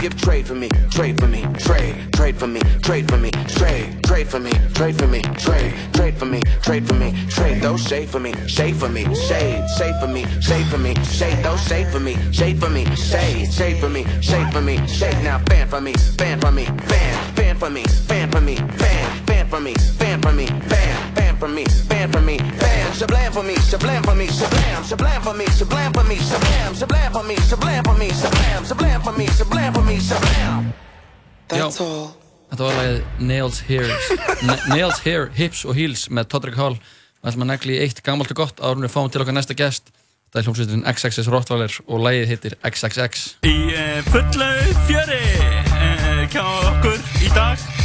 Give 0.00 0.16
trade 0.16 0.46
for 0.46 0.54
me, 0.54 0.70
trade 0.90 1.20
for 1.20 1.26
me, 1.26 1.42
trade, 1.58 1.94
trade 2.14 2.34
for 2.34 2.46
me, 2.46 2.60
trade 2.80 3.06
for 3.06 3.18
me, 3.18 3.30
trade, 3.30 4.02
trade 4.02 4.28
for 4.28 4.40
me, 4.40 4.50
trade 4.72 4.96
for 4.96 5.06
me, 5.06 5.20
trade, 5.20 5.74
trade 5.92 6.16
for 6.16 6.24
me, 6.24 6.40
trade 6.62 6.88
for 6.88 6.94
me, 6.94 7.12
trade. 7.28 7.60
Those 7.60 7.86
shade 7.86 8.08
for 8.08 8.18
me, 8.18 8.32
shade 8.46 8.76
for 8.76 8.88
me, 8.88 9.04
shade, 9.14 9.62
shade 9.76 9.94
for 10.00 10.06
me, 10.06 10.24
shade 10.40 10.66
for 10.68 10.78
me, 10.78 10.94
shade. 11.04 11.44
Those 11.44 11.62
shade 11.66 11.88
for 11.88 12.00
me, 12.00 12.16
shade 12.32 12.58
for 12.58 12.70
me, 12.70 12.86
shade, 12.96 13.52
shade 13.52 13.78
for 13.78 13.90
me, 13.90 14.06
shade 14.22 14.50
for 14.50 14.62
me, 14.62 14.86
shade. 14.86 15.22
Now 15.22 15.38
fan 15.50 15.68
for 15.68 15.82
me, 15.82 15.92
fan 15.92 16.40
for 16.40 16.50
me, 16.50 16.64
fan, 16.64 17.34
fan 17.34 17.56
for 17.56 17.68
me, 17.68 17.84
fan 17.84 18.30
for 18.30 18.40
me, 18.40 18.56
fan, 18.56 19.26
fan 19.26 19.48
for 19.48 19.60
me, 19.60 19.74
fan 19.74 20.22
for 20.22 20.32
me, 20.32 20.46
fan, 20.46 21.19
for 21.40 21.48
me, 21.48 21.64
fan 21.88 22.12
for 22.12 22.20
me, 22.20 22.36
fan. 22.38 22.92
Shablam 22.92 23.32
for 23.32 23.42
me, 23.42 23.54
shablam 23.54 24.04
for 24.04 24.14
me, 24.14 24.26
shablam, 24.26 24.82
shablam 24.84 25.22
for 25.22 25.34
me, 25.34 25.46
shablam 25.46 25.92
for 25.94 26.04
me, 26.04 26.16
shablam, 26.16 26.72
shablam 26.80 27.12
for 27.12 27.24
me, 27.24 27.36
shablam 27.36 27.84
for 27.86 27.96
me, 27.98 28.08
shablam, 28.10 28.60
shablam 28.68 29.04
for 29.04 29.12
me, 29.18 29.26
shablam 29.26 29.74
for 29.74 29.82
me, 29.82 29.96
shablam. 29.96 30.72
That's 31.48 31.80
all. 31.80 32.14
Þetta 32.50 32.66
var 32.66 32.76
lagið 32.76 33.02
Nails, 33.30 33.62
Nails, 34.68 35.00
Hair, 35.06 35.30
Hips 35.38 35.64
og 35.64 35.76
Heels 35.78 36.08
með 36.10 36.30
Todrick 36.34 36.58
Hall. 36.58 36.76
Við 37.20 37.32
ætlum 37.32 37.46
að 37.46 37.52
negli 37.54 37.76
í 37.76 37.82
eitt 37.86 38.04
gammalt 38.04 38.32
og 38.34 38.40
gott 38.42 38.60
árum 38.60 38.84
við 38.84 38.92
fáum 38.92 39.10
til 39.10 39.22
okkar 39.24 39.36
næsta 39.38 39.56
gest. 39.56 39.92
Það 40.30 40.40
er 40.40 40.46
hljómsveitin 40.46 40.86
XXS 40.92 41.30
Rottweiler 41.32 41.76
og 41.86 42.04
lagið 42.04 42.32
heitir 42.34 42.58
XXX. 42.66 43.28
Í 43.48 43.56
uh, 43.74 44.00
fullu 44.10 44.50
fjöri 44.90 45.22
uh, 45.40 46.24
hjá 46.30 46.44
okkur 46.44 46.98
í 47.22 47.30
dag 47.34 47.79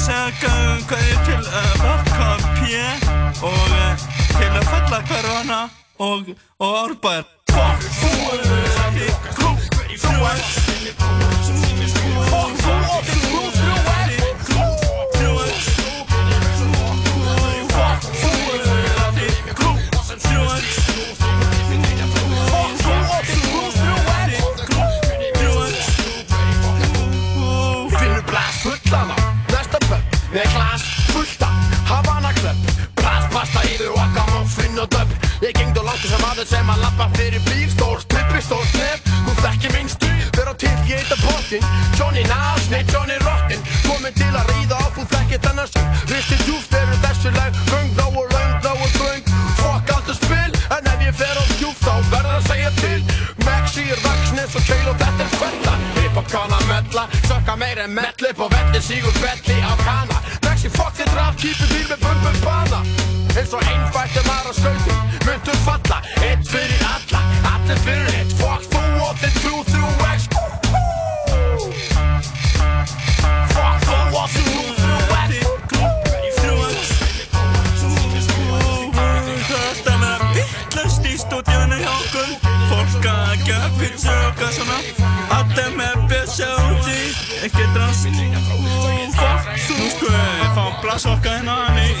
Segum 0.00 0.78
hvað 0.88 1.08
er 1.12 1.18
til 1.26 1.42
uh, 1.44 1.72
Valkapé 1.82 2.84
og 3.44 3.74
uh, 3.76 4.06
til 4.32 4.48
að 4.48 4.64
falla 4.70 5.00
hverfana 5.10 5.60
og, 6.00 6.32
og 6.56 6.78
árbæðar 6.86 7.28
Fokk, 7.50 7.84
þú 8.00 8.10
er 8.32 9.12
klúk, 9.36 9.62
þú 10.00 10.14
yfir 35.40 35.48
okkar 35.48 35.48
og 35.48 35.48
og 35.48 35.48
döp 35.48 35.48
Ég 35.48 35.52
gengd 35.56 35.78
og 35.78 35.84
langt 35.84 37.16
fyrir 37.16 37.40
bíl, 37.48 37.70
stór 37.70 38.00
stuppi, 38.00 38.40
stór 38.40 38.64
snef 38.72 39.00
Þú 39.26 39.32
þekkir 39.40 39.72
minn 39.74 39.88
stíl, 39.88 40.24
vera 40.36 40.54
til 40.54 40.76
í 40.88 40.94
eitt 40.96 41.12
af 41.12 41.20
pottin. 41.24 41.64
Johnny 41.98 42.22
Nass, 42.28 42.68
nei 42.70 42.84
Johnny 42.92 43.16
Rotten. 43.24 43.60
Komin 43.86 44.14
til 44.16 44.32
að 44.36 44.48
ríða 44.50 44.76
á, 44.80 44.86
þú 44.96 45.04
þekkir 45.12 45.40
þennan 45.44 45.68
sem 45.70 45.86
Risti 46.10 46.36
djúft 46.44 46.74
eru 46.74 46.96
þessi 47.04 47.32
lag. 47.36 47.52
Og 48.10 48.26
röng 48.34 48.56
þá 48.64 48.72
og 48.74 48.90
þröng 48.96 49.24
Fuck 49.60 49.92
allt 49.94 50.10
að 50.10 50.16
spil, 50.18 50.52
en 50.76 50.88
ef 50.92 51.04
ég 51.06 51.14
fer 51.20 51.36
á 51.36 51.44
djúft 51.56 51.84
þá 51.84 51.94
verður 52.12 52.36
að 52.36 52.48
segja 52.50 52.72
til. 52.80 53.00
Maxi 53.46 53.84
er 53.88 54.00
vaksnes 54.04 54.56
og 54.56 54.66
keil 54.68 54.88
og 54.92 55.04
þetta 55.04 55.26
er 55.26 55.36
fella. 55.40 55.76
Hip-hop 56.00 56.32
kann 56.32 56.56
að 56.56 56.66
mella, 56.72 57.06
sökka 57.28 57.56
meir 57.60 57.84
en 57.84 57.94
metli 57.96 58.34
På 58.36 58.48
velli 58.52 58.82
sígur 58.82 59.14
belli 59.22 59.60
á 59.62 59.72
kana. 59.84 60.24
Maxi 60.48 60.72
fuck 60.74 60.96
þitt 60.98 61.14
raf, 61.16 61.38
kýpur 61.40 61.70
til 61.70 61.86
með 61.88 62.04
bumbum 62.04 62.42
bana 62.44 62.99
Eins 63.38 63.52
og 63.54 63.62
einfalt 63.62 64.16
er 64.18 64.24
maður 64.26 64.48
að 64.50 64.56
skautum 64.58 64.98
Myndu 65.22 65.52
falla, 65.62 65.98
eitt 66.26 66.48
fyrir 66.50 66.80
alla 66.82 67.20
Allir 67.52 67.78
fyrir 67.84 68.16
eitt, 68.18 68.32
fuck 68.40 68.64
þú 68.72 68.80
og 69.06 69.20
þitt 69.20 69.36
crew 69.44 69.60
through 69.68 70.02
X 70.10 70.26
Fuck 73.52 73.86
þú 73.86 73.98
og 74.18 74.26
þitt 74.34 74.48
crew 75.70 75.90
through 76.40 76.74
X 76.74 76.90
Það 79.46 79.58
er 79.60 79.68
alltaf 79.70 79.96
með 80.02 80.10
að 80.10 80.22
vittlast 80.40 81.06
í 81.06 81.14
stúdíunni 81.22 81.78
hjá 81.84 81.92
okkur 81.94 82.30
Fólk 82.72 83.10
að 83.14 83.46
gera 83.46 83.70
pizza 83.78 84.10
og 84.10 84.22
eitthvað 84.26 84.52
svona 84.58 84.78
Allir 85.38 85.70
með 85.78 85.96
bjössa 86.10 86.50
úti 86.66 87.00
Ekki 87.46 87.64
drast 87.78 88.10
Ú, 88.10 88.60
Fuck 89.14 89.54
Nú 89.70 89.86
sko 89.94 90.10
við 90.10 90.48
fá 90.56 90.64
blasokka 90.82 91.30
hérna 91.38 91.54
í, 91.78 91.99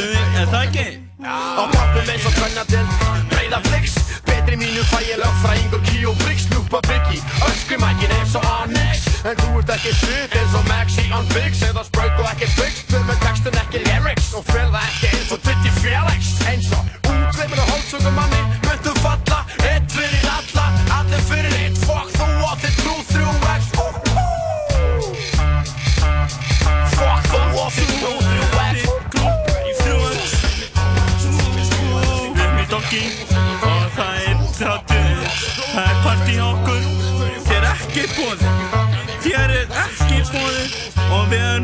í 0.00 0.08
stuði 0.08 0.40
Er 0.40 0.48
það 0.50 0.66
ekki? 0.66 0.86
Á 1.20 1.64
toppum 1.74 2.12
eins 2.12 2.26
og 2.28 2.36
kvennadild 2.38 2.92
Breiða 3.32 3.60
blix 3.68 3.96
Betri 4.28 4.56
mínu 4.60 4.84
fæ 4.88 4.98
ég 5.04 5.20
lögfræðingur 5.20 5.82
Kí 5.88 6.04
og 6.08 6.16
Briggs 6.22 6.46
Lúpa 6.52 6.80
Biggie. 6.88 7.22
Öskrimækin 7.48 8.14
eins 8.18 8.36
og 8.38 8.46
Onyx 8.48 9.10
En 9.24 9.36
þú 9.42 9.58
ert 9.60 9.74
ekki 9.76 9.92
shit 10.00 10.38
eins 10.40 10.56
og 10.56 10.64
Maxi 10.70 11.04
on 11.12 11.28
Biggs. 11.34 11.60
Eða 11.68 11.84
spraut 11.88 12.16
og 12.22 12.30
ekki 12.32 12.48
fix 12.56 12.86
Fyrir 12.88 13.04
með 13.10 13.20
textin 13.26 13.60
ekki 13.64 13.84
lyrics. 13.84 14.32
Og 14.38 14.48
fel 14.48 14.72
það 14.72 14.88
ekki 14.88 15.12
eins 15.12 15.36
og 15.36 15.44
Diddy 15.44 15.76
Felix. 15.82 16.32
Eins 16.48 16.72
og 16.78 16.99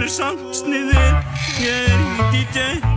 samt 0.09 0.55
sniðir. 0.55 1.17
Ég 1.61 1.89
er 1.91 2.31
DJ 2.33 2.96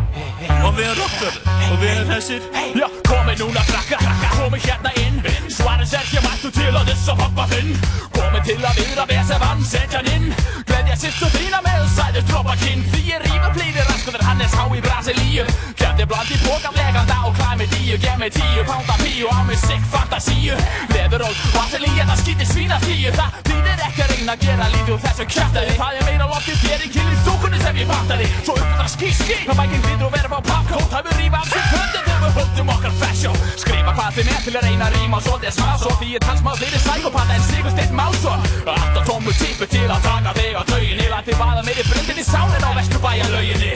og 0.70 0.76
við 0.78 0.86
erum 0.86 1.00
rockar 1.02 1.38
og 1.72 1.78
við 1.82 1.92
erum 1.96 2.10
þessir. 2.14 2.44
Já, 2.78 2.86
komið 3.08 3.42
núna 3.42 3.64
krakka, 3.70 3.98
komið 4.36 4.68
hérna 4.68 4.92
inn. 5.02 5.18
Svarins 5.50 5.94
er 5.98 6.06
hér 6.12 6.26
mættu 6.26 6.52
til 6.54 6.70
að 6.70 6.92
þess 6.92 7.10
að 7.10 7.24
pappa 7.24 7.48
þinn 7.50 7.72
Komið 8.20 8.44
til 8.46 8.58
að 8.62 8.78
viðra 8.78 9.06
með 9.10 9.22
sem 9.30 9.46
hann 9.46 9.64
setja 9.66 10.00
hann 10.00 10.10
inn. 10.14 10.28
Gleðja 10.70 10.98
sitt 11.02 11.24
og 11.26 11.34
þína 11.34 11.62
með 11.66 11.86
sæðist 11.96 12.30
droppa 12.30 12.56
kinn. 12.62 12.86
Því 12.92 13.02
ég 13.08 13.26
rífur 13.26 13.56
plýðir 13.58 13.90
raskuður 13.90 14.26
Hannes 14.28 14.54
Há 14.54 14.64
í 14.76 14.82
Brasilíu. 14.86 15.46
Kæfti 15.80 16.08
bland 16.12 16.34
í 16.36 16.40
bókan 16.46 16.78
leganda 16.78 17.18
og 17.26 17.38
klæmi 17.40 17.70
díu 17.74 17.98
Gef 18.04 18.20
mig 18.22 18.34
tíu 18.36 18.66
pánda 18.70 19.00
píu 19.02 19.32
á 19.34 19.42
mig 19.50 19.58
sick 19.64 19.82
fantasíu. 19.94 20.60
Leðuról, 20.94 21.34
vaselíu, 21.56 22.04
það 22.04 22.22
skýtir 22.22 22.52
svína 22.54 22.82
tíu. 22.86 23.16
Það 23.18 23.42
þýðir 23.50 23.86
ekki 23.88 24.06
að 24.06 24.14
reyna 24.14 24.36
að 24.36 24.46
gera 24.46 24.70
lítið 24.76 24.94
úr 24.94 25.02
þessu 25.08 25.28
kjæftæði 25.34 25.76
Það 25.80 26.00
er 26.00 26.08
meira 26.10 26.30
loftið 26.30 26.64
þér 26.64 26.86
í 26.86 26.92
kynlið 26.96 27.22
stúkunni 27.24 27.62
sem 27.64 27.82
ég 27.82 27.90
fattaði 27.90 28.32
Svo 28.44 28.58
uppfæra 28.60 28.90
skí 28.94 29.12
skí, 29.16 29.38
það 29.48 29.62
bækinn 29.64 29.86
hlýður 29.88 30.08
og 30.10 30.16
verður 30.18 30.38
á 30.38 30.42
pappkót 30.50 30.59
Við 30.60 31.16
rífa 31.16 31.40
af 31.40 31.48
sér 31.48 31.66
föndið 31.72 32.02
þegar 32.06 32.24
við 32.24 32.34
höldum 32.40 32.72
okkar 32.74 32.96
fashion 33.00 33.38
Skrifa 33.62 33.94
hvað 33.96 34.18
þeim 34.18 34.32
er 34.34 34.42
til 34.46 34.54
að 34.58 34.66
reyna 34.66 34.90
rýma 34.96 35.22
svolítið 35.24 35.54
smá 35.56 35.70
Svo 35.80 35.94
því 36.02 36.10
ég 36.16 36.26
tals 36.26 36.44
maður 36.44 36.60
fleiri 36.64 36.82
sækopata 36.84 37.38
en 37.38 37.46
Sigur 37.48 37.74
Steinn 37.76 37.96
Málsson 37.96 38.44
Alltaf 38.74 39.08
tómu 39.08 39.36
típu 39.40 39.70
til 39.72 39.86
að 39.88 40.04
taka 40.04 40.36
þig 40.40 40.60
á 40.60 40.62
tauginni 40.68 41.08
Lætti 41.14 41.38
vaða 41.40 41.64
meiri 41.70 41.88
brundin 41.88 42.20
í 42.20 42.28
sánin 42.28 42.68
á 42.68 42.72
Vesturbæja 42.76 43.32
lauginni 43.32 43.74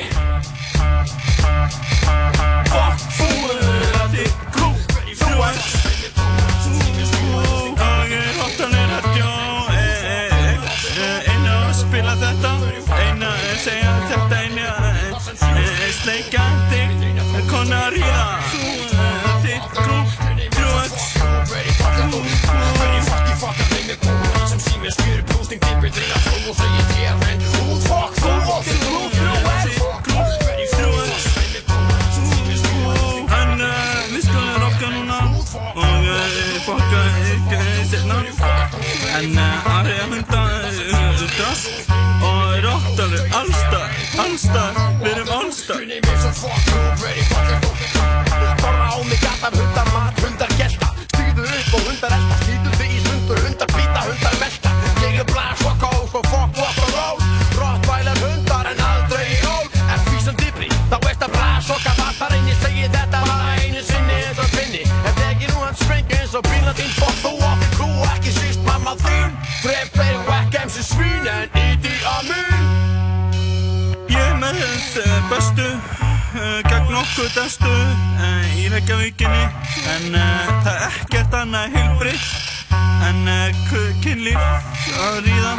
Fuck 2.73 3.07
fúður 3.21 3.63
Þitt 4.13 4.45
grú, 4.53 4.69
þú 5.23 5.47
ert 5.47 5.82
destu 77.31 77.69
uh, 77.69 78.59
í 78.59 78.67
Reykjavíkinni 78.73 79.43
en 79.93 80.17
uh, 80.17 80.51
það 80.65 80.73
er 80.73 80.85
ekkert 80.89 81.37
annað 81.39 81.77
heilbritt 81.77 82.73
en 83.07 83.23
uh, 83.31 83.73
kynlíf 84.03 84.39
að 84.99 85.19
ríða 85.27 85.53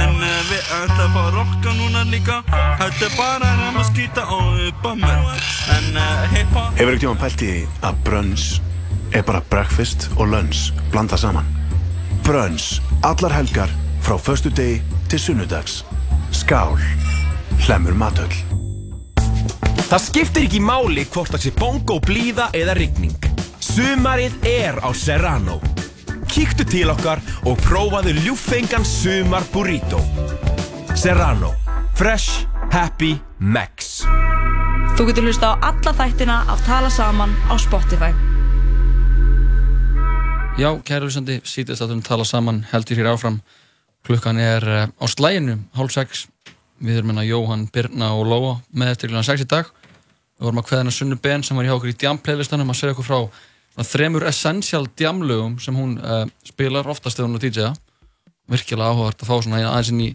en 0.00 0.16
við 0.20 0.72
ætlum 0.76 1.04
að 1.04 1.14
fá 1.14 1.20
að 1.24 1.30
rocka 1.38 1.76
núna 1.80 2.06
líka 2.12 2.40
þetta 2.50 3.08
er 3.08 3.14
bara 3.18 3.52
að 3.70 3.80
skýta 3.90 4.26
og 4.36 4.60
bömmur 4.84 5.46
en 5.76 5.88
uh, 5.98 6.26
hip-hop 6.34 6.78
Hefur 6.78 6.94
ekkert 6.94 7.06
tíma 7.06 7.22
pælt 7.24 7.46
í 7.46 7.54
að 7.82 8.04
brunch 8.06 8.50
er 9.16 9.26
bara 9.26 9.42
breakfast 9.50 10.08
og 10.16 10.30
lunch 10.30 10.70
blanda 10.94 11.18
saman? 11.18 11.46
Brunch, 12.24 12.78
allar 13.02 13.34
helgar 13.34 13.70
frá 14.04 14.18
föstu 14.18 14.50
degi 14.50 14.82
til 15.08 15.20
sunnudags. 15.20 15.84
Skál, 16.30 16.78
hlemur 17.66 17.94
matöll. 17.94 18.59
Það 19.90 20.02
skiptir 20.04 20.44
ekki 20.46 20.60
máli 20.62 21.02
hvort 21.10 21.32
það 21.34 21.40
sé 21.42 21.50
bongo 21.58 21.96
blíða 22.04 22.44
eða 22.54 22.76
rigning. 22.78 23.24
Sumarið 23.58 24.36
er 24.46 24.76
á 24.86 24.94
Serrano. 24.94 25.56
Kíktu 26.30 26.62
til 26.62 26.92
okkar 26.92 27.18
og 27.42 27.58
prófaðu 27.64 28.14
ljúffengan 28.20 28.86
sumar 28.86 29.42
burrito. 29.50 29.98
Serrano. 30.94 31.50
Fresh, 31.98 32.46
happy, 32.70 33.16
max. 33.42 34.04
Þú 34.94 35.08
getur 35.10 35.26
hlusta 35.26 35.56
á 35.58 35.72
alla 35.72 35.96
þættina 35.98 36.38
af 36.46 36.62
Tala 36.68 36.92
Saman 36.94 37.34
á 37.50 37.58
Spotify. 37.58 38.14
Já, 40.54 40.70
kæru 40.86 41.10
hlustandi, 41.10 41.40
sítist 41.42 41.82
að 41.82 41.96
við 41.96 42.06
tala 42.06 42.24
saman 42.28 42.62
heldur 42.70 42.98
hér 43.00 43.10
áfram. 43.16 43.42
Klukkan 44.06 44.38
er 44.38 44.62
uh, 44.70 44.86
á 44.86 45.04
slæginu, 45.10 45.58
hálf 45.74 45.98
sex. 45.98 46.28
Við 46.78 47.00
erum 47.00 47.10
hérna 47.10 47.26
Jóhann, 47.26 47.68
Birna 47.74 48.14
og 48.14 48.28
Lóa 48.30 48.56
með 48.70 48.94
eftir 48.94 49.10
klukkan 49.10 49.26
sex 49.26 49.42
í 49.42 49.50
dag. 49.50 49.74
Við 50.40 50.48
vorum 50.48 50.62
að 50.62 50.66
kveða 50.70 50.80
hennar 50.80 50.96
Sunnu 50.96 51.18
Ben 51.20 51.44
sem 51.44 51.58
var 51.58 51.68
hjá 51.68 51.74
okkur 51.76 51.92
í 51.92 51.96
Djam 52.00 52.18
playlistanum 52.24 52.72
að 52.72 52.78
segja 52.80 52.94
okkur 52.96 53.06
frá 53.10 53.84
þremur 53.90 54.24
essential 54.28 54.86
djamlögum 54.96 55.58
sem 55.60 55.76
hún 55.76 55.94
uh, 56.00 56.24
spilar 56.48 56.88
oftast 56.88 57.20
þegar 57.20 57.28
hún 57.28 57.36
er 57.36 57.44
DJ-a. 57.44 57.70
Virkilega 58.50 58.88
áhugavert 58.90 59.20
að 59.20 59.30
fá 59.30 59.36
svona 59.44 59.60
aðeins 59.68 59.92
inn 59.92 60.02
í 60.08 60.10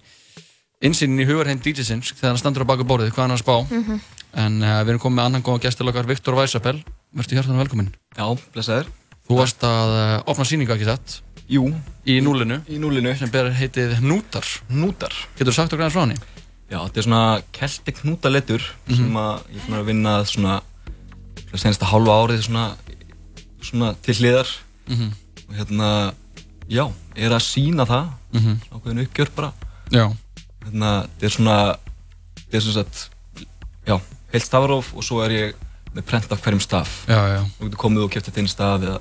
insýnin 0.85 1.21
í 1.21 1.29
hugarheim 1.29 1.61
DJ-sins 1.61 2.11
þegar 2.17 2.33
hann 2.33 2.41
standur 2.41 2.65
á 2.65 2.71
baka 2.73 2.89
borðið, 2.89 3.13
hvað 3.13 3.27
hann 3.27 3.37
er 3.37 3.39
að 3.39 3.45
spá. 3.45 3.55
Mhm. 3.69 4.03
En 4.35 4.59
uh, 4.65 4.81
við 4.83 4.95
erum 4.95 5.05
komið 5.05 5.21
með 5.21 5.29
annan 5.29 5.45
góða 5.45 5.63
gestil 5.69 5.87
okkar, 5.87 6.09
Viktor 6.09 6.35
Weissapel. 6.35 6.79
Verður 7.15 7.37
hjartanum 7.39 7.61
velkominn. 7.63 7.93
Já, 8.17 8.25
blessaður. 8.51 8.89
Þú 9.25 9.39
varst 9.39 9.63
að 9.65 9.93
uh, 9.95 10.17
opna 10.29 10.45
sýningu 10.45 10.75
ekki 10.75 10.85
sett 10.85 11.19
Jú 11.49 11.65
Í 12.09 12.19
núlinu 12.25 12.59
Í 12.69 12.77
núlinu 12.81 13.15
Sem 13.17 13.31
ber 13.33 13.49
heitið 13.57 13.97
Hnútar 14.01 14.45
Hnútar 14.69 15.13
Getur 15.37 15.51
þú 15.51 15.55
sagt 15.57 15.73
okkur 15.73 15.85
aðeins 15.85 15.95
frá 15.97 16.03
henni? 16.05 16.34
Já, 16.71 16.79
þetta 16.81 16.97
er 16.97 17.05
svona 17.05 17.41
Celtic 17.53 17.99
hnútaletur 18.01 18.61
Mhm. 18.87 18.95
sem 18.95 19.13
að 19.21 19.41
ég 19.53 19.55
er 19.59 19.65
búin 19.69 19.79
að 19.79 19.85
vinna 19.85 20.13
svona 20.25 20.61
svona 21.45 21.61
senasta 21.61 21.85
hálfa 21.85 22.15
árið 22.25 22.41
svona, 22.47 22.75
svona 23.61 23.95
til 24.01 24.13
hliðar 24.15 24.47
Mhm. 24.87 25.11
og 25.49 25.55
hérna, 25.55 26.13
já, 26.69 26.91
er 27.15 27.29
að 27.31 27.43
sína 27.45 27.85
það 27.85 28.09
Mhm. 28.33 28.59
svona 28.61 28.79
ákveðin 28.81 29.05
uppgjör 29.07 29.29
bara 29.35 29.53
Já. 29.91 30.11
hérna, 30.65 31.07
þetta 31.19 31.23
er 31.25 31.29
svona 31.29 31.77
þetta 32.35 32.55
er 32.57 32.59
svona 32.61 32.73
sagt 32.73 33.09
já, 33.87 34.01
heilt 34.33 34.43
stafróf 34.43 34.93
og 34.95 35.03
svo 35.03 35.21
er 35.25 35.29
ég 35.29 35.53
með 35.95 36.01
prent 36.05 36.31
af 36.31 36.41
hverjum 36.41 36.61
staf 36.61 37.05
Já, 37.07 37.37
já. 37.37 37.45
Þú 37.59 37.69
getur 37.69 37.77
komið 37.77 38.03
og 38.03 38.11
kæft 38.11 38.25
þetta 38.31 38.39
inn 38.39 38.47
staf 38.47 38.81
eða 38.81 38.99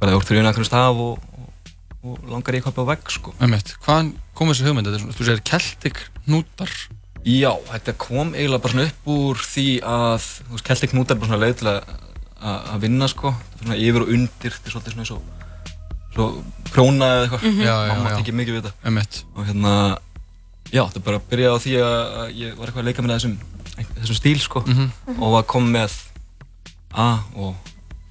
bara 0.00 0.10
það 0.12 0.14
voru 0.14 0.26
fyrir 0.26 0.44
einhverjum 0.44 0.64
staf 0.64 0.96
og, 0.96 1.18
og, 2.04 2.18
og 2.20 2.28
langar 2.30 2.54
ég 2.54 2.60
eitthvað 2.62 2.74
upp 2.76 2.84
á 2.84 2.90
vegg 2.92 3.10
sko. 3.16 3.32
Hvaðan 3.40 4.12
kom 4.36 4.50
þessi 4.52 4.66
hugmynd? 4.68 4.86
Þetta 4.90 4.98
er 5.00 5.04
svona, 5.04 5.16
þú 5.18 5.26
segir 5.28 5.42
Celtic 5.48 6.00
hnútar. 6.26 6.72
Já, 7.24 7.50
þetta 7.70 7.94
kom 7.96 8.34
eiginlega 8.36 8.60
bara 8.60 8.74
svona 8.74 8.90
upp 8.90 9.06
úr 9.08 9.38
því 9.40 9.66
að, 9.88 10.24
þú 10.44 10.56
veist, 10.58 10.66
Celtic 10.68 10.90
Knúta 10.92 11.14
er 11.14 11.20
bara 11.22 11.30
svona 11.30 11.40
leið 11.46 11.54
til 11.62 11.68
að, 11.70 11.94
að, 12.36 12.58
að 12.74 12.82
vinna, 12.84 13.08
sko. 13.08 13.32
Er 13.32 13.62
svona 13.62 13.78
yfir 13.80 14.04
og 14.04 14.10
undir, 14.12 14.52
þetta 14.58 14.68
er 14.68 14.74
svolítið 14.74 14.92
svona 14.92 15.04
eins 15.06 15.12
og, 15.14 15.22
svo 16.14 16.26
króna 16.74 17.08
eða 17.14 17.22
eitthvað. 17.24 17.46
Mhm. 17.48 17.62
Já, 17.64 17.72
já, 17.72 17.94
Mamma 17.94 18.12
já. 18.12 18.18
tekið 18.20 18.36
mikið 18.42 18.58
við 18.58 18.60
þetta. 18.66 18.74
Einmitt. 18.90 19.20
Og 19.32 19.48
hérna, 19.48 19.72
já, 20.68 20.82
þetta 20.84 21.04
bara 21.08 21.22
byrjaði 21.32 21.56
á 21.56 21.64
því 21.64 21.74
að 21.80 21.96
að 22.20 22.36
ég 22.42 22.58
var 22.58 22.66
eitthvað 22.68 22.84
að 22.84 22.90
leika 22.90 23.06
með 23.06 23.14
þessum, 23.14 23.38
þessum 24.02 24.20
stíl, 24.20 24.36
sko. 24.44 24.64
Mhm. 24.68 25.16
Og 25.16 25.34
var 25.38 25.48
komið 25.54 25.74
með 25.78 25.96
A 26.94 27.08
og 27.40 27.56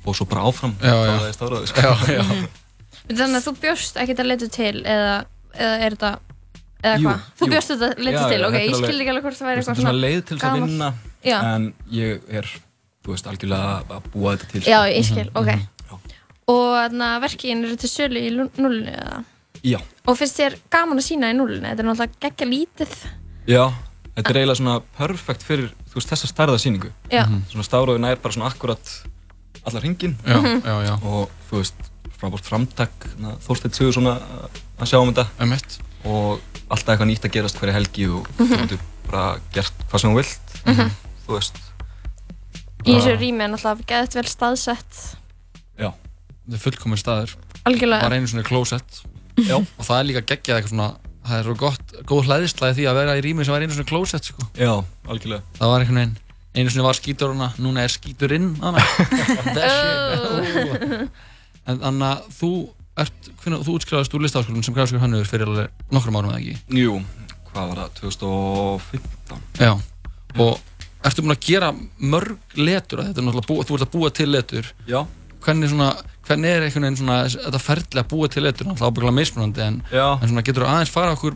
fóð 0.04 0.18
svo 0.18 0.26
bara 0.28 0.50
áfram. 0.50 0.74
Já, 0.82 0.90
já. 0.92 1.14
Það 1.22 1.30
er 1.30 1.38
stafraði, 1.38 1.70
sko. 1.70 1.82
Já, 1.86 2.18
já. 2.18 2.48
Þannig 3.10 3.38
að 3.40 3.48
þú 3.48 3.54
bjóst 3.64 3.98
ekkert 4.04 4.20
að 4.24 4.30
leita 4.32 4.48
til 4.54 4.84
eða, 4.84 5.26
eða 5.54 5.74
er 5.88 5.96
þetta 5.98 6.12
eða 6.84 6.98
hvað? 7.04 7.26
Þú 7.40 7.46
jú. 7.48 7.52
bjóst 7.54 7.72
þetta 7.74 7.90
að 7.90 8.04
leita 8.04 8.20
Já, 8.22 8.28
til, 8.30 8.40
já, 8.40 8.48
ok, 8.48 8.54
er 8.54 8.62
ég 8.64 8.70
alveg- 8.74 8.86
skildi 8.88 9.04
ekki 9.04 9.12
alveg 9.14 9.24
hvort 9.28 9.38
það 9.40 9.50
væri 9.50 9.60
Þetta 9.60 9.72
eitthvað 9.74 9.78
er 9.78 9.84
svona 9.84 10.04
leið 10.04 10.22
til 10.30 10.38
þess 10.38 10.48
að 10.50 10.62
vinna, 10.64 10.90
Já. 11.24 11.38
en 11.56 11.74
ég 11.92 12.22
er, 12.40 12.50
þú 13.04 13.14
veist, 13.14 13.28
algjörlega 13.28 13.70
að 13.98 14.10
búa 14.14 14.34
þetta 14.38 14.50
til. 14.54 14.62
Já, 14.64 14.80
sko. 14.80 14.94
ég 14.98 15.06
skil, 15.06 15.30
Mhm, 15.30 15.38
ok. 15.38 15.48
mhm. 15.92 16.00
Og 16.48 16.74
þannig 16.76 17.08
að 17.08 17.22
verkin 17.24 17.64
eru 17.64 17.76
til 17.78 17.90
sölu 17.90 18.20
í 18.20 18.30
núllinu 18.36 18.92
eða? 18.98 19.24
Já. 19.64 19.80
Og 20.08 20.18
finnst 20.18 20.36
þér 20.40 20.58
gaman 20.70 20.98
að 21.00 21.08
sína 21.08 21.32
í 21.32 21.36
núllinu? 21.38 21.64
Þetta 21.70 21.80
er 21.80 21.88
náttúrulega 21.88 22.20
geggja 22.20 22.48
lítið. 22.48 22.96
Já, 23.48 23.72
þetta 24.16 24.30
er 24.30 24.36
eiginlega 24.42 24.60
svona 24.60 24.82
perfekt 24.98 25.44
fyrir 25.44 25.70
þú 25.88 25.96
veist, 25.96 26.10
þessa 26.12 26.28
stærða 26.28 26.60
sýningu. 26.60 26.92
Já. 27.12 27.24
Mhm. 27.28 27.44
Svona 27.52 27.64
stafróðin 27.64 28.02
nær 28.04 28.16
bara 28.22 28.34
svona 28.34 28.50
akkurat 28.52 29.04
allar 29.66 29.82
hringin. 29.82 30.16
Já, 30.28 30.36
Mhm. 30.42 30.62
já, 30.64 30.76
já. 30.88 30.94
Og 31.04 31.30
þú 31.50 31.58
veist, 31.62 31.74
frábort 32.24 32.46
framtak, 32.48 32.94
Þorsteinn 33.44 33.74
Sigur 33.76 33.94
svona 33.98 34.14
að 34.80 34.88
sjá 34.90 34.98
um 35.04 35.12
þetta. 35.12 35.26
Emitt. 35.44 35.72
Og 36.08 36.40
alltaf 36.72 36.94
eitthvað 36.96 37.10
nýtt 37.12 37.26
að 37.28 37.34
gerast 37.36 37.58
hverja 37.60 37.76
helgi 37.76 38.06
og 38.10 38.24
Mhm. 38.38 38.48
þú 38.48 38.56
getur 38.64 38.80
bara 39.12 39.26
gert 39.54 39.74
hvað 39.92 40.00
sem 40.02 40.10
þú 40.12 40.16
vilt. 40.22 40.46
Mhm. 40.66 40.90
Þú 41.28 41.32
veist. 41.38 41.56
Í 42.84 42.86
þessu 42.98 43.14
rými 43.20 43.42
er 43.44 43.50
náttúrulega 43.54 43.86
geðt 43.88 44.14
vel 44.16 44.28
staðsett. 44.28 44.94
Já. 45.80 45.90
Þetta 46.44 46.56
er 46.58 46.64
fullkominn 46.64 47.00
staður. 47.00 47.32
Algjörlega. 47.66 48.02
Var 48.04 48.12
einu 48.18 48.28
svona 48.28 48.44
klósett. 48.44 48.92
Já. 49.38 49.56
Og 49.56 49.84
það 49.88 50.00
er 50.00 50.04
líka 50.10 50.22
geggjað 50.28 50.56
eitthvað 50.58 50.70
svona, 50.74 50.90
það 51.26 51.38
er 51.40 51.44
svo 51.48 51.56
gott, 51.58 51.86
góð 52.06 52.26
hlæðislega 52.28 52.74
því 52.76 52.84
að 52.90 52.96
vera 53.00 53.16
í 53.16 53.22
rými 53.24 53.46
sem 53.46 53.54
var 53.56 53.62
einu 53.64 53.74
svona 53.74 53.88
klósett, 53.88 54.24
sko. 54.28 54.44
Já, 54.60 54.74
algjörlega. 55.08 55.42
Það 55.60 55.68
var 55.72 55.80
einhvern 55.80 56.00
veginn, 56.02 56.18
einu 56.56 56.70
svona 56.70 56.84
var 56.90 56.94
skítur 57.00 57.30
hana, 57.34 57.50
núna 57.58 57.80
er 57.84 57.88
skíturinn. 57.96 58.50
En 61.68 61.80
þannig 61.80 62.10
að 62.10 62.30
þú 62.38 62.52
ert, 63.04 63.30
hvernig, 63.42 63.64
þú 63.66 63.78
útskrifaðist 63.78 64.16
úr 64.18 64.26
listaháskólanum 64.26 64.66
sem 64.68 64.76
grafiskur 64.76 65.04
hannur 65.04 65.28
fyrir 65.30 65.50
alveg 65.50 65.90
nokkrum 65.96 66.20
árum 66.20 66.34
eða 66.34 66.42
ekki? 66.42 66.80
Jú, 66.82 67.00
hvað 67.50 67.72
var 67.72 67.82
það, 67.82 67.94
2015? 68.02 69.44
Já, 69.64 69.74
og 70.44 70.54
ertu 71.04 71.24
búinn 71.24 71.36
að 71.36 71.46
gera 71.48 71.74
mörg 72.00 72.58
letur 72.60 73.04
að 73.04 73.12
þetta 73.12 73.24
er 73.24 73.48
búa, 73.50 73.68
þú 73.68 73.78
ert 73.78 73.86
að 73.88 73.94
búa 73.96 74.12
til 74.14 74.30
letur 74.32 74.72
Já. 74.90 75.00
Hvernig 75.44 75.72
svona, 75.74 75.90
hvernig 76.28 76.54
er 76.54 76.66
einhvern 76.68 76.88
veginn 76.88 77.00
svona 77.02 77.18
þetta 77.34 77.60
ferli 77.60 78.00
að 78.04 78.10
búa 78.14 78.30
til 78.32 78.44
letur, 78.46 78.70
náttúrulega 78.70 78.94
ábygglega 78.94 79.18
mismunandi 79.18 79.66
en, 79.66 79.82
en 79.92 80.30
svona 80.30 80.46
getur 80.46 80.64
þú 80.64 80.70
aðeins 80.72 80.94
fara 80.94 81.16
okkur 81.18 81.36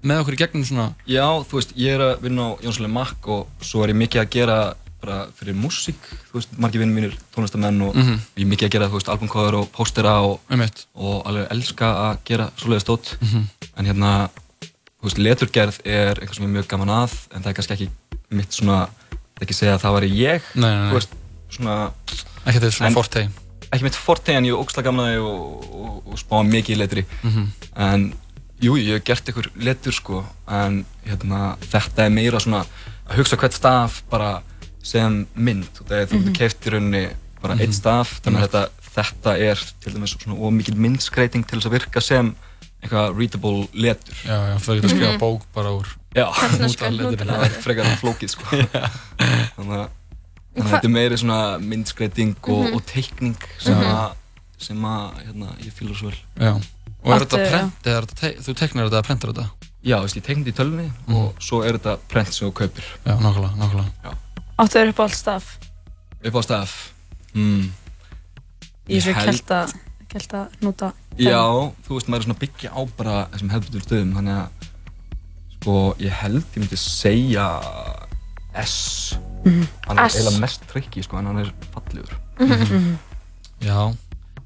með 0.00 0.22
okkur 0.22 0.36
í 0.36 0.40
gegnum 0.40 0.66
svona 0.68 0.86
Já, 1.10 1.26
þú 1.48 1.58
veist, 1.58 1.74
ég 1.78 1.96
er 1.96 2.04
að 2.06 2.22
vinna 2.26 2.46
á 2.46 2.50
Jónslega 2.64 2.92
Makk 2.94 3.30
og 3.34 3.66
svo 3.66 3.82
er 3.84 3.92
ég 3.94 4.00
mikið 4.04 4.22
að 4.22 4.30
gera 4.36 4.60
bara 5.00 5.26
fyrir 5.36 5.54
músík, 5.56 5.96
þú 6.30 6.36
veist, 6.38 6.50
margir 6.60 6.80
vinnir 6.82 6.96
mínir 6.98 7.14
tónlistamenn 7.34 7.80
og 7.88 7.94
Mhm. 7.96 8.18
ég 8.36 8.44
er 8.44 8.50
mikið 8.50 8.68
að 8.68 8.70
gera, 8.74 8.88
þú 8.88 8.98
veist, 8.98 9.08
albumkóður 9.08 9.54
og 9.60 9.72
póstera 9.72 10.14
og, 10.22 10.40
Einmitt. 10.50 10.86
og 10.94 11.24
alveg 11.26 11.48
elska 11.50 11.86
að 11.86 12.18
gera 12.24 12.50
svoleiði 12.56 12.80
stótt 12.84 13.16
Mhm. 13.20 13.46
en 13.76 13.86
hérna, 13.86 14.30
þú 15.00 15.04
veist, 15.08 15.18
leturgerð 15.18 15.78
er 15.84 16.14
eitthvað 16.14 16.34
sem 16.34 16.44
ég 16.44 16.48
er 16.56 16.62
mjög 16.62 16.68
gaman 16.68 16.88
að 16.88 17.12
en 17.34 17.42
það 17.42 17.46
er 17.46 17.52
kannski 17.54 17.72
ekki 17.76 17.88
mitt 18.30 18.50
svona, 18.52 18.88
er 19.40 19.46
ekki 19.46 19.54
segja 19.54 19.74
að 19.78 19.80
það 19.82 20.00
væri 20.00 20.10
ég, 20.16 20.42
Nei, 20.54 20.70
nei, 20.70 20.80
nei. 20.80 20.90
þú 20.90 20.94
veist, 20.94 21.08
svona 21.50 21.92
Ekki 22.46 22.58
þetta 22.60 22.72
svona 22.72 22.86
en- 22.86 22.94
forte. 22.94 23.28
Ekki 23.72 23.82
mitt 23.82 23.94
forte 23.94 24.28
en 24.32 24.44
ég 24.44 24.50
er 24.52 24.64
ógslag 24.64 24.84
gaman 24.84 25.06
að 25.06 25.14
því 25.14 25.20
og, 25.24 25.74
og, 25.74 26.02
og 26.12 26.18
spá 26.18 26.42
mikið 26.44 26.76
í 26.76 26.78
letri 26.78 27.04
Mhm. 27.22 27.46
en 27.76 28.14
jú, 28.60 28.76
ég 28.76 28.94
hef 28.94 29.04
gert 29.04 29.24
einhver 29.28 29.50
letur 29.56 29.92
sko 29.92 30.24
en 30.48 30.84
hérna, 31.06 31.56
þetta 31.60 31.98
er 32.06 32.10
meira 32.10 32.38
svona 32.40 32.66
að 33.08 33.16
hugsa 33.16 33.36
hvert 33.36 33.52
staf 33.54 34.02
bara 34.10 34.42
sem 34.82 35.26
mynd 35.36 35.68
er 35.90 36.06
þú 36.06 36.12
Mhm. 36.14 36.24
getur 36.24 36.32
keift 36.38 36.66
í 36.66 36.70
rauninni 36.70 37.10
bara 37.42 37.54
eitt 37.54 37.68
Mhm. 37.68 37.72
staf 37.72 38.20
þannig 38.22 38.40
að 38.40 38.42
Einmitt. 38.42 38.50
þetta, 38.50 38.68
þetta 38.94 39.38
er 39.38 39.58
til 39.80 39.92
dæmis 39.94 40.16
svona 40.16 40.38
ómikið 40.40 40.74
myndskreiting 40.76 41.46
til 41.46 41.58
þess 41.58 41.66
að 41.66 41.72
virka 41.78 42.00
sem 42.02 42.34
eitthvað 42.82 43.16
readable 43.18 43.68
letur 43.74 44.14
Já, 44.24 44.36
já, 44.48 44.56
þú 44.58 44.74
getur 44.76 44.88
að 44.88 44.94
skrifa 44.96 45.12
Mhm. 45.12 45.18
bók 45.20 45.42
bara 45.54 45.68
úr 45.70 45.86
Já, 46.16 46.26
hnúta 46.32 46.90
letur. 46.90 47.26
það 47.26 47.44
er 47.44 47.62
frekar 47.62 47.84
flókið 48.00 48.28
sko 48.30 48.44
þannig 48.50 49.76
að 49.76 49.88
þannig 50.56 50.66
að 50.66 50.70
þetta 50.70 50.84
er 50.84 50.88
meiri 50.90 51.16
svona 51.18 51.58
myndskreiting 51.60 52.36
og, 52.42 52.64
Mhm. 52.66 52.74
og 52.74 52.86
teikning 52.86 53.36
sem 53.58 53.74
Mhm. 53.74 53.84
að 53.84 54.12
sem 54.58 54.76
að 54.82 55.12
hérna, 55.24 55.56
ég 55.64 55.72
fýlar 55.72 55.96
svo 55.96 56.08
vel 56.10 56.18
Já, 56.40 56.52
og 57.04 57.12
er 57.12 57.24
þetta 57.24 57.48
prent 57.50 57.82
eða 57.84 57.96
er 57.96 58.02
þetta 58.02 58.14
te- 58.20 58.36
þú 58.40 58.54
teknar 58.56 58.88
þetta 58.90 58.98
eða 59.00 59.06
prentar 59.06 59.32
þetta? 59.32 59.50
Já, 59.84 59.96
þú 59.96 60.02
veist, 60.02 60.16
ég 60.16 60.22
teikndi 60.26 60.52
í 60.52 60.52
tölvunni 60.52 60.90
og 61.08 61.34
svo 61.40 61.62
er 61.64 61.78
þetta 61.78 61.98
prent 62.08 62.32
sem 62.34 62.48
þú 62.48 62.52
kaupir 62.52 62.84
Já, 63.06 63.16
nákvæmlega, 63.16 63.56
nákvæmlega 63.56 63.90
Já. 64.04 64.14
Áttu 64.60 64.76
þér 64.78 64.90
upp 64.92 65.00
á 65.00 65.04
allt 65.06 65.16
staf 65.18 65.46
Upp 66.20 66.36
á 66.36 66.42
staf 66.44 66.74
mm. 67.34 67.70
í 68.90 68.98
þessu 68.98 69.12
Ég 69.12 69.16
held- 69.20 69.30
kelta, 69.30 69.60
kelta 70.12 70.42
hnúta 70.60 70.92
Já, 71.20 71.40
þú 71.86 71.96
veist, 71.96 72.08
maður 72.10 72.20
er 72.22 72.26
svona 72.28 72.36
að 72.38 72.42
byggja 72.44 72.70
á 72.76 72.80
bara 72.98 73.14
þessum 73.32 73.50
hefðbundur 73.54 73.84
stöðum 73.86 74.12
þannig 74.18 74.36
að 74.40 74.68
sko, 75.60 75.74
ég 76.00 76.14
held 76.22 76.44
ég 76.44 76.62
myndi 76.64 76.78
segja 76.80 77.48
S 78.60 79.16
Mhm. 79.40 79.62
Hann 79.86 79.98
er 79.98 80.04
S. 80.10 80.16
eiginlega 80.18 80.40
mest 80.42 80.64
trikki, 80.68 81.00
sko, 81.02 81.16
en 81.16 81.26
hann 81.30 81.38
er 81.40 81.50
fallegur 81.72 82.12
Mhm. 82.40 82.98
Já, 83.64 83.94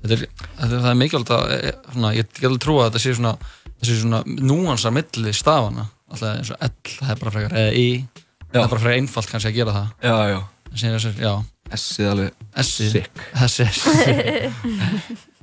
þetta 0.03 0.13
er, 0.15 0.21
þetta 0.59 0.69
er, 0.69 0.81
það 0.85 0.91
er 0.91 0.99
mikilvægt 1.01 1.33
að, 1.35 1.51
e, 1.51 1.73
svona, 1.93 2.13
ég 2.15 2.29
get 2.35 2.45
alveg 2.47 2.61
trúa 2.63 2.85
að 2.85 2.91
þetta 2.93 3.03
sé 3.03 3.15
svona, 3.19 3.33
þessi 3.83 3.97
svona 4.03 4.21
núansar 4.27 4.93
milli 4.95 5.33
stafana, 5.35 5.89
alltaf 6.11 6.37
eins 6.39 6.51
og 6.55 6.63
L, 6.63 6.71
það 6.85 7.11
er 7.11 7.21
bara 7.25 7.31
frekar, 7.35 7.57
eða 7.59 7.73
I, 7.75 8.09
það 8.55 8.65
er 8.65 8.71
bara 8.75 8.83
frekar 8.85 8.99
einfalt 8.99 9.31
kannski 9.33 9.51
að 9.51 9.59
gera 9.59 9.73
það. 9.75 9.89
Já, 10.03 10.17
já. 10.31 10.41
Þessi, 10.75 11.13
já. 11.23 11.35
S-ið 11.75 12.09
alveg 12.11 12.31
S-ið, 12.61 12.91
sick. 12.93 13.21
Þessi 13.35 13.65
er 13.65 14.53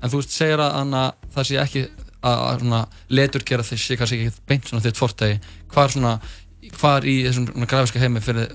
en 0.01 0.09
þú 0.11 0.21
segir 0.25 0.61
að 0.63 0.73
hana, 0.79 1.03
það 1.33 1.47
sé 1.49 1.57
ekki 1.61 1.83
að, 2.21 2.41
letur 3.09 3.43
gera 3.47 3.65
þess, 3.65 3.85
sé 3.89 3.97
kannski 3.99 4.19
ekki 4.25 4.43
beint 4.49 4.67
svona 4.69 4.83
þitt 4.85 4.99
fortegi, 5.01 5.39
hvar 5.73 5.93
svona, 5.93 6.15
hvar 6.79 7.05
í 7.09 7.15
þessum 7.25 7.47
grafiska 7.65 8.01
heimi 8.01 8.21
fyrir, 8.23 8.51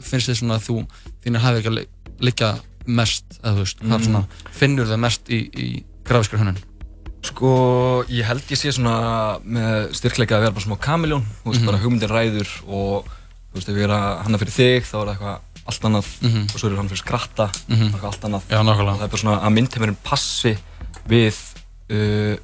finnst 0.00 0.30
þið 0.30 0.38
svona 0.40 0.58
að 0.58 0.68
þú, 0.68 0.76
þínir 1.24 1.44
hafi 1.44 1.60
ekki 1.60 1.72
að 1.72 1.76
li- 1.78 1.88
liggja 2.30 2.50
mest, 2.86 3.38
eða 3.42 3.54
þú 3.56 3.64
veist, 3.64 3.82
Mm. 3.84 4.04
svona, 4.06 4.24
finnur 4.52 4.86
þið 4.88 5.02
mest 5.04 5.28
í, 5.32 5.40
í 5.52 5.84
grafískar 6.04 6.40
hönnun? 6.40 6.58
Sko, 7.24 8.04
ég 8.12 8.24
held 8.28 8.42
ég 8.52 8.58
sé 8.60 8.72
svona 8.72 9.38
með 9.44 9.92
styrkleika 9.96 10.36
að 10.36 10.40
vera 10.44 10.56
bara 10.56 10.64
smá 10.66 10.76
kamiljón, 10.80 11.24
þú 11.44 11.50
veist, 11.52 11.60
Mhm. 11.62 11.66
bara 11.66 11.78
hugmyndir 11.78 12.12
ræður 12.12 12.48
og 12.68 13.08
þú 13.54 13.60
veist, 13.60 13.68
ef 13.70 13.76
ég 13.78 13.84
er 13.86 13.94
að 13.94 14.22
hanna 14.26 14.38
fyrir 14.42 14.54
þig 14.58 14.88
þá 14.90 14.94
er 14.98 15.06
það 15.06 15.12
eitthvað 15.14 15.38
allt 15.64 15.84
annað 15.88 16.08
Mhm. 16.26 16.42
og 16.50 16.58
svo 16.60 16.68
er 16.68 16.76
hann 16.76 16.88
fyrir 16.90 17.00
skratta, 17.04 17.46
Mhm. 17.68 17.86
eitthvað 17.94 18.10
allt 18.10 18.24
annað 18.28 18.42
Já, 18.50 18.58
nákvæmlega. 18.66 18.96
það 18.98 19.04
er 19.06 19.12
bara 19.14 19.22
svona 19.22 19.40
að 19.40 19.54
myndheimurinn 19.54 19.96
passi 20.04 20.56
við 21.08 21.34
uh, 21.90 22.36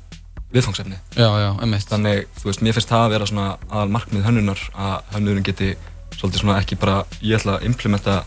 viðfangsefni 0.53 0.97
Já, 1.16 1.28
já, 1.43 1.51
einmitt 1.61 1.89
Þannig, 1.91 2.27
þú 2.41 2.45
veist, 2.49 2.62
mér 2.62 2.73
finnst 2.78 2.89
það 2.89 3.05
að 3.07 3.11
vera 3.11 3.27
svona 3.27 3.57
aðal 3.70 3.91
markmið 3.91 4.24
hönnunar 4.24 4.61
að 4.74 5.03
hönnurinn 5.15 5.45
geti 5.45 5.74
svolítið 6.16 6.41
svona 6.43 6.59
ekki 6.62 6.78
bara, 6.78 7.05
ég 7.23 7.37
ætla 7.41 7.59
að 7.59 7.65
implementa 7.69 8.24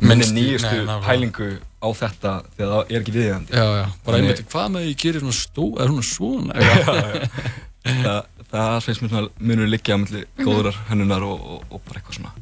minni 0.00 0.24
nýjustu 0.32 0.84
nei, 0.86 1.00
pælingu 1.04 1.58
á 1.80 1.88
þetta 1.92 2.42
þegar 2.56 2.70
það 2.72 2.90
er 2.90 3.00
ekki 3.00 3.12
viðjandi 3.16 3.52
Já, 3.52 3.64
já, 3.80 3.86
bara 4.04 4.16
einmitt, 4.20 4.44
hvað 4.48 4.68
með 4.72 4.86
ég 4.88 4.96
gerir 4.96 5.20
svona 5.20 5.36
stó, 5.36 5.66
er 5.80 5.88
hún 5.88 6.02
svona? 6.02 6.54
það, 8.50 8.76
finnst 8.86 9.02
mér 9.04 9.12
svona 9.14 9.28
munur 9.50 9.68
liggja 9.70 9.96
á 9.96 9.98
milli 10.02 10.22
góðurar 10.40 10.78
hönnunar 10.90 11.22
og, 11.26 11.40
og, 11.56 11.64
og 11.70 11.82
bara 11.86 12.00
eitthvað 12.00 12.18
svona 12.20 12.32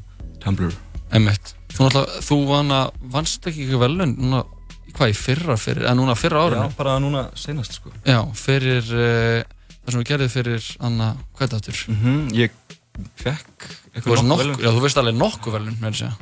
Tumblr 0.42 0.74
Einmitt. 1.12 1.54
Þú 1.72 2.36
vana, 2.48 2.78
vannst 3.12 3.46
ekki 3.48 3.62
ekki 3.64 3.78
velun 3.80 4.10
núna, 4.18 4.42
hvað, 4.92 5.12
í 5.12 5.16
fyrra 5.16 5.54
fyrir, 5.56 5.86
eða 5.86 5.94
núna 5.96 6.16
fyrra 6.18 6.42
árinu? 6.44 6.66
Já, 6.68 6.76
bara 6.76 6.96
núna 7.00 7.22
senast, 7.38 7.78
sko. 7.78 7.92
Já, 8.04 8.18
fyrir 8.36 8.84
uh, 8.92 9.40
það 9.86 9.94
sem 9.94 10.02
við 10.02 10.08
gerðum 10.10 10.32
fyrir, 10.34 10.66
Anna, 10.84 11.08
hvað 11.38 11.46
er 11.46 11.52
þetta 11.54 11.60
aftur? 11.62 11.80
Mhm, 11.94 12.18
ég 12.36 12.58
fekk 13.22 13.68
veist 14.04 14.26
nokkuð 14.26 14.42
verðlaun. 14.42 14.60
já, 14.66 14.68
þú 14.76 14.82
veist 14.84 15.00
alveg 15.00 15.16
nokkuð 15.22 15.56
velun, 15.56 15.78
með 15.80 15.88
að 15.94 15.98
segja. 16.02 16.12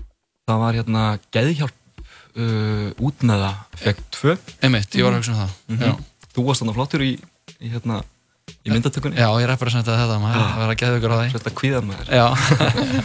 Það 0.47 0.63
var 0.63 0.79
hérna 0.79 1.05
geðhjálp 1.35 2.05
uh, 2.37 3.07
út 3.11 3.27
með 3.27 3.43
það, 3.47 3.61
fekk 3.83 4.05
tvö. 4.21 4.37
Einmitt, 4.69 4.99
ég 5.01 5.09
var 5.09 5.17
að 5.17 5.23
hugsa 5.23 5.35
um 5.35 5.41
það, 5.43 5.57
Mhm. 5.73 5.83
já. 5.83 6.31
Þú 6.37 6.45
varst 6.47 6.63
þannig 6.63 6.79
flottur 6.79 7.03
í, 7.03 7.13
í 7.59 7.73
hérna, 7.75 8.03
í 8.47 8.71
myndatökunni. 8.71 9.19
Já, 9.19 9.27
ég 9.43 9.49
representaði 9.51 10.03
þetta, 10.03 10.17
maður 10.23 10.39
Ah. 10.41 10.51
að 10.55 10.61
vera 10.63 10.75
að 10.75 10.81
geða 10.83 10.99
ykkur 11.01 11.13
á 11.13 11.19
því. 11.19 11.31
Svolítið 11.33 11.51
að 11.51 11.57
kvíða 11.61 11.81
maður. 11.87 12.07
Já. 12.15 12.27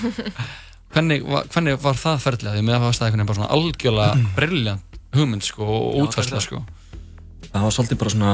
hvernig, 0.93 1.23
var, 1.25 1.47
hvernig 1.53 1.79
var 1.81 1.97
það 2.01 2.19
ferðlega? 2.25 2.53
Því 2.57 2.63
með 2.67 2.75
að 2.75 2.81
það 2.81 2.85
var 2.85 2.91
einhvern 2.91 3.11
veginn 3.11 3.29
bara 3.31 3.39
svona 3.39 3.55
algjörlega 3.57 4.35
brilljant 4.37 4.99
hugmynd, 5.11 5.43
sko, 5.47 5.65
og 5.65 5.97
útfærsla, 6.05 6.37
það 6.37 6.45
sko. 6.45 6.61
Það 7.51 7.65
var 7.65 7.75
svolítið 7.75 7.99
bara 8.03 8.13
svona 8.15 8.33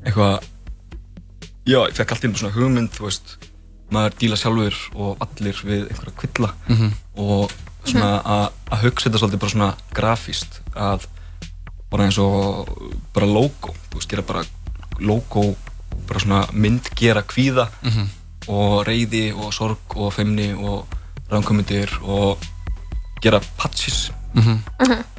eitthvað, 0.00 0.48
já, 1.70 1.78
ég 1.86 1.96
fekk 2.00 2.14
alltaf 2.16 2.40
svona 2.40 2.54
hugmynd, 2.56 2.92
þú 2.96 3.06
veist, 3.06 3.36
maður 3.94 4.16
díla 4.22 4.38
sjálfur 4.40 4.76
og 4.96 5.24
allir 5.26 5.60
við 5.66 5.88
einhverja 5.90 6.16
kvilla 6.22 6.50
Mhm. 6.70 6.92
og 7.20 7.52
svona 7.84 8.10
að 8.22 8.46
að 8.70 8.82
hugsa 8.86 9.08
þetta 9.10 9.18
svolítið 9.22 9.40
bara 9.44 9.54
svona 9.54 9.70
grafíst 9.94 10.60
að 10.74 11.06
bara 11.90 12.04
eins 12.06 12.18
og 12.22 12.68
bara 13.12 13.26
logo, 13.26 13.74
þú 13.90 13.98
veist, 13.98 14.08
gera 14.08 14.22
bara 14.22 14.44
logo, 15.00 15.56
bara 16.08 16.20
svona 16.20 16.46
mynd 16.52 16.90
gera 16.96 17.22
kvíða 17.22 17.68
Mhm. 17.82 18.08
og 18.48 18.86
reyði 18.86 19.32
og 19.36 19.52
sorg 19.54 19.96
og 19.96 20.12
feimni 20.12 20.52
og 20.54 20.86
ránkomindir 21.30 21.90
og 22.02 22.38
gera 23.22 23.40
patches 23.56 24.10
Mhm. 24.34 24.62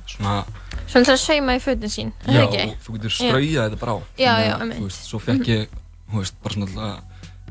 svona 0.08 0.44
Svona 0.92 1.06
til 1.06 1.14
að 1.14 1.18
sauma 1.20 1.54
í 1.56 1.60
fötin 1.64 1.88
sín, 1.88 2.12
er 2.28 2.34
Já, 2.34 2.42
það 2.42 2.54
ekki? 2.54 2.72
og 2.72 2.78
þú 2.84 2.94
getur 2.98 3.12
strauja 3.12 3.70
þetta 3.70 3.80
bara 3.80 3.92
á 3.92 4.00
Já, 4.18 4.34
já, 4.44 4.58
þú 4.60 4.84
veist, 4.84 5.04
Svo 5.08 5.20
fekk 5.20 5.46
ég, 5.48 5.68
þú 6.12 6.18
veist, 6.20 6.34
bara 6.44 6.54
svona 6.54 6.66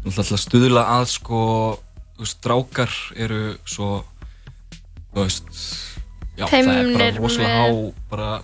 alltaf 0.05 0.19
alltaf 0.19 0.33
að 0.33 0.45
stuðla 0.45 0.83
að 0.89 1.07
sko 1.07 1.79
þú 2.17 2.21
veist, 2.21 2.37
strákar 2.41 2.91
eru 3.17 3.57
svo 3.65 4.05
þú 5.15 5.25
veist 5.25 5.45
já, 6.37 6.45
það 6.47 6.69
er 6.69 6.93
bara 6.99 7.11
rosalega 7.17 7.57
há 7.65 7.93
bara, 8.11 8.43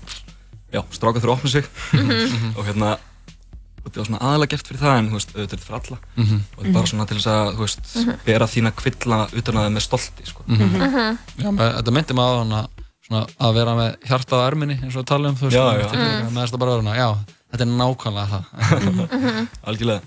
já, 0.72 0.80
strákar 0.90 1.20
þurfa 1.20 1.34
að 1.34 1.38
opna 1.38 1.50
sig 1.50 1.64
Mhm. 1.92 2.54
og 2.56 2.64
hérna 2.64 2.98
þetta 3.86 4.00
var 4.02 4.08
svona 4.10 4.20
aðalega 4.26 4.50
gert 4.54 4.66
fyrir 4.70 4.80
það 4.82 4.98
en 4.98 5.08
þú 5.10 5.16
veist, 5.16 5.30
auðvitað 5.32 5.42
er 5.42 5.56
þetta 5.56 5.66
fyrir 5.66 5.78
alla 5.80 5.98
Mhm. 6.16 6.40
og 6.56 6.58
þetta 6.64 6.68
er 6.68 6.72
bara 6.76 6.86
svona 6.92 7.06
til 7.06 7.16
þess 7.16 7.30
að, 7.32 7.52
þú 7.56 7.62
veist, 7.66 7.84
Mhm. 7.96 8.18
bera 8.26 8.46
þína 8.46 8.72
kvilla 8.76 9.18
utan 9.32 9.54
að 9.56 9.62
það 9.66 9.72
með 9.76 9.84
stolti, 9.86 10.26
sko 10.26 10.42
Mhm. 10.46 11.18
Já, 11.38 11.50
með, 11.50 11.74
þetta 11.78 11.92
myndi 11.96 12.14
maður 12.18 12.36
á 12.36 12.42
hana 12.44 12.68
svona 13.06 13.26
að 13.40 13.54
vera 13.54 13.72
með 13.76 13.96
hjarta 14.08 14.34
á 14.36 14.46
erminni 14.50 14.76
eins 14.82 14.96
og 14.96 15.02
við 15.04 15.06
talum, 15.06 15.34
þú 15.36 15.42
veist, 15.46 15.56
Já, 15.56 15.64
með 15.72 15.78
já. 15.80 16.30
með 16.30 16.42
þess 16.42 16.52
að 16.52 16.58
bara 16.58 16.70
vera 16.70 16.82
hana, 16.82 16.96
já, 16.96 17.08
þetta 17.52 17.62
er 17.62 17.72
nákvæmlega 17.80 18.28
það. 18.34 18.44
Mhm. 18.86 19.48
Algjörlega. 19.66 20.02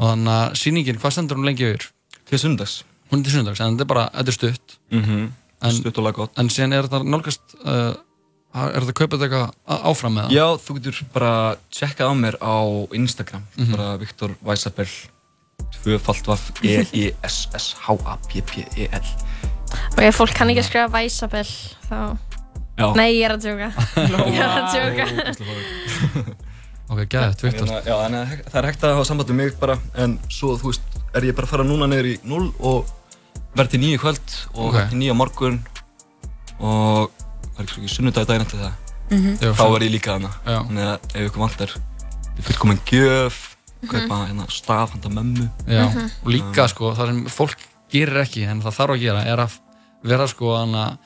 Og 0.00 0.06
þannig 0.08 0.34
að 0.34 0.52
sýningin, 0.56 0.98
hvað 1.00 1.12
stendur 1.12 1.36
hún 1.36 1.44
lengi 1.46 1.64
yfir? 1.70 1.86
Til 2.26 2.38
sundags. 2.38 2.82
Hún 3.12 3.20
er 3.20 3.24
til 3.24 3.32
sundags, 3.32 3.60
en 3.60 3.76
þetta 3.76 3.80
er 3.80 3.84
bara, 3.84 4.08
þetta 4.14 4.28
er 4.28 4.32
stutt. 4.32 4.76
Mhm. 4.90 5.32
En, 5.62 5.72
Stutt 5.72 5.98
og 5.98 6.04
laggott. 6.06 6.30
En 6.38 6.48
síðan 6.48 6.72
er 6.72 6.82
þetta 6.88 7.04
nálgast, 7.04 7.40
uh, 7.66 7.94
er 8.54 8.80
þetta 8.82 8.96
kaupað 8.98 9.22
eitthvað 9.26 9.50
áfram 9.90 10.14
með 10.16 10.22
það? 10.26 10.32
Já, 10.34 10.46
þú 10.64 10.70
getur 10.78 10.96
bara 11.14 11.32
tjekkað 11.70 12.10
á 12.10 12.14
mér 12.18 12.36
á 12.42 12.56
Instagram 12.98 13.44
Mhm. 13.56 13.70
bara 13.76 13.96
Viktor 14.00 14.30
Weissabell 14.42 14.94
tvöfalt 15.84 16.26
vaff 16.26 16.50
E 16.64 16.82
E-I-S-S-H-A-P-P-E-L 17.90 19.06
Og 19.94 20.02
ef 20.02 20.16
fólk 20.18 20.32
kann 20.34 20.50
ekki 20.50 20.60
að 20.64 20.66
skrifa 20.66 20.88
Væsabell, 20.90 21.52
þá... 21.86 22.16
Já. 22.80 22.86
Nei, 22.96 23.10
ég 23.20 23.24
er 23.28 23.32
að 23.36 23.42
djóka. 23.44 23.68
ég 24.32 24.40
er 24.40 24.50
að 24.50 24.66
djóka. 24.72 25.04
Ok, 26.90 27.04
gæðið, 27.06 27.42
Viktor. 27.44 27.68
Hérna, 27.68 27.76
Já, 27.86 27.94
en 28.02 28.14
það 28.16 28.30
er- 28.34 28.40
það 28.50 28.56
er 28.58 28.66
hægt 28.66 28.82
að 28.88 28.94
hafa 28.96 29.04
samband 29.06 29.28
með 29.30 29.36
mig 29.38 29.52
bara 29.60 29.76
en 30.02 30.16
svo, 30.26 30.56
þú 30.58 30.66
veist, 30.72 30.82
er 31.14 31.22
ég 31.28 31.36
bara 31.38 31.46
að 31.46 31.52
fara 31.52 31.66
núna 31.68 31.86
niður 31.86 32.08
í 32.10 32.14
0 32.26 32.48
og 32.66 32.88
verð 33.54 33.70
til 33.76 33.80
9 33.84 33.94
í 33.94 34.00
kvöld 34.02 34.28
og 34.56 34.64
Ok. 34.64 34.74
verð 34.74 34.88
til 34.90 34.98
9 34.98 35.12
á 35.14 35.16
morgun 35.20 35.60
og 36.58 37.10
ekki 37.66 37.88
sunnudag 37.88 38.26
daginn 38.26 38.46
eftir 38.46 38.58
það 38.60 38.72
Mhm. 39.10 39.38
Já, 39.42 39.50
þá 39.58 39.64
er 39.74 39.82
ég 39.82 39.90
líka 39.90 40.12
þarna 40.14 40.30
þannig 40.46 40.84
að 40.86 40.98
ef 41.18 41.30
ykkur 41.30 41.40
vantar 41.42 41.70
ég 42.38 42.42
fyrir 42.46 42.58
komin 42.62 42.78
gjöf 42.86 43.56
kaupa 43.90 44.18
hérna 44.28 44.44
staf 44.50 44.90
handa 44.92 45.08
mömmu 45.08 45.48
Já, 45.66 45.84
og 46.22 46.28
líka 46.30 46.68
sko, 46.68 46.92
það 46.94 47.06
sem 47.10 47.24
fólk 47.26 47.56
gerir 47.90 48.20
ekki, 48.22 48.44
en 48.46 48.60
það 48.62 48.76
þarf 48.78 48.94
að 48.94 49.00
gera, 49.02 49.24
er 49.26 49.36
að 49.42 49.56
vera 50.04 50.26
sko 50.28 50.52
að 50.54 50.98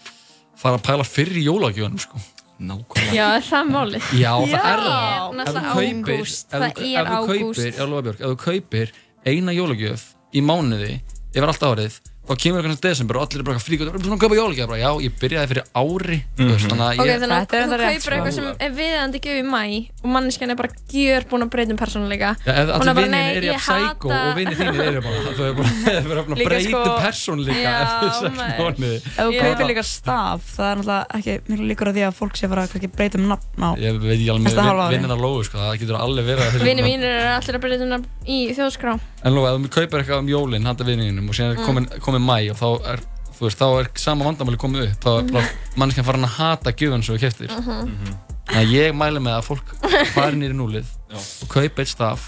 fara 0.61 0.77
að 0.77 0.83
pæla 0.85 1.05
fyrir 1.09 1.37
í 1.41 1.45
jólagjöfunum 1.49 1.99
sko. 1.99 2.19
Nákvæmlega. 2.61 3.15
Já, 3.15 3.27
er 3.35 3.43
það 3.49 3.71
málið? 3.73 4.03
Já, 4.21 4.33
það 4.53 4.69
er 4.69 4.81
það. 4.85 5.41
Ef 5.41 5.49
þú 5.49 5.63
kaupir, 5.75 6.25
Það 6.51 6.61
þú- 6.61 6.95
er 6.95 7.07
ágúst. 7.15 7.67
ef 7.67 8.29
þú 8.29 8.37
kaupir 8.37 8.93
eina 9.27 9.53
jólagjöf 9.53 10.03
í 10.35 10.41
mánuði 10.45 11.01
yfir 11.35 11.49
allt 11.49 11.65
árið, 11.67 12.01
þá 12.25 12.33
kemur 12.41 12.59
eitthvað 12.65 12.75
sem 12.75 12.85
desember 12.89 13.17
og 13.19 13.23
allir 13.27 13.41
er 13.43 13.47
bara 13.49 13.61
fríkut, 13.61 13.85
þú 13.85 13.93
erum 13.95 14.05
svona 14.05 14.17
að 14.17 14.23
kaupa 14.25 14.37
jólagjöf, 14.39 14.69
bara, 14.71 14.79
já, 14.81 14.91
ég 15.05 15.13
byrjaði 15.21 15.49
fyrir 15.51 15.65
ári, 15.77 16.19
þú 16.39 16.47
veist, 16.49 16.69
þannig 16.71 16.85
að 16.85 16.93
Ok, 16.95 17.09
ég... 17.09 17.19
þannig 17.21 17.35
að 17.35 17.43
Þetta 17.45 17.55
er 17.55 17.61
þú 17.61 17.65
enda 17.65 17.79
rétt, 17.81 17.95
kaupir 17.95 18.15
eitthvað 18.15 18.33
sko. 18.33 18.45
sem 18.45 18.65
er 18.65 18.73
viðandi 18.79 19.21
gjöf 19.25 19.37
í 19.37 19.45
mæ 19.45 19.65
og 20.05 20.09
manneskjan 20.15 20.51
er 20.55 20.59
bara 20.61 20.71
gjör 20.95 21.27
búin 21.31 21.45
að 21.45 21.51
breyta 21.55 21.75
um 21.75 21.81
persónuleika. 21.81 22.31
Já, 22.45 22.53
ef 22.55 22.65
Hún 22.65 22.75
allir 22.75 22.89
er 22.89 22.95
bara, 22.95 23.05
vinnir 23.05 23.15
"Nei, 23.15 23.35
eru 23.35 23.45
ég 23.45 23.53
jafn 23.55 23.69
sækó 23.69 24.09
hata-" 24.09 24.25
og 24.25 24.37
vinnir 24.39 24.57
þínir 24.57 24.83
eru 24.85 25.01
bara, 25.05 25.17
þau 25.35 25.45
eru 25.45 25.55
bara, 25.55 25.69
þau 25.85 25.95
eru 26.01 26.09
bara 26.15 26.25
Líka 26.35 26.49
breytum 26.49 26.73
sko- 26.75 26.97
persónleika 27.05 27.61
Já, 27.65 27.75
eftir 27.85 28.11
sex 28.15 28.37
maður. 28.39 28.57
mánuði. 28.65 28.97
Ef 29.05 29.21
þú 29.25 29.33
Já. 29.35 29.43
kaupir 29.45 29.67
líka 29.71 29.85
staf, 29.85 30.41
það 30.57 30.69
er 30.71 30.77
náttúrulega 30.81 31.05
ekki 31.19 31.35
miklu 31.53 31.67
líkur 31.75 31.89
að 31.89 31.95
því 31.99 32.05
að 32.09 32.15
fólk 32.21 32.35
sé 32.41 32.45
að 32.47 32.53
fara 32.55 32.63
að 32.65 32.71
kannski 32.75 32.91
breyta 32.97 33.19
um 33.21 33.29
nafn 33.29 33.63
á 33.65 33.71
Ég 33.85 34.01
veit 34.01 34.15
ekki 34.17 34.31
alveg 34.35 34.45
Næsta 34.49 34.61
með 34.61 34.69
hálfa 34.71 34.85
ári. 34.89 34.95
vinnin 34.97 35.15
að 35.15 35.25
lógu, 35.25 35.45
sko, 35.45 35.57
það 35.65 35.79
getur 35.85 35.99
alveg 36.01 36.25
verið 36.25 36.45
að 36.45 36.65
Vinni 36.65 36.83
mínir 36.89 37.11
eru 37.15 37.29
allir 37.35 37.55
að 37.59 37.63
breyta 37.65 37.85
um 37.85 37.93
nafn 37.95 38.07
í 38.25 38.39
þjóðskrá. 38.57 38.93
En 39.25 39.33
lóga, 39.35 39.55
ef 39.55 39.61
þú 39.65 39.71
kaupir 39.73 40.01
eitthvað 40.05 40.19
um 40.25 40.29
jólinn, 40.29 40.67
handa 40.69 40.85
vinninum 40.85 41.29
og 41.29 41.35
síðan 41.35 41.53
er 41.55 41.57
Mm. 41.57 41.67
komin, 41.67 41.87
komin 42.15 42.29
mæ 42.29 42.39
og 42.53 42.61
þá 42.61 42.69
er, 42.93 43.03
þú 43.35 43.47
veist, 43.49 43.59
þá 43.59 43.67
er 43.81 43.91
sama 43.99 44.29
vandamáli 44.29 44.61
komið 44.61 44.87
upp, 44.87 45.01
þá 45.03 45.11
er 45.15 45.33
bara 45.35 45.49
manneskjan 45.81 46.07
farin 46.07 46.29
að 46.29 46.37
hata 46.39 46.73
gjöfun 46.73 47.05
sem 47.05 47.17
þú 47.17 47.25
keftir. 47.25 47.51
Mhm. 47.59 48.15
Þannig 48.45 48.61
að 48.61 48.73
ég 48.77 48.95
mæli 49.01 49.21
með 49.25 49.35
að 49.39 49.47
fólk 49.49 49.75
fari 50.13 50.37
nýri 50.37 50.57
núlið 50.57 50.89
og 51.17 51.49
kaupa 51.49 51.81
eitt 51.83 51.91
staf 51.91 52.27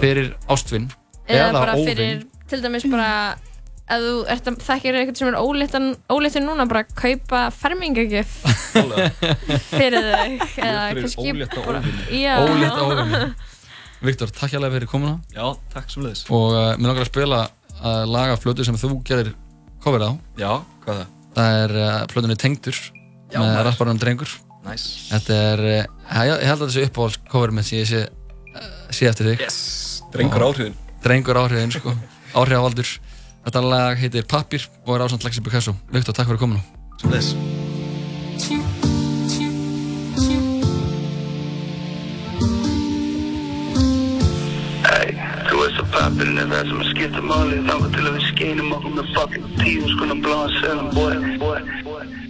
fyrir 0.00 0.30
ástvinn 0.48 0.88
Eða 1.28 1.48
eða 1.50 1.52
bara 1.58 1.74
óvinn. 1.76 1.88
fyrir, 1.90 2.22
til 2.48 2.60
dæmis 2.64 2.86
bara, 2.90 3.08
ef 3.86 4.00
þú 4.02 4.14
ert 4.32 4.48
að 4.48 4.56
þekkir 4.64 4.98
eitthvað 4.98 5.20
sem 5.20 5.28
er 5.28 5.38
óléttan 6.16 6.46
núna, 6.48 6.66
bara 6.70 6.82
kaupa 6.88 7.44
fermingagjöf 7.54 8.32
fyrir 8.72 10.08
þau. 10.08 10.30
Eða. 10.66 12.42
Ólétt 12.42 12.80
óvinn. 12.80 13.34
Viktor, 14.02 14.32
takk 14.34 14.50
hjá 14.50 14.58
fyrir 14.66 14.88
komuna. 14.90 15.20
Já, 15.30 15.44
takk 15.70 15.90
sem 15.92 16.02
leiðis. 16.02 16.24
Og 16.34 16.56
uh, 16.56 16.72
mér 16.74 16.90
langar 16.90 17.04
að 17.04 17.12
spila 17.12 17.42
uh, 17.82 18.04
laga 18.08 18.38
flötu 18.40 18.64
sem 18.66 18.78
þú 18.78 18.94
gerir 19.06 19.32
coverið 19.84 20.08
á. 20.08 20.12
Já, 20.38 20.52
hvað 20.84 20.94
er 20.94 21.02
það? 21.02 21.12
Það 21.36 21.58
er 21.64 21.76
uh, 21.82 21.92
plötunni 22.12 22.36
Tengdur 22.38 22.76
Já, 22.78 23.38
með 23.40 23.46
maður. 23.48 23.66
rapparanum 23.70 24.00
Drengur. 24.02 24.34
Nice. 24.62 25.08
Þetta 25.10 25.38
er, 25.52 25.62
uh, 25.66 26.20
ég, 26.28 26.44
held 26.46 26.60
að 26.60 26.66
þetta 26.66 26.74
sé 26.76 26.84
uppáhalds 26.88 27.18
coverið 27.32 27.56
mitt 27.58 27.66
sem 27.70 27.78
ég 27.80 27.88
sé, 27.90 28.02
uh, 28.52 28.68
sé 28.94 29.08
eftir 29.10 29.32
þig. 29.32 29.42
Yes, 29.46 29.58
Drengur 30.14 30.44
Og- 30.46 30.52
áhrifin. 30.52 30.76
Drengur 31.02 31.40
áhrifin, 31.42 31.72
sko. 31.74 31.96
Áhrifavaldur. 32.38 32.92
Þetta 33.42 33.64
lag 33.66 33.98
heitir 33.98 34.28
Pappir 34.30 34.68
og 34.86 34.94
er 34.94 35.06
ásand 35.08 35.26
Lexi 35.26 35.42
Picasso. 35.42 35.74
Viktor, 35.90 36.14
takk 36.14 36.30
fyrir 36.30 36.44
komuna. 36.44 36.62
Sem 37.02 37.10
leiðis. 37.10 37.61
Veist 46.12 46.20
að 46.20 46.36
pappirinn 46.36 46.38
er 46.38 46.48
það 46.50 46.68
sem 46.68 46.80
að 46.80 46.90
skipta 46.90 47.22
máli 47.22 47.60
Þá 47.66 47.74
til 47.94 48.06
að 48.06 48.14
við 48.16 48.26
skeinum 48.30 48.72
okkur 48.76 48.96
með 48.96 49.06
fucking 49.14 49.46
tíu 49.62 49.88
skona 49.88 50.14
bláðan 50.14 50.52
selum, 50.60 50.90
boy, 50.94 51.14
boy, 51.38 51.60
boy 51.84 52.21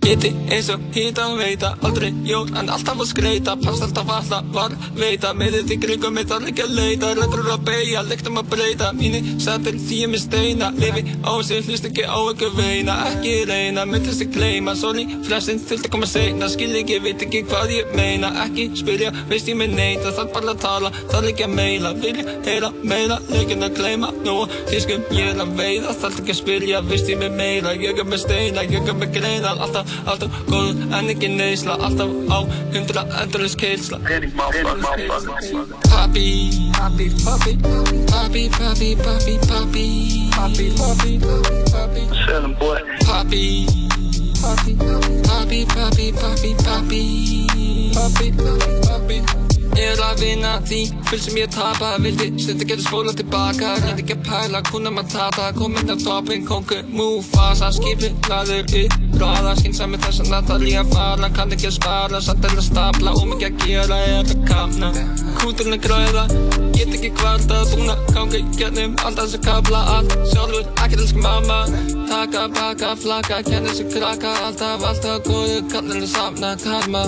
Geti 0.00 0.30
eins 0.50 0.68
og 0.72 0.80
hítan 0.94 1.36
veita 1.38 1.74
Aldrei 1.84 2.08
jól 2.24 2.48
en 2.58 2.70
alltaf 2.72 2.98
að 3.02 3.08
skreita. 3.10 3.54
Past 3.60 3.84
alltaf 3.84 4.08
alltaf 4.10 4.46
var 4.54 4.72
veita. 4.96 5.32
Með 5.36 5.56
þetta 5.58 5.74
í 5.74 5.78
kringum 5.82 6.14
mitt 6.16 6.30
þarf 6.30 6.48
ekki 6.50 6.64
að 6.64 6.74
leita. 6.78 7.10
Reglur 7.18 7.50
að 7.54 7.64
beigja, 7.68 8.02
lyktum 8.08 8.40
að 8.40 8.48
breyta. 8.54 8.90
Mínu 8.96 9.20
sættir 9.42 9.78
því 9.78 9.98
ég 10.00 10.12
með 10.12 10.22
steina. 10.24 10.70
Lifi 10.80 11.04
á 11.20 11.32
sig, 11.46 11.62
hlust 11.68 11.88
ekki 11.88 12.06
á 12.08 12.18
ykkur 12.32 12.54
veina. 12.56 12.96
Ekki 13.10 13.34
reyna, 13.50 13.84
myndist 13.88 14.24
að 14.24 14.32
kleima 14.36 14.74
Sorry, 14.80 15.04
flessin 15.26 15.60
þurfti 15.60 15.90
að 15.90 15.94
koma 15.96 16.08
seinna. 16.08 16.48
Skil 16.52 16.70
ekki, 16.80 17.00
veit 17.04 17.24
ekki 17.26 17.42
hvað 17.50 17.74
ég 17.76 17.94
meina. 17.98 18.32
Ekki 18.46 18.70
spyrja, 18.80 19.12
veist 19.30 19.50
ég 19.50 19.58
með 19.60 19.76
neita. 19.76 20.14
Þarf 20.16 20.32
bara 20.36 20.54
að 20.54 20.62
tala, 20.64 20.92
þarf 21.12 21.30
ekki 21.32 21.46
að 21.48 21.56
meila. 21.58 21.94
Vilja 22.00 22.36
heyra 22.48 22.72
meira, 22.82 23.20
leikin 23.32 23.66
að 23.66 23.76
kleima 23.80 24.12
Nú, 24.24 24.36
fiskum 24.68 25.04
ég 25.16 25.32
er 25.34 25.40
að 25.44 25.54
veiða. 25.60 25.96
Þarf 26.02 26.22
ekki 26.22 26.34
að 26.36 26.40
spyrja, 26.42 26.82
veist 26.88 27.10
ég 27.10 27.20
með 27.20 27.36
meira. 27.40 27.74
Ég 27.80 27.98
er 28.00 28.08
með 28.08 28.24
steina, 28.24 28.64
ég 28.68 28.80
er 28.84 29.00
með 29.00 29.16
greina. 29.16 29.56
Alltaf, 29.60 29.89
alltaf 30.04 30.30
góð, 30.48 30.76
en 30.98 31.08
ekki 31.14 31.28
neysla 31.34 31.76
Alltaf 31.86 32.10
á 32.30 32.38
hundra 32.74 33.04
endurins 33.22 33.54
keilsla 33.54 33.98
Papi, 35.90 36.26
papi, 36.78 37.10
papi 37.24 37.52
Papi, 38.10 38.48
papi, 38.58 38.96
papi, 38.96 39.38
papi. 39.48 39.86
Papi, 40.36 40.66
papi, 40.78 41.18
papi. 41.72 42.02
Selum, 42.26 42.54
boy 42.58 42.78
Papi, 43.06 43.66
Papi, 44.40 44.72
papi, 45.28 45.66
papi, 45.74 46.12
papi, 46.12 46.54
papi 46.64 47.02
Papi, 47.94 48.32
papi. 48.32 49.16
Ég 49.20 49.49
er 49.78 50.00
að 50.02 50.22
vinna 50.24 50.52
því, 50.66 50.80
fylg 51.08 51.22
sem 51.24 51.38
ég 51.40 51.52
tapa 51.54 51.92
Vildi 52.02 52.28
stund 52.42 52.64
að 52.64 52.72
geta 52.72 52.84
spóla 52.84 53.14
tilbaka. 53.16 53.74
Reyndi 53.84 54.04
ekki 54.04 54.16
að 54.16 54.24
pæla, 54.28 54.62
kuna 54.70 54.92
matata 54.94 55.50
Komin 55.56 55.92
af 55.92 56.02
toppin, 56.04 56.44
kongu, 56.48 56.80
Mufasa 56.90 57.70
Skipi, 57.74 58.10
laður 58.30 58.64
upp, 58.82 58.96
ráða 59.20 59.54
Skynsami 59.60 60.00
þess 60.02 60.24
að 60.24 60.32
Natalia 60.34 60.84
fara 60.90 61.30
Kann 61.36 61.54
ekki 61.54 61.70
að 61.70 61.76
spara, 61.78 62.22
satt 62.24 62.44
en 62.50 62.58
að 62.58 62.66
stapla. 62.66 63.14
Og 63.20 63.30
mikið 63.32 63.48
að 63.50 63.64
gera 63.66 64.00
er 64.08 64.34
að 64.34 64.44
kapna 64.48 64.92
Kúturinn 65.40 65.76
er 65.78 65.84
græða, 65.84 66.26
get 66.76 66.96
ekki 66.96 67.12
kvarta. 67.16 67.62
Ganga 68.14 68.40
í 68.40 68.44
gennum, 68.58 68.98
alltaf 69.04 69.30
þessu 69.30 69.42
kabla. 69.46 69.84
Allt 69.96 70.16
sjálfur, 70.32 70.66
ekkert 70.84 71.06
elsku 71.06 71.24
mamma. 71.24 71.62
Taka, 72.10 72.48
baka, 72.56 72.94
flaka, 72.98 73.42
kenna 73.46 73.70
þessu 73.70 73.86
krakka 73.94 74.34
Alltaf, 74.48 74.84
alltaf 74.90 75.24
góðu, 75.28 75.62
kallar 75.72 76.02
það 76.02 76.12
safna 76.16 76.54
Karma, 76.64 77.06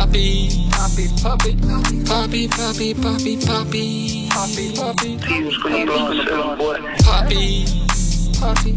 papi 0.00 0.48
Papi, 0.70 1.04
papi, 1.22 1.52
papi, 1.60 1.96
papi, 2.08 2.48
papi, 2.48 2.94
papi, 2.94 3.36
papi, 3.36 4.28
papi, 4.32 4.64
papi, 4.78 5.08
Tíu 5.20 5.50
skonum 5.52 5.84
blóða 5.84 6.12
selum 6.16 6.56
boy 6.56 6.78
papi, 7.04 7.44
papi, 8.40 8.70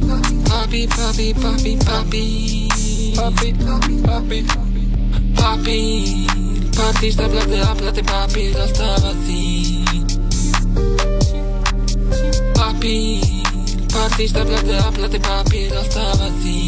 papi, 0.51 0.81
papi, 0.91 1.31
papi, 1.39 2.23
papi, 3.15 3.49
papi, 3.63 3.95
papi, 4.03 4.39
papi, 5.39 5.79
papi, 6.75 7.07
stefnandi, 7.11 7.59
aflætti, 7.71 8.03
papi, 8.03 8.43
alltaf 8.59 9.07
að 9.07 9.17
því. 9.23 9.43
Papi, 12.57 12.97
papi, 13.95 14.27
stefnandi, 14.27 14.75
aflætti, 14.87 15.19
papi, 15.23 15.65
alltaf 15.71 16.27
að 16.27 16.33
því. 16.43 16.59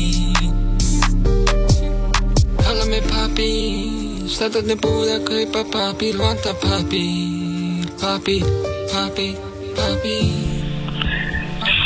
Kalla 2.64 2.86
mig 2.86 3.04
papi, 3.12 4.05
stættarnir 4.32 4.80
búið 4.82 5.12
að 5.16 5.26
kaupa 5.30 5.62
papír, 5.74 6.18
vanta 6.18 6.54
papír, 6.58 7.86
papír, 8.02 8.46
papír, 8.90 9.36
papír. 9.78 10.54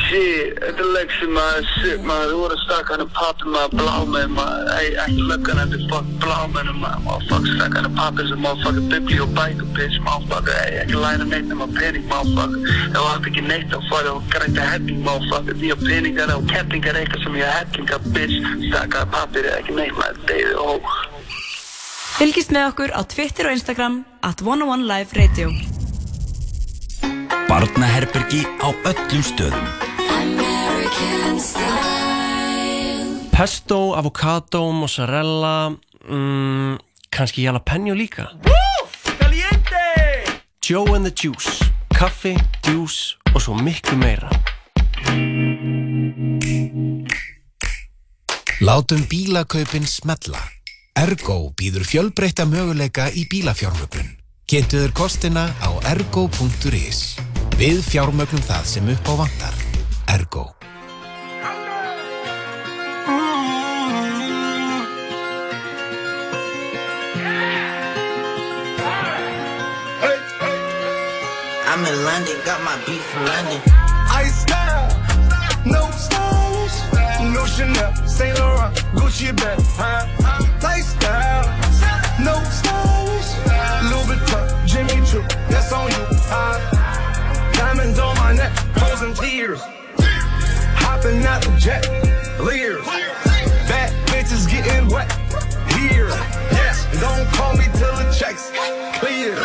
Shit, 0.09 0.55
þetta 0.57 0.81
er 0.81 0.91
leik 0.95 1.11
sem 1.19 1.33
maður, 1.35 1.67
shit 1.75 2.05
maður, 2.07 2.31
þú 2.31 2.37
voru 2.39 2.55
að 2.55 2.61
stakka 2.63 2.95
hann 2.95 3.03
að 3.03 3.11
pappi 3.17 3.51
maður 3.53 3.75
blámið 3.75 4.31
maður, 4.37 4.71
ei, 4.79 4.87
ekki 5.03 5.25
löggan 5.29 5.61
þetta 5.61 5.81
fuck 5.91 6.15
blámið 6.23 6.71
maður, 6.79 7.03
motherfucker, 7.05 7.51
stakka 7.59 7.77
hann 7.77 7.89
að 7.91 7.99
pappi 7.99 8.25
sem 8.31 8.41
motherfucker 8.45 8.87
bibliobæku 8.95 9.69
bitch, 9.77 9.99
motherfucker, 10.07 10.57
ei, 10.63 10.79
ekki 10.85 11.03
læna 11.03 11.29
neitt 11.29 11.51
nema 11.51 11.69
pening, 11.75 12.09
motherfucker, 12.09 12.73
ef 12.87 12.97
þú 12.97 13.05
átt 13.11 13.29
ekki 13.29 13.45
neitt 13.51 13.69
þá 13.75 13.77
farið 13.91 14.11
og 14.15 14.33
græta 14.33 14.71
helling, 14.71 15.05
motherfucker, 15.05 15.61
því 15.61 15.71
að 15.75 15.85
peningar 15.85 16.35
og 16.39 16.49
kettlingar 16.55 16.99
eitthvað 17.03 17.27
sem 17.27 17.39
ég 17.43 17.55
hellinga, 17.59 18.01
bitch, 18.17 18.51
stakka 18.65 19.05
að 19.05 19.15
pappi 19.19 19.45
er 19.45 19.53
ekki 19.59 19.77
neitt 19.77 20.01
maður, 20.01 20.21
deyði 20.31 20.59
og 20.65 20.91
Fylgist 22.19 22.49
með 22.51 22.65
okkur 22.73 22.91
á 22.91 22.99
Twitter 23.07 23.47
og 23.47 23.53
Instagram 23.55 23.93
at 24.27 24.41
101 24.43 24.81
Live 24.83 25.15
Radio. 25.15 25.53
Barnaherbergi 27.47 28.41
á 28.59 28.75
öllum 28.75 29.23
stöðum. 29.23 29.69
Pesto, 33.31 33.95
avocado, 33.95 34.65
mozzarella, 34.75 35.71
mm, 36.11 36.75
kannski 37.07 37.47
jalapeno 37.47 37.95
líka. 37.95 38.27
Caliente! 39.15 39.87
Joe 40.59 40.99
and 40.99 41.07
the 41.07 41.15
Juice, 41.15 41.71
kaffi, 41.95 42.35
juice 42.67 43.15
og 43.33 43.39
svo 43.39 43.55
miklu 43.55 43.95
meira. 43.95 44.27
Látum 48.59 49.07
bílakaupin 49.07 49.87
smella. 49.87 50.58
Ergo 50.99 51.53
býður 51.55 51.85
fjölbreytta 51.87 52.43
möguleika 52.43 53.05
í 53.15 53.21
bílafjármögnun. 53.31 54.09
Kynntuður 54.51 54.91
kostina 54.91 55.45
á 55.63 55.71
ergo.is. 55.87 57.15
Við 57.55 57.79
fjármögnum 57.87 58.43
það 58.43 58.65
sem 58.67 58.89
upp 58.91 59.07
á 59.07 59.13
vantar. 59.21 59.55
Ergo. 60.11 60.43
I'm 71.69 71.85
in 71.87 71.95
London, 72.03 72.35
got 72.43 72.59
my 72.67 72.75
beat 72.83 72.99
from 72.99 73.23
London. 73.23 73.61
Ice 74.19 74.35
style, 74.43 74.91
no 75.63 75.87
stylish, 75.95 76.77
no 77.31 77.47
Chanel, 77.47 77.95
Saint 78.03 78.35
Laurent, 78.35 78.75
Gucci 78.99 79.31
bag, 79.31 79.63
huh? 79.79 80.48
Lifestyle, 80.61 81.45
no 82.19 82.35
stylish, 82.51 83.31
Louis 83.89 84.05
Vuitton, 84.09 84.67
Jimmy 84.67 85.05
Choo, 85.05 85.23
that's 85.49 85.71
on 85.71 85.89
you, 85.89 86.05
huh? 86.27 87.51
Diamonds 87.53 87.97
on 87.99 88.15
my 88.17 88.33
neck, 88.33 88.51
frozen 88.77 89.13
tears, 89.13 89.61
hopping 90.75 91.23
out 91.23 91.41
the 91.41 91.55
jet, 91.57 91.87
leers, 92.41 92.85
bad 93.67 93.91
bitches 94.07 94.49
getting 94.49 94.87
wet, 94.89 95.09
here, 95.77 96.09
yes, 96.51 96.85
don't 96.99 97.27
call 97.29 97.53
me 97.55 97.65
till 97.75 97.95
the 97.95 98.13
checks 98.17 98.51
clear. 98.99 99.35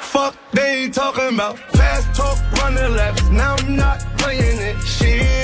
Fuck, 0.00 0.34
they 0.52 0.84
ain't 0.84 0.94
talking 0.94 1.34
about 1.34 1.58
fast 1.58 2.14
talk, 2.16 2.38
running 2.52 2.96
laps. 2.96 3.28
Now 3.28 3.56
I'm 3.56 3.76
not 3.76 4.00
playing 4.16 4.58
it. 4.58 4.80
Shit. 4.84 5.37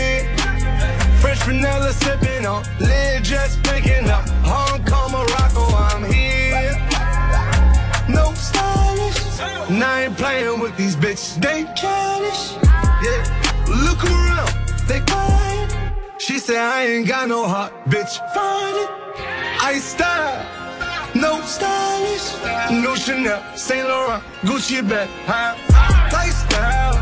Fresh 1.25 1.43
vanilla 1.45 1.91
sipping 1.91 2.45
on, 2.45 2.63
lid 2.79 3.25
just 3.25 3.63
picking 3.63 4.11
up. 4.11 4.29
Hong 4.45 4.85
Kong, 4.85 5.11
Morocco, 5.11 5.65
I'm 5.75 6.05
here. 6.13 6.77
No 8.11 8.35
stylish. 8.35 9.19
Now 9.71 9.95
I 9.95 10.03
ain't 10.03 10.19
playing 10.19 10.61
with 10.61 10.77
these 10.77 10.97
bitches. 10.97 11.41
They 11.41 11.65
childish. 11.81 12.43
Yeah. 13.07 13.25
Look 13.87 14.05
around, 14.05 14.53
they 14.87 15.01
quiet. 15.01 16.03
She 16.19 16.39
said 16.39 16.59
I 16.59 16.85
ain't 16.89 17.09
got 17.09 17.27
no 17.27 17.49
heart, 17.49 17.73
bitch. 17.87 18.15
Find 18.35 18.77
it. 18.83 18.91
I 19.63 19.79
style. 19.79 20.45
No 21.15 21.41
stylish, 21.43 22.35
no 22.83 22.97
Chanel, 22.97 23.41
Saint 23.57 23.87
Laurent, 23.89 24.23
Gucci 24.43 24.83
bag, 24.87 25.09
huh? 25.27 25.55
Lifestyle, 26.13 26.97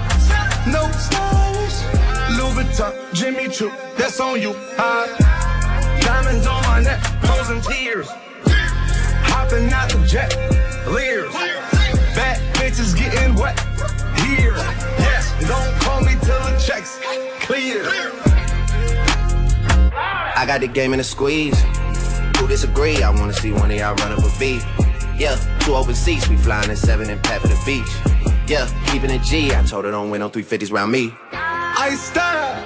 no 0.70 0.82
stylish, 0.92 1.78
Louis 2.42 2.64
Vuitton, 2.64 2.92
Jimmy 3.14 3.48
Choo, 3.48 3.70
that's 3.96 4.18
on 4.18 4.42
you? 4.42 4.52
Diamonds 4.76 6.44
on 6.44 6.60
my 6.64 6.80
neck, 6.82 7.00
frozen 7.22 7.60
tears, 7.60 8.08
hopping 9.30 9.72
out 9.72 9.88
the 9.90 10.04
jet, 10.04 10.34
leers, 10.88 11.32
bad 12.16 12.40
bitches 12.56 12.96
getting 12.98 13.36
wet, 13.36 13.56
here, 14.26 14.56
yes, 14.98 15.32
don't 15.46 15.80
call 15.82 16.00
me 16.00 16.16
till 16.20 16.40
the 16.40 16.60
checks 16.66 16.98
clear. 17.42 17.84
I 20.34 20.44
got 20.44 20.62
the 20.62 20.66
game 20.66 20.92
in 20.94 20.98
a 20.98 21.04
squeeze. 21.04 21.60
Who 22.38 22.48
disagree? 22.48 23.04
I 23.04 23.10
wanna 23.10 23.34
see 23.34 23.52
one 23.52 23.70
of 23.70 23.76
y'all 23.76 23.94
run 23.94 24.10
up 24.10 24.18
a 24.18 24.38
beat. 24.40 24.64
Yeah, 25.16 25.36
two 25.60 25.76
open 25.76 25.94
seats, 25.94 26.28
we 26.28 26.36
flying 26.36 26.70
in 26.70 26.76
seven 26.76 27.08
and 27.08 27.22
pat 27.22 27.40
for 27.40 27.46
the 27.48 27.62
beach. 27.64 27.86
Yeah, 28.48 28.66
keeping 28.90 29.10
it 29.10 29.22
G. 29.22 29.54
I 29.54 29.62
told 29.62 29.84
her 29.84 29.92
don't 29.92 30.10
win 30.10 30.18
no 30.18 30.28
350s 30.28 30.72
round 30.72 30.90
me. 30.90 31.14
I 31.84 31.96
style, 31.96 32.62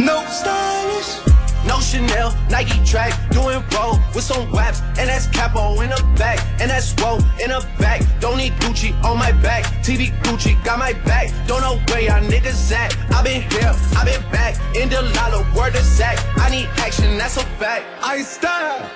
no 0.00 0.24
stylish. 0.26 1.20
No 1.68 1.78
Chanel, 1.78 2.34
Nike 2.50 2.84
track, 2.84 3.12
doing 3.30 3.62
roll 3.72 4.00
with 4.12 4.24
some 4.24 4.50
waps, 4.50 4.80
and 4.98 5.08
that's 5.08 5.28
capo 5.28 5.80
in 5.82 5.90
the 5.90 6.02
back, 6.18 6.40
and 6.60 6.68
that's 6.68 6.92
roll 7.00 7.18
in 7.38 7.50
the 7.50 7.64
back. 7.78 8.02
Don't 8.18 8.38
need 8.38 8.54
Gucci 8.54 8.90
on 9.04 9.18
my 9.18 9.30
back, 9.30 9.66
TV 9.84 10.10
Gucci 10.24 10.52
got 10.64 10.80
my 10.80 10.94
back. 11.04 11.30
Don't 11.46 11.60
know 11.60 11.78
where 11.88 12.00
y'all 12.00 12.20
niggas 12.28 12.72
at. 12.72 12.90
I 13.12 13.22
been 13.22 13.42
here, 13.42 13.72
I 13.96 14.04
been 14.04 14.32
back, 14.32 14.56
in 14.74 14.88
the 14.88 15.00
lala, 15.00 15.46
word 15.54 15.74
to 15.74 15.84
sack. 15.84 16.18
I 16.36 16.50
need 16.50 16.66
action, 16.78 17.18
that's 17.18 17.36
a 17.36 17.44
fact. 17.60 17.84
I 18.02 18.22
style, 18.22 18.90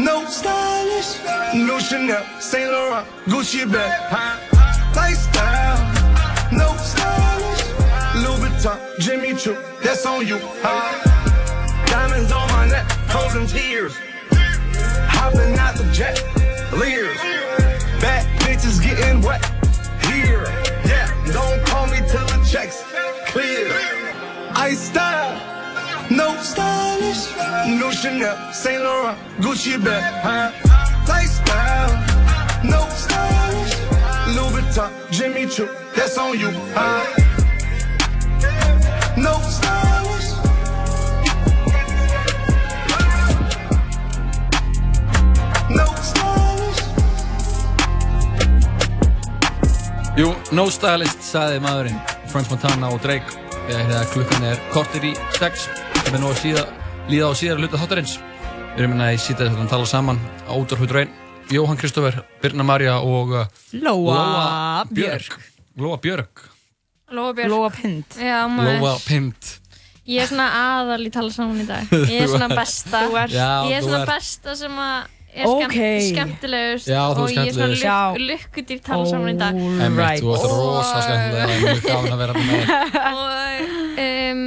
no 0.00 0.24
stylish, 0.24 1.10
no 1.54 1.78
Chanel, 1.78 2.24
Saint 2.40 2.72
Laurent, 2.72 3.06
Gucci 3.26 3.70
bag, 3.70 3.92
huh? 4.10 4.96
Lifestyle, 4.96 5.78
no 6.50 6.76
Vuitton, 8.60 9.00
Jimmy 9.00 9.34
Choo, 9.36 9.56
that's 9.82 10.04
on 10.04 10.26
you, 10.26 10.38
huh? 10.60 11.86
Diamonds 11.86 12.30
on 12.30 12.46
my 12.48 12.68
neck, 12.68 12.86
frozen 13.08 13.46
tears, 13.46 13.96
hopping 15.08 15.58
out 15.58 15.76
the 15.76 15.90
jet, 15.92 16.22
leers, 16.76 17.16
bad 18.00 18.26
bitches 18.40 18.82
getting 18.82 19.22
wet, 19.22 19.42
here, 20.04 20.44
yeah, 20.84 21.08
don't 21.32 21.64
call 21.66 21.86
me 21.86 21.98
till 22.08 22.26
the 22.26 22.46
checks 22.50 22.84
clear. 23.28 23.72
I 24.54 24.74
style. 24.74 25.46
No 26.10 26.36
stylish, 26.42 27.30
no 27.78 27.90
Chanel, 27.92 28.52
Saint 28.52 28.82
Laurent, 28.82 29.16
Gucci 29.38 29.82
bag, 29.82 30.02
huh? 30.24 30.50
Lifestyle, 31.08 31.92
no 32.64 32.84
stylish, 32.90 33.78
Louis 34.34 34.60
Vuitton, 34.60 34.90
Jimmy 35.12 35.46
Choo, 35.46 35.68
that's 35.94 36.18
on 36.18 36.36
you, 36.38 36.50
huh? 36.74 37.29
no 39.20 39.34
stylish. 39.52 40.30
No 45.70 45.86
stylish. 46.08 46.82
Jú, 50.16 50.32
no 50.56 50.66
stylist, 50.72 51.22
saði 51.24 51.60
maðurinn 51.64 52.00
Franz 52.30 52.50
Montana 52.50 52.90
og 52.90 53.00
Drake 53.04 53.38
þegar 53.70 54.08
klukkan 54.14 54.46
er 54.50 54.60
kortir 54.74 55.10
í 55.12 55.14
sex 55.36 55.68
sem 56.00 56.14
er 56.14 56.22
nú 56.22 56.30
að 56.32 56.40
síða, 56.42 56.66
líða 57.10 57.30
á 57.30 57.32
síðar 57.38 57.60
hluta 57.62 57.80
þáttarins. 57.80 58.18
Við 58.74 58.84
erum 58.84 58.94
hérna 58.96 59.10
í 59.14 59.18
sítið 59.20 59.50
að 59.52 59.72
tala 59.72 59.88
saman 59.88 60.20
á 60.48 60.52
útvarhutur 60.54 61.02
einn. 61.02 61.18
Jóhann 61.50 61.78
Kristófer, 61.78 62.22
Birna 62.42 62.62
Marja 62.62 63.00
og 63.02 63.34
uh, 63.34 63.48
Lóa, 63.74 64.14
Lóa 64.14 64.86
Björg. 64.94 65.36
Lóa 65.80 65.98
Björg 65.98 66.49
Lóa 67.10 67.70
Pind. 67.74 68.04
Já, 68.18 68.44
maður. 68.50 68.80
Lóa 68.80 68.98
Pind 69.06 69.56
Ég 70.10 70.22
er 70.24 70.26
svona 70.30 70.46
aðal 70.56 71.04
í 71.06 71.10
tala 71.12 71.30
saman 71.30 71.60
í 71.62 71.66
dag. 71.68 71.86
Ég 72.10 72.22
er 72.24 72.28
svona 72.30 72.48
Þú 72.48 72.54
ert- 72.54 72.60
besta. 72.60 73.00
Þú 73.06 73.16
ert- 73.20 73.34
Já, 73.34 73.48
ég 73.70 73.74
er 73.76 73.82
svona 73.84 74.06
besta 74.08 74.54
sem 74.58 74.78
að 74.82 75.16
er 75.30 75.46
Ok. 75.46 75.60
skemmt, 75.70 76.06
skemmtilegust 76.10 76.88
Já, 76.90 77.02
þú 77.14 77.22
og 77.22 77.30
ég 77.30 77.46
er 77.46 77.54
svona 77.54 77.76
skemmtilegust. 77.78 77.84
lukk, 78.18 78.48
lukkudýr 78.56 78.80
tala 78.82 79.04
saman 79.06 79.30
í 79.30 79.36
dag. 79.38 79.54
Einmitt, 79.54 80.22
þú 80.24 80.32
ert 80.34 80.46
rosa 80.50 81.02
skemmtilega 81.04 81.46
og 81.46 81.62
mjög 81.62 81.82
gaman 81.86 82.14
að 82.16 82.22
vera 82.24 82.34
með 82.34 82.48
þér 82.50 82.98
og 83.20 84.00
um, 84.02 84.42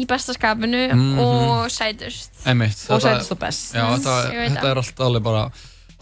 í 0.00 0.04
besta 0.14 0.36
skapinu 0.38 0.82
Mhm. 0.94 1.18
og 1.20 1.68
sætust. 1.74 2.32
Einmitt 2.48 2.86
Og 2.88 3.02
sætust 3.04 3.32
og 3.36 3.38
best. 3.44 3.74
Já, 3.76 3.84
þetta, 3.98 4.16
þetta 4.32 4.70
er 4.72 4.80
allt 4.80 5.04
alveg 5.08 5.22
bara 5.28 5.44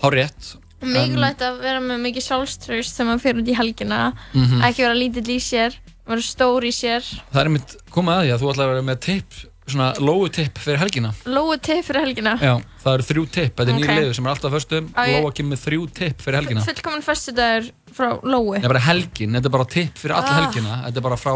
hárétt 0.05 0.53
Og 0.83 0.89
mikilvægt 0.91 1.43
að 1.47 1.59
vera 1.63 1.79
með 1.83 2.01
mikið 2.07 2.25
sjálfströst 2.29 2.95
þegar 2.99 3.09
maður 3.11 3.21
fyrir 3.27 3.43
út 3.43 3.51
í 3.51 3.59
helgina. 3.59 3.99
Mhm. 4.35 4.63
Ekki 4.67 4.83
vera 4.87 4.95
lítill 4.99 5.31
í 5.31 5.39
sér, 5.43 5.75
vera 6.09 6.21
stór 6.27 6.65
í 6.67 6.73
sér. 6.75 7.03
Það 7.33 7.41
er 7.41 7.51
einmitt 7.51 7.77
komið 7.95 8.15
að 8.19 8.23
því 8.27 8.33
að 8.35 8.43
þú 8.43 8.53
ætlar 8.53 8.67
að 8.69 8.73
vera 8.75 8.87
með 8.91 9.01
tipp 9.07 9.41
svona 9.73 9.93
lógu 10.03 10.27
tipp 10.35 10.59
fyrir 10.59 10.81
helgina 10.83 11.13
Lóu 11.31 11.55
tipp 11.63 11.85
fyrir 11.87 12.03
helgina. 12.03 12.33
Já, 12.43 12.57
það 12.83 12.97
eru 12.99 13.05
þrjú 13.07 13.23
tipp, 13.31 13.53
þetta 13.57 13.71
er 13.71 13.77
Ok. 13.77 13.81
nýr 13.87 14.01
liður 14.03 14.15
sem 14.19 14.27
er 14.27 14.33
alltaf 14.35 14.53
föstum 14.57 14.89
Á 14.99 15.03
ég- 15.07 15.23
Lóa 15.23 15.31
kemur 15.33 15.53
með 15.55 15.61
þrjú 15.63 15.85
tipp 15.95 16.19
fyrir 16.25 16.37
helgina 16.41 16.65
Fullkomin 16.67 17.05
föstudagur 17.07 17.71
frá 17.95 18.09
Lóu. 18.27 18.51
Það 18.59 18.65
er 18.65 18.69
bara 18.75 18.85
helgin, 18.89 19.31
þetta 19.39 19.47
er 19.47 19.55
bara 19.55 19.65
tipp 19.65 19.95
fyrir 20.03 20.15
alla 20.19 20.33
Ah. 20.35 20.41
helgina 20.43 20.83
Þetta 20.89 20.97
er 20.97 21.07
bara 21.07 21.17
frá, 21.17 21.35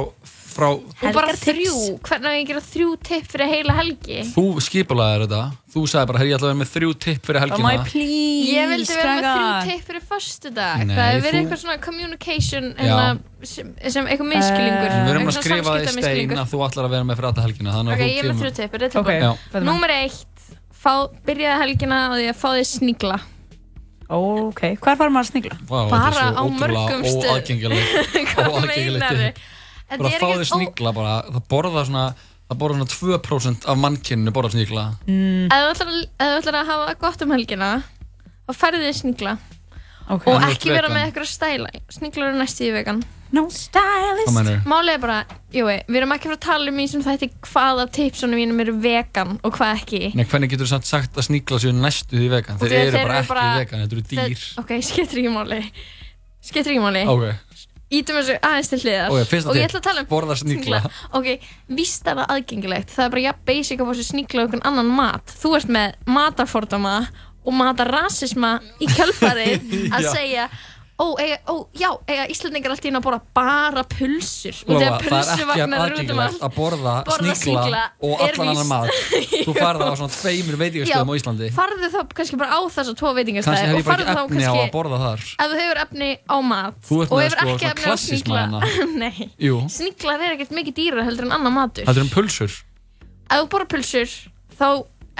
frá 0.57 0.67
Og 0.73 1.13
bara 1.15 1.35
þrjú, 1.37 1.75
hvernig 2.07 2.27
á 2.27 2.33
ég 2.33 2.43
að 2.43 2.49
gera 2.51 2.63
þrjú 2.67 2.89
tipp 3.07 3.27
fyrir 3.33 3.51
heila 3.53 3.75
helgi? 3.77 4.19
Þú 4.33 4.45
skipulaðir 4.67 5.25
þetta 5.27 5.41
Þú 5.77 5.83
sagði 5.93 6.09
bara, 6.11 6.21
herri, 6.23 6.31
ég 6.33 6.39
ætla 6.39 6.49
að 6.49 6.53
vera 6.55 6.61
með 6.63 6.71
þrjú 6.73 6.91
tipp 7.05 7.27
fyrir 7.29 7.43
helgina 7.45 7.73
please, 7.85 8.53
Ég 8.57 8.71
vildi 8.73 8.97
vera 8.97 9.15
með 9.17 9.27
þrjú 9.29 9.71
tipp 9.71 9.83
fyrir 9.91 10.05
föstudag. 10.11 10.85
Nei, 10.87 10.95
það 10.97 11.11
hefur 11.11 11.27
verið 11.27 11.37
þú- 11.37 11.43
eitthvað 11.45 11.61
svona 11.67 11.79
communication 11.87 12.69
hérna, 12.81 13.07
sem, 13.53 13.75
sem 13.93 14.09
eitthvað 14.09 14.31
miskilningur. 14.33 14.91
Við 14.97 15.13
erum 15.13 15.29
að 15.29 15.39
skrifa 15.41 15.75
það 15.77 15.85
í 15.85 15.95
stein 16.01 16.37
að 16.41 16.51
þú 16.55 16.63
ætlar 16.67 16.89
að 16.89 16.95
vera 16.97 17.05
með 17.11 17.21
fyrir 17.21 17.31
alla 17.33 17.45
helgina 17.47 17.77
Þannig 17.77 17.93
Ok, 17.93 18.01
að 18.01 18.09
ég 18.09 18.17
er 18.17 18.25
þú 18.25 18.27
með 18.27 18.37
kemur 18.37 18.47
þrjú 18.47 18.57
tipp, 18.63 18.75
er 18.81 18.87
þetta 18.87 19.01
Ok, 19.03 19.11
tilbúin? 19.13 19.23
Já. 19.27 19.53
það? 19.53 19.67
Númer 19.69 19.95
eitt, 20.01 20.47
fá, 20.73 20.93
byrjaði 21.29 21.61
helgina 21.67 21.97
á 22.01 22.13
því 22.17 22.27
að 22.33 22.39
fá 22.41 22.49
þig 22.57 22.69
snigla. 22.73 23.19
Ok, 24.07 24.61
hvar 24.79 24.95
fara 25.01 25.11
maður 25.11 25.27
að 25.27 25.31
snigla? 25.35 25.57
Vá, 25.67 25.79
Bara 25.91 26.11
þetta 26.15 26.23
er 26.23 26.37
á 26.39 26.43
svo 26.47 26.51
mörgum 26.55 26.81
ótrúlega 26.87 27.11
stöðum. 27.11 27.33
óaðgengilegt 27.35 27.91
Hvað 28.31 28.51
óaðgengilegt 28.55 29.03
meinarðu? 29.03 29.31
tipp. 29.35 29.45
Bara 29.91 30.11
fá 30.19 30.29
þér 30.35 30.49
snigla 30.51 30.93
bara 30.97 31.17
Það 31.31 31.43
borða 31.53 31.85
svona 31.87 32.07
Það 32.47 32.59
borða 32.63 32.77
svona 32.79 33.19
2% 33.21 33.67
af 33.67 33.79
mannkyninu 33.83 34.33
borða 34.35 34.53
snigla 34.55 34.87
Mm. 35.07 35.47
Ef 35.51 35.81
þú 35.83 35.99
ætlar 36.39 36.61
að- 36.63 36.67
hafa 36.71 36.95
gott 37.01 37.23
um 37.23 37.31
helgina, 37.35 37.83
þá 38.49 38.53
færði 38.55 38.87
þig 38.87 38.97
snigla. 39.03 39.39
Ok. 40.09 40.27
Og 40.31 40.41
ekki 40.47 40.71
vera 40.71 40.87
vegan. 40.89 40.95
með 40.95 41.07
eitthvað 41.09 41.27
stæla. 41.27 41.71
Sniglar 41.91 42.29
eru 42.31 42.39
næstu 42.39 42.63
í 42.69 42.73
vegan. 42.73 43.03
No 43.33 43.49
stylist. 43.51 44.63
Málið 44.65 44.93
er 44.95 44.99
bara, 45.03 45.25
júi, 45.53 45.81
við 45.89 45.97
erum 45.99 46.13
ekki 46.15 46.29
að 46.29 46.31
fara 46.31 46.37
að 46.37 46.45
tala 46.47 46.71
um 46.71 46.79
í 46.79 46.87
sem 46.89 47.03
þetta 47.03 47.29
hvað 47.43 47.81
af 47.83 47.91
tipsunum 47.91 48.39
mínum 48.39 48.61
eru 48.63 48.73
vegan 48.79 49.41
og 49.43 49.53
hvað 49.59 49.81
ekki. 49.83 50.15
Nei, 50.15 50.23
hvernig 50.25 50.51
getur 50.53 50.67
þú 50.67 50.71
samt 50.77 50.87
sagt 50.87 51.19
að 51.19 51.27
snigla 51.27 51.59
séu 51.59 51.75
næstu 51.75 52.15
því 52.15 52.29
vegan? 52.31 52.55
Og 52.55 52.69
Þeir 52.69 52.79
að 52.79 52.87
eru 52.87 53.03
bara 53.03 53.19
ekki 53.19 53.59
vegan, 53.59 53.83
þetta 53.83 53.93
eru 53.99 54.03
þeir- 54.03 54.31
dýr 54.31 54.59
Ok, 54.63 54.71
skiptir 54.91 55.19
ekki 55.25 55.35
máli. 55.35 55.61
Skiptir 56.47 56.71
ekki 56.77 56.85
máli. 56.87 57.03
Ok, 57.11 57.35
Ítum 57.87 58.17
þessu 58.19 58.35
aðeins 58.43 58.71
til 58.73 58.79
hliðar. 58.83 59.13
Ok, 59.15 59.29
fyrsta 59.31 59.53
og 59.53 59.59
ég 59.61 59.69
ætla 59.69 59.79
að 59.79 59.85
tala 59.87 60.03
um 60.03 60.09
borða 60.11 60.35
snigla. 60.41 60.81
Ok, 61.15 61.29
víst 61.79 62.09
er 62.11 62.17
það 62.19 62.33
aðgengilegt. 62.35 62.91
Það 62.91 63.05
er 63.05 63.13
bara 63.15 63.25
jafn 63.29 63.45
basic 63.47 63.83
að 63.83 63.91
fá 63.91 63.95
sér 64.01 64.09
snigla 64.09 64.43
og 64.43 64.49
einhvern 64.49 64.65
annan 64.73 64.91
mat. 64.97 65.35
Þú 65.43 65.53
ert 65.61 65.71
með 65.77 65.95
matarfordama 66.17 66.97
og 67.47 67.55
matarrasisma 67.55 68.57
í 68.83 68.89
kjölfarið 68.91 69.71
að 69.95 70.03
Já. 70.03 70.11
segja 70.17 70.49
Ó, 70.97 71.13
eiga, 71.21 71.37
ó, 71.53 71.55
já, 71.77 71.91
eiga 72.09 72.25
Íslandingar 72.33 72.73
allt 72.73 72.87
í 72.87 72.89
einu 72.89 73.01
að 73.03 73.05
borða 73.05 73.19
bara 73.37 73.83
pulsur. 73.85 74.61
Og 74.65 74.79
þegar 74.81 75.03
pulsuvagnar 75.05 75.83
eru 75.91 75.99
út 76.01 76.13
um 76.15 76.23
allt 76.25 76.45
að 76.47 76.55
borða, 76.57 76.95
Borða 77.05 77.35
snigla 77.37 77.83
og 78.01 78.23
allan 78.25 78.53
annan 78.55 78.71
mat. 78.71 78.95
Þú 79.47 79.57
farið 79.59 79.85
á 79.85 79.95
svona 80.01 80.15
tveimur 80.15 80.59
veitingastöðum 80.63 81.13
á 81.13 81.15
Íslandi. 81.21 81.51
Farðu 81.57 81.91
þá 81.93 81.99
kannski 82.17 82.41
bara 82.41 82.57
á 82.57 82.61
þessa 82.73 82.97
tvo 82.97 83.13
hef 83.13 83.21
og 83.21 83.93
ekki 83.93 84.09
þá 84.09 84.23
kannski 84.33 84.65
borða 84.73 85.03
ef 85.17 85.53
þú 85.53 85.61
hefur 85.61 85.83
efni 85.85 86.11
á 86.25 86.37
mat 86.41 86.91
og 86.97 87.15
hefur 87.21 87.37
sko 87.37 87.53
ekki 87.53 87.69
efni 87.75 87.93
á 87.93 88.61
hérna. 88.65 89.13
Jú, 89.47 89.61
sniglar 89.73 90.25
er 90.25 90.37
ekkert 90.39 90.55
mikið 90.57 90.79
dýra 90.81 91.05
heldur 91.07 91.29
en 91.29 91.37
annar 91.37 91.53
matur. 91.55 91.85
Er 91.85 92.01
um 92.01 92.09
pulsur. 92.13 92.57
Ef 93.29 93.43
þú 93.43 93.51
borðar 93.53 93.71
pulsur 93.75 94.17
þá 94.57 94.69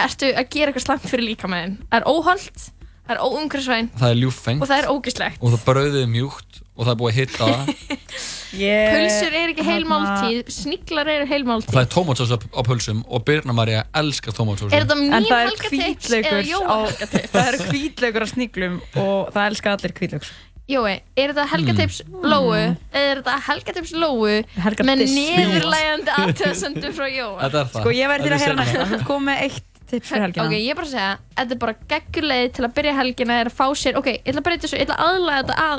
ertu 0.07 0.33
að 0.33 0.49
gera 0.53 0.73
eitthvað 0.73 0.85
slæmt 0.87 1.07
fyrir 1.09 1.29
líkamæðin 1.31 1.77
er 1.97 2.07
óholt, 2.09 2.67
það 3.07 3.15
er 3.17 3.23
óumhverfisvæn 3.27 3.91
Það 4.01 4.11
er 4.13 4.21
ljúffengt. 4.23 4.63
Og 4.63 4.69
það 4.71 4.79
er 4.83 4.89
ógislegt 4.93 5.43
og 5.43 5.53
það 5.55 5.65
brauðið 5.71 6.01
er 6.03 6.11
mjúkt 6.17 6.63
og 6.77 6.85
það 6.85 6.93
er 6.93 6.99
búið 7.01 7.13
að 7.13 7.19
hitta. 7.21 7.47
Það 7.57 8.35
Yeah. 8.57 8.95
pulsur 8.95 9.35
er 9.37 9.51
ekki 9.53 9.65
heil 9.67 9.83
Þarna- 9.85 10.07
máltíð 10.07 10.51
sniglar 10.55 11.09
eru 11.11 11.27
heil 11.29 11.43
og 11.51 11.65
það 11.67 11.81
er 11.83 11.89
tómatsós 11.93 12.31
á, 12.33 12.39
á 12.41 12.61
pulsum 12.65 13.01
og 13.11 13.25
Birna 13.27 13.53
Maria 13.53 13.83
elskar 13.93 14.33
tómatsós 14.33 14.73
er 14.73 14.87
þetta 14.87 14.97
En 14.97 15.03
mín 15.03 15.27
það 15.27 15.41
er 15.43 15.51
helgatips 15.51 16.13
eða 16.15 16.39
jóhelgatips 16.47 17.33
það 17.35 17.49
eru 17.51 17.67
hvítlaugur 17.73 18.25
á 18.25 18.29
sniglum 18.31 18.79
og 19.03 19.33
það 19.35 19.49
elska 19.51 19.75
allir 19.75 19.95
hvítlaugs. 19.99 20.31
Jói, 20.71 20.95
er 21.19 21.35
þetta 21.35 21.45
helgatips 21.53 22.01
lóu? 22.23 22.55
Eða 22.57 23.03
er 23.03 23.21
þetta 23.21 23.37
helgatips 23.51 23.93
lóu 23.99 24.17
með 24.25 24.65
Helgatips. 24.65 25.13
niðurlægandi 25.19 26.17
aðtöðsendu 26.23 26.95
frá 26.97 27.07
er 27.51 27.55
það. 27.59 27.83
Sko 27.83 27.93
ég 27.99 28.11
væri 28.15 28.25
til 28.27 28.33
að 28.33 28.39
Þetta 28.39 28.51
er 28.51 28.57
heyra 28.57 28.65
seinna. 28.65 28.87
næsta, 28.87 28.89
þú 28.97 29.07
kom 29.11 29.27
með 29.29 29.43
eitt 29.51 29.65
tips 29.91 30.09
fyrir 30.11 30.23
helgina. 30.27 30.47
Ok, 30.47 30.53
ég 30.59 30.71
er 30.71 30.75
bara 30.79 30.87
að 30.87 30.91
segja, 30.97 31.13
þetta 31.37 31.53
er 31.55 31.61
bara 31.63 31.75
geggjuleið 31.93 32.49
til 32.57 32.65
að 32.67 32.75
byrja 32.77 32.95
helgina 32.99 33.35
er 33.41 33.47
að 33.51 33.57
fá 33.59 33.67
sér, 33.79 33.95
ok, 34.01 34.09
ég 34.13 34.21
ætla 34.27 34.41
að 34.43 34.47
breyta 34.49 34.63
þessu, 34.67 34.77
ég 34.81 34.85
ætla 34.87 34.97
að 34.97 35.03
aðlaga 35.07 35.41
þetta 35.43 35.57
að 35.67 35.79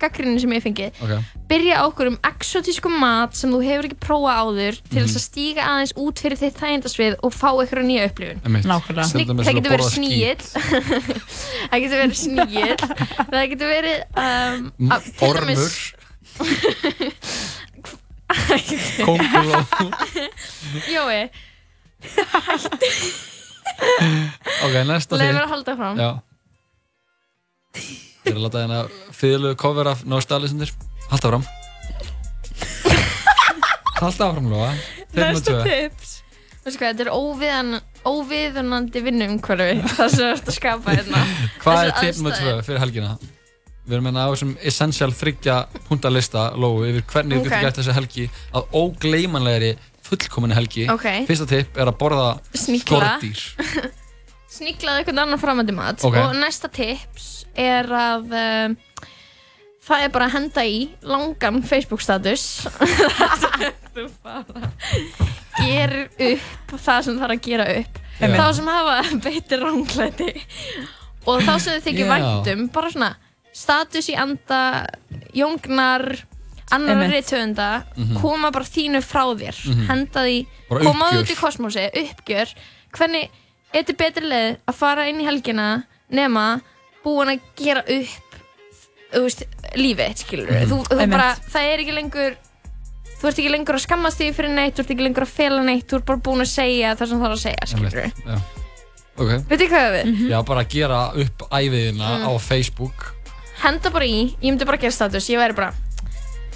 gaggrinu 0.00 0.38
sem 0.42 0.52
ég 0.56 0.62
fengið. 0.64 0.90
Ok. 1.04 1.12
Byrja 1.50 1.74
á 1.80 1.82
okkur 1.88 2.06
um 2.10 2.18
exotískum 2.30 2.94
mat 3.00 3.32
sem 3.36 3.50
þú 3.52 3.58
hefur 3.64 3.84
ekki 3.90 3.98
prófað 4.00 4.34
áður 4.44 4.74
til 4.90 4.98
Mhm. 5.00 5.06
þess 5.06 5.18
að 5.20 5.26
stíga 5.26 5.62
aðeins 5.70 5.94
út 5.96 6.16
fyrir 6.22 6.38
þitt 6.40 6.56
þægindasvið 6.60 7.14
og 7.22 7.30
fá 7.34 7.50
eitthvað 7.60 7.86
nýja 7.90 8.04
upplifun. 8.10 8.38
Nákvæmlega. 8.44 9.06
Dæmis 9.10 9.46
það 9.46 9.50
að 9.50 9.56
getur 9.58 9.74
verið 9.76 9.90
sníill, 9.96 10.44
það 11.70 11.80
getur 11.84 11.98
verið 12.00 12.18
sníill, 12.24 12.80
það 13.30 13.44
getur 13.54 13.68
verið, 13.74 13.98
um, 14.16 14.60
að- 14.90 15.04
til 15.18 15.28
Ormur 15.28 15.46
dæmis, 15.50 15.66
Kónguló 19.04 19.58
Jói, 20.86 21.22
Ok, 24.64 24.74
næsta 24.88 25.16
þig 25.20 25.30
mér 25.32 25.42
að 25.44 25.52
halda 25.54 25.76
fram. 25.78 26.00
Já 26.00 26.10
Ég 28.20 28.32
er 28.32 28.36
að 28.36 28.44
láta 28.44 28.62
hérna 28.64 28.80
fyrðulegu 29.16 29.56
cover 29.62 29.88
af 29.94 30.00
No 30.04 30.18
Stylistendur 30.20 30.72
Halda 31.10 31.30
fram 31.30 31.44
Halda 34.00 34.26
áfram, 34.30 34.48
Lóa 34.50 34.70
tvö. 35.12 35.62
tips. 35.66 36.10
Veistu 36.64 36.78
hvað, 36.80 36.92
þetta 36.94 37.04
er 37.04 37.10
óviðan, 37.12 37.70
óviðunandi 38.08 39.02
vinnumhverfi 39.04 39.80
það 39.96 40.12
sem 40.14 40.20
þú 40.20 40.28
ert 40.30 40.48
að 40.52 40.56
skapa 40.56 40.94
hérna. 40.96 41.22
Hvað 41.60 41.80
er 41.80 41.90
Þessar 41.90 42.00
tip 42.06 42.16
nummer 42.20 42.36
tvö 42.36 42.46
aðstæður. 42.46 42.64
fyrir 42.68 42.82
helgina? 42.84 43.10
Við 43.90 43.96
erum 43.96 44.08
hérna 44.10 44.24
á 44.24 44.28
þessum 44.32 44.52
essential 44.70 45.10
þryggja 45.20 45.56
punta 45.88 46.12
lista, 46.12 46.46
Lóu, 46.60 46.80
yfir 46.88 47.04
hvernig 47.12 47.40
við 47.40 47.40
Ok. 47.40 47.48
getum 47.50 47.64
gert 47.66 47.80
þessi 47.80 47.96
helgi 47.96 48.26
að 48.56 48.76
ógleymanlegri 48.80 49.70
fullkominni 50.10 50.56
helgi. 50.58 50.84
Ok. 50.92 51.06
Fyrsta 51.30 51.46
tip 51.50 51.78
er 51.80 51.90
að 51.90 51.96
borða 52.02 52.28
Snigla. 52.52 53.16
skordýr. 53.16 53.90
Sníklaði 54.60 55.04
einhvern 55.04 55.22
annan 55.22 55.40
framandi 55.40 55.72
mat 55.76 56.02
Ok. 56.04 56.16
og 56.18 56.34
næsta 56.36 56.68
tips 56.74 57.28
er 57.54 57.86
að 57.94 58.32
um, 58.34 58.74
það 59.86 60.04
er 60.04 60.12
bara 60.14 60.26
að 60.26 60.34
henda 60.36 60.64
í 60.66 60.80
langan 61.06 61.62
Facebook 61.66 62.02
status 62.02 62.44
þú 63.94 64.04
bara 64.26 64.70
gerir 65.60 66.08
upp 66.34 66.74
það 66.82 67.06
sem 67.06 67.18
þarf 67.22 67.34
að 67.36 67.42
gera 67.46 67.66
upp 67.78 68.00
þá 68.20 68.44
sem 68.58 68.70
hafa 68.70 68.96
beitir 69.24 69.62
ránglæti 69.64 70.28
og 71.30 71.42
þá 71.46 71.52
sem 71.56 71.78
þið 71.78 71.86
þykir 71.88 72.04
Já. 72.04 72.10
væntum 72.12 72.66
bara 72.74 72.92
svona 72.94 73.10
status 73.62 74.10
í 74.12 74.18
anda 74.20 74.60
jóngnar 75.36 76.06
annar 76.72 77.08
reytöfunda 77.10 77.84
Mhm. 77.96 78.20
koma 78.20 78.50
bara 78.50 78.64
þínu 78.64 79.00
frá 79.02 79.24
þér 79.36 79.56
Mhm. 79.68 79.86
henda 79.88 80.20
því, 80.24 80.46
Bara 80.70 80.84
koma 80.84 81.04
uppgjör. 81.10 81.20
út 81.22 81.30
í 81.30 81.36
kosmosi 81.36 81.90
uppgjör, 81.94 82.54
hvernig 82.92 83.28
er 83.74 83.82
þetta 83.82 83.96
betri 83.96 84.24
leið 84.26 84.56
að 84.68 84.74
fara 84.74 85.08
inn 85.08 85.20
í 85.20 85.24
helgina 85.24 85.84
nema 86.12 86.60
búin 87.04 87.28
að 87.28 87.40
gera 87.56 87.80
upp 87.80 88.26
þú 89.12 89.22
veist, 89.26 89.42
lífið, 89.74 90.16
skilur 90.16 90.50
Mhm. 90.50 90.68
þú, 90.70 90.84
þú 90.86 91.00
Einmitt. 91.00 91.10
bara, 91.10 91.34
það 91.50 91.74
er 91.74 91.78
ekki 91.78 91.94
lengur 91.94 92.36
þú 93.20 93.28
ert 93.28 93.38
ekki 93.38 93.50
lengur 93.50 93.74
að 93.74 93.86
skammast 93.86 94.18
því 94.20 94.34
fyrir 94.34 94.54
neitt 94.54 94.74
þú 94.76 94.80
ert 94.80 94.90
ekki 94.90 95.02
lengur 95.08 95.22
að 95.22 95.28
fela 95.28 95.62
neitt, 95.64 95.86
þú 95.86 95.96
ert 95.96 96.04
bara 96.06 96.18
búin 96.18 96.40
að 96.40 96.48
segja 96.48 96.96
það 96.96 97.08
sem 97.08 97.20
það 97.20 97.26
er 97.26 97.34
að 97.36 97.44
segja, 97.44 97.66
skilur 97.66 98.02
Einmitt, 98.02 98.24
Já. 98.26 98.40
Ok. 99.18 99.28
Veitu 99.50 99.66
hvað 99.68 99.92
við? 99.92 100.04
Mhm. 100.06 100.28
Já, 100.30 100.42
bara 100.46 100.64
gera 100.64 101.12
upp 101.14 101.38
æfiðina 101.50 102.08
Mm. 102.18 102.26
á 102.26 102.40
Facebook. 102.40 103.14
henda 103.62 103.90
bara 103.90 104.04
í, 104.06 104.34
ég 104.40 104.52
myndi 104.52 104.64
bara 104.64 104.78
gera 104.78 104.90
status 104.92 105.28
ég 105.28 105.36
væri 105.36 105.54
bara, 105.54 105.74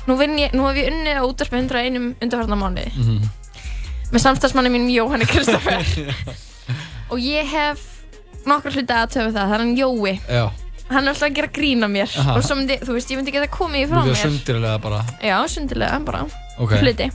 nú, 0.08 0.16
ég, 0.20 0.52
nú 0.56 0.66
hef 0.68 0.76
ég 0.80 0.90
unnið 0.92 1.20
á 1.20 1.24
útvarpi 1.24 1.60
101 1.62 1.98
undarfarnar 2.24 2.60
mánuði. 2.60 2.90
Mhm. 2.96 3.30
með 4.14 4.22
samstagsmanni 4.22 4.70
mínum 4.70 4.90
Jóhanni 4.94 5.26
Kristoffer. 5.26 5.82
Og 7.12 7.18
ég 7.18 7.48
hef 7.50 7.80
nokkra 8.46 8.70
hluti 8.74 8.94
að 8.94 9.10
töfu 9.16 9.32
það, 9.32 9.40
það 9.40 9.54
er 9.56 9.62
hann 9.64 9.74
Jói. 9.78 10.12
Já, 10.28 10.44
hann 10.90 11.02
er 11.04 11.10
alltaf 11.14 11.28
að 11.28 11.34
gera 11.40 11.50
grína 11.56 11.88
mér. 11.90 12.12
Aha. 12.20 12.36
og 12.38 12.46
myndi, 12.58 12.78
þú 12.84 12.96
veist, 12.96 13.10
ég 13.10 13.18
myndi 13.20 13.34
geta 13.34 13.50
komið 13.50 13.88
frá 13.90 13.98
þú 13.98 14.04
mér. 14.04 14.14
veist 14.14 14.26
sundilega 14.28 14.78
bara? 14.84 15.00
Já, 15.24 15.36
sundilega, 15.50 15.98
bara. 16.04 16.24
Ok. 16.60 16.76
hluti. 16.84 17.10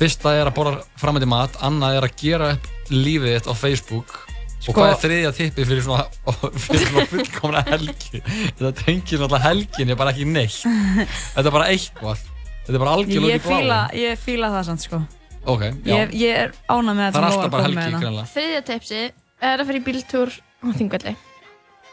Fyrsta 0.00 0.32
er 0.34 0.48
að 0.50 0.56
borða 0.56 0.82
framöndi 0.98 1.28
mat, 1.30 1.56
annað 1.62 1.98
er 2.00 2.06
að 2.08 2.16
gera 2.18 2.52
upp 2.56 2.68
lífið 2.90 3.36
þitt 3.36 3.50
á 3.52 3.54
Facebook 3.54 4.31
Sko- 4.62 4.70
Og 4.70 4.76
hvað 4.78 4.92
er 4.92 4.98
þriðja 5.02 5.30
tippi 5.34 5.64
fyrir 5.66 5.82
svona, 5.82 6.04
fyrir 6.66 6.84
svona 6.86 7.06
fullkomna 7.10 7.62
helgi? 7.66 8.20
Þetta 8.22 8.70
tengir 8.84 9.18
náttúrulega 9.18 9.40
helgin, 9.48 9.90
er 9.90 9.98
bara 9.98 10.12
ekki 10.14 10.26
neitt. 10.30 10.60
Þetta 11.34 11.48
er 11.50 11.56
bara 11.56 11.66
eitthvað. 11.72 12.20
Þetta 12.62 12.76
er 12.78 12.82
bara 12.84 12.92
algjörlega 12.94 13.32
Ég 13.34 13.42
fíla, 13.42 13.64
bláinn. 13.66 13.98
ég 14.04 14.20
fíla 14.22 14.52
það 14.54 14.68
samt 14.70 14.84
sko. 14.86 15.00
Ok, 15.50 15.64
já. 15.82 15.96
Ég, 15.96 16.12
ég 16.14 16.36
er 16.44 16.52
ánað 16.70 16.94
með 17.00 17.08
Það 17.08 17.18
er 17.18 17.24
að 17.26 17.32
alltaf 17.32 17.50
bara 17.56 17.64
helgi, 17.66 17.80
hérna. 17.82 18.00
greinlega 18.04 18.30
þriðja 18.36 18.60
tipsi 18.68 19.00
er 19.42 19.62
að 19.64 19.70
fyrir 19.72 19.82
bíltúr 19.88 20.36
á 20.38 20.66
Þingvelli. 20.78 21.14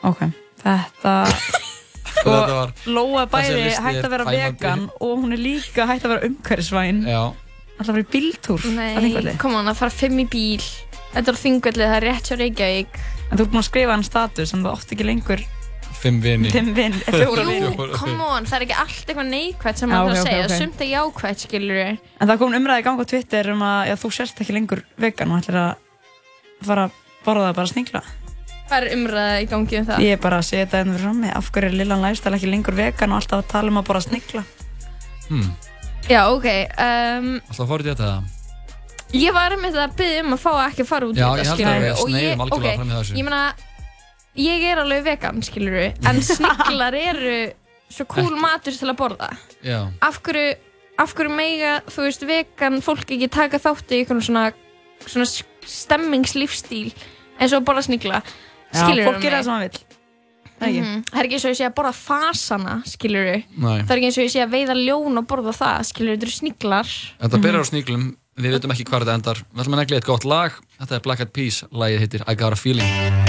Ok, 0.06 0.22
þetta 0.62 1.16
Sko, 2.20 2.36
Lóa 2.94 3.24
listi 3.26 3.82
hægt 3.82 4.00
er 4.04 4.06
að 4.06 4.14
vera 4.14 4.26
vegan 4.30 4.86
og 5.00 5.14
hún 5.24 5.34
er 5.34 5.42
líka 5.42 5.86
hægt 5.90 6.06
að 6.06 6.14
vera 6.14 6.30
umhverfisvæn. 6.30 7.02
Já. 7.10 7.22
Alltaf 7.80 7.96
fyrir 7.96 8.10
bíltúr 8.14 8.62
á 8.62 8.70
Nei, 8.78 8.94
Þingvelli. 9.00 9.34
kom 9.42 9.58
hann 9.58 9.72
að 9.74 9.78
fara 9.82 9.94
fimm 9.98 10.22
í 10.22 10.28
bíl 10.30 10.62
Þetta 11.14 11.32
er 11.32 11.38
á 11.38 11.42
Þingvelli, 11.44 11.86
það 11.90 11.96
er 12.00 12.06
rétt 12.06 12.28
hjá 12.30 12.36
Reykjavík. 12.40 13.00
En 13.30 13.38
þú 13.40 13.42
er 13.46 13.50
búin 13.54 13.62
að 13.64 13.68
skrifa 13.70 13.96
hann 13.96 14.06
status 14.06 14.54
en 14.54 14.62
þú 14.66 14.74
átt 14.76 14.94
ekki 14.96 15.08
lengur 15.08 15.46
Fimm 16.00 16.22
vini. 16.24 16.48
Fimm 16.54 16.70
vin, 16.78 16.94
fjóra 17.12 17.44
Jú, 17.44 17.50
vini. 17.50 17.88
come 17.98 18.24
on, 18.24 18.46
það 18.48 18.56
er 18.62 18.66
ekki 18.68 18.76
allt 18.80 19.10
eitthvað 19.10 19.28
neikvægt 19.34 19.82
sem 19.82 19.90
maður 19.92 20.14
þarf 20.14 20.22
að 20.22 20.30
segja. 20.30 20.46
ok, 20.46 20.54
ok. 20.54 20.62
Sumt 20.62 20.84
er 20.86 20.90
jákvægt, 20.94 21.44
skilur 21.44 21.76
við 21.82 21.90
En 22.24 22.30
það 22.30 22.40
kom 22.40 22.56
umræði 22.60 22.80
í 22.80 22.86
gang 22.88 23.02
á 23.02 23.06
Twitter 23.12 23.50
um 23.52 23.66
að 23.68 23.82
já, 23.90 23.96
þú 24.00 24.12
sérst 24.16 24.40
ekki 24.46 24.56
lengur 24.56 24.84
vegan 25.02 25.34
og 25.36 25.42
ætlir 25.42 25.60
að 25.60 25.74
fara 26.70 26.86
að 26.88 26.96
borða 27.26 27.50
það 27.50 27.58
bara 27.60 27.72
snigla. 27.74 28.04
Hvað 28.70 28.86
er 28.86 28.96
umræða 28.96 29.36
í 29.44 29.50
gangi 29.52 29.80
um 29.82 29.88
það? 29.90 30.02
Ég 30.06 30.16
er 30.16 30.24
bara 30.24 30.40
að 30.40 30.48
segja 30.54 30.66
þetta 30.70 30.84
fyrir 30.88 31.04
frammi 31.04 31.30
Af 31.36 31.52
hverju 31.52 31.70
er 31.74 31.78
Lillan 31.82 32.04
Læstal 32.06 32.36
ekki 32.38 32.52
lengur 32.54 32.76
vegan 32.80 33.12
og 33.16 33.20
alltaf 33.20 33.42
að 33.44 33.48
tala 33.58 33.74
um 33.74 33.80
að 33.82 33.88
borða 33.90 34.06
snigla? 34.08 34.44
Hmm. 35.28 35.48
Já, 36.08 36.22
ok 36.32 36.48
um, 36.80 37.32
Ég 39.18 39.34
var 39.34 39.56
með 39.58 39.74
þetta 39.74 39.86
að 39.88 39.96
byggja 40.00 40.22
um 40.26 40.34
að 40.36 40.42
fá 40.44 40.52
ekki 40.68 40.84
að 40.86 40.90
fara 40.92 41.08
út 41.10 41.18
í 41.18 41.20
Já, 41.20 41.30
þetta, 41.30 41.42
ég 41.42 41.50
held 41.50 41.70
að 41.70 41.82
við 41.82 42.22
ég- 42.22 42.44
algjörlega 42.44 42.76
fram 42.78 42.90
í 42.90 42.96
þessu. 43.00 43.16
Ég 43.18 43.26
meina, 43.26 43.42
ég 44.40 44.66
er 44.70 44.82
alveg 44.84 45.04
vegan, 45.08 45.42
skilur 45.42 45.74
við 45.80 46.10
En 46.12 46.22
sniglar 46.30 46.94
eru 47.00 47.36
svo 47.90 48.06
cool 48.06 48.36
matur 48.38 48.76
til 48.78 48.90
að 48.92 48.98
borða. 49.00 49.30
Já. 49.66 49.80
Af 50.06 50.22
hverju, 50.22 50.52
af 51.02 51.16
hverju 51.18 51.34
mega, 51.34 51.72
þú 51.90 52.06
veist, 52.06 52.26
vegan 52.30 52.82
fólk 52.86 53.10
ekki 53.10 53.30
taka 53.34 53.58
þátt 53.58 53.90
í 53.96 54.04
einhvern 54.04 54.22
svona, 54.22 54.46
svona 55.10 55.26
stemmingslífstíl 55.66 56.92
eins 57.40 57.54
og 57.56 57.64
að 57.64 57.66
borða 57.72 57.86
snigla? 57.90 58.22
Já, 58.70 58.84
Skilurðu 58.84 59.08
fólk 59.10 59.24
gerir 59.24 59.34
mig? 59.34 59.40
það 59.40 59.48
sem 59.50 59.54
það 59.56 59.66
vill. 59.66 59.86
Það 60.60 60.68
ekki? 60.70 60.82
Mhm. 60.84 61.04
Það 61.10 61.20
er 61.20 61.26
ekki 61.26 61.38
eins 61.40 61.46
og 61.48 61.52
ég 61.54 61.58
sé 61.58 61.66
að 61.66 61.76
borða 61.80 61.94
fasana, 61.96 62.74
skilur 62.86 63.26
við 63.26 63.44
Nei. 63.58 63.78
Það 63.82 63.92
er 63.94 63.98
ekki 63.98 64.08
eins 64.10 64.18
og 64.20 64.26
ég 64.28 64.34
sé 64.36 64.42
að 64.44 64.54
veiða 64.54 64.76
ljón 64.78 65.18
og 65.22 65.28
borða 65.32 65.54
það, 65.56 65.86
skilur 65.90 66.12
við, 66.12 66.18
þetta 66.20 66.28
eru 66.30 66.36
sniglar. 66.38 66.90
Þetta 67.24 67.40
byrjar 67.46 67.64
á 67.64 67.70
sníklum, 67.72 68.04
við 68.40 68.58
veitum 68.58 68.76
ekki 68.76 68.88
hvað 68.90 69.06
þetta 69.06 69.18
endar. 69.20 69.44
Við 69.52 69.66
ætlum 69.66 69.78
að 69.78 69.84
negli 69.84 70.00
eitt 70.00 70.10
gott 70.10 70.30
lag. 70.30 70.62
Þetta 70.80 71.00
er 71.00 71.04
Black 71.08 71.26
Eyed 71.26 71.36
Peas, 71.36 71.64
lagið 71.72 72.06
heitir 72.06 72.26
I 72.26 72.40
Got 72.40 72.56
A 72.56 72.60
Feeling 72.60 73.29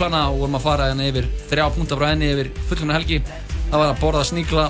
rosalega 0.00 0.08
plana 0.10 0.30
og 0.32 0.38
vorum 0.40 0.56
að 0.56 0.64
fara 0.64 0.86
henni 0.90 1.08
yfir 1.10 1.26
þrjá 1.50 1.66
púnta 1.74 1.96
frá 1.98 2.08
henni 2.10 2.28
yfir 2.32 2.50
fullkomna 2.68 2.94
helgi. 2.96 3.18
Það 3.70 3.78
var 3.80 3.90
að 3.92 4.00
borða 4.00 4.24
sníkla, 4.24 4.64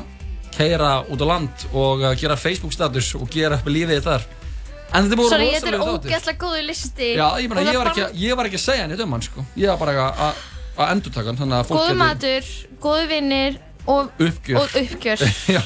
keira 0.57 0.91
út 1.09 1.21
á 1.23 1.27
land 1.31 1.65
og 1.73 2.03
uh, 2.03 2.15
gera 2.19 2.37
Facebook 2.37 2.73
status 2.75 3.15
og 3.15 3.29
gera 3.31 3.57
upp 3.61 3.67
lífið 3.71 4.03
þar. 4.05 4.25
En 4.91 5.07
þetta 5.07 5.15
er 5.15 5.21
búin 5.21 5.31
Sorry, 5.31 5.49
þetta 5.55 5.69
er 5.71 5.77
rosalega 5.79 5.87
þáttur 5.87 6.11
ógeðslega 6.11 6.39
góður 6.43 6.65
listi. 6.67 7.11
Já, 7.15 7.27
ég, 7.39 7.51
það 7.51 7.71
ég, 7.71 7.79
var 7.79 7.91
ekki, 7.93 8.05
að- 8.09 8.17
ég 8.25 8.37
var 8.41 8.49
ekki 8.51 8.59
að 8.59 8.65
segja 8.65 8.87
henni 8.87 9.03
um 9.05 9.13
hann 9.15 9.23
sko. 9.23 9.45
Ég 9.57 9.71
var 9.71 9.79
bara 9.79 9.93
að- 10.09 10.23
að 10.27 10.47
að 10.81 10.93
endurtaka 10.95 11.27
hann 11.31 11.39
þannig 11.39 11.59
að 11.61 11.69
fólk 11.69 11.79
Góður 11.79 11.91
geti- 11.91 12.01
matur, 12.01 12.51
góður 12.81 13.09
vinnir 13.11 13.59
og 13.87 14.11
Uppgjör. 14.19 14.57
og 14.59 14.75
uppgjör. 14.83 15.23
Já, 15.57 15.63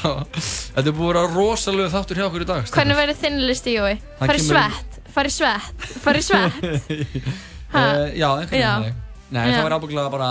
þetta 0.74 0.84
er 0.84 0.92
búin 0.92 1.08
að 1.08 1.14
vera 1.14 1.24
rosalega 1.34 1.92
þáttur 1.94 2.20
hjá 2.20 2.26
okkur 2.28 2.44
í 2.44 2.48
dag 2.52 2.68
Hvernig 2.74 2.96
verður 3.00 3.18
þinn 3.22 3.40
listi, 3.48 3.74
Jói? 3.78 3.94
Fari 4.20 4.44
svett, 4.44 5.00
fari 5.14 5.32
svett, 5.32 5.88
fari 6.04 6.22
svett. 6.22 6.60
Uh, 7.74 8.06
Já, 8.14 8.28
einhvern 8.38 8.52
veginn 8.54 9.00
Nei, 9.34 9.44
Já. 9.50 9.56
það 9.58 9.66
var 9.68 9.76
ábygglega 9.78 10.10
bara 10.14 10.30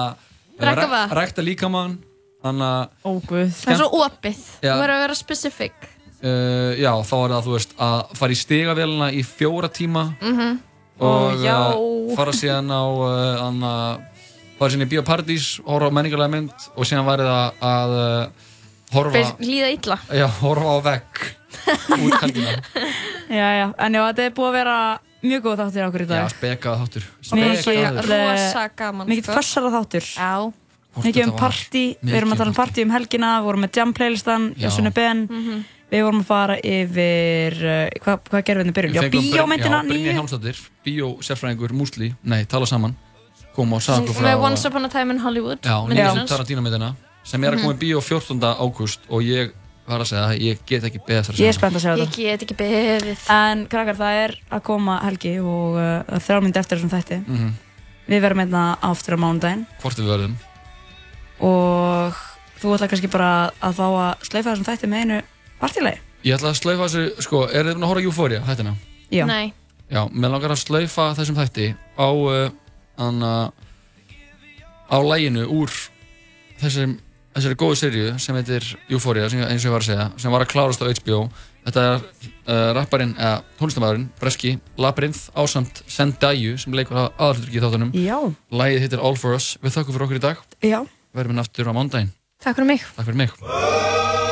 Drekka 0.53 0.81
rek- 0.81 0.91
vatn. 0.93 1.15
Rækta 1.19 1.45
líkamann 1.45 1.95
Þannig 2.43 2.67
að 2.67 3.09
Óguð 3.09 3.51
Það 3.59 3.73
er 3.73 3.79
svo 3.81 3.89
opið, 4.05 4.39
Já. 4.63 4.69
þú 4.73 4.77
verður 4.83 4.93
að 4.97 5.03
vera 5.05 5.17
specific 5.19 5.87
uh, 5.87 6.71
Já, 6.79 6.91
þá 7.07 7.13
er 7.23 7.33
það, 7.33 7.41
þú 7.47 7.53
veist, 7.57 7.75
að 7.87 8.15
fara 8.19 8.35
í 8.35 8.39
stigavélina 8.43 9.09
í 9.15 9.23
fjóra 9.27 9.69
tíma 9.73 10.05
Mhm. 10.21 10.59
Og 11.03 11.33
Ó, 11.33 11.35
já. 11.41 11.55
uh, 11.73 12.15
fara 12.15 12.31
síðan 12.37 12.67
á 12.69 12.83
uh, 12.85 13.47
anna, 13.47 13.71
Fara 14.59 14.69
síðan 14.75 14.85
í 14.85 14.91
biopartís 14.93 15.47
Horfa 15.65 15.89
á 15.89 15.95
menningarlega 15.97 16.29
mynd 16.35 16.67
Og 16.77 16.85
síðan 16.85 17.07
værið 17.09 17.31
að, 17.33 17.63
að 17.65 17.95
uh, 17.97 18.51
horfa 18.93 19.15
Fyrir 19.17 19.47
líða 19.49 19.71
illa 19.73 19.97
Já, 20.13 20.27
horfa 20.43 20.69
á 20.69 20.77
vegg 20.85 21.23
Út 22.05 22.19
helgina 22.21 22.53
Já, 23.33 23.47
já, 23.57 23.65
en 23.73 23.97
já, 23.97 24.01
þetta 24.11 24.27
er 24.29 24.35
búið 24.37 24.51
að 24.51 24.57
vera 24.59 24.77
mjög 25.23 25.41
góð 25.47 25.57
þáttur 25.63 25.85
okkur 25.87 26.03
í 26.03 26.07
Já, 26.07 26.11
dag 26.13 26.33
spekað 26.33 26.81
þáttur 26.83 27.03
Mikið, 27.33 27.61
Spekaður. 27.63 28.09
Rosa 28.11 28.65
gaman, 28.75 29.07
Mikið 29.07 29.23
sko. 29.29 29.37
fössara 29.39 29.69
þáttur 29.77 30.09
Já 30.17 30.33
Mikið 31.03 31.23
um 31.25 31.31
partí, 31.39 31.83
við 32.03 32.13
erum 32.19 32.33
að 32.35 32.37
tala 32.43 32.51
um 32.53 32.57
partí 32.57 32.83
um 32.85 32.91
helgina 32.93 33.29
Við 33.39 33.45
vorum 33.47 33.63
með 33.65 33.77
jam 33.79 33.93
playlistan, 33.97 34.43
Já. 34.57 34.67
Jössunni 34.67 34.93
Ben 34.93 35.27
Mhm. 35.29 35.63
Við 35.93 36.01
vorum 36.07 36.21
að 36.23 36.25
fara 36.25 36.55
yfir, 36.57 37.53
uh, 37.53 37.89
hvað, 38.01 38.19
hvað 38.29 38.43
gerum 38.47 38.63
við 38.63 38.69
í 38.71 38.73
byrjun? 38.73 38.93
Já, 38.97 39.01
bíómyndina 39.13 39.79
Já, 39.83 39.87
nýju 39.89 40.13
Hjálmsdóttir, 40.17 40.57
bíósérfræðingur 40.85 41.73
Músli, 41.77 42.13
nei, 42.23 42.45
tala 42.45 42.65
saman 42.65 42.95
kom 43.53 43.73
og 43.73 43.81
sagði 43.85 44.07
okkur 44.07 44.15
frá 44.17 44.25
Með 44.31 44.41
Once 44.47 44.65
Upon 44.69 44.85
a 44.85 44.89
Time 44.89 45.11
in 45.13 45.19
Hollywood 45.21 45.59
Já, 45.61 45.75
nýjum 45.85 46.17
hans. 46.17 46.29
Tarantino 46.31 46.61
myndina 46.65 46.95
sem 47.23 47.43
er 47.43 47.51
að 47.53 47.59
Mhm. 47.59 47.61
koma 47.61 47.73
í 47.73 47.77
bíó 47.77 48.01
14. 48.01 48.55
ágúst 48.57 48.99
og 49.09 49.21
ég 49.21 49.51
var 49.87 50.03
að 50.03 50.09
segja 50.11 50.23
að 50.29 50.43
ég 50.45 50.63
get 50.69 50.87
ekki 50.87 51.01
beðið 51.07 51.27
þar 51.27 51.35
að 51.35 51.41
Ég 51.43 51.51
er 51.51 51.57
spennt 51.57 51.77
að 51.79 51.83
segja 51.83 51.95
Ég 51.97 52.07
þetta 52.07 52.23
get 52.23 52.45
ekki 52.45 52.57
beðið. 52.61 53.25
En 53.35 53.65
krakkar, 53.71 53.99
það 53.99 54.19
er 54.23 54.35
að 54.49 54.63
koma 54.69 54.99
helgi 55.03 55.33
og 55.43 55.79
uh, 55.81 56.41
myndi 56.45 56.61
eftir 56.61 56.79
þessum 56.79 56.93
þætti. 56.93 57.19
Mhm. 57.27 57.51
Við 58.03 58.23
verðum 58.23 58.43
einna 58.43 58.63
aftur 58.83 59.15
á 59.15 59.23
mánudaginn. 59.23 59.67
Hvort 59.81 59.99
við 59.99 60.09
verðum. 60.11 60.33
Og 61.43 62.23
þú 62.59 62.73
ætla 62.77 62.89
kannski 62.91 63.11
bara 63.11 63.29
að 63.63 63.77
fá 63.79 63.85
að 63.87 64.25
slaufa 64.27 64.49
þessum 64.49 64.67
þætti 64.67 64.89
með 64.91 65.03
einu 65.03 65.21
partílegi 65.59 66.01
Ég 66.23 66.37
ætla 66.37 66.53
að 66.53 66.59
slaufa 66.61 66.85
þessu, 66.87 67.23
sko, 67.25 67.39
er 67.51 67.67
þið 67.67 67.75
búin 67.75 67.83
að 67.83 67.89
horfa 67.91 68.03
Euphoria, 68.07 68.43
hættina? 68.47 68.71
Já. 69.11 69.25
Nei. 69.27 69.51
Já, 69.91 70.05
mér 70.07 70.31
langar 70.31 70.53
að 70.55 70.61
slaufa 70.61 71.09
þessum 71.17 71.35
þætti 71.35 71.65
á 71.99 72.07
uh, 72.07 72.45
anna, 73.03 73.31
á 74.87 74.97
læginu 75.03 75.43
úr 75.51 75.73
þessari, 76.61 76.95
þessari 77.33 77.59
góðu 77.59 77.79
serju 77.79 78.13
sem 78.21 78.37
heitir 78.39 78.69
Euphoria, 78.89 79.29
sem, 79.29 79.41
eins 79.45 79.63
og 79.63 79.71
ég 79.71 79.75
var 79.75 79.83
að 79.83 79.89
segja 79.91 80.07
sem 80.21 80.33
var 80.33 80.45
að 80.45 80.53
klárast 80.53 80.83
á 80.83 80.87
HBO 80.87 81.25
Þetta 81.63 81.83
er 81.83 82.01
uh, 82.03 82.71
rapparinn, 82.75 83.13
eða 83.15 83.37
tónlistamæðurinn, 83.59 84.09
Breski, 84.19 84.57
Labyrinth, 84.83 85.29
ásamt 85.31 85.79
Zendaya 85.87 86.57
sem 86.59 86.75
leikur 86.75 86.99
aðalhuturki 87.05 87.55
í 87.59 87.63
þáttunum. 87.63 87.93
Já. 87.95 88.17
Lægið 88.51 88.83
heitir 88.83 89.03
All 89.03 89.15
For 89.19 89.37
Us, 89.37 89.53
við 89.63 89.77
þakkum 89.77 89.95
fyrir 89.95 90.07
okkur 90.09 90.19
í 90.19 90.25
dag. 90.27 90.43
Já. 90.59 90.81
Verðum 91.15 91.39
við 91.39 91.45
aftur 91.45 91.71
á 91.71 91.73
mándaginn 91.77 92.11
Takk 92.43 92.59
fyrir 92.59 92.73
mig. 92.73 92.83
Takk 92.97 93.07
fyrir 93.07 93.23
mig 93.23 94.22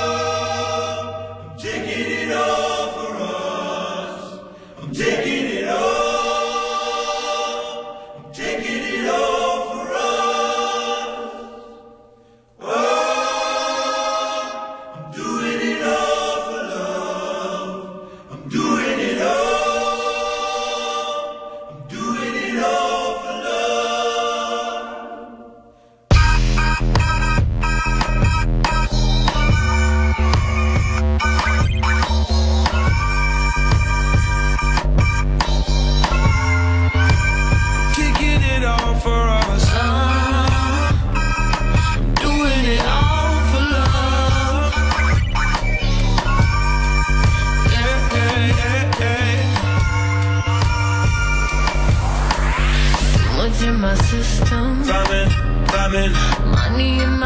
coming. 55.91 56.13
Money 56.51 57.20